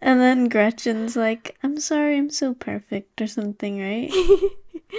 and 0.02 0.20
then 0.20 0.48
Gretchen's 0.50 1.16
like, 1.16 1.58
"I'm 1.64 1.80
sorry, 1.80 2.18
I'm 2.18 2.30
so 2.30 2.54
perfect" 2.54 3.20
or 3.22 3.28
something, 3.28 3.80
right? 3.82 4.12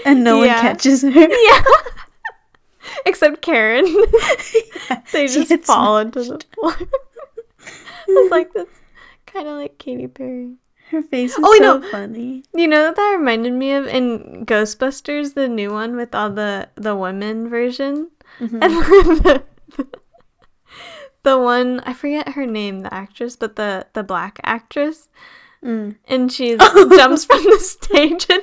And 0.04 0.24
no 0.24 0.42
Yeah. 0.42 0.54
one 0.54 0.62
catches 0.62 1.02
her. 1.02 1.10
Yeah. 1.30 1.62
Except 3.06 3.40
Karen. 3.42 3.84
they 5.12 5.26
just 5.28 5.64
fall 5.64 5.98
into 5.98 6.22
the 6.24 6.44
floor. 6.54 6.74
I 6.78 8.06
was 8.08 8.30
like, 8.30 8.52
that's 8.52 8.70
kind 9.26 9.46
of 9.48 9.54
like 9.56 9.78
Katy 9.78 10.08
Perry. 10.08 10.54
Her 10.90 11.00
face 11.02 11.32
is 11.32 11.38
Oh, 11.42 11.54
so 11.56 11.62
know. 11.78 11.90
funny. 11.90 12.42
You 12.54 12.68
know 12.68 12.86
what 12.86 12.96
that 12.96 13.16
reminded 13.18 13.52
me 13.54 13.72
of 13.72 13.86
in 13.86 14.44
Ghostbusters, 14.44 15.34
the 15.34 15.48
new 15.48 15.72
one 15.72 15.96
with 15.96 16.14
all 16.14 16.28
the 16.30 16.68
the 16.74 16.94
women 16.96 17.48
version, 17.48 18.10
Mhm. 18.40 18.58
and 18.62 19.24
the, 19.24 19.42
the 21.22 21.38
one 21.38 21.80
I 21.80 21.94
forget 21.94 22.30
her 22.30 22.44
name, 22.46 22.80
the 22.80 22.92
actress, 22.92 23.36
but 23.36 23.56
the 23.56 23.86
the 23.94 24.02
black 24.02 24.38
actress, 24.44 25.08
Mm. 25.64 25.96
and 26.08 26.30
she 26.32 26.56
jumps 26.58 27.24
from 27.24 27.42
the 27.44 27.58
stage 27.60 28.26
and. 28.28 28.42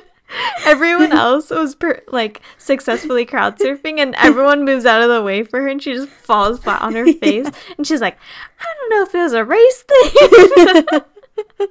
Everyone 0.64 1.12
else 1.12 1.50
was 1.50 1.74
per- 1.74 2.02
like 2.08 2.40
successfully 2.58 3.24
crowd 3.24 3.58
surfing, 3.58 3.98
and 3.98 4.14
everyone 4.16 4.64
moves 4.64 4.86
out 4.86 5.02
of 5.02 5.08
the 5.08 5.22
way 5.22 5.42
for 5.42 5.60
her, 5.60 5.68
and 5.68 5.82
she 5.82 5.92
just 5.94 6.08
falls 6.08 6.60
flat 6.60 6.82
on 6.82 6.94
her 6.94 7.12
face. 7.12 7.48
And 7.76 7.86
she's 7.86 8.00
like, 8.00 8.16
"I 8.60 8.64
don't 8.74 8.90
know 8.90 9.02
if 9.02 9.14
it 9.14 9.18
was 9.18 9.32
a 9.32 9.44
race 9.44 9.82
thing." 9.82 11.70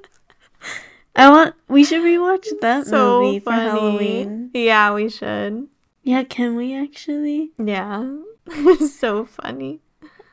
I 1.16 1.28
want. 1.28 1.54
We 1.68 1.84
should 1.84 2.02
rewatch 2.02 2.46
that 2.60 2.86
so 2.86 3.22
movie 3.22 3.40
for 3.40 3.50
funny. 3.50 3.62
Halloween. 3.70 4.50
Yeah, 4.54 4.94
we 4.94 5.08
should. 5.08 5.68
Yeah, 6.02 6.24
can 6.24 6.56
we 6.56 6.74
actually? 6.74 7.50
Yeah. 7.58 8.16
so 8.90 9.24
funny. 9.26 9.80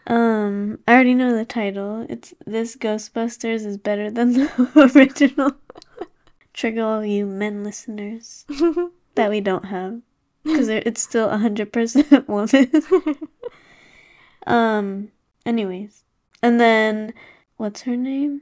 Um, 0.06 0.80
I 0.88 0.94
already 0.94 1.14
know 1.16 1.36
the 1.36 1.44
title. 1.46 2.06
It's 2.10 2.34
This 2.46 2.78
Ghostbusters 2.78 3.66
is 3.66 3.78
better 3.78 4.10
than 4.10 4.34
the 4.34 4.92
original. 4.96 5.52
Trigger 6.58 6.82
all 6.82 7.06
you 7.06 7.28
men 7.28 7.64
listeners 7.64 8.44
that 9.16 9.30
we 9.30 9.42
don't 9.42 9.66
have. 9.66 10.02
Because 10.44 10.70
it's 10.70 11.04
still 11.04 11.30
100% 11.30 12.28
women. 12.98 13.14
um, 14.48 15.10
anyways. 15.46 16.04
And 16.42 16.60
then, 16.60 17.14
what's 17.58 17.84
her 17.84 17.96
name? 17.96 18.42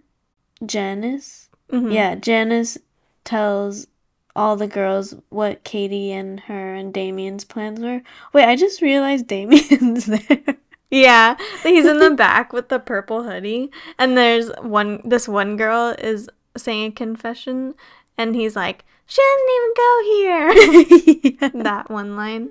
Janice? 0.65 1.49
Mhm. 1.69 1.93
Yeah, 1.93 2.15
Janice 2.15 2.77
tells 3.25 3.87
all 4.33 4.55
the 4.55 4.67
girls 4.67 5.15
what 5.27 5.65
Cady 5.65 6.13
and 6.13 6.39
her 6.41 6.73
and 6.73 6.93
Damian's 6.93 7.43
plans 7.43 7.81
were. 7.81 8.01
Wait, 8.31 8.45
I 8.45 8.55
just 8.55 8.81
realized 8.81 9.27
Damian's 9.27 10.05
there. 10.05 10.55
Yeah, 10.89 11.35
he's 11.63 11.85
in 11.85 11.99
the 11.99 12.11
back 12.11 12.53
with 12.53 12.69
the 12.69 12.79
purple 12.79 13.23
hoodie, 13.23 13.71
and 13.97 14.17
there's 14.17 14.49
one. 14.61 15.01
This 15.03 15.27
one 15.27 15.57
girl 15.57 15.95
is 15.97 16.29
saying 16.57 16.91
a 16.91 16.91
confession, 16.91 17.73
and 18.17 18.35
he's 18.35 18.55
like, 18.55 18.83
"She 19.05 19.21
doesn't 19.21 19.49
even 19.55 19.73
go 19.75 20.03
here." 21.51 21.63
that 21.63 21.89
one 21.89 22.15
line, 22.15 22.49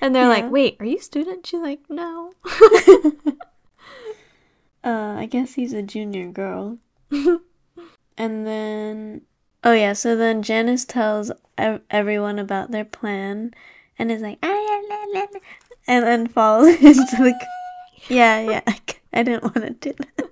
and 0.00 0.14
they're 0.14 0.22
Yeah. 0.24 0.28
like, 0.28 0.50
"Wait, 0.50 0.76
are 0.80 0.86
you 0.86 0.98
a 0.98 1.02
student?" 1.02 1.46
She's 1.46 1.60
like, 1.60 1.80
"No." 1.88 2.32
uh, 4.84 5.14
I 5.18 5.26
guess 5.30 5.54
he's 5.54 5.72
a 5.72 5.82
junior 5.82 6.30
girl. 6.30 6.78
And 8.16 8.46
then, 8.46 9.22
oh 9.64 9.72
yeah, 9.72 9.92
so 9.92 10.14
then 10.14 10.44
Janice 10.44 10.84
tells 10.84 11.32
ev- 11.58 11.80
everyone 11.90 12.38
about 12.38 12.70
their 12.70 12.84
plan 12.84 13.52
and 13.98 14.12
is 14.12 14.22
like, 14.22 14.38
"Ah, 14.40 14.46
la, 14.48 14.96
la, 14.96 15.04
la, 15.14 15.20
la," 15.32 15.40
and 15.88 16.04
then 16.06 16.28
falls 16.28 16.68
into 16.68 17.16
the. 17.16 17.34
c- 17.40 17.46
Yeah, 18.14 18.38
yeah, 18.38 18.60
I, 18.68 18.74
c- 18.88 18.98
I 19.12 19.24
didn't 19.24 19.42
want 19.42 19.56
to 19.66 19.70
do 19.70 19.94
that. 19.98 20.30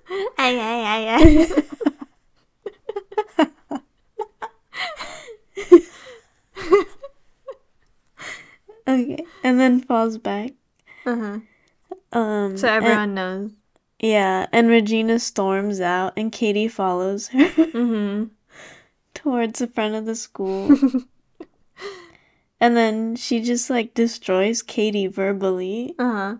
Okay, 8.92 9.24
and 9.44 9.58
then 9.60 9.80
falls 9.80 10.18
back. 10.18 10.52
uh-huh. 11.06 11.38
Um, 12.12 12.56
So 12.56 12.68
and- 12.68 12.84
everyone 12.84 13.14
knows. 13.14 13.50
yeah, 13.98 14.46
and 14.52 14.68
Regina 14.68 15.18
storms 15.18 15.80
out, 15.80 16.12
and 16.16 16.30
Cady 16.32 16.68
follows 16.68 17.28
her 17.28 17.38
Mm-hmm. 17.48 18.24
towards 19.14 19.58
the 19.60 19.66
front 19.66 19.94
of 19.94 20.04
the 20.06 20.14
school. 20.16 20.76
and 22.60 22.76
then 22.76 23.16
she 23.16 23.40
just 23.42 23.70
like 23.70 23.94
destroys 23.94 24.62
Cady 24.62 25.06
verbally 25.06 25.94
Uh-huh. 25.98 26.36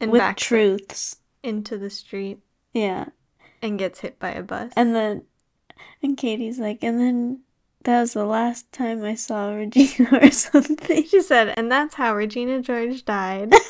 And 0.00 0.10
with 0.12 0.36
truths. 0.36 1.16
into 1.42 1.76
the 1.78 1.90
street 1.90 2.38
Yeah. 2.72 3.06
and 3.62 3.78
gets 3.78 4.00
hit 4.00 4.18
by 4.18 4.30
a 4.30 4.42
bus. 4.42 4.72
And 4.76 4.94
then, 4.94 5.22
and 6.02 6.16
Cady's 6.16 6.58
like, 6.58 6.82
and 6.84 7.00
then 7.00 7.40
that 7.84 8.00
was 8.00 8.12
the 8.14 8.24
last 8.24 8.70
time 8.72 9.04
I 9.04 9.14
saw 9.14 9.50
Regina 9.52 10.18
or 10.22 10.30
something. 10.30 11.04
She 11.04 11.22
said, 11.22 11.54
and 11.56 11.70
that's 11.70 11.94
how 11.94 12.14
Regina 12.14 12.60
George 12.60 13.04
died. 13.04 13.52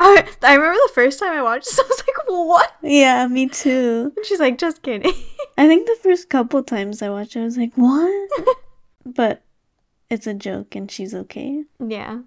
I, 0.00 0.26
I 0.42 0.54
remember 0.54 0.78
the 0.86 0.92
first 0.94 1.18
time 1.20 1.32
I 1.32 1.42
watched 1.42 1.66
this, 1.66 1.78
I 1.78 1.82
was 1.88 2.02
like, 2.06 2.16
what? 2.26 2.74
yeah, 2.82 3.26
me 3.28 3.48
too. 3.48 4.12
And 4.16 4.26
she's 4.26 4.40
like, 4.40 4.58
just 4.58 4.82
kidding. 4.82 5.12
I 5.56 5.68
think 5.68 5.86
the 5.86 5.96
first 6.02 6.28
couple 6.28 6.62
times 6.62 7.00
I 7.00 7.10
watched 7.10 7.36
it, 7.36 7.40
I 7.40 7.44
was 7.44 7.56
like, 7.56 7.72
what? 7.76 8.30
but 9.06 9.42
it's 10.10 10.26
a 10.26 10.34
joke 10.34 10.74
and 10.74 10.90
she's 10.90 11.14
okay. 11.14 11.64
yeah. 11.78 12.20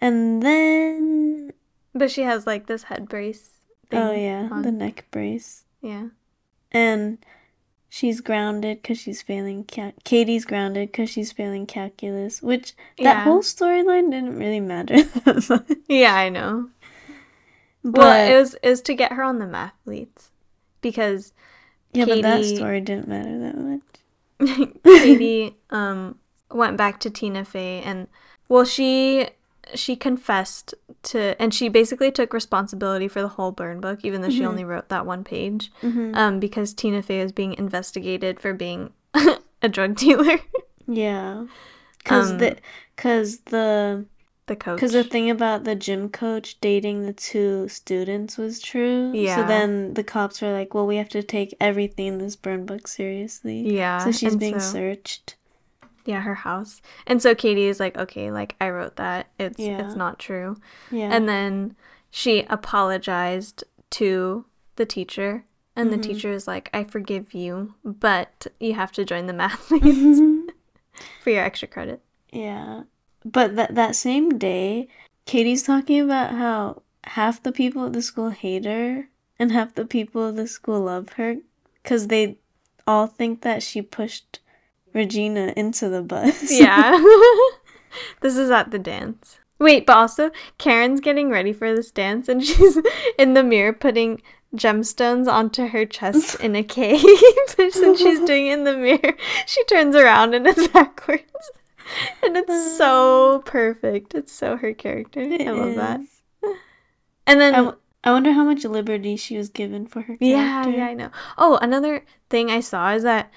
And 0.00 0.42
then, 0.42 1.52
But 1.94 2.10
she 2.10 2.22
has 2.22 2.46
like 2.46 2.66
this 2.66 2.84
head 2.84 3.08
brace. 3.08 3.50
Oh, 3.84 3.86
thing 3.90 3.98
oh 4.00 4.12
yeah, 4.12 4.48
on. 4.50 4.62
the 4.62 4.72
neck 4.72 5.04
brace. 5.10 5.64
Yeah. 5.80 6.08
And 6.72 7.18
she's 7.94 8.22
grounded 8.22 8.80
because 8.80 8.98
she's 8.98 9.20
failing. 9.20 9.64
Ca- 9.70 9.92
Cady's 10.02 10.46
grounded 10.46 10.90
because 10.90 11.10
she's 11.10 11.30
failing 11.30 11.66
calculus, 11.66 12.40
which 12.42 12.72
that 12.96 13.04
Yeah. 13.04 13.24
whole 13.24 13.42
storyline 13.42 14.10
didn't 14.10 14.38
really 14.38 14.60
matter 14.60 15.02
that 15.24 15.48
much. 15.50 15.78
Yeah, 15.88 16.14
I 16.14 16.30
know. 16.30 16.70
But 17.84 17.98
well, 17.98 18.30
it 18.32 18.38
was, 18.40 18.54
it 18.62 18.68
was 18.68 18.80
to 18.82 18.94
get 18.94 19.12
her 19.12 19.22
on 19.22 19.38
the 19.40 19.44
mathletes. 19.44 20.30
Because 20.80 21.32
yeah, 21.92 22.06
but 22.06 22.22
that 22.22 22.44
story 22.46 22.80
didn't 22.80 23.08
matter 23.08 23.38
that 23.38 23.58
much. 23.58 24.72
Cady 24.84 25.54
um 25.70 26.18
went 26.50 26.76
back 26.78 26.98
to 27.00 27.10
Tina 27.10 27.44
Fey 27.44 27.82
and 27.82 28.08
well 28.48 28.64
she 28.64 29.28
she 29.74 29.96
confessed 29.96 30.74
to 31.02 31.34
and 31.40 31.52
she 31.54 31.68
basically 31.68 32.10
took 32.10 32.32
responsibility 32.32 33.08
for 33.08 33.20
the 33.22 33.28
whole 33.28 33.52
burn 33.52 33.80
book 33.80 34.00
even 34.04 34.20
though 34.22 34.28
she 34.28 34.40
Mhm. 34.40 34.46
only 34.48 34.64
wrote 34.64 34.88
that 34.88 35.06
one 35.06 35.24
page 35.24 35.70
hmm 35.80 36.12
um 36.14 36.40
because 36.40 36.74
Tina 36.74 37.02
Fey 37.02 37.22
was 37.22 37.32
being 37.32 37.54
investigated 37.54 38.40
for 38.40 38.52
being 38.52 38.92
a 39.62 39.68
drug 39.68 39.96
dealer 39.96 40.38
Yeah, 40.86 41.46
because 41.98 42.30
Um, 42.32 42.38
the 42.38 42.56
because 42.96 43.38
the 43.54 44.04
the 44.46 44.56
coach 44.56 44.76
because 44.76 44.92
the 44.92 45.04
thing 45.04 45.30
about 45.30 45.62
the 45.64 45.76
gym 45.76 46.08
coach 46.08 46.60
dating 46.60 47.06
the 47.06 47.12
two 47.12 47.68
students 47.68 48.36
was 48.36 48.58
true. 48.60 49.12
Yeah. 49.14 49.36
So 49.36 49.46
then 49.46 49.94
the 49.94 50.02
cops 50.02 50.42
were 50.42 50.52
like, 50.52 50.74
"Well, 50.74 50.86
we 50.86 50.96
have 50.96 51.08
to 51.10 51.22
take 51.22 51.54
everything 51.60 52.06
in 52.08 52.18
this 52.18 52.34
burn 52.34 52.66
book 52.66 52.88
seriously." 52.88 53.60
yeah 53.76 53.98
So 53.98 54.10
she's 54.10 54.32
and 54.32 54.40
being 54.40 54.58
so- 54.58 54.72
searched. 54.72 55.36
Yeah 56.04 56.20
her 56.22 56.34
house 56.34 56.80
and 57.06 57.20
so 57.22 57.34
Cady 57.34 57.64
is 57.66 57.78
like 57.80 57.96
okay 57.96 58.30
like 58.30 58.54
I 58.60 58.70
wrote 58.70 58.96
that 58.96 59.28
it's 59.38 59.58
Yeah. 59.58 59.84
it's 59.84 59.96
not 59.96 60.18
true 60.18 60.56
Yeah. 60.90 61.10
And 61.12 61.28
then 61.28 61.76
she 62.10 62.44
apologized 62.50 63.64
to 63.90 64.44
the 64.76 64.86
teacher. 64.86 65.44
And 65.74 65.88
Mhm. 65.88 65.92
the 65.92 66.08
teacher 66.08 66.30
is 66.32 66.46
like, 66.46 66.68
I 66.74 66.84
forgive 66.84 67.32
you, 67.32 67.74
but 67.82 68.46
you 68.60 68.74
have 68.74 68.92
to 68.92 69.04
join 69.06 69.26
the 69.26 69.32
mathletes 69.42 70.50
for 71.22 71.30
your 71.30 71.42
extra 71.44 71.66
credit. 71.68 72.02
yeah. 72.30 72.82
But 73.24 73.56
that 73.56 73.74
that 73.76 73.94
same 73.96 74.36
day, 74.38 74.88
Cady's 75.26 75.62
talking 75.62 76.00
about 76.00 76.34
how 76.34 76.82
half 77.04 77.42
the 77.42 77.52
people 77.52 77.86
at 77.86 77.92
the 77.94 78.02
school 78.02 78.30
hate 78.30 78.64
her 78.66 79.08
and 79.38 79.52
half 79.52 79.74
the 79.74 79.86
people 79.86 80.28
at 80.28 80.36
the 80.36 80.46
school 80.46 80.80
love 80.82 81.10
her 81.10 81.36
because 81.82 82.08
they 82.08 82.36
all 82.86 83.06
think 83.06 83.40
that 83.42 83.62
she 83.62 83.80
pushed 83.80 84.40
Regina 84.92 85.52
into 85.56 85.88
the 85.88 86.02
bus. 86.02 86.50
Yeah. 86.50 86.92
this 88.20 88.36
is 88.36 88.50
at 88.50 88.70
the 88.70 88.78
dance. 88.78 89.38
Wait, 89.58 89.86
but 89.86 89.96
also, 89.96 90.30
Karen's 90.58 91.00
getting 91.00 91.30
ready 91.30 91.52
for 91.52 91.74
this 91.74 91.90
dance 91.90 92.28
and 92.28 92.44
she's 92.46 92.78
in 93.18 93.34
the 93.34 93.42
mirror 93.42 93.72
putting 93.72 94.20
gemstones 94.54 95.32
onto 95.32 95.68
her 95.68 95.86
chest 95.86 96.38
in 96.40 96.54
a 96.56 96.62
cave. 96.62 97.04
and 97.58 97.72
she's 97.72 98.20
doing 98.20 98.48
it 98.48 98.54
in 98.54 98.64
the 98.64 98.76
mirror, 98.76 99.14
she 99.46 99.64
turns 99.64 99.96
around 99.96 100.34
and 100.34 100.46
it's 100.46 100.68
backwards. 100.68 101.50
And 102.22 102.36
it's 102.36 102.76
so 102.76 103.42
perfect. 103.44 104.14
It's 104.14 104.32
so 104.32 104.56
her 104.56 104.72
character. 104.72 105.20
I 105.20 105.50
love 105.50 105.74
that. 105.76 106.00
is. 106.00 106.08
And 107.26 107.40
then 107.40 107.54
I, 107.54 107.58
w- 107.58 107.76
I 108.04 108.12
wonder 108.12 108.32
how 108.32 108.44
much 108.44 108.64
liberty 108.64 109.16
she 109.16 109.36
was 109.36 109.48
given 109.48 109.86
for 109.86 110.02
her 110.02 110.16
character. 110.16 110.26
Yeah, 110.26 110.66
yeah, 110.68 110.86
I 110.86 110.94
know. 110.94 111.10
Oh, 111.38 111.58
another 111.60 112.04
thing 112.30 112.50
I 112.50 112.60
saw 112.60 112.92
is 112.92 113.02
that 113.02 113.30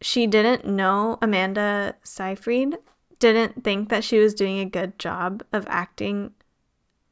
she 0.00 0.26
didn't 0.26 0.66
know 0.66 1.18
Amanda 1.22 1.94
Seyfried 2.04 2.76
didn't 3.18 3.64
think 3.64 3.88
that 3.88 4.04
she 4.04 4.18
was 4.18 4.34
doing 4.34 4.58
a 4.58 4.64
good 4.66 4.98
job 4.98 5.42
of 5.52 5.66
acting 5.68 6.32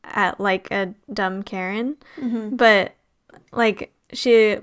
at 0.05 0.39
like 0.39 0.71
a 0.71 0.95
dumb 1.13 1.43
Karen, 1.43 1.97
hmm 2.17 2.55
but 2.57 2.95
like 3.53 3.93
she 4.13 4.59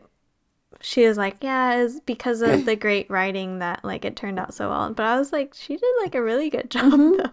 she 0.81 1.07
was 1.07 1.17
like, 1.17 1.37
yeah, 1.41 1.75
it's 1.81 1.99
because 2.01 2.41
of 2.41 2.65
the 2.65 2.75
great 2.85 3.09
writing 3.09 3.59
that 3.59 3.83
like 3.83 4.05
it 4.05 4.15
turned 4.15 4.39
out 4.39 4.53
so 4.53 4.69
well. 4.69 4.93
But 4.93 5.05
I 5.05 5.17
was 5.19 5.31
like, 5.31 5.53
she 5.53 5.75
did 5.77 5.95
like 6.01 6.15
a 6.15 6.21
really 6.21 6.49
good 6.49 6.69
job 6.71 6.93
Mhm. 6.93 7.17
though. 7.17 7.29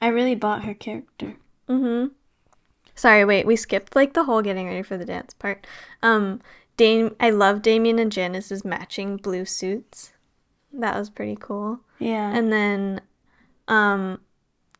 I 0.00 0.08
really 0.08 0.34
bought 0.34 0.64
her 0.64 0.74
character. 0.74 1.36
Mm-hmm. 1.68 2.08
Sorry, 2.94 3.24
wait, 3.24 3.46
we 3.46 3.56
skipped 3.56 3.96
like 3.96 4.12
the 4.12 4.24
whole 4.24 4.42
getting 4.42 4.66
ready 4.66 4.82
for 4.82 4.96
the 4.98 5.04
dance 5.04 5.34
part. 5.34 5.66
Um, 6.02 6.40
Dame, 6.82 7.14
I 7.20 7.30
love 7.30 7.62
Damian 7.62 8.00
and 8.00 8.10
Janice's 8.10 8.64
matching 8.64 9.16
blue 9.16 9.44
suits. 9.44 10.12
That 10.72 10.98
was 10.98 11.10
pretty 11.10 11.36
cool. 11.38 11.78
Yeah. 12.00 12.34
And 12.34 12.52
then, 12.52 13.00
um, 13.68 14.20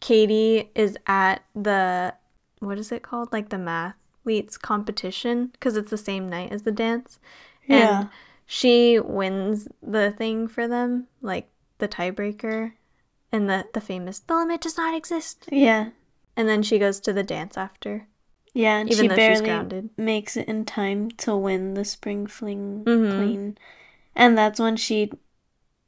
Cady 0.00 0.72
is 0.74 0.98
at 1.06 1.44
the 1.54 2.12
what 2.58 2.76
is 2.76 2.90
it 2.90 3.04
called? 3.04 3.32
Like 3.32 3.50
the 3.50 3.56
mathletes 3.56 4.60
competition 4.60 5.50
because 5.52 5.76
it's 5.76 5.90
the 5.90 5.96
same 5.96 6.28
night 6.28 6.50
as 6.50 6.62
the 6.62 6.72
dance. 6.72 7.20
yeah. 7.66 8.00
And 8.00 8.08
she 8.46 8.98
wins 8.98 9.68
the 9.80 10.10
thing 10.10 10.48
for 10.48 10.66
them, 10.66 11.06
like 11.20 11.50
the 11.78 11.86
tiebreaker, 11.86 12.72
and 13.30 13.48
the 13.48 13.66
the 13.74 13.80
famous 13.80 14.18
"the 14.18 14.34
limit 14.34 14.62
does 14.62 14.76
not 14.76 14.92
exist." 14.96 15.48
Yeah. 15.52 15.90
And 16.36 16.48
then 16.48 16.64
she 16.64 16.80
goes 16.80 16.98
to 16.98 17.12
the 17.12 17.22
dance 17.22 17.56
after, 17.56 18.08
Yeah, 18.54 18.78
and 18.78 18.90
even 18.90 19.04
she 19.10 19.16
barely 19.16 19.46
grounded. 19.46 19.90
makes 19.96 20.36
it 20.36 20.48
in 20.48 20.64
time 20.64 21.10
to 21.12 21.36
win 21.36 21.74
the 21.74 21.84
spring 21.84 22.26
fling 22.26 22.84
Mhm. 22.84 23.16
clean. 23.16 23.58
And 24.14 24.36
that's 24.36 24.60
when 24.60 24.76
she 24.76 25.10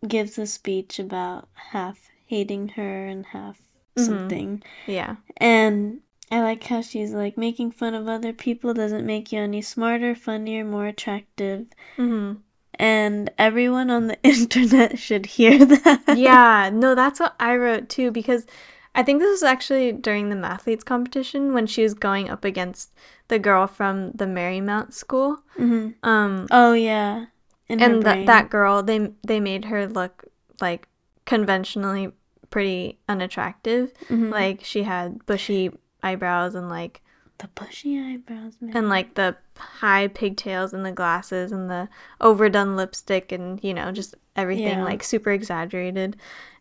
gives 0.06 0.38
a 0.38 0.46
speech 0.46 0.98
about 0.98 1.48
half 1.72 2.10
hating 2.26 2.68
her 2.70 3.06
and 3.06 3.26
half 3.26 3.58
Mhm. 3.96 4.06
something. 4.06 4.62
Yeah. 4.86 5.16
And 5.38 6.00
I 6.30 6.40
like 6.40 6.64
how 6.64 6.80
she's 6.82 7.12
like 7.12 7.36
making 7.36 7.72
fun 7.72 7.94
of 7.94 8.08
other 8.08 8.32
people 8.32 8.74
doesn't 8.74 9.06
make 9.06 9.32
you 9.32 9.40
any 9.40 9.62
smarter, 9.62 10.14
funnier, 10.14 10.64
more 10.64 10.86
attractive. 10.86 11.66
hmm 11.96 12.34
And 12.78 13.30
everyone 13.38 13.90
on 13.90 14.08
the 14.08 14.18
internet 14.24 14.98
should 14.98 15.26
hear 15.26 15.64
that. 15.64 16.02
Yeah. 16.16 16.70
No, 16.72 16.94
that's 16.94 17.20
what 17.20 17.34
I 17.38 17.56
wrote 17.56 17.88
too 17.88 18.10
because 18.10 18.46
I 18.94 19.02
think 19.02 19.20
this 19.20 19.30
was 19.30 19.42
actually 19.42 19.92
during 19.92 20.28
the 20.28 20.36
mathletes 20.36 20.84
competition 20.84 21.52
when 21.52 21.66
she 21.66 21.82
was 21.82 21.94
going 21.94 22.30
up 22.30 22.44
against 22.44 22.92
the 23.28 23.38
girl 23.38 23.66
from 23.66 24.12
the 24.12 24.26
Marymount 24.26 24.92
school. 24.92 25.38
hmm 25.56 25.90
Um, 26.02 26.46
Oh 26.50 26.72
yeah. 26.74 27.26
In 27.68 27.80
and 27.80 28.02
that 28.02 28.26
that 28.26 28.50
girl 28.50 28.82
they 28.82 29.10
they 29.26 29.40
made 29.40 29.64
her 29.66 29.86
look 29.88 30.24
like 30.60 30.86
conventionally 31.26 32.12
pretty 32.50 32.98
unattractive. 33.08 33.92
Mhm. 34.08 34.30
Like 34.30 34.60
she 34.64 34.82
had 34.84 35.24
bushy 35.26 35.70
eyebrows 36.02 36.54
and 36.54 36.68
like 36.68 37.00
the 37.38 37.48
bushy 37.48 37.98
eyebrows, 37.98 38.54
man. 38.60 38.76
and 38.76 38.88
like 38.88 39.14
the 39.14 39.36
high 39.56 40.06
pigtails 40.08 40.72
and 40.72 40.84
the 40.86 40.92
glasses 40.92 41.50
and 41.50 41.68
the 41.68 41.88
overdone 42.20 42.76
lipstick 42.76 43.32
and 43.32 43.58
you 43.64 43.74
know 43.74 43.90
just 43.90 44.14
everything 44.36 44.78
Yeah. 44.78 44.84
like 44.84 45.02
super 45.02 45.32
exaggerated 45.32 46.16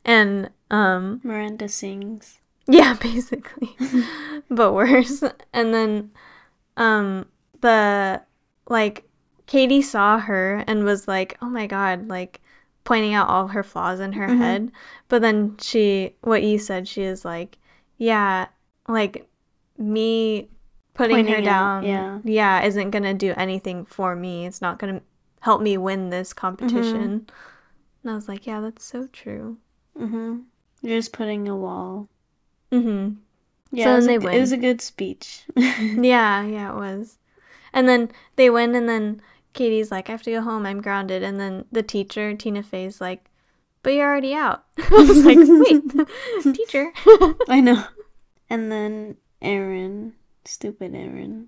and 0.06 0.50
um 0.72 1.22
Miranda 1.24 1.68
sings. 1.68 2.40
yeah 2.68 2.96
basically. 3.02 3.76
But 4.50 4.74
worse. 4.74 5.24
And 5.54 5.74
then 5.74 6.12
um 6.78 7.26
the 7.62 8.22
like 8.68 9.06
Cady 9.48 9.82
saw 9.82 10.20
her 10.20 10.64
and 10.68 10.84
was 10.84 11.08
like 11.08 11.38
oh 11.42 11.50
my 11.50 11.68
god 11.68 12.08
like 12.08 12.42
pointing 12.84 13.14
out 13.14 13.30
all 13.30 13.48
her 13.50 13.64
flaws 13.64 14.00
in 14.00 14.14
her 14.14 14.28
Mhm. 14.28 14.38
head. 14.38 14.72
But 15.08 15.22
then 15.22 15.56
she 15.60 16.16
what 16.22 16.44
you 16.44 16.60
said 16.60 16.88
she 16.88 17.04
is 17.04 17.24
like 17.26 17.58
yeah 17.98 18.48
like 18.88 19.28
me 19.78 20.50
putting 20.94 21.18
her 21.18 21.24
Pointing 21.36 21.48
out, 21.48 21.82
down 21.82 21.84
yeah. 21.86 22.20
yeah 22.24 22.62
isn't 22.64 22.92
gonna 22.92 23.14
do 23.14 23.34
anything 23.38 23.86
for 23.86 24.16
me. 24.16 24.46
It's 24.46 24.62
not 24.62 24.78
gonna 24.80 25.02
help 25.40 25.62
me 25.62 25.78
win 25.78 26.10
this 26.10 26.34
competition. 26.34 27.28
And 28.04 28.12
i 28.12 28.16
was 28.16 28.28
like 28.28 28.46
yeah 28.46 28.60
that's 28.60 28.84
so 28.84 29.08
true 29.08 29.58
Mm-hmm. 30.00 30.40
You're 30.82 31.00
just 31.00 31.14
putting 31.14 31.48
a 31.48 31.56
wall. 31.56 32.10
mm-hmm 32.72 33.16
Yeah, 33.72 33.86
So 33.86 33.92
it, 33.92 33.96
was 33.96 34.06
then 34.08 34.16
a, 34.16 34.20
they 34.20 34.38
it 34.38 34.40
was 34.40 34.52
a 34.52 34.58
good 34.58 34.82
speech. 34.82 35.44
yeah 35.56 36.44
yeah 36.44 36.72
it 36.72 36.76
was 36.76 37.18
and 37.74 37.88
then 37.88 38.12
they 38.36 38.50
win 38.50 38.76
and 38.76 38.88
then 38.88 39.22
cady's 39.54 39.92
like 39.92 40.10
i 40.10 40.12
have 40.12 40.24
to 40.24 40.32
go 40.32 40.42
home 40.42 40.66
i'm 40.66 40.82
grounded 40.82 41.22
and 41.22 41.40
then 41.40 41.66
the 41.72 41.84
teacher 41.84 42.34
tina 42.36 42.64
fey's 42.64 43.00
like 43.00 43.30
but 43.84 43.94
you're 43.94 44.10
already 44.10 44.34
out 44.34 44.64
i 44.80 44.90
was 44.90 45.24
like 45.24 45.38
wait 45.38 46.56
teacher 46.56 46.92
I 47.48 47.60
know. 47.60 47.84
And 48.50 48.72
then 48.72 49.18
Aaron, 49.42 50.14
stupid 50.46 50.94
Aaron. 50.96 51.48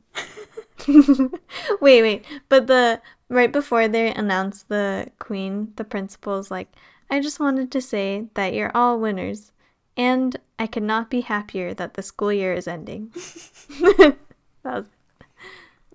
wait, 1.82 2.02
wait. 2.02 2.26
But 2.50 2.68
the 2.68 3.02
right 3.30 3.52
before 3.52 3.88
they 3.88 4.14
announced 4.14 4.70
the 4.70 5.08
queen, 5.20 5.74
the 5.76 5.84
principal's 5.84 6.50
like, 6.52 6.72
I 7.10 7.20
just 7.20 7.40
wanted 7.40 7.72
to 7.72 7.82
say 7.82 8.28
that 8.34 8.54
you're 8.54 8.72
all 8.76 9.00
winners, 9.00 9.52
and 9.96 10.36
I 10.58 10.68
could 10.68 10.84
not 10.84 11.10
be 11.10 11.22
happier 11.22 11.74
that 11.74 11.94
the 11.94 12.02
school 12.02 12.34
year 12.34 12.54
is 12.54 12.68
ending. 12.68 13.12
that 13.14 14.18
was 14.64 14.86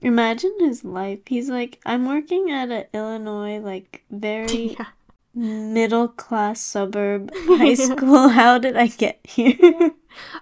Imagine 0.03 0.55
his 0.61 0.85
life. 0.85 1.21
He's 1.27 1.51
like, 1.51 1.79
I'm 1.85 2.07
working 2.07 2.51
at 2.51 2.71
an 2.71 2.85
Illinois, 2.95 3.59
like 3.59 4.03
very 4.11 4.77
yeah. 4.79 4.87
middle 5.35 6.09
class 6.09 6.61
suburb 6.61 7.31
high 7.35 7.75
school. 7.75 8.29
How 8.29 8.59
did 8.59 8.77
I 8.77 8.87
get 8.87 9.21
here? 9.25 9.93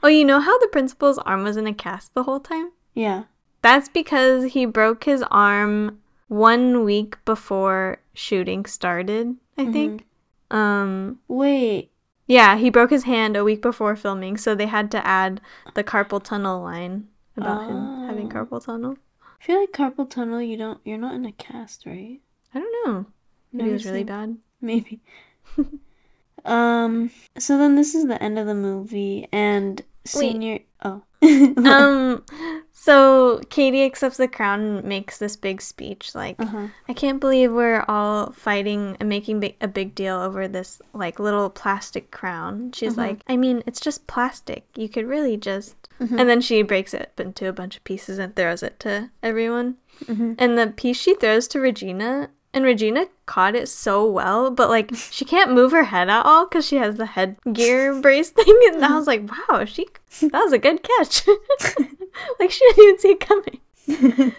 Oh, 0.03 0.09
you 0.09 0.25
know 0.25 0.41
how 0.41 0.59
the 0.59 0.69
principal's 0.69 1.19
arm 1.19 1.43
was 1.43 1.57
in 1.57 1.67
a 1.67 1.75
cast 1.75 2.15
the 2.15 2.23
whole 2.23 2.41
time? 2.41 2.73
yeah. 2.95 3.25
That's 3.61 3.89
because 3.89 4.53
he 4.53 4.67
broke 4.67 5.03
his 5.03 5.25
arm 5.33 5.99
one 6.29 6.85
week 6.85 7.17
before 7.25 7.99
shooting 8.15 8.65
started, 8.67 9.35
I 9.59 9.63
mm-hmm. 9.63 9.73
think. 9.73 10.07
Um 10.51 11.19
Wait. 11.29 11.91
Yeah, 12.27 12.57
he 12.59 12.69
broke 12.69 12.91
his 12.91 13.05
hand 13.05 13.37
a 13.37 13.45
week 13.45 13.63
before 13.63 13.97
filming, 13.97 14.37
so 14.37 14.55
they 14.55 14.67
had 14.67 14.91
to 14.91 15.07
add 15.07 15.41
the 15.75 15.83
carpal 15.83 16.23
tunnel 16.23 16.63
line 16.63 17.09
about 17.37 17.69
him 17.71 18.07
having 18.07 18.27
Oh. 18.27 18.35
carpal 18.45 18.63
tunnel. 18.65 18.97
I 19.41 19.45
feel 19.45 19.61
like 19.61 19.73
carpal 19.73 20.09
tunnel. 20.11 20.43
You 20.43 20.57
don't. 20.59 20.81
You're 20.85 20.99
not 20.99 21.15
in 21.15 21.25
a 21.25 21.33
cast, 21.33 21.87
right? 21.87 22.21
I 22.55 22.59
don't 22.61 22.87
know. 22.87 23.07
Maybe 23.53 23.71
it 23.71 23.73
was 23.73 23.87
really 23.87 24.05
bad. 24.05 24.37
Maybe. 24.61 25.01
um. 26.45 27.11
So 27.39 27.57
then 27.59 27.77
this 27.77 27.95
is 27.95 28.07
the 28.07 28.23
end 28.23 28.39
of 28.39 28.47
the 28.47 28.55
movie, 28.55 29.27
and 29.33 29.81
senior. 30.05 30.61
Oh. 30.83 31.03
um, 31.67 32.23
so 32.73 33.41
Cady 33.51 33.85
accepts 33.85 34.17
the 34.19 34.29
crown 34.29 34.61
and 34.61 34.85
makes 34.85 35.19
this 35.19 35.37
big 35.37 35.61
speech. 35.61 36.15
Like, 36.15 36.37
Uh-huh. 36.41 36.69
I 36.89 36.93
can't 36.93 37.21
believe 37.21 37.53
we're 37.53 37.85
all 37.89 38.31
fighting 38.33 38.97
and 39.01 39.09
making 39.09 39.43
a 39.61 39.69
big 39.69 39.95
deal 39.95 40.17
over 40.21 40.47
this 40.49 40.81
like 40.93 41.19
little 41.19 41.51
plastic 41.51 42.11
crown. 42.11 42.73
She's 42.73 42.95
Mhm. 42.95 42.99
like, 42.99 43.21
I 43.29 43.37
mean, 43.37 43.63
it's 43.67 43.81
just 43.81 44.07
plastic. 44.07 44.65
You 44.77 44.89
could 44.89 45.07
really 45.07 45.37
just. 45.37 45.75
Mhm. 46.01 46.21
And 46.21 46.29
then 46.31 46.41
she 46.41 46.63
breaks 46.63 46.95
it 46.95 47.11
into 47.19 47.49
a 47.49 47.53
bunch 47.53 47.77
of 47.77 47.85
pieces 47.85 48.19
and 48.21 48.35
throws 48.37 48.63
it 48.63 48.79
to 48.81 49.11
everyone. 49.23 49.77
Mhm. 50.05 50.37
And 50.39 50.57
the 50.57 50.69
piece 50.69 50.97
she 50.97 51.15
throws 51.17 51.49
to 51.49 51.59
Regina, 51.61 52.31
and 52.53 52.65
Regina 52.65 53.07
caught 53.27 53.55
it 53.55 53.69
so 53.69 54.09
well, 54.09 54.51
but 54.51 54.69
like 54.69 54.91
she 55.11 55.25
can't 55.25 55.53
move 55.53 55.73
her 55.73 55.85
head 55.85 56.09
at 56.09 56.25
all 56.25 56.47
because 56.47 56.67
she 56.67 56.77
has 56.77 56.97
the 56.97 57.07
headgear 57.07 58.01
brace 58.03 58.31
thing. 58.31 58.59
And 58.73 58.85
I 58.85 58.97
was 58.97 59.07
like, 59.07 59.29
wow, 59.31 59.65
she 59.65 59.87
that 60.21 60.33
was 60.33 60.53
a 60.53 60.59
good 60.59 60.83
catch. 60.83 61.27
like 62.41 62.51
she 62.51 62.65
didn't 62.69 62.85
even 62.85 62.99
see 62.99 63.09
it 63.09 63.21
coming. 63.21 64.35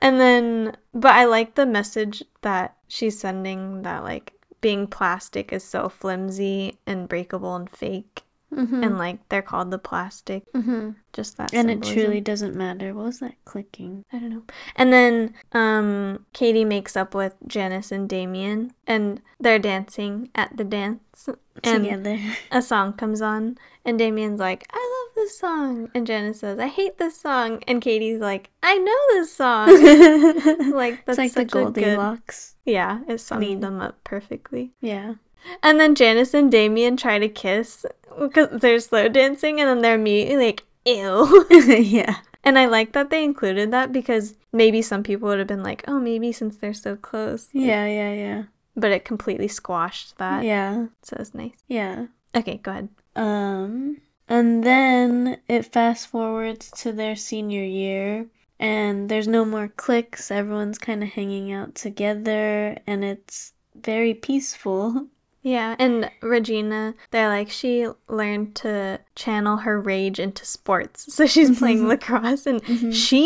And 0.00 0.20
then, 0.20 0.76
but 0.94 1.14
I 1.14 1.24
like 1.24 1.54
the 1.54 1.66
message 1.66 2.22
that 2.42 2.76
she's 2.86 3.18
sending 3.18 3.82
that 3.82 4.04
like 4.04 4.32
being 4.60 4.86
plastic 4.86 5.52
is 5.52 5.64
so 5.64 5.88
flimsy 5.88 6.78
and 6.86 7.08
breakable 7.08 7.54
and 7.56 7.68
fake, 7.68 8.22
Mhm. 8.54 8.82
and 8.84 8.96
like 8.98 9.18
they're 9.28 9.42
called 9.42 9.70
the 9.70 9.78
plastic. 9.78 10.50
Mhm. 10.54 10.94
Just 11.12 11.36
that, 11.36 11.52
And 11.52 11.70
it 11.70 11.82
truly 11.82 12.20
doesn't 12.20 12.54
matter. 12.54 12.94
What 12.94 13.04
was 13.06 13.18
that 13.20 13.34
clicking? 13.44 14.04
I 14.12 14.18
don't 14.18 14.30
know. 14.30 14.42
And 14.76 14.90
then 14.92 15.34
um 15.52 16.24
Cady 16.32 16.64
makes 16.64 16.96
up 16.96 17.14
with 17.14 17.34
Janice 17.46 17.92
and 17.92 18.08
Damian 18.08 18.72
and 18.86 19.20
they're 19.38 19.58
dancing 19.58 20.30
at 20.34 20.56
the 20.56 20.64
dance 20.64 21.28
and 21.62 21.84
Together. 21.84 22.18
a 22.50 22.62
song 22.62 22.94
comes 22.94 23.20
on 23.20 23.58
and 23.84 23.98
Damian's 23.98 24.40
like, 24.40 24.66
I 24.72 24.76
love 25.06 25.14
this 25.14 25.38
song 25.38 25.90
and 25.94 26.06
Janice 26.06 26.40
says, 26.40 26.58
I 26.58 26.68
hate 26.68 26.96
this 26.98 27.20
song 27.20 27.62
and 27.66 27.82
Cady's 27.82 28.20
like, 28.20 28.48
I 28.62 28.78
know 28.78 28.98
this 29.10 29.32
song. 29.34 29.68
like 30.72 31.04
that's 31.04 31.18
it's 31.18 31.18
like 31.18 31.32
the 31.34 31.40
a 31.42 31.44
good 31.44 31.74
Goldilocks. 31.74 32.54
Yeah, 32.64 33.00
it 33.08 33.18
sums 33.20 33.40
mean- 33.40 33.60
them 33.60 33.80
up 33.80 34.02
perfectly. 34.04 34.72
Yeah. 34.80 35.14
And 35.62 35.78
then 35.78 35.94
Janice 35.94 36.34
and 36.34 36.50
Damian 36.50 36.96
try 36.96 37.18
to 37.18 37.28
kiss 37.28 37.86
because 38.18 38.60
they're 38.60 38.80
slow 38.80 39.08
dancing 39.08 39.60
and 39.60 39.68
then 39.68 39.82
they're 39.82 39.94
immediately 39.94 40.46
like, 40.46 40.64
ew. 40.84 41.46
yeah. 41.50 42.16
And 42.44 42.58
I 42.58 42.66
like 42.66 42.92
that 42.92 43.10
they 43.10 43.24
included 43.24 43.70
that 43.72 43.92
because 43.92 44.34
maybe 44.52 44.80
some 44.82 45.02
people 45.02 45.28
would 45.28 45.38
have 45.38 45.48
been 45.48 45.62
like, 45.62 45.84
oh, 45.88 45.98
maybe 45.98 46.32
since 46.32 46.56
they're 46.56 46.72
so 46.72 46.96
close. 46.96 47.48
Yeah, 47.52 47.86
yeah, 47.86 48.12
yeah. 48.12 48.42
But 48.76 48.92
it 48.92 49.04
completely 49.04 49.48
squashed 49.48 50.16
that. 50.18 50.44
Yeah. 50.44 50.86
So 51.02 51.16
it's 51.18 51.34
nice. 51.34 51.56
Yeah. 51.66 52.06
Okay, 52.34 52.58
go 52.58 52.70
ahead. 52.70 52.88
Um 53.16 53.98
and 54.28 54.62
then 54.62 55.38
it 55.48 55.72
fast 55.72 56.06
forwards 56.08 56.70
to 56.82 56.92
their 56.92 57.16
senior 57.16 57.64
year 57.64 58.26
and 58.60 59.08
there's 59.08 59.28
no 59.28 59.44
more 59.44 59.68
cliques. 59.68 60.30
Everyone's 60.30 60.78
kind 60.78 61.02
of 61.02 61.08
hanging 61.08 61.52
out 61.52 61.74
together 61.74 62.78
and 62.86 63.04
it's 63.04 63.52
very 63.74 64.14
peaceful. 64.14 65.08
Yeah, 65.48 65.76
and 65.78 66.10
Regina, 66.20 66.94
they're 67.10 67.28
like, 67.28 67.48
she 67.50 67.86
learned 68.08 68.54
to 68.56 69.00
channel 69.14 69.56
her 69.58 69.80
rage 69.80 70.18
into 70.20 70.44
sports. 70.44 71.06
So 71.16 71.26
she's 71.26 71.58
playing 71.58 71.88
lacrosse 71.88 72.44
and 72.46 72.62
Mhm. 72.64 72.92
she 72.92 73.24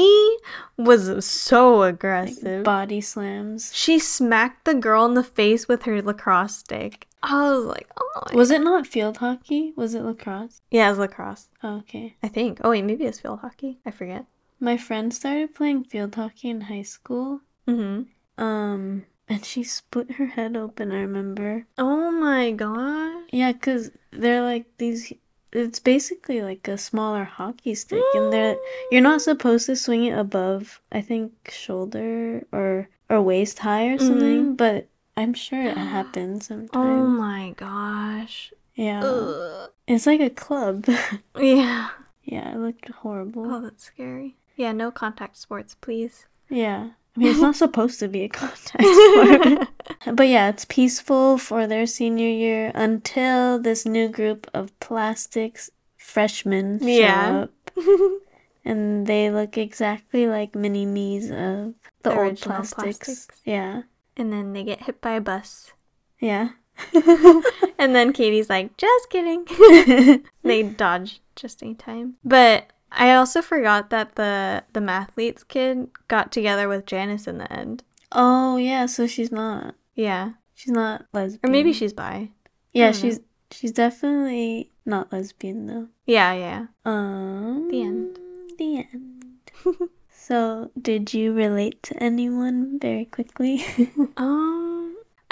was 0.79 1.27
so 1.27 1.79
Like 1.79 1.95
aggressive. 1.95 2.63
body 2.65 3.01
slams. 3.01 3.71
she 3.75 3.99
smacked 3.99 4.65
the 4.65 4.75
girl 4.75 5.05
in 5.07 5.15
the 5.15 5.25
face 5.25 5.67
with 5.69 5.83
her 5.83 6.01
lacrosse 6.03 6.57
stick. 6.59 7.09
I 7.25 7.51
was 7.51 7.65
like, 7.65 7.89
oh 7.99 8.11
my. 8.27 8.37
Was 8.37 8.51
it 8.51 8.63
not 8.63 8.87
field 8.87 9.17
hockey? 9.19 9.73
Was 9.77 9.95
it 9.95 10.03
lacrosse? 10.03 10.61
Yeah, 10.71 10.87
it 10.87 10.91
was 10.91 10.99
lacrosse. 10.99 11.49
Oh, 11.63 11.79
okay. 11.79 12.17
I 12.23 12.29
think. 12.29 12.61
Oh, 12.63 12.71
wait, 12.71 12.83
maybe 12.85 13.05
it's 13.05 13.21
field 13.21 13.41
hockey. 13.41 13.79
I 13.87 13.91
forget. 13.91 14.27
My 14.61 14.77
friend 14.77 15.13
started 15.13 15.55
playing 15.55 15.85
field 15.85 16.15
hockey 16.15 16.51
in 16.51 16.63
high 16.63 16.83
school. 16.83 17.41
Mm-hmm. 17.69 18.43
Um, 18.43 19.05
and 19.33 19.45
she 19.45 19.63
split 19.65 20.13
her 20.13 20.27
head 20.27 20.57
open, 20.57 20.93
I 20.93 21.01
remember. 21.01 21.67
Oh 21.79 22.11
my 22.11 22.51
god. 22.53 23.25
Yeah, 23.33 23.53
because 23.53 23.91
they're 24.11 24.43
like 24.43 24.67
these. 24.79 25.13
It's 25.53 25.81
basically 25.81 26.41
like 26.43 26.67
a 26.69 26.79
smaller 26.79 27.25
hockey 27.25 27.75
stick, 27.75 28.03
and 28.15 28.33
they're 28.33 28.57
you're 28.91 29.03
not 29.03 29.23
supposed 29.23 29.67
to 29.67 29.77
swing 29.77 30.05
it 30.05 30.19
above, 30.19 30.81
I 30.91 31.01
think, 31.01 31.33
shoulder 31.51 32.45
or 32.53 32.89
or 33.09 33.23
waist 33.23 33.59
high 33.61 33.89
or 33.89 33.99
something. 33.99 34.45
Mm-hmm. 34.45 34.55
But 34.55 34.89
I'm 35.17 35.35
sure 35.35 35.63
it 35.63 35.77
happens 35.97 36.51
oh 36.51 36.55
sometimes. 36.55 36.71
Oh 36.75 37.07
my 37.07 37.55
gosh. 37.57 38.53
Yeah, 38.75 39.03
Ugh. 39.05 39.71
it's 39.87 40.07
like 40.07 40.21
a 40.21 40.31
club. 40.31 40.87
Yeah. 41.39 41.91
yeah, 42.25 42.55
it 42.55 42.59
looked 42.59 42.89
horrible. 42.89 43.51
Oh, 43.51 43.61
that's 43.61 43.85
scary. 43.85 44.37
Yeah, 44.57 44.73
no 44.73 44.91
contact 44.91 45.37
sports, 45.37 45.75
please. 45.75 46.27
Yeah. 46.49 46.91
I 47.17 47.21
mean, 47.21 47.29
it's 47.31 47.41
not 47.41 47.57
supposed 47.57 47.99
to 48.01 48.09
be 48.09 48.23
a 48.25 48.29
contact 48.29 48.83
sport. 48.83 49.69
but 50.17 50.29
yeah, 50.29 50.49
it's 50.49 50.65
peaceful 50.65 51.37
for 51.39 51.67
their 51.67 51.87
senior 51.87 52.29
year 52.29 52.73
until 52.75 53.59
this 53.59 53.85
new 53.85 54.09
group 54.09 54.49
of 54.55 54.79
plastics 54.81 55.71
freshmen 55.99 56.79
show 56.81 56.87
Yeah. 56.87 57.47
up. 57.47 57.51
And 58.65 59.09
they 59.09 59.29
look 59.29 59.59
exactly 59.59 60.29
like 60.29 60.55
mini 60.55 60.87
me's 60.87 61.31
of 61.31 61.75
the, 62.05 62.11
The 62.11 62.17
old 62.17 62.41
plastics. 62.41 62.75
plastics. 62.99 63.29
Yeah. 63.45 63.83
and 64.17 64.33
then 64.33 64.53
they 64.53 64.63
get 64.63 64.85
hit 64.85 65.01
by 65.01 65.13
a 65.15 65.21
bus. 65.21 65.73
Yeah. 66.21 66.51
And 67.79 67.95
then 67.97 68.13
Cady's 68.13 68.49
like, 68.49 68.77
just 68.77 69.11
kidding. 69.11 69.45
they 70.45 70.63
dodge 70.63 71.21
just 71.35 71.61
in 71.63 71.75
time. 71.75 72.15
But 72.25 72.67
I 72.95 73.15
also 73.15 73.43
forgot 73.43 73.91
that 73.91 74.15
the 74.17 74.65
the 74.73 74.81
mathletes 74.81 75.47
kid 75.47 75.89
got 76.09 76.31
together 76.33 76.69
with 76.69 76.87
Janice 76.87 77.27
in 77.27 77.39
the 77.39 77.51
end. 77.53 77.83
oh 78.13 78.57
yeah, 78.57 78.87
so 78.87 79.07
she's 79.07 79.33
not. 79.33 79.75
Yeah. 79.95 80.33
She's 80.55 80.73
not 80.73 81.07
lesbian. 81.13 81.41
Or 81.43 81.51
maybe 81.51 81.73
she's 81.73 81.93
bi. 81.93 82.31
Yeah, 82.73 82.93
don't 82.93 82.95
know. 83.03 83.09
she's 83.09 83.21
she's 83.51 83.73
definitely 83.73 84.71
not 84.85 85.13
lesbian 85.13 85.67
though. 85.67 85.89
Yeah, 86.07 86.33
yeah. 86.35 86.67
Um 86.85 87.69
The 87.71 87.83
end. 87.83 88.19
The 88.59 88.79
end. 88.93 89.25
so, 90.11 90.71
did 90.81 91.13
you 91.15 91.33
relate 91.33 91.83
to 91.85 92.03
anyone 92.03 92.79
very 92.79 93.05
quickly? 93.07 93.65
Um 94.17 94.82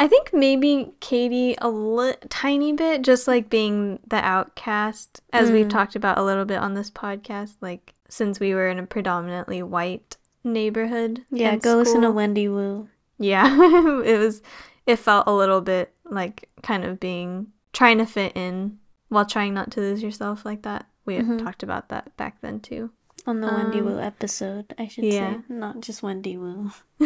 I 0.00 0.08
think 0.08 0.32
maybe 0.32 0.92
Cady 1.00 1.54
a 1.58 1.68
li- 1.68 2.16
tiny 2.30 2.72
bit 2.72 3.02
just 3.02 3.28
like 3.28 3.50
being 3.50 3.98
the 4.06 4.16
outcast 4.16 5.20
as 5.32 5.50
we've 5.50 5.66
Mm. 5.66 5.70
talked 5.70 5.94
about 5.94 6.16
a 6.18 6.24
little 6.24 6.46
bit 6.46 6.58
on 6.58 6.72
this 6.74 6.90
podcast 6.90 7.56
like 7.60 7.94
since 8.08 8.40
we 8.40 8.54
were 8.54 8.68
in 8.68 8.78
a 8.78 8.86
predominantly 8.86 9.62
white 9.62 10.16
neighborhood. 10.42 11.24
yeah, 11.30 11.54
go 11.56 11.76
listen 11.76 12.00
to. 12.00 12.10
Wendy 12.10 12.48
Wu. 12.48 12.88
Yeah, 13.18 13.44
it 14.04 14.18
was. 14.18 14.42
It 14.86 14.96
felt 14.96 15.26
a 15.28 15.32
little 15.34 15.60
bit 15.60 15.92
like 16.04 16.48
kind 16.62 16.84
of 16.84 16.98
being 16.98 17.48
trying 17.74 17.98
to 17.98 18.06
fit 18.06 18.32
in 18.34 18.78
while 19.10 19.26
trying 19.26 19.52
not 19.54 19.70
to 19.72 19.80
lose 19.80 20.02
yourself 20.02 20.44
like 20.46 20.62
that. 20.62 20.86
We 21.04 21.18
Mhm. 21.18 21.44
talked 21.44 21.62
about 21.62 21.90
that 21.90 22.16
back 22.16 22.40
then 22.40 22.60
too. 22.60 22.90
On 23.26 23.40
the 23.42 23.48
Wendy 23.48 23.80
Um, 23.80 23.84
Wu 23.86 23.98
episode, 24.00 24.74
I 24.78 24.88
should 24.88 25.04
yeah. 25.04 25.34
say. 25.34 25.40
Not 25.50 25.80
just 25.80 26.02
Wendy 26.02 26.38
Wu. 26.38 26.70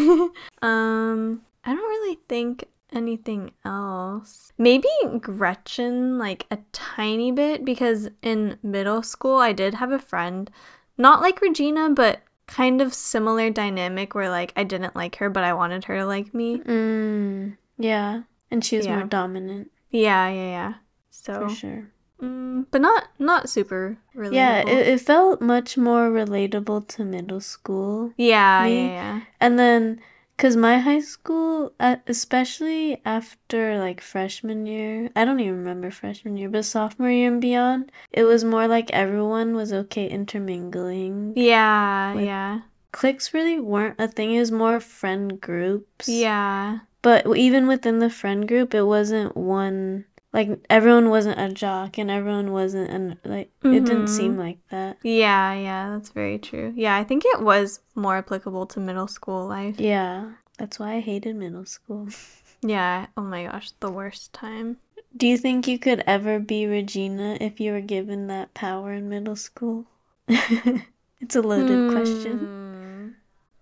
um, 0.63 1.43
I 1.65 1.75
don't 1.75 1.79
really 1.79 2.19
think 2.29 2.65
anything 2.95 3.53
else. 3.65 4.53
Maybe 4.59 4.89
Gretchen, 5.21 6.19
like 6.19 6.47
a 6.51 6.59
tiny 6.73 7.33
bit, 7.33 7.65
because 7.65 8.09
in 8.23 8.59
middle 8.63 9.03
school 9.03 9.39
I 9.39 9.53
did 9.53 9.75
have 9.75 9.93
a 9.93 9.99
friend, 9.99 10.51
not 10.97 11.21
like 11.21 11.41
Regina, 11.41 11.91
but 11.91 12.21
kind 12.47 12.81
of 12.83 12.93
similar 12.95 13.51
dynamic 13.51 14.15
where 14.15 14.29
like 14.31 14.53
I 14.57 14.65
didn't 14.65 14.95
like 14.95 15.17
her, 15.17 15.31
but 15.31 15.45
I 15.45 15.53
wanted 15.55 15.85
her 15.85 15.99
to 15.99 16.07
like 16.07 16.33
me. 16.35 16.59
Mm, 16.61 17.57
yeah. 17.79 18.23
And 18.51 18.65
she 18.65 18.77
was 18.77 18.87
Yeah. 18.87 18.97
more 18.99 19.07
dominant, 19.07 19.71
Yeah, 19.91 20.29
yeah, 20.29 20.47
yeah. 20.59 20.75
So, 21.11 21.49
for 21.49 21.55
sure. 21.55 21.91
mm, 22.21 22.67
but 22.71 22.81
not 22.81 23.09
not 23.19 23.49
super 23.49 23.97
relatable. 24.15 24.33
Yeah, 24.35 24.59
it, 24.61 24.87
it 24.89 25.01
felt 25.01 25.41
much 25.41 25.77
more 25.77 26.11
relatable 26.11 26.87
to 26.89 27.05
middle 27.05 27.41
school. 27.41 28.13
yeah, 28.17 28.67
yeah, 28.67 28.87
yeah. 28.93 29.21
And 29.41 29.59
then, 29.59 30.01
because 30.37 30.57
my 30.57 30.79
high 30.79 31.01
school, 31.01 31.73
uh, 31.79 31.97
especially 32.07 33.01
after 33.05 33.79
like 33.79 34.01
freshman 34.01 34.67
year, 34.67 35.11
I 35.15 35.25
don't 35.25 35.41
even 35.41 35.59
remember 35.59 35.91
freshman 35.91 36.37
year, 36.37 36.49
but 36.49 36.65
sophomore 36.65 37.11
year 37.11 37.31
and 37.33 37.41
beyond, 37.41 37.93
it 38.13 38.25
was 38.25 38.45
more 38.45 38.67
like 38.67 38.91
everyone 38.91 39.55
was 39.55 39.73
okay 39.73 40.09
intermingling. 40.09 41.35
Yeah, 41.37 42.13
Like- 42.17 42.27
yeah. 42.27 42.61
Cliques 42.93 43.35
really 43.35 43.59
weren't 43.59 43.99
a 43.99 44.07
thing, 44.07 44.33
it 44.35 44.39
was 44.41 44.53
more 44.53 44.79
friend 44.79 45.41
groups. 45.41 46.09
Yeah. 46.09 46.79
But 47.03 47.27
even 47.37 47.67
within 47.67 47.99
the 47.99 48.09
friend 48.09 48.47
group, 48.49 48.73
it 48.75 48.85
wasn't 48.85 49.37
one, 49.37 50.05
like, 50.35 50.51
everyone 50.69 51.09
wasn't 51.09 51.41
a 51.41 51.49
jock 51.55 51.97
and 51.97 52.11
everyone 52.11 52.53
wasn't, 52.53 52.91
an, 52.91 53.19
like, 53.25 53.51
it 53.63 53.85
didn't 53.87 54.07
Mhm. 54.07 54.09
seem 54.09 54.37
like 54.37 54.59
that. 54.71 54.99
Yeah, 55.03 55.55
yeah, 55.55 55.91
that's 55.91 56.11
very 56.11 56.39
true. 56.39 56.73
Yeah, 56.77 56.95
I 56.97 57.05
think 57.05 57.23
it 57.25 57.41
was 57.41 57.81
more 57.95 58.17
applicable 58.17 58.67
to 58.67 58.81
middle 58.81 59.07
school 59.09 59.47
life. 59.47 59.79
Yeah, 59.81 60.33
that's 60.59 60.79
why 60.79 60.95
I 60.95 61.01
hated 61.01 61.37
middle 61.37 61.65
school. 61.65 62.09
Yeah, 62.67 63.07
oh 63.19 63.21
my 63.23 63.45
gosh, 63.45 63.73
the 63.81 63.91
worst 63.91 64.33
time. 64.33 64.79
Do 65.15 65.27
you 65.27 65.37
think 65.37 65.69
you 65.69 65.79
could 65.79 66.03
ever 66.07 66.39
be 66.39 66.67
Regina 66.67 67.37
if 67.39 67.61
you 67.61 67.73
were 67.73 67.83
given 67.83 68.27
that 68.29 68.55
power 68.55 68.93
in 68.95 69.11
middle 69.11 69.37
school? 69.37 69.85
it's 70.29 71.37
a 71.37 71.43
loaded 71.43 71.93
question. 71.93 72.39
Hmm. 72.39 73.09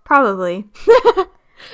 Probably. 0.04 0.66
I 0.86 0.86
or 1.26 1.26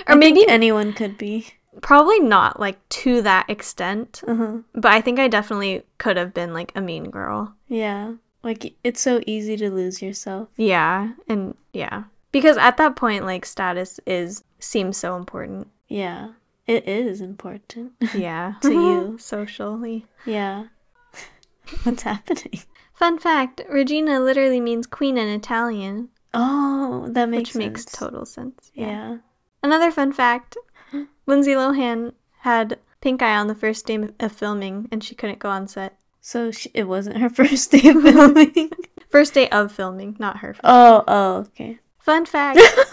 think 0.06 0.20
maybe 0.20 0.48
anyone 0.48 0.94
could 0.94 1.18
be. 1.18 1.48
Probably 1.80 2.20
not 2.20 2.58
like 2.60 2.76
to 2.90 3.22
that 3.22 3.48
extent, 3.50 4.22
Uh-huh. 4.26 4.58
but 4.74 4.92
I 4.92 5.00
think 5.00 5.18
I 5.18 5.28
definitely 5.28 5.82
could 5.98 6.16
have 6.16 6.32
been 6.34 6.52
like 6.54 6.72
a 6.74 6.80
mean 6.80 7.10
girl. 7.10 7.54
Yeah. 7.68 8.14
Like 8.42 8.74
it's 8.84 9.00
so 9.00 9.20
easy 9.26 9.56
to 9.56 9.70
lose 9.70 10.00
yourself. 10.00 10.48
Yeah, 10.56 11.12
and 11.28 11.56
yeah. 11.72 12.04
Because 12.32 12.56
at 12.56 12.76
that 12.76 12.94
point 12.96 13.24
like 13.26 13.44
status 13.44 13.98
is 14.06 14.44
seems 14.58 14.96
so 14.96 15.16
important. 15.16 15.68
Yeah. 15.88 16.30
It 16.66 16.86
is 16.86 17.20
important. 17.20 17.92
Yeah. 18.14 18.54
To 18.62 18.72
you. 18.72 19.16
socially. 19.18 20.06
yeah. 20.26 20.66
What's 21.82 22.02
happening? 22.02 22.60
Fun 22.94 23.18
fact, 23.18 23.62
Regina 23.70 24.20
literally 24.20 24.60
means 24.60 24.86
queen 24.86 25.16
in 25.18 25.28
Italian, 25.28 26.08
Oh, 26.34 27.06
that 27.10 27.28
makes 27.28 27.54
which 27.54 27.56
makes 27.56 27.84
total 27.84 28.26
sense. 28.26 28.70
Yeah. 28.74 29.18
Another 29.62 29.90
fun 29.90 30.12
fact 30.12 30.56
Lindsay 31.26 31.52
Lohan 31.52 32.12
had 32.40 32.78
pink 33.00 33.22
eye 33.22 33.36
on 33.36 33.46
the 33.48 33.54
first 33.54 33.86
day 33.86 33.98
of 34.20 34.32
filming 34.32 34.88
and 34.90 35.02
she 35.04 35.14
couldn't 35.14 35.38
go 35.38 35.48
on 35.50 35.68
set. 35.68 35.98
So 36.20 36.50
she, 36.50 36.70
it 36.74 36.84
wasn't 36.84 37.18
her 37.18 37.30
first 37.40 37.70
day 37.70 37.88
of 37.88 38.02
filming. 38.02 38.70
First 39.08 39.34
day 39.34 39.48
of 39.50 39.72
filming, 39.72 40.16
not 40.18 40.38
her. 40.38 40.54
oh, 40.64 41.04
oh, 41.08 41.34
okay. 41.48 41.78
Fun 41.98 42.24
fact 42.24 42.56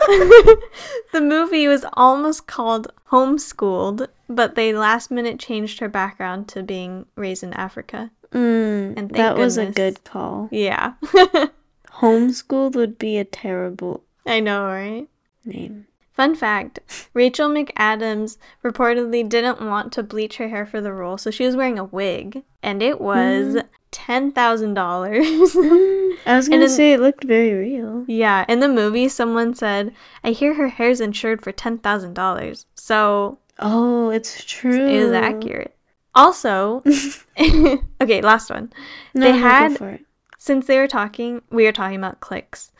the 1.13 1.21
movie 1.21 1.67
was 1.67 1.85
almost 1.93 2.47
called 2.47 2.91
Homeschooled, 3.11 4.07
but 4.27 4.55
they 4.55 4.73
last 4.73 5.09
minute 5.09 5.39
changed 5.39 5.79
her 5.79 5.87
background 5.87 6.47
to 6.49 6.63
being 6.63 7.05
raised 7.15 7.41
in 7.43 7.53
Africa. 7.53 8.11
Mm, 8.31 8.93
And 8.97 9.11
that 9.11 9.37
was 9.37 9.57
a 9.57 9.67
good 9.67 10.03
call. 10.03 10.49
Yeah. 10.51 10.93
Homeschooled 12.01 12.75
would 12.75 12.97
be 12.97 13.17
a 13.17 13.23
terrible 13.23 14.03
I 14.25 14.39
know, 14.41 14.65
right? 14.65 15.07
name. 15.45 15.87
Fun 16.15 16.33
fact 16.33 16.79
Rachel 17.13 17.49
McAdams 17.49 18.37
reportedly 18.63 19.27
didn't 19.27 19.61
want 19.61 19.91
to 19.93 20.03
bleach 20.03 20.37
her 20.37 20.47
hair 20.47 20.65
for 20.65 20.79
the 20.79 20.93
role, 20.93 21.17
so 21.17 21.29
she 21.29 21.45
was 21.45 21.57
wearing 21.57 21.77
a 21.77 21.83
wig, 21.83 22.43
and 22.63 22.81
it 22.81 23.01
was 23.01 23.55
mm-hmm. 23.55 23.67
$10,000. 23.91 26.17
I 26.25 26.35
was 26.37 26.47
gonna 26.47 26.63
in- 26.63 26.69
say 26.69 26.93
it 26.93 27.01
looked 27.01 27.25
very 27.25 27.53
real. 27.53 28.05
yeah, 28.07 28.45
in 28.47 28.61
the 28.61 28.69
movie, 28.69 29.09
someone 29.09 29.53
said, 29.53 29.93
I 30.23 30.31
hear 30.31 30.53
her 30.53 30.69
hair's 30.69 31.01
insured 31.01 31.41
for 31.41 31.51
$10,000. 31.51 32.65
So 32.75 33.39
Oh, 33.59 34.09
it's 34.09 34.43
true. 34.43 34.87
It 34.87 34.93
is 34.93 35.11
accurate. 35.11 35.75
Also, 36.13 36.83
okay, 38.01 38.21
last 38.21 38.49
one. 38.49 38.71
No, 39.13 39.31
They 39.31 39.37
had- 39.37 39.77
for 39.77 39.89
it. 39.89 40.05
Since 40.37 40.67
they 40.67 40.77
were 40.77 40.87
talking, 40.87 41.41
we 41.49 41.65
were 41.65 41.71
talking 41.71 41.97
about 41.97 42.19
clicks. 42.19 42.71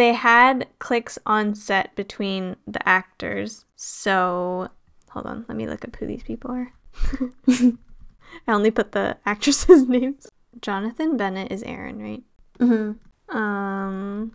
They 0.00 0.14
had 0.14 0.66
clicks 0.78 1.18
on 1.26 1.54
set 1.54 1.94
between 1.94 2.56
the 2.66 2.88
actors. 2.88 3.66
So, 3.76 4.70
hold 5.10 5.26
on, 5.26 5.44
let 5.46 5.58
me 5.58 5.66
look 5.66 5.84
up 5.84 5.94
who 5.96 6.06
these 6.06 6.22
people 6.22 6.52
are. 6.52 6.72
I 7.46 7.74
only 8.48 8.70
put 8.70 8.92
the 8.92 9.18
actresses' 9.26 9.86
names. 9.88 10.26
Jonathan 10.62 11.18
Bennett 11.18 11.52
is 11.52 11.62
Aaron, 11.64 12.00
right? 12.02 12.22
Mm-hmm. 12.58 13.36
Um, 13.36 14.32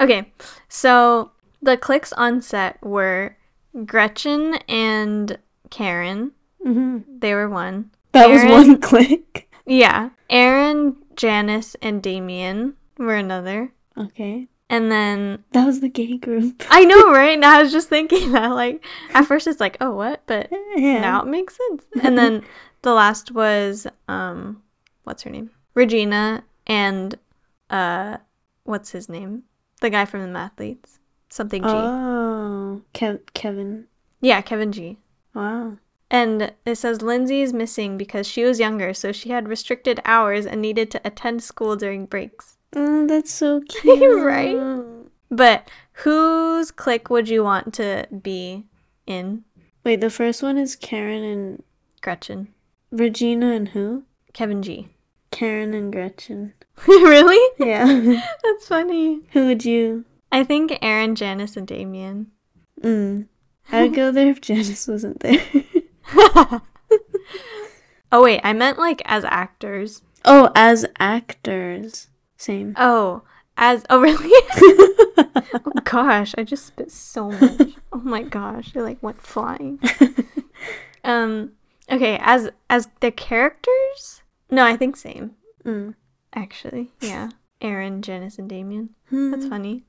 okay, 0.00 0.32
so 0.70 1.32
the 1.60 1.76
clicks 1.76 2.14
on 2.14 2.40
set 2.40 2.82
were 2.82 3.36
Gretchen 3.84 4.54
and 4.66 5.36
Karen. 5.68 6.32
Mm-hmm. 6.66 7.18
They 7.18 7.34
were 7.34 7.50
one. 7.50 7.90
That 8.12 8.30
was 8.30 8.42
one 8.44 8.80
click. 8.80 9.46
Yeah, 9.66 10.08
Aaron, 10.30 10.96
Janice, 11.16 11.76
and 11.82 12.02
Damian 12.02 12.76
were 12.96 13.16
another. 13.16 13.74
Okay. 13.98 14.48
And 14.72 14.90
then 14.90 15.44
That 15.52 15.66
was 15.66 15.80
the 15.80 15.88
gay 15.90 16.16
group. 16.16 16.64
I 16.70 16.84
know, 16.86 17.12
right? 17.12 17.38
Now 17.38 17.58
I 17.58 17.62
was 17.62 17.72
just 17.72 17.90
thinking 17.90 18.32
that, 18.32 18.48
like, 18.48 18.82
at 19.12 19.26
first 19.26 19.46
it's 19.46 19.60
like, 19.60 19.76
oh, 19.82 19.92
what? 19.92 20.22
But 20.26 20.48
yeah. 20.74 20.98
now 21.00 21.20
it 21.20 21.28
makes 21.28 21.58
sense. 21.68 21.84
And 22.02 22.16
then 22.16 22.42
the 22.80 22.94
last 22.94 23.32
was, 23.32 23.86
um, 24.08 24.62
what's 25.04 25.24
her 25.24 25.30
name? 25.30 25.50
Regina 25.74 26.42
and, 26.66 27.18
uh, 27.68 28.16
what's 28.64 28.90
his 28.90 29.10
name? 29.10 29.42
The 29.82 29.90
guy 29.90 30.06
from 30.06 30.22
the 30.22 30.38
Mathletes. 30.38 30.98
Something 31.28 31.62
G. 31.62 31.68
Oh, 31.68 32.80
Kev- 32.94 33.34
Kevin. 33.34 33.86
yeah, 34.22 34.40
Kevin 34.40 34.72
G. 34.72 34.98
Wow. 35.34 35.76
And 36.10 36.52
it 36.64 36.76
says 36.76 37.02
Lindsay 37.02 37.42
is 37.42 37.52
missing 37.52 37.98
because 37.98 38.26
she 38.26 38.42
was 38.44 38.58
younger, 38.60 38.94
so 38.94 39.12
she 39.12 39.30
had 39.30 39.48
restricted 39.48 40.00
hours 40.06 40.46
and 40.46 40.62
needed 40.62 40.90
to 40.92 41.00
attend 41.06 41.42
school 41.42 41.76
during 41.76 42.06
breaks. 42.06 42.56
Oh, 42.74 43.06
that's 43.06 43.32
so 43.32 43.60
cute. 43.68 44.24
Right? 44.24 44.56
But 45.30 45.68
whose 45.92 46.70
clique 46.70 47.10
would 47.10 47.28
you 47.28 47.42
want 47.44 47.74
to 47.74 48.06
be 48.22 48.64
in? 49.06 49.44
Wait, 49.84 50.00
the 50.00 50.10
first 50.10 50.42
one 50.42 50.58
is 50.58 50.76
Karen 50.76 51.22
and 51.22 51.62
Gretchen. 52.00 52.48
Regina 52.90 53.52
and 53.52 53.68
who? 53.68 54.04
Kevin 54.32 54.62
G. 54.62 54.88
Karen 55.30 55.74
and 55.74 55.92
Gretchen. 55.92 56.52
really? 56.86 57.40
Yeah. 57.58 57.84
That's 58.42 58.68
funny. 58.68 59.20
who 59.32 59.46
would 59.46 59.64
you? 59.64 60.04
I 60.30 60.44
think 60.44 60.78
Aaron, 60.82 61.14
Janice, 61.14 61.56
and 61.56 61.66
Damian. 61.66 62.30
Mm. 62.80 63.26
I 63.70 63.82
would 63.82 63.94
go 63.94 64.10
there 64.10 64.28
if 64.28 64.40
Janice 64.40 64.88
wasn't 64.88 65.20
there. 65.20 65.42
oh 68.12 68.22
wait, 68.22 68.40
I 68.42 68.52
meant 68.52 68.78
like 68.78 69.02
as 69.04 69.24
actors. 69.24 70.02
oh, 70.24 70.50
as 70.54 70.86
actors. 70.98 72.08
Same. 72.42 72.74
Oh, 72.76 73.22
as 73.56 73.84
oh 73.88 74.00
really? 74.08 74.28
oh 75.54 75.72
gosh, 75.84 76.34
I 76.36 76.42
just 76.42 76.66
spit 76.66 76.90
so 76.90 77.30
much. 77.30 77.74
Oh 77.92 77.98
my 77.98 78.22
gosh, 78.22 78.74
it 78.74 78.82
like 78.82 79.02
went 79.02 79.20
flying. 79.22 79.78
Um 81.04 81.52
okay, 81.90 82.16
as 82.22 82.48
as 82.70 82.88
the 83.00 83.10
characters? 83.10 84.22
No, 84.52 84.64
I 84.64 84.76
think 84.76 84.96
same. 84.96 85.32
Mm. 85.64 85.94
Actually. 86.32 86.92
Yeah. 87.00 87.30
Aaron, 87.60 88.02
Janice, 88.02 88.38
and 88.38 88.48
Damian. 88.48 88.90
Hmm. 89.08 89.32
That's 89.32 89.46
funny. 89.46 89.82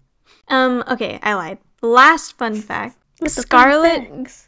Um, 0.48 0.84
okay, 0.88 1.20
I 1.22 1.36
lied. 1.36 1.60
Last 1.84 2.36
fun 2.36 2.56
fact. 2.56 2.98
What 3.20 3.30
the 3.30 3.44
fun 3.44 3.44
Scarlett? 3.44 4.48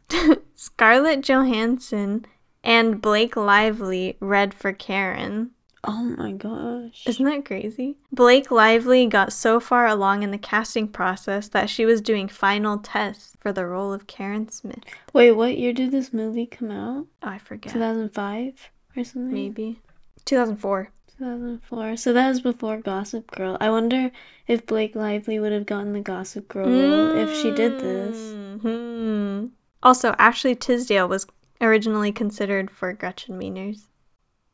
Scarlett 0.56 1.22
Johansson 1.22 2.26
and 2.64 3.00
Blake 3.00 3.36
Lively 3.36 4.18
read 4.20 4.56
for 4.56 4.74
Karen. 4.74 5.52
Oh 5.88 6.04
my 6.04 6.32
gosh. 6.32 7.04
Isn't 7.06 7.26
that 7.26 7.46
crazy? 7.46 7.98
Blake 8.12 8.50
Lively 8.50 9.06
got 9.08 9.32
so 9.32 9.60
far 9.60 9.88
along 9.88 10.24
in 10.24 10.32
the 10.32 10.38
casting 10.38 10.88
process 10.88 11.48
that 11.50 11.70
she 11.70 11.86
was 11.86 12.02
doing 12.02 12.28
final 12.28 12.78
tests 12.80 13.38
for 13.40 13.52
the 13.54 13.66
role 13.66 13.94
of 13.94 14.08
Karen 14.08 14.50
Smith. 14.50 14.84
Wait, 15.14 15.32
what 15.34 15.58
year 15.58 15.74
did 15.74 15.92
this 15.92 16.12
movie 16.12 16.46
come 16.48 16.72
out? 16.72 17.06
Oh, 17.22 17.28
I 17.30 17.38
forget. 17.38 17.74
2005 17.74 18.72
or 18.98 19.04
something? 19.04 19.32
Maybe. 19.34 19.80
2004. 20.26 20.90
2004. 21.18 21.98
So 21.98 22.14
that 22.14 22.30
was 22.30 22.42
before 22.42 22.78
Gossip 22.78 23.30
Girl. 23.32 23.58
I 23.62 23.70
wonder 23.70 24.12
if 24.48 24.66
Blake 24.66 24.96
Lively 24.96 25.40
would 25.40 25.52
have 25.52 25.66
gotten 25.66 25.94
the 25.94 26.02
Gossip 26.02 26.48
Girl 26.48 26.66
role 26.68 27.16
if 27.16 27.36
she 27.38 27.52
did 27.52 27.80
this. 27.80 28.18
Mhm. 28.18 29.52
Also, 29.84 30.16
Ashley 30.18 30.56
Tisdale 30.56 31.08
was 31.08 31.28
originally 31.62 32.12
considered 32.12 32.72
for 32.72 32.92
Gretchen 32.94 33.40
Wieners. 33.40 33.84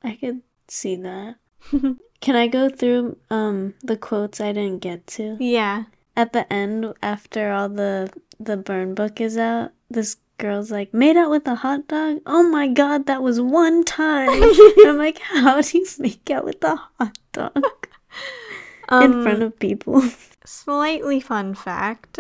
I 0.04 0.16
could 0.16 0.42
see 0.72 0.96
that. 0.96 1.36
Can 2.22 2.36
I 2.36 2.48
go 2.48 2.70
through 2.70 3.18
um 3.30 3.74
the 3.84 3.98
quotes 3.98 4.40
I 4.40 4.52
didn't 4.54 4.80
get 4.80 5.06
to? 5.18 5.38
Yeah. 5.40 5.86
At 6.16 6.34
the 6.34 6.52
end, 6.52 6.94
after 7.02 7.52
all 7.52 7.70
the 7.70 8.12
the 8.40 8.58
burn 8.58 8.96
book 8.96 9.20
is 9.22 9.38
out, 9.38 9.72
this 9.90 10.18
girl's 10.38 10.72
like, 10.72 10.94
"Made 10.94 11.18
out 11.18 11.30
with 11.30 11.48
a 11.48 11.56
hot 11.56 11.88
dog? 11.88 12.20
Oh 12.26 12.44
my 12.44 12.68
god, 12.68 13.06
that 13.06 13.22
was 13.22 13.40
one 13.40 13.84
time." 13.84 14.30
I'm 14.86 14.98
like, 14.98 15.20
"How 15.20 15.62
do 15.62 15.78
you 15.78 15.86
make 16.00 16.30
out 16.32 16.46
with 16.46 16.64
a 16.64 16.76
hot 16.98 17.18
dog 17.34 17.58
in 18.92 19.14
Um, 19.14 19.24
front 19.24 19.44
of 19.44 19.58
people?" 19.60 20.02
Slightly 20.46 21.20
fun 21.22 21.54
fact. 21.54 22.20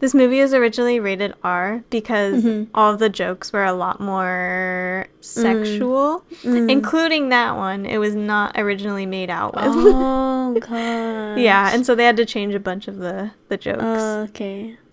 This 0.00 0.14
movie 0.14 0.40
was 0.40 0.54
originally 0.54 1.00
rated 1.00 1.34
R 1.42 1.82
because 1.90 2.44
Mhm. 2.44 2.68
all 2.74 2.96
the 2.96 3.08
jokes 3.08 3.52
were 3.52 3.64
a 3.64 3.72
lot 3.72 4.00
more 4.00 5.06
sexual, 5.20 6.24
Mm. 6.44 6.70
including 6.70 7.30
that 7.30 7.56
one. 7.56 7.84
It 7.84 7.98
was 7.98 8.14
not 8.14 8.52
originally 8.56 9.06
made 9.06 9.28
out 9.30 9.54
with. 9.56 9.64
oh 9.66 10.54
god. 10.60 11.38
yeah, 11.40 11.70
and 11.74 11.84
so 11.84 11.94
they 11.94 12.04
had 12.04 12.16
to 12.16 12.24
change 12.24 12.54
a 12.54 12.60
bunch 12.60 12.86
of 12.88 12.98
the 12.98 13.32
the 13.48 13.56
jokes. 13.56 13.78
Oh, 13.82 14.22
okay. 14.28 14.76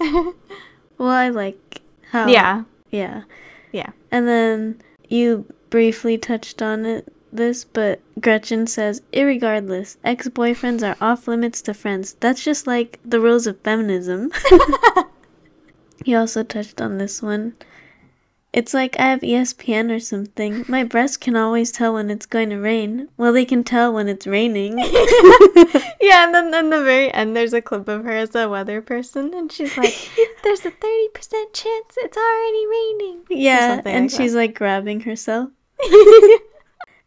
well, 0.97 1.09
I 1.09 1.29
like 1.29 1.81
how. 2.11 2.27
yeah. 2.27 2.63
Yeah. 2.91 3.23
Yeah. 3.71 3.89
And 4.11 4.27
then 4.27 4.81
you 5.09 5.45
briefly 5.69 6.17
touched 6.17 6.61
on 6.61 6.85
it 6.85 7.11
this, 7.35 7.63
but 7.63 8.01
Gretchen 8.19 8.67
says, 8.67 9.01
irregardless, 9.13 9.97
ex 10.03 10.27
boyfriends 10.27 10.87
are 10.87 10.97
off 10.99 11.27
limits 11.27 11.61
to 11.63 11.73
friends. 11.73 12.15
That's 12.19 12.43
just 12.43 12.67
like 12.67 12.99
the 13.05 13.19
rules 13.19 13.47
of 13.47 13.59
feminism. 13.61 14.31
he 16.05 16.15
also 16.15 16.43
touched 16.43 16.81
on 16.81 16.97
this 16.97 17.21
one. 17.21 17.55
It's 18.53 18.73
like 18.73 18.97
I 18.97 19.09
have 19.09 19.19
ESPN 19.19 19.93
or 19.93 19.99
something. 19.99 20.63
My 20.69 20.85
breast 20.85 21.19
can 21.19 21.35
always 21.35 21.73
tell 21.73 21.95
when 21.95 22.09
it's 22.09 22.25
going 22.25 22.51
to 22.51 22.57
rain. 22.57 23.09
Well, 23.17 23.33
they 23.33 23.43
can 23.43 23.65
tell 23.65 23.91
when 23.91 24.07
it's 24.07 24.25
raining. 24.25 24.77
Yeah, 26.05 26.25
and 26.25 26.35
then 26.35 26.53
in 26.53 26.69
the 26.69 26.83
very 26.83 27.11
end, 27.11 27.35
there's 27.35 27.53
a 27.53 27.63
clip 27.63 27.87
of 27.87 28.03
her 28.03 28.11
as 28.11 28.35
a 28.35 28.47
weather 28.47 28.79
person, 28.79 29.33
and 29.33 29.51
she's 29.51 29.75
like, 29.75 29.95
"There's 30.43 30.59
a 30.59 30.69
thirty 30.69 31.07
percent 31.15 31.51
chance 31.51 31.95
it's 31.97 32.15
already 32.15 32.67
raining." 32.67 33.25
yeah, 33.29 33.81
and 33.83 33.85
like 33.85 34.11
that. 34.11 34.11
she's 34.11 34.35
like 34.35 34.53
grabbing 34.53 34.99
herself. 35.01 35.49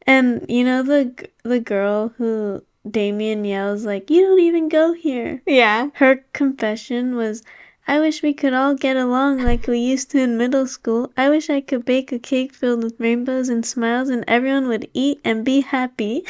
And 0.09 0.47
you 0.48 0.64
know 0.64 0.82
the 0.82 1.28
the 1.44 1.60
girl 1.60 2.14
who 2.16 2.64
Damian 2.90 3.44
yells 3.44 3.85
like, 3.85 4.09
"You 4.09 4.22
don't 4.22 4.40
even 4.40 4.70
go 4.70 4.94
here." 4.94 5.43
yeah, 5.47 5.90
Her 5.97 6.24
confession 6.32 7.14
was, 7.14 7.43
"I 7.86 8.01
wish 8.01 8.22
we 8.22 8.32
could 8.32 8.55
all 8.55 8.74
get 8.74 8.97
along 8.97 9.44
like 9.44 9.66
we 9.66 9.78
used 9.78 10.10
to 10.12 10.18
in 10.18 10.39
middle 10.39 10.66
school. 10.66 11.12
I 11.14 11.28
wish 11.28 11.51
I 11.51 11.60
could 11.60 11.85
bake 11.85 12.10
a 12.10 12.18
cake 12.18 12.55
filled 12.55 12.85
with 12.85 12.98
rainbows 12.98 13.51
and 13.51 13.66
smiles 13.66 14.09
and 14.09 14.24
everyone 14.26 14.66
would 14.68 14.89
eat 14.94 15.20
and 15.26 15.44
be 15.44 15.60
happy." 15.60 16.24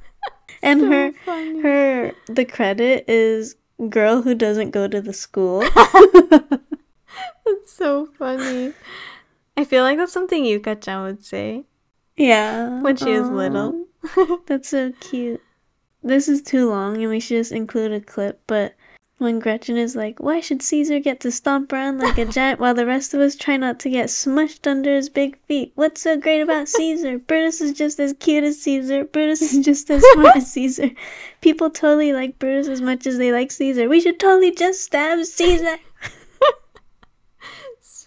and 0.62 0.80
So 0.80 0.86
her 0.88 1.12
funny. 1.26 1.60
her 1.60 2.12
the 2.28 2.46
credit 2.46 3.04
is 3.08 3.56
girl 3.90 4.22
who 4.22 4.34
doesn't 4.34 4.70
go 4.70 4.88
to 4.88 5.02
the 5.02 5.12
school. 5.12 5.60
That's 7.44 7.72
so 7.72 8.08
funny. 8.18 8.72
I 9.54 9.64
feel 9.64 9.82
like 9.82 9.98
that's 9.98 10.12
something 10.12 10.44
Yuka-chan 10.44 11.02
would 11.02 11.24
say 11.24 11.64
yeah. 12.18 12.80
when 12.80 12.96
she 12.96 13.12
is 13.12 13.28
little. 13.28 13.86
That's 14.46 14.68
so 14.68 14.92
cute. 15.00 15.40
This 16.02 16.28
is 16.28 16.42
too 16.42 16.68
long 16.68 16.96
and 16.96 17.10
we 17.10 17.20
should 17.20 17.38
just 17.38 17.52
include 17.52 17.92
a 17.92 18.00
clip, 18.00 18.40
but 18.46 18.74
when 19.18 19.40
Gretchen 19.40 19.76
is 19.76 19.96
like, 19.96 20.20
Why 20.20 20.40
should 20.40 20.62
Caesar 20.62 21.00
get 21.00 21.18
to 21.20 21.32
stomp 21.32 21.72
around 21.72 21.98
like 21.98 22.18
a 22.18 22.24
giant 22.24 22.60
while 22.60 22.74
the 22.74 22.86
rest 22.86 23.14
of 23.14 23.20
us 23.20 23.34
try 23.34 23.56
not 23.56 23.80
to 23.80 23.90
get 23.90 24.08
smushed 24.08 24.66
under 24.66 24.94
his 24.94 25.08
big 25.08 25.36
feet? 25.46 25.72
What's 25.74 26.02
so 26.02 26.16
great 26.16 26.40
about 26.40 26.68
Caesar? 26.76 27.18
Brutus 27.18 27.60
is 27.60 27.72
just 27.72 27.98
as 27.98 28.12
cute 28.20 28.44
as 28.44 28.62
Caesar. 28.62 29.04
Brutus 29.04 29.42
is 29.42 29.64
just 29.64 29.90
as 29.90 30.04
smart 30.12 30.36
as 30.36 30.52
Caesar. 30.52 30.90
People 31.40 31.68
totally 31.68 32.12
like 32.12 32.38
Brutus 32.38 32.68
as 32.68 32.80
much 32.80 33.06
as 33.06 33.18
they 33.18 33.32
like 33.32 33.50
Caesar. 33.50 33.88
We 33.88 34.00
should 34.00 34.20
totally 34.20 34.52
just 34.52 34.82
stab 34.82 35.24
Caesar. 35.24 35.78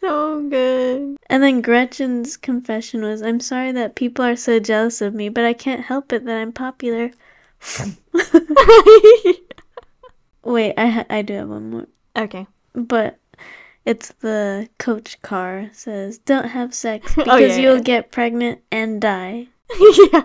So 0.02 0.42
good. 0.50 1.18
And 1.28 1.44
then 1.44 1.62
Gretchen's 1.62 2.36
confession 2.36 3.04
was, 3.04 3.22
I'm 3.22 3.40
sorry 3.40 3.72
that 3.74 3.96
people 3.96 4.26
are 4.26 4.36
so 4.36 4.60
jealous 4.60 5.00
of 5.02 5.14
me, 5.14 5.30
but 5.30 5.46
I 5.46 5.54
can't 5.54 5.86
help 5.86 6.12
it 6.12 6.26
that 6.26 6.38
I'm 6.38 6.52
popular. 6.52 7.12
Wait, 10.44 10.74
I 10.76 10.88
ha- 10.88 11.06
I 11.10 11.22
do 11.22 11.34
have 11.36 11.50
one 11.50 11.70
more, 11.70 11.88
okay. 12.18 12.48
but 12.74 13.20
it's 13.86 14.10
the 14.22 14.68
coach 14.80 15.22
Carr 15.22 15.70
says, 15.72 16.18
"Don't 16.18 16.48
have 16.48 16.74
sex 16.74 17.14
Oh, 17.18 17.24
because 17.24 17.58
yeah, 17.58 17.64
you'll 17.64 17.78
yeah. 17.78 17.84
get 17.84 18.12
pregnant 18.12 18.62
and 18.72 19.00
die." 19.00 19.48
yeah. 20.12 20.24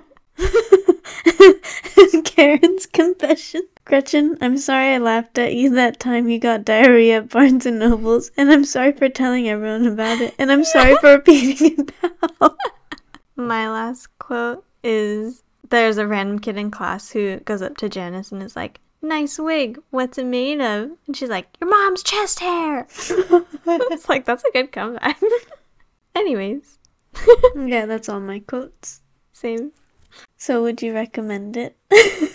Karen's 2.25 2.87
confession. 2.87 3.63
Gretchen, 3.87 4.37
I'm 4.41 4.59
sorry 4.59 4.95
I 4.95 4.99
laughed 4.99 5.39
at 5.39 5.55
you 5.55 5.71
that 5.77 6.01
time 6.01 6.29
you 6.29 6.41
got 6.41 6.65
diarrhea 6.65 7.19
at 7.19 7.29
Barnes 7.29 7.67
and 7.67 7.79
Nobles, 7.79 8.33
and 8.37 8.51
I'm 8.51 8.65
sorry 8.65 8.91
for 8.91 9.09
telling 9.09 9.49
everyone 9.49 9.87
about 9.87 10.21
it, 10.21 10.35
and 10.41 10.51
I'm 10.51 10.65
sorry 10.65 10.97
for 10.97 11.13
repeating 11.13 11.79
it 11.79 11.93
now. 12.03 12.57
My 13.37 13.71
last 13.71 14.09
quote 14.19 14.65
is 14.83 15.45
there's 15.71 15.99
a 15.99 16.07
random 16.07 16.41
kid 16.41 16.57
in 16.57 16.73
class 16.73 17.11
who 17.11 17.39
goes 17.39 17.63
up 17.63 17.77
to 17.77 17.89
Janice 17.89 18.33
and 18.33 18.43
is 18.43 18.57
like, 18.57 18.81
Nice 19.03 19.39
wig, 19.39 19.79
what's 19.91 20.19
it 20.19 20.27
made 20.27 20.61
of? 20.61 20.91
And 21.07 21.17
she's 21.17 21.29
like, 21.29 21.47
Your 21.61 21.71
mom's 21.71 22.03
chest 22.03 22.41
hair. 22.41 22.89
it's 22.91 24.09
like, 24.09 24.25
that's 24.25 24.43
a 24.43 24.51
good 24.53 24.73
comeback. 24.73 25.21
Anyways, 26.17 26.81
yeah, 27.55 27.87
that's 27.87 28.09
all 28.09 28.19
my 28.19 28.41
quotes. 28.41 29.03
same. 29.33 29.71
So, 30.37 30.63
would 30.63 30.83
you 30.83 30.93
recommend 30.93 31.57
it? 31.57 31.77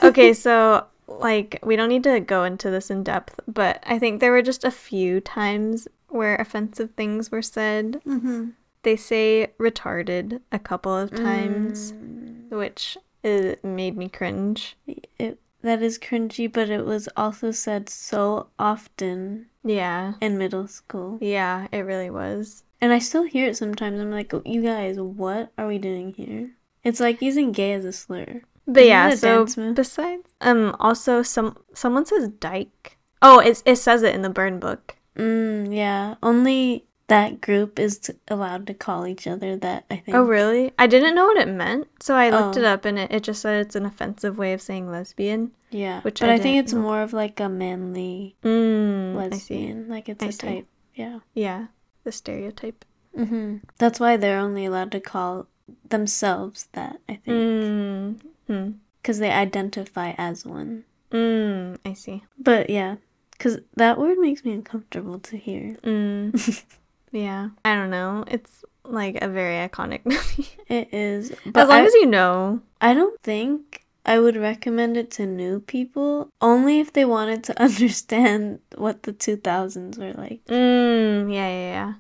Okay, 0.04 0.34
so 0.34 0.86
like 1.20 1.60
we 1.64 1.76
don't 1.76 1.90
need 1.90 2.04
to 2.04 2.20
go 2.20 2.44
into 2.44 2.70
this 2.70 2.90
in 2.90 3.04
depth, 3.04 3.40
but 3.48 3.82
I 3.86 4.00
think 4.00 4.20
there 4.20 4.32
were 4.32 4.42
just 4.42 4.64
a 4.64 4.72
few 4.72 5.20
times 5.22 5.88
where 6.10 6.36
offensive 6.36 6.92
things 6.96 7.32
were 7.32 7.42
said. 7.42 8.02
Mm-hmm. 8.06 8.50
They 8.84 8.96
say 8.96 9.48
retarded 9.60 10.42
a 10.52 10.60
couple 10.60 10.96
of 10.96 11.12
times, 11.12 11.94
Mm. 11.94 12.50
which 12.50 12.98
is, 13.24 13.56
made 13.64 13.96
me 13.96 14.10
cringe. 14.10 14.76
It, 15.20 15.40
that 15.62 15.84
is 15.84 16.00
cringy, 16.00 16.52
but 16.52 16.70
it 16.70 16.86
was 16.86 17.08
also 17.16 17.52
said 17.52 17.88
so 17.90 18.48
often 18.58 19.46
Yeah. 19.64 20.14
in 20.22 20.38
middle 20.40 20.68
school. 20.68 21.20
Yeah, 21.22 21.68
it 21.72 21.82
really 21.82 22.10
was. 22.10 22.64
And 22.82 22.92
I 22.92 22.98
still 22.98 23.24
hear 23.24 23.48
it 23.50 23.58
sometimes. 23.58 24.00
I'm 24.00 24.10
like, 24.10 24.34
you 24.44 24.64
guys, 24.64 25.00
what 25.00 25.52
are 25.60 25.68
we 25.68 25.78
doing 25.78 26.14
here? 26.14 26.50
It's 26.84 27.00
like 27.00 27.22
using 27.22 27.52
gay 27.52 27.74
as 27.74 27.86
a 27.86 27.94
slur. 27.94 28.42
But 28.74 28.84
Isn't 28.84 28.90
yeah, 28.90 29.16
so 29.16 29.46
besides 29.74 30.34
um 30.42 30.76
also 30.80 31.22
some 31.24 31.58
someone 31.74 32.06
says 32.06 32.30
dyke. 32.30 32.98
Oh, 33.22 33.40
it's 33.40 33.62
it 33.66 33.76
says 33.78 34.02
it 34.04 34.16
in 34.16 34.22
the 34.22 34.30
burn 34.30 34.60
book. 34.60 34.96
Mm, 35.18 35.76
yeah. 35.76 36.16
Only 36.24 36.86
that 37.08 37.42
group 37.42 37.78
is 37.78 38.00
t- 38.00 38.14
allowed 38.30 38.66
to 38.68 38.74
call 38.74 39.06
each 39.06 39.28
other 39.28 39.58
that, 39.58 39.84
I 39.92 39.98
think. 39.98 40.16
Oh, 40.16 40.24
really? 40.24 40.72
I 40.80 40.88
didn't 40.88 41.14
know 41.14 41.26
what 41.26 41.36
it 41.38 41.50
meant, 41.50 41.88
so 42.00 42.16
I 42.16 42.30
looked 42.30 42.56
it 42.56 42.64
Oh. 42.64 42.68
up 42.70 42.86
and 42.86 42.98
it, 42.98 43.12
it 43.12 43.24
just 43.24 43.42
said 43.42 43.60
it's 43.60 43.76
an 43.76 43.86
offensive 43.86 44.38
way 44.38 44.54
of 44.54 44.62
saying 44.62 44.90
lesbian. 44.90 45.52
Yeah. 45.72 46.00
Which 46.02 46.22
but 46.22 46.30
I 46.30 46.36
I, 46.36 46.40
think 46.40 46.58
it's 46.64 46.72
know. 46.72 46.80
more 46.82 47.02
of 47.02 47.12
like 47.12 47.40
a 47.42 47.50
manly 47.50 48.38
Mm, 48.44 49.16
lesbian. 49.16 49.90
Like 49.90 50.08
it's 50.08 50.24
I 50.24 50.28
a 50.28 50.32
see. 50.32 50.48
type. 50.48 50.68
Yeah. 50.96 51.20
Yeah. 51.34 51.68
the 52.06 52.12
stereotype. 52.14 52.86
hmm 53.14 53.58
That's 53.78 54.00
why 54.00 54.16
they're 54.16 54.40
only 54.40 54.66
allowed 54.66 54.92
to 54.94 55.02
call 55.02 55.48
themselves 55.90 56.70
that, 56.72 56.98
I 57.10 57.16
think. 57.16 57.28
Mm. 57.28 58.22
Hmm. 58.52 58.72
Because 59.02 59.20
they 59.20 59.32
identify 59.32 60.14
as 60.18 60.46
one. 60.46 60.84
Mm. 61.12 61.78
I 61.86 61.94
see. 61.94 62.24
But 62.38 62.70
yeah, 62.70 62.98
because 63.32 63.60
that 63.76 63.98
word 63.98 64.18
makes 64.20 64.44
me 64.46 64.52
uncomfortable 64.54 65.20
to 65.20 65.38
hear. 65.38 65.78
Mm. 65.84 66.64
yeah. 67.12 67.50
I 67.66 67.76
don't 67.76 67.90
know. 67.90 68.24
It's 68.28 68.64
like 68.84 69.18
a 69.22 69.28
very 69.28 69.68
iconic 69.68 70.02
movie. 70.06 70.50
It 70.68 70.94
is. 70.94 71.32
But 71.46 71.64
as 71.64 71.70
long 71.70 71.80
I, 71.80 71.86
as 71.86 71.94
you 71.96 72.06
know. 72.06 72.62
I 72.80 72.94
don't 72.94 73.20
think 73.22 73.86
I 74.06 74.20
would 74.20 74.36
recommend 74.36 74.98
it 74.98 75.12
to 75.12 75.26
new 75.26 75.60
people, 75.60 76.30
only 76.42 76.80
if 76.80 76.94
they 76.94 77.06
wanted 77.06 77.44
to 77.46 77.62
understand 77.68 78.60
what 78.76 79.04
the 79.04 79.14
2000s 79.14 79.98
were 79.98 80.14
like. 80.14 80.44
Mm. 80.46 81.34
Yeah. 81.34 81.48
Yeah. 81.48 81.72
Yeah. 81.72 81.94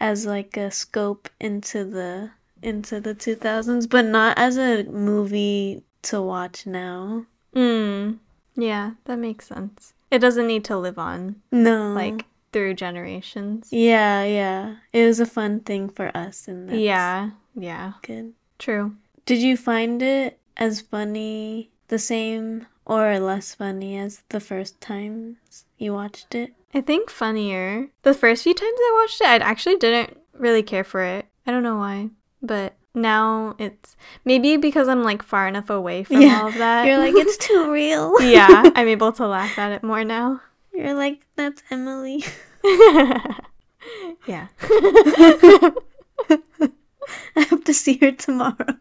as 0.00 0.26
like 0.26 0.56
a 0.56 0.70
scope 0.70 1.28
into 1.40 1.84
the 1.84 2.30
into 2.62 2.98
the 2.98 3.14
2000s 3.14 3.86
but 3.88 4.04
not 4.06 4.38
as 4.38 4.56
a 4.56 4.84
movie 4.84 5.82
to 6.04 6.22
watch 6.22 6.66
now 6.66 7.26
Mm. 7.54 8.18
Yeah. 8.56 8.92
That 9.04 9.18
makes 9.18 9.46
sense. 9.46 9.94
It 10.10 10.18
doesn't 10.18 10.46
need 10.46 10.64
to 10.66 10.76
live 10.78 10.98
on 10.98 11.36
no 11.52 11.92
like 11.92 12.24
through 12.52 12.74
generations. 12.74 13.68
yeah 13.72 14.22
yeah 14.24 14.76
it 14.92 15.04
was 15.06 15.18
a 15.18 15.26
fun 15.26 15.60
thing 15.60 15.88
for 15.88 16.10
us 16.16 16.46
and 16.48 16.70
Yeah. 16.70 17.30
Yeah. 17.56 17.94
good 18.02 18.32
True. 18.58 18.94
did 19.26 19.38
you 19.42 19.56
find 19.56 20.02
it 20.02 20.38
as 20.56 20.80
funny 20.80 21.70
the 21.88 21.98
same 21.98 22.66
or 22.86 23.18
less 23.18 23.54
funny 23.54 23.96
as 23.98 24.22
the 24.28 24.38
first 24.40 24.80
times 24.80 25.64
you 25.78 25.92
watched 25.92 26.34
it 26.34 26.52
I 26.74 26.80
think 26.80 27.08
funnier. 27.08 27.88
The 28.02 28.14
first 28.14 28.42
few 28.42 28.52
times 28.54 28.78
I 28.78 28.98
watched 29.00 29.20
it, 29.20 29.26
I 29.26 29.36
actually 29.36 29.76
didn't 29.76 30.18
really 30.34 30.62
care 30.64 30.82
for 30.82 31.02
it. 31.02 31.24
I 31.46 31.52
don't 31.52 31.62
know 31.62 31.76
why, 31.78 32.10
but 32.42 32.74
now 32.94 33.54
it's 33.58 33.96
maybe 34.24 34.56
because 34.56 34.86
I'm 34.88 35.02
like 35.02 35.22
far 35.22 35.48
enough 35.48 35.68
away 35.70 36.04
from 36.04 36.20
Yeah, 36.22 36.40
all 36.42 36.48
of 36.48 36.54
that. 36.58 36.86
you're 36.86 36.98
like 36.98 37.14
it's 37.16 37.36
too 37.36 37.70
real 37.72 38.20
yeah, 38.22 38.70
I'm 38.74 38.88
able 38.88 39.12
to 39.12 39.26
laugh 39.26 39.58
at 39.58 39.72
it 39.72 39.82
more 39.82 40.04
now. 40.04 40.40
you're 40.72 40.94
like 40.94 41.26
that's 41.36 41.62
emily 41.70 42.24
yeah. 44.26 44.46
i 47.36 47.42
hope 47.50 47.64
to 47.64 47.74
see 47.74 47.96
her 47.98 48.12
tomorrow 48.12 48.74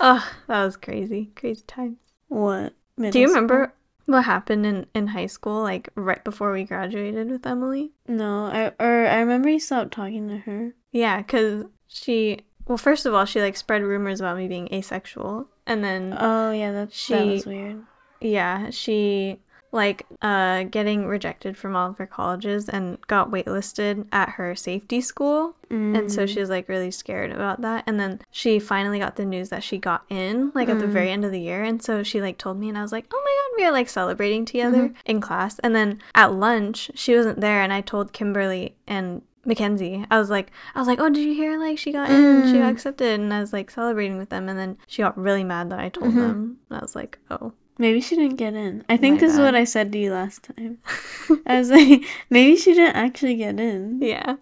oh, 0.00 0.30
that 0.46 0.64
was 0.64 0.76
crazy. 0.76 1.30
Crazy 1.34 1.62
times. 1.66 1.96
what 2.28 2.72
Do 2.96 3.04
you 3.06 3.10
school? 3.28 3.34
remember 3.34 3.72
what 4.06 4.24
happened 4.24 4.64
in, 4.64 4.86
in 4.94 5.08
high 5.08 5.26
school, 5.26 5.60
like 5.62 5.88
right 5.96 6.22
before 6.24 6.52
we 6.52 6.64
graduated 6.64 7.28
with 7.30 7.44
Emily? 7.46 7.90
No, 8.06 8.46
I 8.46 8.72
or 8.82 9.06
I 9.06 9.18
remember 9.20 9.48
you 9.50 9.58
stopped 9.60 9.90
talking 9.92 10.28
to 10.28 10.38
her. 10.38 10.72
Yeah, 10.92 11.18
because 11.18 11.64
she, 11.88 12.38
well, 12.68 12.78
first 12.78 13.06
of 13.06 13.14
all, 13.14 13.24
she 13.24 13.40
like 13.40 13.56
spread 13.56 13.82
rumors 13.82 14.20
about 14.20 14.36
me 14.36 14.46
being 14.48 14.68
asexual. 14.72 15.48
And 15.66 15.82
then 15.82 16.16
Oh 16.18 16.52
yeah, 16.52 16.72
that 16.72 16.90
that 17.08 17.26
was 17.26 17.46
weird. 17.46 17.82
Yeah, 18.20 18.70
she 18.70 19.38
like 19.70 20.06
uh 20.22 20.62
getting 20.64 21.06
rejected 21.06 21.54
from 21.54 21.76
all 21.76 21.90
of 21.90 21.98
her 21.98 22.06
colleges 22.06 22.70
and 22.70 22.98
got 23.06 23.30
waitlisted 23.30 24.06
at 24.12 24.30
her 24.30 24.54
safety 24.54 25.00
school. 25.00 25.54
And 25.70 26.10
so 26.10 26.24
Mm. 26.24 26.28
she 26.32 26.40
was 26.40 26.48
like 26.48 26.70
really 26.70 26.90
scared 26.90 27.30
about 27.30 27.60
that. 27.60 27.84
And 27.86 28.00
then 28.00 28.20
she 28.30 28.58
finally 28.58 28.98
got 28.98 29.16
the 29.16 29.26
news 29.26 29.50
that 29.50 29.62
she 29.62 29.76
got 29.76 30.04
in 30.08 30.50
like 30.54 30.70
at 30.70 30.78
the 30.78 30.86
Mm. 30.86 30.90
very 30.92 31.10
end 31.10 31.26
of 31.26 31.32
the 31.32 31.40
year. 31.40 31.62
And 31.62 31.82
so 31.82 32.02
she 32.02 32.22
like 32.22 32.38
told 32.38 32.58
me 32.58 32.70
and 32.70 32.78
I 32.78 32.82
was 32.82 32.92
like, 32.92 33.04
"Oh 33.12 33.22
my 33.22 33.30
god, 33.56 33.60
we 33.62 33.66
are 33.68 33.72
like 33.72 33.90
celebrating 33.90 34.46
together 34.46 34.90
in 35.04 35.20
class." 35.20 35.58
And 35.58 35.74
then 35.76 36.00
at 36.14 36.32
lunch, 36.32 36.90
she 36.94 37.14
wasn't 37.14 37.42
there 37.42 37.60
and 37.60 37.70
I 37.72 37.82
told 37.82 38.14
Kimberly 38.14 38.74
and 38.86 39.20
Mackenzie. 39.48 40.04
I 40.10 40.18
was 40.18 40.30
like, 40.30 40.52
I 40.74 40.78
was 40.78 40.86
like, 40.86 41.00
oh, 41.00 41.08
did 41.08 41.24
you 41.24 41.34
hear? 41.34 41.58
Like, 41.58 41.78
she 41.78 41.90
got 41.90 42.10
in, 42.10 42.44
she 42.46 42.58
got 42.58 42.68
Mm. 42.68 42.70
accepted, 42.70 43.18
and 43.18 43.32
I 43.34 43.40
was 43.40 43.52
like 43.52 43.70
celebrating 43.70 44.18
with 44.18 44.28
them, 44.28 44.48
and 44.48 44.58
then 44.58 44.78
she 44.86 45.02
got 45.02 45.18
really 45.18 45.42
mad 45.42 45.70
that 45.70 45.80
I 45.80 45.88
told 45.88 46.12
Mhm. 46.14 46.20
them. 46.20 46.58
And 46.70 46.78
I 46.78 46.82
was 46.82 46.94
like, 46.94 47.18
oh, 47.30 47.52
Maybe 47.80 48.00
she 48.00 48.16
didn't 48.16 48.36
get 48.36 48.54
in. 48.54 48.84
I 48.88 48.96
think 48.96 49.14
My 49.20 49.20
this 49.26 49.34
is 49.34 49.38
what. 49.38 49.54
I 49.54 49.62
said 49.62 49.92
to 49.92 49.98
you 49.98 50.10
last 50.12 50.42
time. 50.42 50.78
I 51.46 51.58
was 51.60 51.70
like, 51.70 52.02
maybe 52.30 52.56
she 52.56 52.74
didn't 52.74 52.96
actually 52.96 53.36
get 53.36 53.58
in. 53.60 54.00
yeah. 54.02 54.34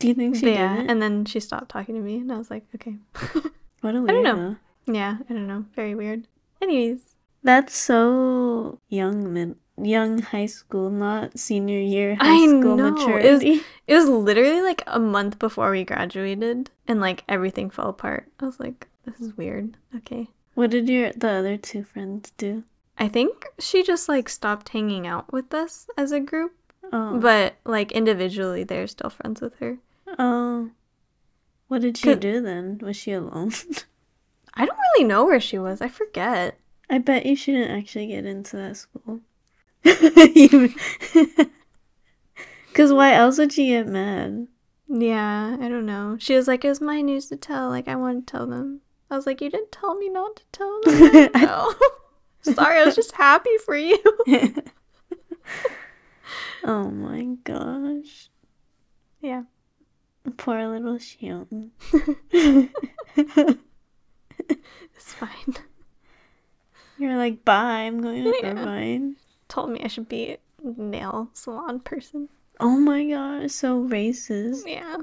Do 0.00 0.08
you 0.08 0.14
think 0.14 0.34
she 0.34 0.42
But 0.46 0.52
yeah, 0.54 0.76
did? 0.82 0.90
and 0.90 1.00
then 1.00 1.24
she 1.24 1.38
stopped 1.38 1.68
talking 1.70 1.94
to 1.94 2.00
me, 2.00 2.16
and 2.18 2.32
I 2.32 2.36
was 2.36 2.50
like, 2.50 2.64
okay. 2.74 2.96
what 3.80 3.94
a 3.94 3.98
weirdo. 3.98 4.08
I 4.08 4.12
don't 4.12 4.24
know. 4.24 4.56
yeah, 4.86 5.18
I 5.30 5.32
don't 5.32 5.46
know. 5.46 5.66
Very 5.76 5.94
weird. 5.94 6.26
Anyways, 6.60 7.14
That's 7.44 7.76
so 7.76 8.78
young, 8.88 9.32
mid 9.32 9.54
young 9.84 10.18
high 10.20 10.46
school, 10.46 10.90
not 10.90 11.38
senior 11.38 11.78
year 11.80 12.14
high 12.16 12.34
I 12.44 12.46
school 12.46 12.76
know. 12.76 13.16
It 13.16 13.30
was- 13.32 13.42
it 13.86 13.94
was 13.94 14.08
literally 14.08 14.60
like 14.62 14.82
a 14.86 14.98
month 14.98 15.38
before 15.38 15.70
we 15.70 15.84
graduated, 15.84 16.70
and 16.86 17.00
like 17.00 17.24
everything 17.28 17.70
fell 17.70 17.88
apart. 17.88 18.28
I 18.40 18.46
was 18.46 18.60
like, 18.60 18.86
this 19.04 19.20
is 19.20 19.36
weird. 19.36 19.76
Okay. 19.96 20.28
What 20.54 20.70
did 20.70 20.88
your 20.88 21.12
the 21.12 21.30
other 21.30 21.56
two 21.56 21.84
friends 21.84 22.32
do? 22.36 22.64
I 22.98 23.08
think 23.08 23.46
she 23.58 23.82
just 23.82 24.08
like 24.08 24.28
stopped 24.28 24.70
hanging 24.70 25.06
out 25.06 25.32
with 25.32 25.54
us 25.54 25.86
as 25.96 26.10
a 26.12 26.20
group, 26.20 26.52
Oh, 26.92 27.18
but 27.18 27.54
like 27.64 27.92
individually, 27.92 28.64
they're 28.64 28.86
still 28.88 29.10
friends 29.10 29.40
with 29.40 29.54
her. 29.60 29.78
oh, 30.18 30.70
what 31.68 31.82
did 31.82 31.96
she 31.96 32.14
do 32.14 32.40
then? 32.42 32.78
Was 32.82 32.96
she 32.96 33.12
alone? 33.12 33.52
I 34.54 34.66
don't 34.66 34.78
really 34.94 35.06
know 35.06 35.24
where 35.24 35.38
she 35.40 35.58
was. 35.58 35.80
I 35.80 35.88
forget. 35.88 36.58
I 36.90 36.98
bet 36.98 37.24
you 37.26 37.36
she 37.36 37.52
didn't 37.52 37.76
actually 37.78 38.08
get 38.08 38.24
into 38.26 38.56
that 38.56 38.76
school. 38.76 39.20
Because 42.68 42.92
why 42.92 43.12
else 43.14 43.38
would 43.38 43.52
she 43.52 43.68
get 43.68 43.88
mad? 43.88 44.46
Yeah, 44.88 45.56
I 45.60 45.68
don't 45.68 45.84
know. 45.84 46.16
She 46.20 46.36
was 46.36 46.46
like, 46.46 46.64
it 46.64 46.68
was 46.68 46.80
my 46.80 47.00
news 47.00 47.26
to 47.26 47.36
tell. 47.36 47.70
Like, 47.70 47.88
I 47.88 47.96
want 47.96 48.24
to 48.24 48.30
tell 48.30 48.46
them. 48.46 48.82
I 49.10 49.16
was 49.16 49.26
like, 49.26 49.40
you 49.40 49.50
didn't 49.50 49.72
tell 49.72 49.96
me 49.96 50.08
not 50.08 50.36
to 50.36 50.42
tell 50.52 50.80
them. 50.82 51.30
No. 51.42 51.74
Sorry, 52.42 52.80
I 52.80 52.84
was 52.84 52.94
just 52.94 53.16
happy 53.16 53.56
for 53.64 53.76
you. 53.76 53.98
oh 56.62 56.88
my 56.88 57.24
gosh. 57.42 58.30
Yeah. 59.20 59.42
Poor 60.36 60.68
little 60.68 60.98
Shionne. 60.98 61.70
It's 64.98 65.14
fine. 65.14 65.56
You're 66.96 67.16
like, 67.16 67.44
bye, 67.44 67.82
I'm 67.86 68.00
going 68.00 68.22
to 68.24 68.38
Yeah. 68.40 68.52
Irvine. 68.52 69.16
Told 69.48 69.70
me 69.70 69.80
I 69.82 69.88
should 69.88 70.08
be 70.08 70.32
a 70.32 70.38
nail 70.62 71.30
salon 71.32 71.80
person. 71.80 72.28
Oh 72.60 72.78
my 72.78 73.04
gosh, 73.08 73.52
so 73.52 73.82
racist. 73.84 74.64
Yeah. 74.66 74.96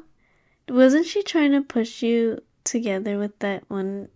Wasn't 0.70 1.06
she 1.06 1.24
trying 1.24 1.52
to 1.52 1.62
push 1.62 2.02
you 2.04 2.40
together 2.64 3.18
with 3.18 3.38
that 3.40 3.64
one 3.70 4.10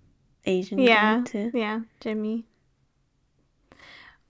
Asian 0.46 0.80
Yeah. 0.80 1.20
guy 1.20 1.24
too? 1.24 1.52
Yeah, 1.54 1.82
Jimmy. 2.00 2.46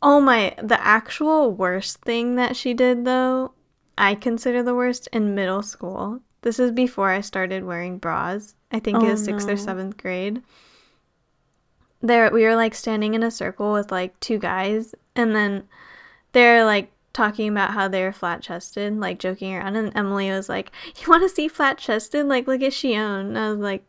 Oh 0.02 0.22
my, 0.22 0.56
the 0.62 0.80
actual 0.86 1.52
worst 1.52 2.02
thing 2.02 2.36
that 2.36 2.56
she 2.56 2.74
did 2.74 3.04
though, 3.06 3.54
I 3.98 4.16
consider 4.16 4.64
the 4.64 4.76
worst 4.76 5.08
in 5.12 5.36
middle 5.36 5.62
school. 5.62 6.22
This 6.42 6.58
is 6.60 6.72
before 6.72 7.10
I 7.10 7.20
started 7.22 7.66
wearing 7.66 7.98
bras. 7.98 8.56
I 8.72 8.80
think 8.80 9.04
it 9.04 9.08
Oh, 9.08 9.12
was 9.12 9.24
sixth 9.24 9.50
or 9.50 9.58
seventh 9.58 9.98
grade. 9.98 10.42
There, 12.02 12.32
we 12.32 12.44
were 12.44 12.56
like 12.56 12.76
standing 12.76 13.14
in 13.14 13.24
a 13.24 13.32
circle 13.32 13.74
with 13.74 13.92
like 13.92 14.18
two 14.22 14.38
guys, 14.40 14.96
and 15.16 15.36
then 15.36 15.68
they're 16.32 16.66
like 16.66 16.92
talking 17.14 17.50
about 17.50 17.72
how 17.72 17.88
they're 17.88 18.14
flat 18.14 18.42
chested, 18.42 18.98
like 19.00 19.20
joking 19.20 19.54
around. 19.56 19.76
And 19.76 19.92
Emily 19.96 20.30
was 20.30 20.50
like, 20.50 20.72
"You 21.02 21.08
want 21.10 21.24
to 21.24 21.30
see 21.30 21.48
flat 21.48 21.78
chested? 21.78 22.26
Like, 22.26 22.48
look 22.48 22.62
at 22.62 22.72
Shionne." 22.72 23.28
And 23.30 23.38
I 23.38 23.50
was 23.52 23.60
like, 23.60 23.84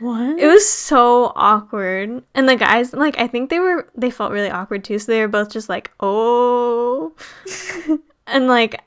What? 0.00 0.38
it 0.38 0.46
was 0.46 0.68
so 0.68 1.32
awkward. 1.34 2.22
And 2.34 2.48
the 2.48 2.56
guys, 2.56 2.92
like, 2.92 3.18
I 3.18 3.26
think 3.26 3.50
they 3.50 3.58
were, 3.58 3.88
they 3.96 4.10
felt 4.10 4.32
really 4.32 4.50
awkward 4.50 4.84
too. 4.84 4.98
So 4.98 5.10
they 5.12 5.20
were 5.20 5.28
both 5.28 5.50
just 5.50 5.68
like, 5.68 5.90
oh. 6.00 7.12
and 8.26 8.46
like, 8.46 8.80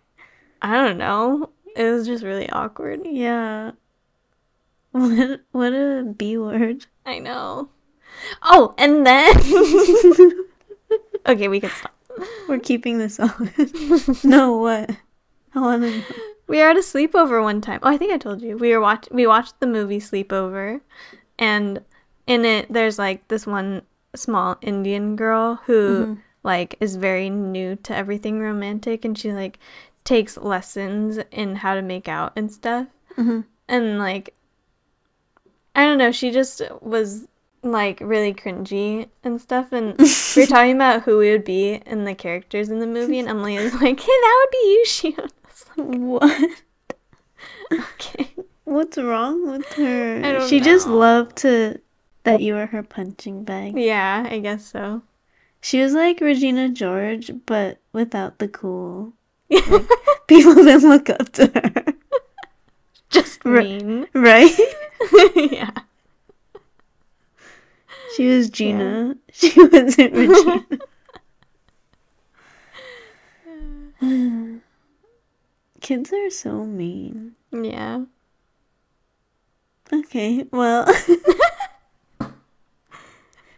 I 0.61 0.73
don't 0.85 0.97
know. 0.97 1.49
It 1.75 1.83
was 1.83 2.05
just 2.05 2.23
really 2.23 2.49
awkward. 2.49 3.01
yeah. 3.05 3.71
What 4.93 5.39
what 5.53 5.71
a 5.73 6.03
B 6.17 6.37
word. 6.37 6.85
I 7.05 7.19
know. 7.19 7.69
Oh, 8.43 8.75
and 8.77 9.05
then. 9.05 9.35
okay, 11.25 11.47
we 11.47 11.61
can 11.61 11.69
stop. 11.69 11.93
We're 12.47 12.59
keeping 12.59 12.97
this 12.97 13.19
on. 13.19 13.51
no, 14.23 14.57
what? 14.57 14.89
I 15.53 15.59
want 15.59 15.83
to. 15.83 16.03
We 16.47 16.57
were 16.57 16.69
at 16.69 16.75
a 16.77 16.81
sleepover 16.81 17.41
one 17.41 17.61
time. 17.61 17.79
Oh, 17.83 17.89
I 17.89 17.97
think 17.97 18.11
I 18.13 18.17
told 18.17 18.41
you. 18.41 18.57
We 18.57 18.71
were 18.71 18.81
watch 18.81 19.07
we 19.11 19.25
watched 19.27 19.59
the 19.59 19.67
movie 19.67 19.99
Sleepover, 19.99 20.81
and 21.39 21.81
in 22.27 22.45
it 22.45 22.67
there's 22.71 22.99
like 22.99 23.27
this 23.29 23.47
one 23.47 23.81
small 24.15 24.57
Indian 24.61 25.15
girl 25.15 25.55
who 25.65 26.05
Mhm. 26.05 26.17
like 26.43 26.75
is 26.81 26.95
very 26.97 27.29
new 27.29 27.75
to 27.83 27.95
everything 27.95 28.39
romantic, 28.39 29.05
and 29.05 29.17
she 29.17 29.31
like 29.31 29.59
takes 30.03 30.35
lessons 30.37 31.19
in 31.31 31.55
how 31.57 31.75
to 31.75 31.81
make 31.81 32.07
out 32.07 32.33
and 32.35 32.51
stuff. 32.51 32.87
Mhm. 33.17 33.45
And 33.67 33.97
like, 33.99 34.33
I 35.75 35.85
don't 35.85 35.97
know, 35.97 36.11
she 36.11 36.31
just 36.31 36.61
was 36.81 37.27
like 37.63 37.99
really 38.01 38.33
cringy 38.33 39.09
and 39.23 39.39
stuff. 39.39 39.71
And 39.71 39.97
we 40.35 40.43
are 40.43 40.47
talking 40.47 40.75
about 40.75 41.03
who 41.03 41.17
we 41.17 41.31
would 41.31 41.45
be 41.45 41.81
in 41.85 42.05
the 42.05 42.15
characters 42.15 42.69
in 42.69 42.79
the 42.79 42.87
movie, 42.87 43.19
and 43.19 43.29
Emily 43.29 43.55
is 43.55 43.73
like, 43.73 43.99
"Hey, 43.99 44.05
that 44.07 44.45
would 44.45 44.51
be 44.51 44.67
you, 44.67 44.83
Shionne." 44.87 45.29
Like, 45.77 45.97
What? 45.99 46.49
Okay. 47.71 48.35
What's 48.65 48.97
wrong 48.97 49.49
with 49.49 49.65
her? 49.73 50.21
I 50.23 50.31
don't 50.33 50.49
she 50.49 50.59
just 50.59 50.87
loved 50.87 51.37
to 51.37 51.79
that 52.23 52.41
you 52.41 52.53
were 52.53 52.67
her 52.67 52.83
punching 52.83 53.43
bag. 53.43 53.77
Yeah, 53.77 54.27
I 54.29 54.39
guess 54.39 54.65
so. 54.65 55.01
She 55.61 55.81
was 55.81 55.93
like 55.93 56.21
Regina 56.21 56.69
George, 56.69 57.31
but 57.45 57.79
without 57.93 58.39
the 58.39 58.47
cool. 58.47 59.13
People 60.27 60.55
didn't 60.55 60.89
look 60.89 61.09
up 61.09 61.31
to 61.33 61.47
her. 61.47 61.93
Just 63.09 63.43
mean. 63.45 64.07
Right? 64.13 64.57
yeah. 65.35 65.71
She 68.15 68.27
was 68.27 68.49
Gina. 68.49 69.15
She 69.31 69.51
wasn't 69.55 70.13
Regina. 70.13 70.65
Kids 75.81 76.11
are 76.13 76.29
so 76.29 76.65
mean. 76.65 77.35
Yeah. 77.51 78.05
Okay, 79.93 80.45
well. 80.51 80.87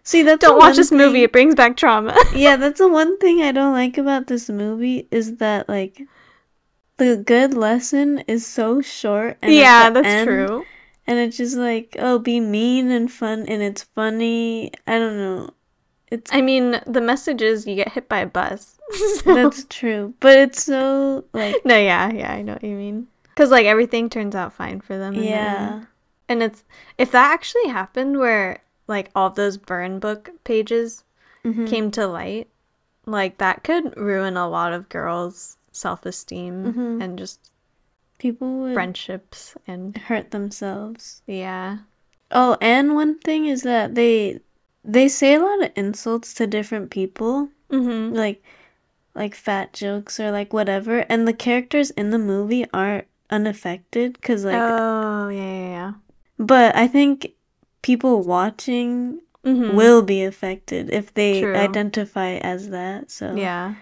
See, 0.04 0.24
that's 0.24 0.42
Don't 0.46 0.58
watch 0.58 0.76
this 0.76 0.92
movie. 0.92 1.24
It 1.24 1.32
brings 1.32 1.56
back 1.56 1.78
trauma. 1.78 2.18
yeah, 2.36 2.58
that's 2.58 2.80
the 2.80 2.90
one 2.90 3.18
thing 3.20 3.42
I 3.42 3.54
don't 3.54 3.72
like 3.74 3.98
about 3.98 4.28
this 4.28 4.50
movie 4.50 5.08
is 5.12 5.38
that 5.38 5.70
like 5.70 6.02
the 6.98 7.18
good 7.18 7.54
lesson 7.54 8.20
is 8.28 8.46
so 8.46 8.82
short. 8.82 9.38
And 9.42 9.54
yeah, 9.54 9.90
that's 9.90 10.06
end- 10.06 10.28
true. 10.28 10.66
And 11.06 11.20
it's 11.20 11.36
just 11.38 11.58
like, 11.58 11.96
oh, 12.00 12.18
be 12.20 12.40
mean 12.40 12.90
and 12.92 13.12
fun, 13.12 13.46
and 13.48 13.62
it's 13.62 13.84
funny. 13.84 14.72
I 14.88 14.98
don't 15.00 15.18
know. 15.18 15.50
It's 16.10 16.32
I 16.34 16.42
mean, 16.42 16.80
the 16.88 17.02
message 17.02 17.42
is 17.42 17.66
you 17.68 17.76
get 17.76 17.92
hit 17.94 18.08
by 18.08 18.20
a 18.20 18.26
bus. 18.28 18.80
So- 19.24 19.34
that's 19.34 19.66
true, 19.70 20.14
but 20.20 20.38
it's 20.38 20.64
so 20.64 21.26
like 21.34 21.66
no, 21.66 21.76
yeah, 21.78 22.12
yeah, 22.14 22.32
I 22.32 22.42
know 22.42 22.54
what 22.54 22.64
you 22.64 22.76
mean. 22.76 23.08
Because 23.30 23.50
like 23.50 23.66
everything 23.66 24.10
turns 24.10 24.36
out 24.36 24.54
fine 24.54 24.80
for 24.82 24.98
them. 24.98 25.16
yeah, 25.16 25.72
end. 25.74 25.88
and 26.30 26.44
it's 26.44 26.64
if 26.98 27.12
that 27.12 27.32
actually 27.34 27.68
happened, 27.70 28.20
where 28.20 28.60
like 28.88 29.10
all 29.16 29.28
of 29.28 29.36
those 29.36 29.58
burn 29.58 29.98
book 30.00 30.30
pages 30.44 31.04
Mhm. 31.44 31.68
came 31.68 31.90
to 31.92 32.06
light, 32.08 32.48
like 33.08 33.40
that 33.40 33.64
could 33.64 33.98
ruin 33.98 34.38
a 34.38 34.48
lot 34.48 34.72
of 34.74 34.88
girls' 34.90 35.58
self 35.72 36.06
esteem 36.06 36.74
Mhm. 36.74 37.04
and 37.04 37.18
just 37.18 37.50
people 38.24 38.50
would 38.60 38.74
friendships 38.74 39.56
and 39.68 39.98
hurt 40.10 40.32
themselves. 40.32 41.22
yeah. 41.28 41.78
Oh, 42.32 42.58
and 42.62 42.96
one 42.96 43.20
thing 43.20 43.46
is 43.46 43.62
that 43.62 43.94
they 43.96 44.40
they 44.84 45.08
say 45.08 45.36
a 45.36 45.40
lot 45.40 45.64
of 45.64 45.72
insults 45.76 46.34
to 46.36 46.48
different 46.48 46.90
people, 46.90 47.50
Mm-hmm. 47.70 48.16
like 48.16 48.42
like 49.16 49.36
fat 49.36 49.74
jokes 49.74 50.20
or 50.20 50.32
like 50.32 50.54
whatever, 50.54 51.06
and 51.10 51.28
the 51.28 51.34
characters 51.46 51.92
in 51.92 52.10
the 52.10 52.18
movie 52.18 52.66
aren't 52.74 53.06
unaffected 53.30 54.14
because 54.14 54.46
like. 54.46 54.58
oh 54.62 55.30
yeah, 55.30 55.54
yeah, 55.62 55.70
yeah. 55.78 55.92
but 56.40 56.76
I 56.76 56.88
think 56.88 57.34
people 57.82 58.24
watching 58.24 59.20
Mhm. 59.46 59.74
will 59.76 60.02
be 60.02 60.24
affected 60.24 60.90
if 60.90 61.14
they 61.14 61.42
True. 61.42 61.56
identify 61.68 62.40
as 62.40 62.70
that. 62.72 63.12
So 63.12 63.36
Yeah. 63.36 63.76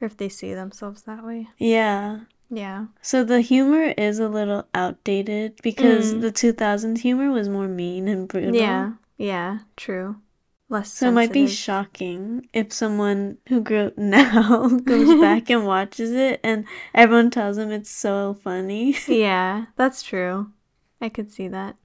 Or 0.00 0.06
if 0.06 0.16
they 0.20 0.28
see 0.28 0.52
themselves 0.54 1.02
that 1.08 1.24
way. 1.24 1.48
yeah. 1.58 2.28
Yeah. 2.56 2.86
So 3.02 3.24
the 3.24 3.40
humor 3.40 3.94
is 3.98 4.18
a 4.18 4.28
little 4.28 4.66
outdated 4.74 5.60
because 5.62 6.14
Mm. 6.14 6.20
the 6.20 6.32
2000s 6.32 7.00
humor 7.02 7.30
was 7.30 7.48
more 7.48 7.68
mean 7.68 8.08
and 8.08 8.28
brutal. 8.28 8.54
Yeah. 8.54 8.92
Yeah. 9.18 9.58
True. 9.76 10.16
Less 10.70 10.92
So 10.92 11.08
it 11.08 11.12
might 11.12 11.32
be 11.32 11.46
shocking 11.46 12.48
if 12.54 12.72
someone 12.72 13.36
who 13.48 13.60
grew 13.60 13.86
up 13.88 13.98
now 13.98 14.68
goes 14.68 15.20
back 15.20 15.50
and 15.50 15.66
watches 15.66 16.10
it 16.12 16.40
and 16.42 16.64
everyone 16.94 17.30
tells 17.30 17.56
them 17.56 17.70
it's 17.70 17.90
so 17.90 18.34
funny. 18.42 18.96
yeah, 19.08 19.66
that's 19.76 20.02
true. 20.02 20.50
I 21.00 21.10
could 21.10 21.30
see 21.30 21.48
that. 21.48 21.76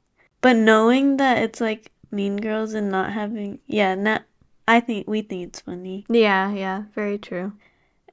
But 0.41 0.55
knowing 0.55 1.17
that 1.17 1.39
it's 1.43 1.59
like 1.59 1.91
Mean 2.11 2.37
Girls 2.37 2.73
and 2.73 2.89
not 2.89 3.11
having 3.11 3.59
yeah, 3.67 3.95
not 3.95 4.23
I 4.67 4.79
think 4.79 5.07
we 5.07 5.21
think 5.23 5.47
it's 5.47 5.59
funny. 5.61 6.05
Yeah, 6.09 6.51
yeah, 6.53 6.83
very 6.95 7.17
true. 7.17 7.53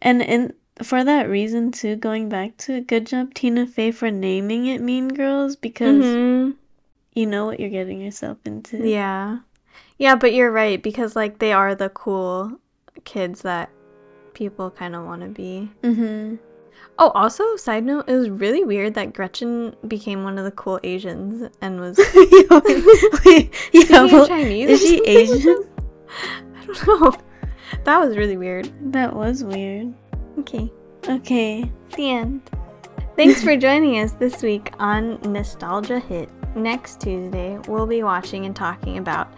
And 0.02 0.20
in 0.22 0.54
for 0.82 1.02
that 1.04 1.28
reason 1.28 1.70
too, 1.72 1.96
going 1.96 2.28
back 2.28 2.56
to 2.58 2.74
it, 2.76 2.86
good 2.86 3.06
job 3.06 3.34
Tina 3.34 3.66
Fey 3.66 3.90
for 3.90 4.10
naming 4.10 4.66
it 4.66 4.80
Mean 4.80 5.08
Girls 5.08 5.56
because 5.56 6.04
Mhm. 6.04 6.54
you 7.14 7.26
know 7.26 7.46
what 7.46 7.58
you're 7.60 7.70
getting 7.70 8.00
yourself 8.00 8.38
into. 8.44 8.78
Yeah. 8.86 9.38
Yeah, 9.98 10.16
but 10.16 10.34
you're 10.34 10.52
right 10.52 10.82
because 10.82 11.16
like 11.16 11.38
they 11.38 11.52
are 11.52 11.74
the 11.74 11.88
cool 11.88 12.52
kids 13.04 13.42
that 13.42 13.70
people 14.34 14.70
kind 14.70 14.94
of 14.94 15.04
want 15.06 15.22
to 15.22 15.28
be. 15.28 15.70
Mm-hmm. 15.82 16.36
Oh, 16.98 17.10
also, 17.10 17.56
side 17.56 17.84
note, 17.84 18.08
it 18.08 18.14
was 18.16 18.30
really 18.30 18.64
weird 18.64 18.94
that 18.94 19.12
Gretchen 19.12 19.74
became 19.86 20.24
one 20.24 20.38
of 20.38 20.44
the 20.44 20.50
cool 20.50 20.80
Asians 20.82 21.48
and 21.60 21.78
was 21.80 21.98
Wait, 23.24 23.52
yeah, 23.72 23.80
speaking 23.82 24.12
well, 24.12 24.26
Chinese. 24.26 24.70
is 24.70 24.80
she 24.80 25.00
Asian? 25.06 25.64
I 26.58 26.66
don't 26.66 26.86
know. 26.86 27.14
That 27.84 27.98
was 28.00 28.16
really 28.16 28.36
weird. 28.36 28.70
That 28.92 29.14
was 29.14 29.42
weird. 29.44 29.92
Okay. 30.38 30.70
Okay. 31.08 31.70
The 31.96 32.10
end. 32.10 32.50
Thanks 33.16 33.42
for 33.42 33.56
joining 33.56 33.98
us 34.00 34.12
this 34.12 34.42
week 34.42 34.72
on 34.78 35.20
Nostalgia 35.22 35.98
Hit. 35.98 36.28
Next 36.54 37.00
Tuesday, 37.00 37.58
we'll 37.68 37.86
be 37.86 38.02
watching 38.02 38.46
and 38.46 38.56
talking 38.56 38.98
about 38.98 39.28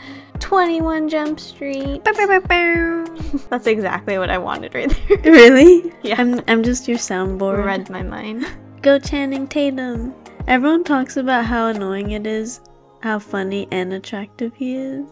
21 0.40 1.08
Jump 1.08 1.38
Street. 1.40 2.02
That's 3.50 3.66
exactly 3.66 4.18
what 4.18 4.30
I 4.30 4.38
wanted 4.38 4.74
right 4.74 4.90
there. 5.08 5.18
Really? 5.32 5.92
Yeah. 6.02 6.16
I'm 6.18 6.40
I'm 6.48 6.62
just 6.62 6.88
your 6.88 6.98
soundboard. 6.98 7.64
Read 7.64 7.90
my 7.90 8.02
mind. 8.02 8.46
Go 8.82 8.98
Channing 8.98 9.46
Tatum. 9.48 10.14
Everyone 10.46 10.84
talks 10.84 11.16
about 11.16 11.44
how 11.44 11.68
annoying 11.68 12.12
it 12.12 12.26
is, 12.26 12.60
how 13.00 13.18
funny 13.18 13.68
and 13.70 13.92
attractive 13.92 14.52
he 14.54 14.76
is. 14.76 15.06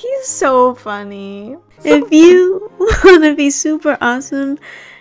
He's 0.00 0.28
so 0.28 0.74
funny. 0.74 1.56
if 1.84 2.10
you 2.10 2.72
want 3.04 3.22
to 3.22 3.34
be 3.36 3.50
super 3.50 3.98
awesome, 4.00 4.58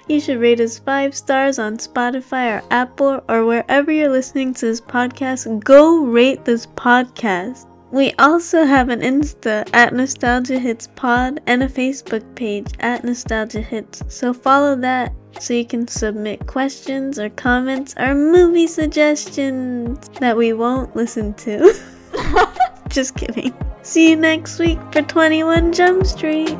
you 0.09 0.19
should 0.19 0.41
rate 0.41 0.59
us 0.59 0.77
five 0.77 1.15
stars 1.15 1.57
on 1.57 1.77
Spotify 1.77 2.59
or 2.59 2.63
Apple 2.69 3.23
or 3.29 3.45
wherever 3.45 3.93
you're 3.93 4.09
listening 4.09 4.53
to 4.55 4.65
this 4.65 4.81
podcast. 4.81 5.63
Go 5.63 6.03
rate 6.03 6.43
this 6.43 6.65
podcast. 6.65 7.65
We 7.91 8.11
also 8.19 8.65
have 8.65 8.89
an 8.89 8.99
Insta 8.99 9.69
at 9.73 9.93
Nostalgia 9.93 10.59
Hits 10.59 10.89
Pod 10.95 11.39
and 11.47 11.63
a 11.63 11.69
Facebook 11.69 12.23
page 12.35 12.67
at 12.81 13.05
Nostalgia 13.05 13.61
Hits. 13.61 14.03
So 14.09 14.33
follow 14.33 14.75
that 14.75 15.13
so 15.39 15.53
you 15.53 15.65
can 15.65 15.87
submit 15.87 16.45
questions 16.45 17.17
or 17.17 17.29
comments 17.29 17.95
or 17.97 18.13
movie 18.13 18.67
suggestions 18.67 20.09
that 20.19 20.35
we 20.35 20.51
won't 20.51 20.93
listen 20.93 21.33
to. 21.35 21.73
Just 22.89 23.15
kidding. 23.15 23.53
See 23.83 24.09
you 24.09 24.15
next 24.15 24.59
week 24.59 24.79
for 24.91 25.01
21 25.01 25.73
Jump 25.73 26.05
Street. 26.05 26.57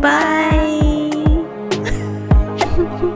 Bye. 0.00 1.10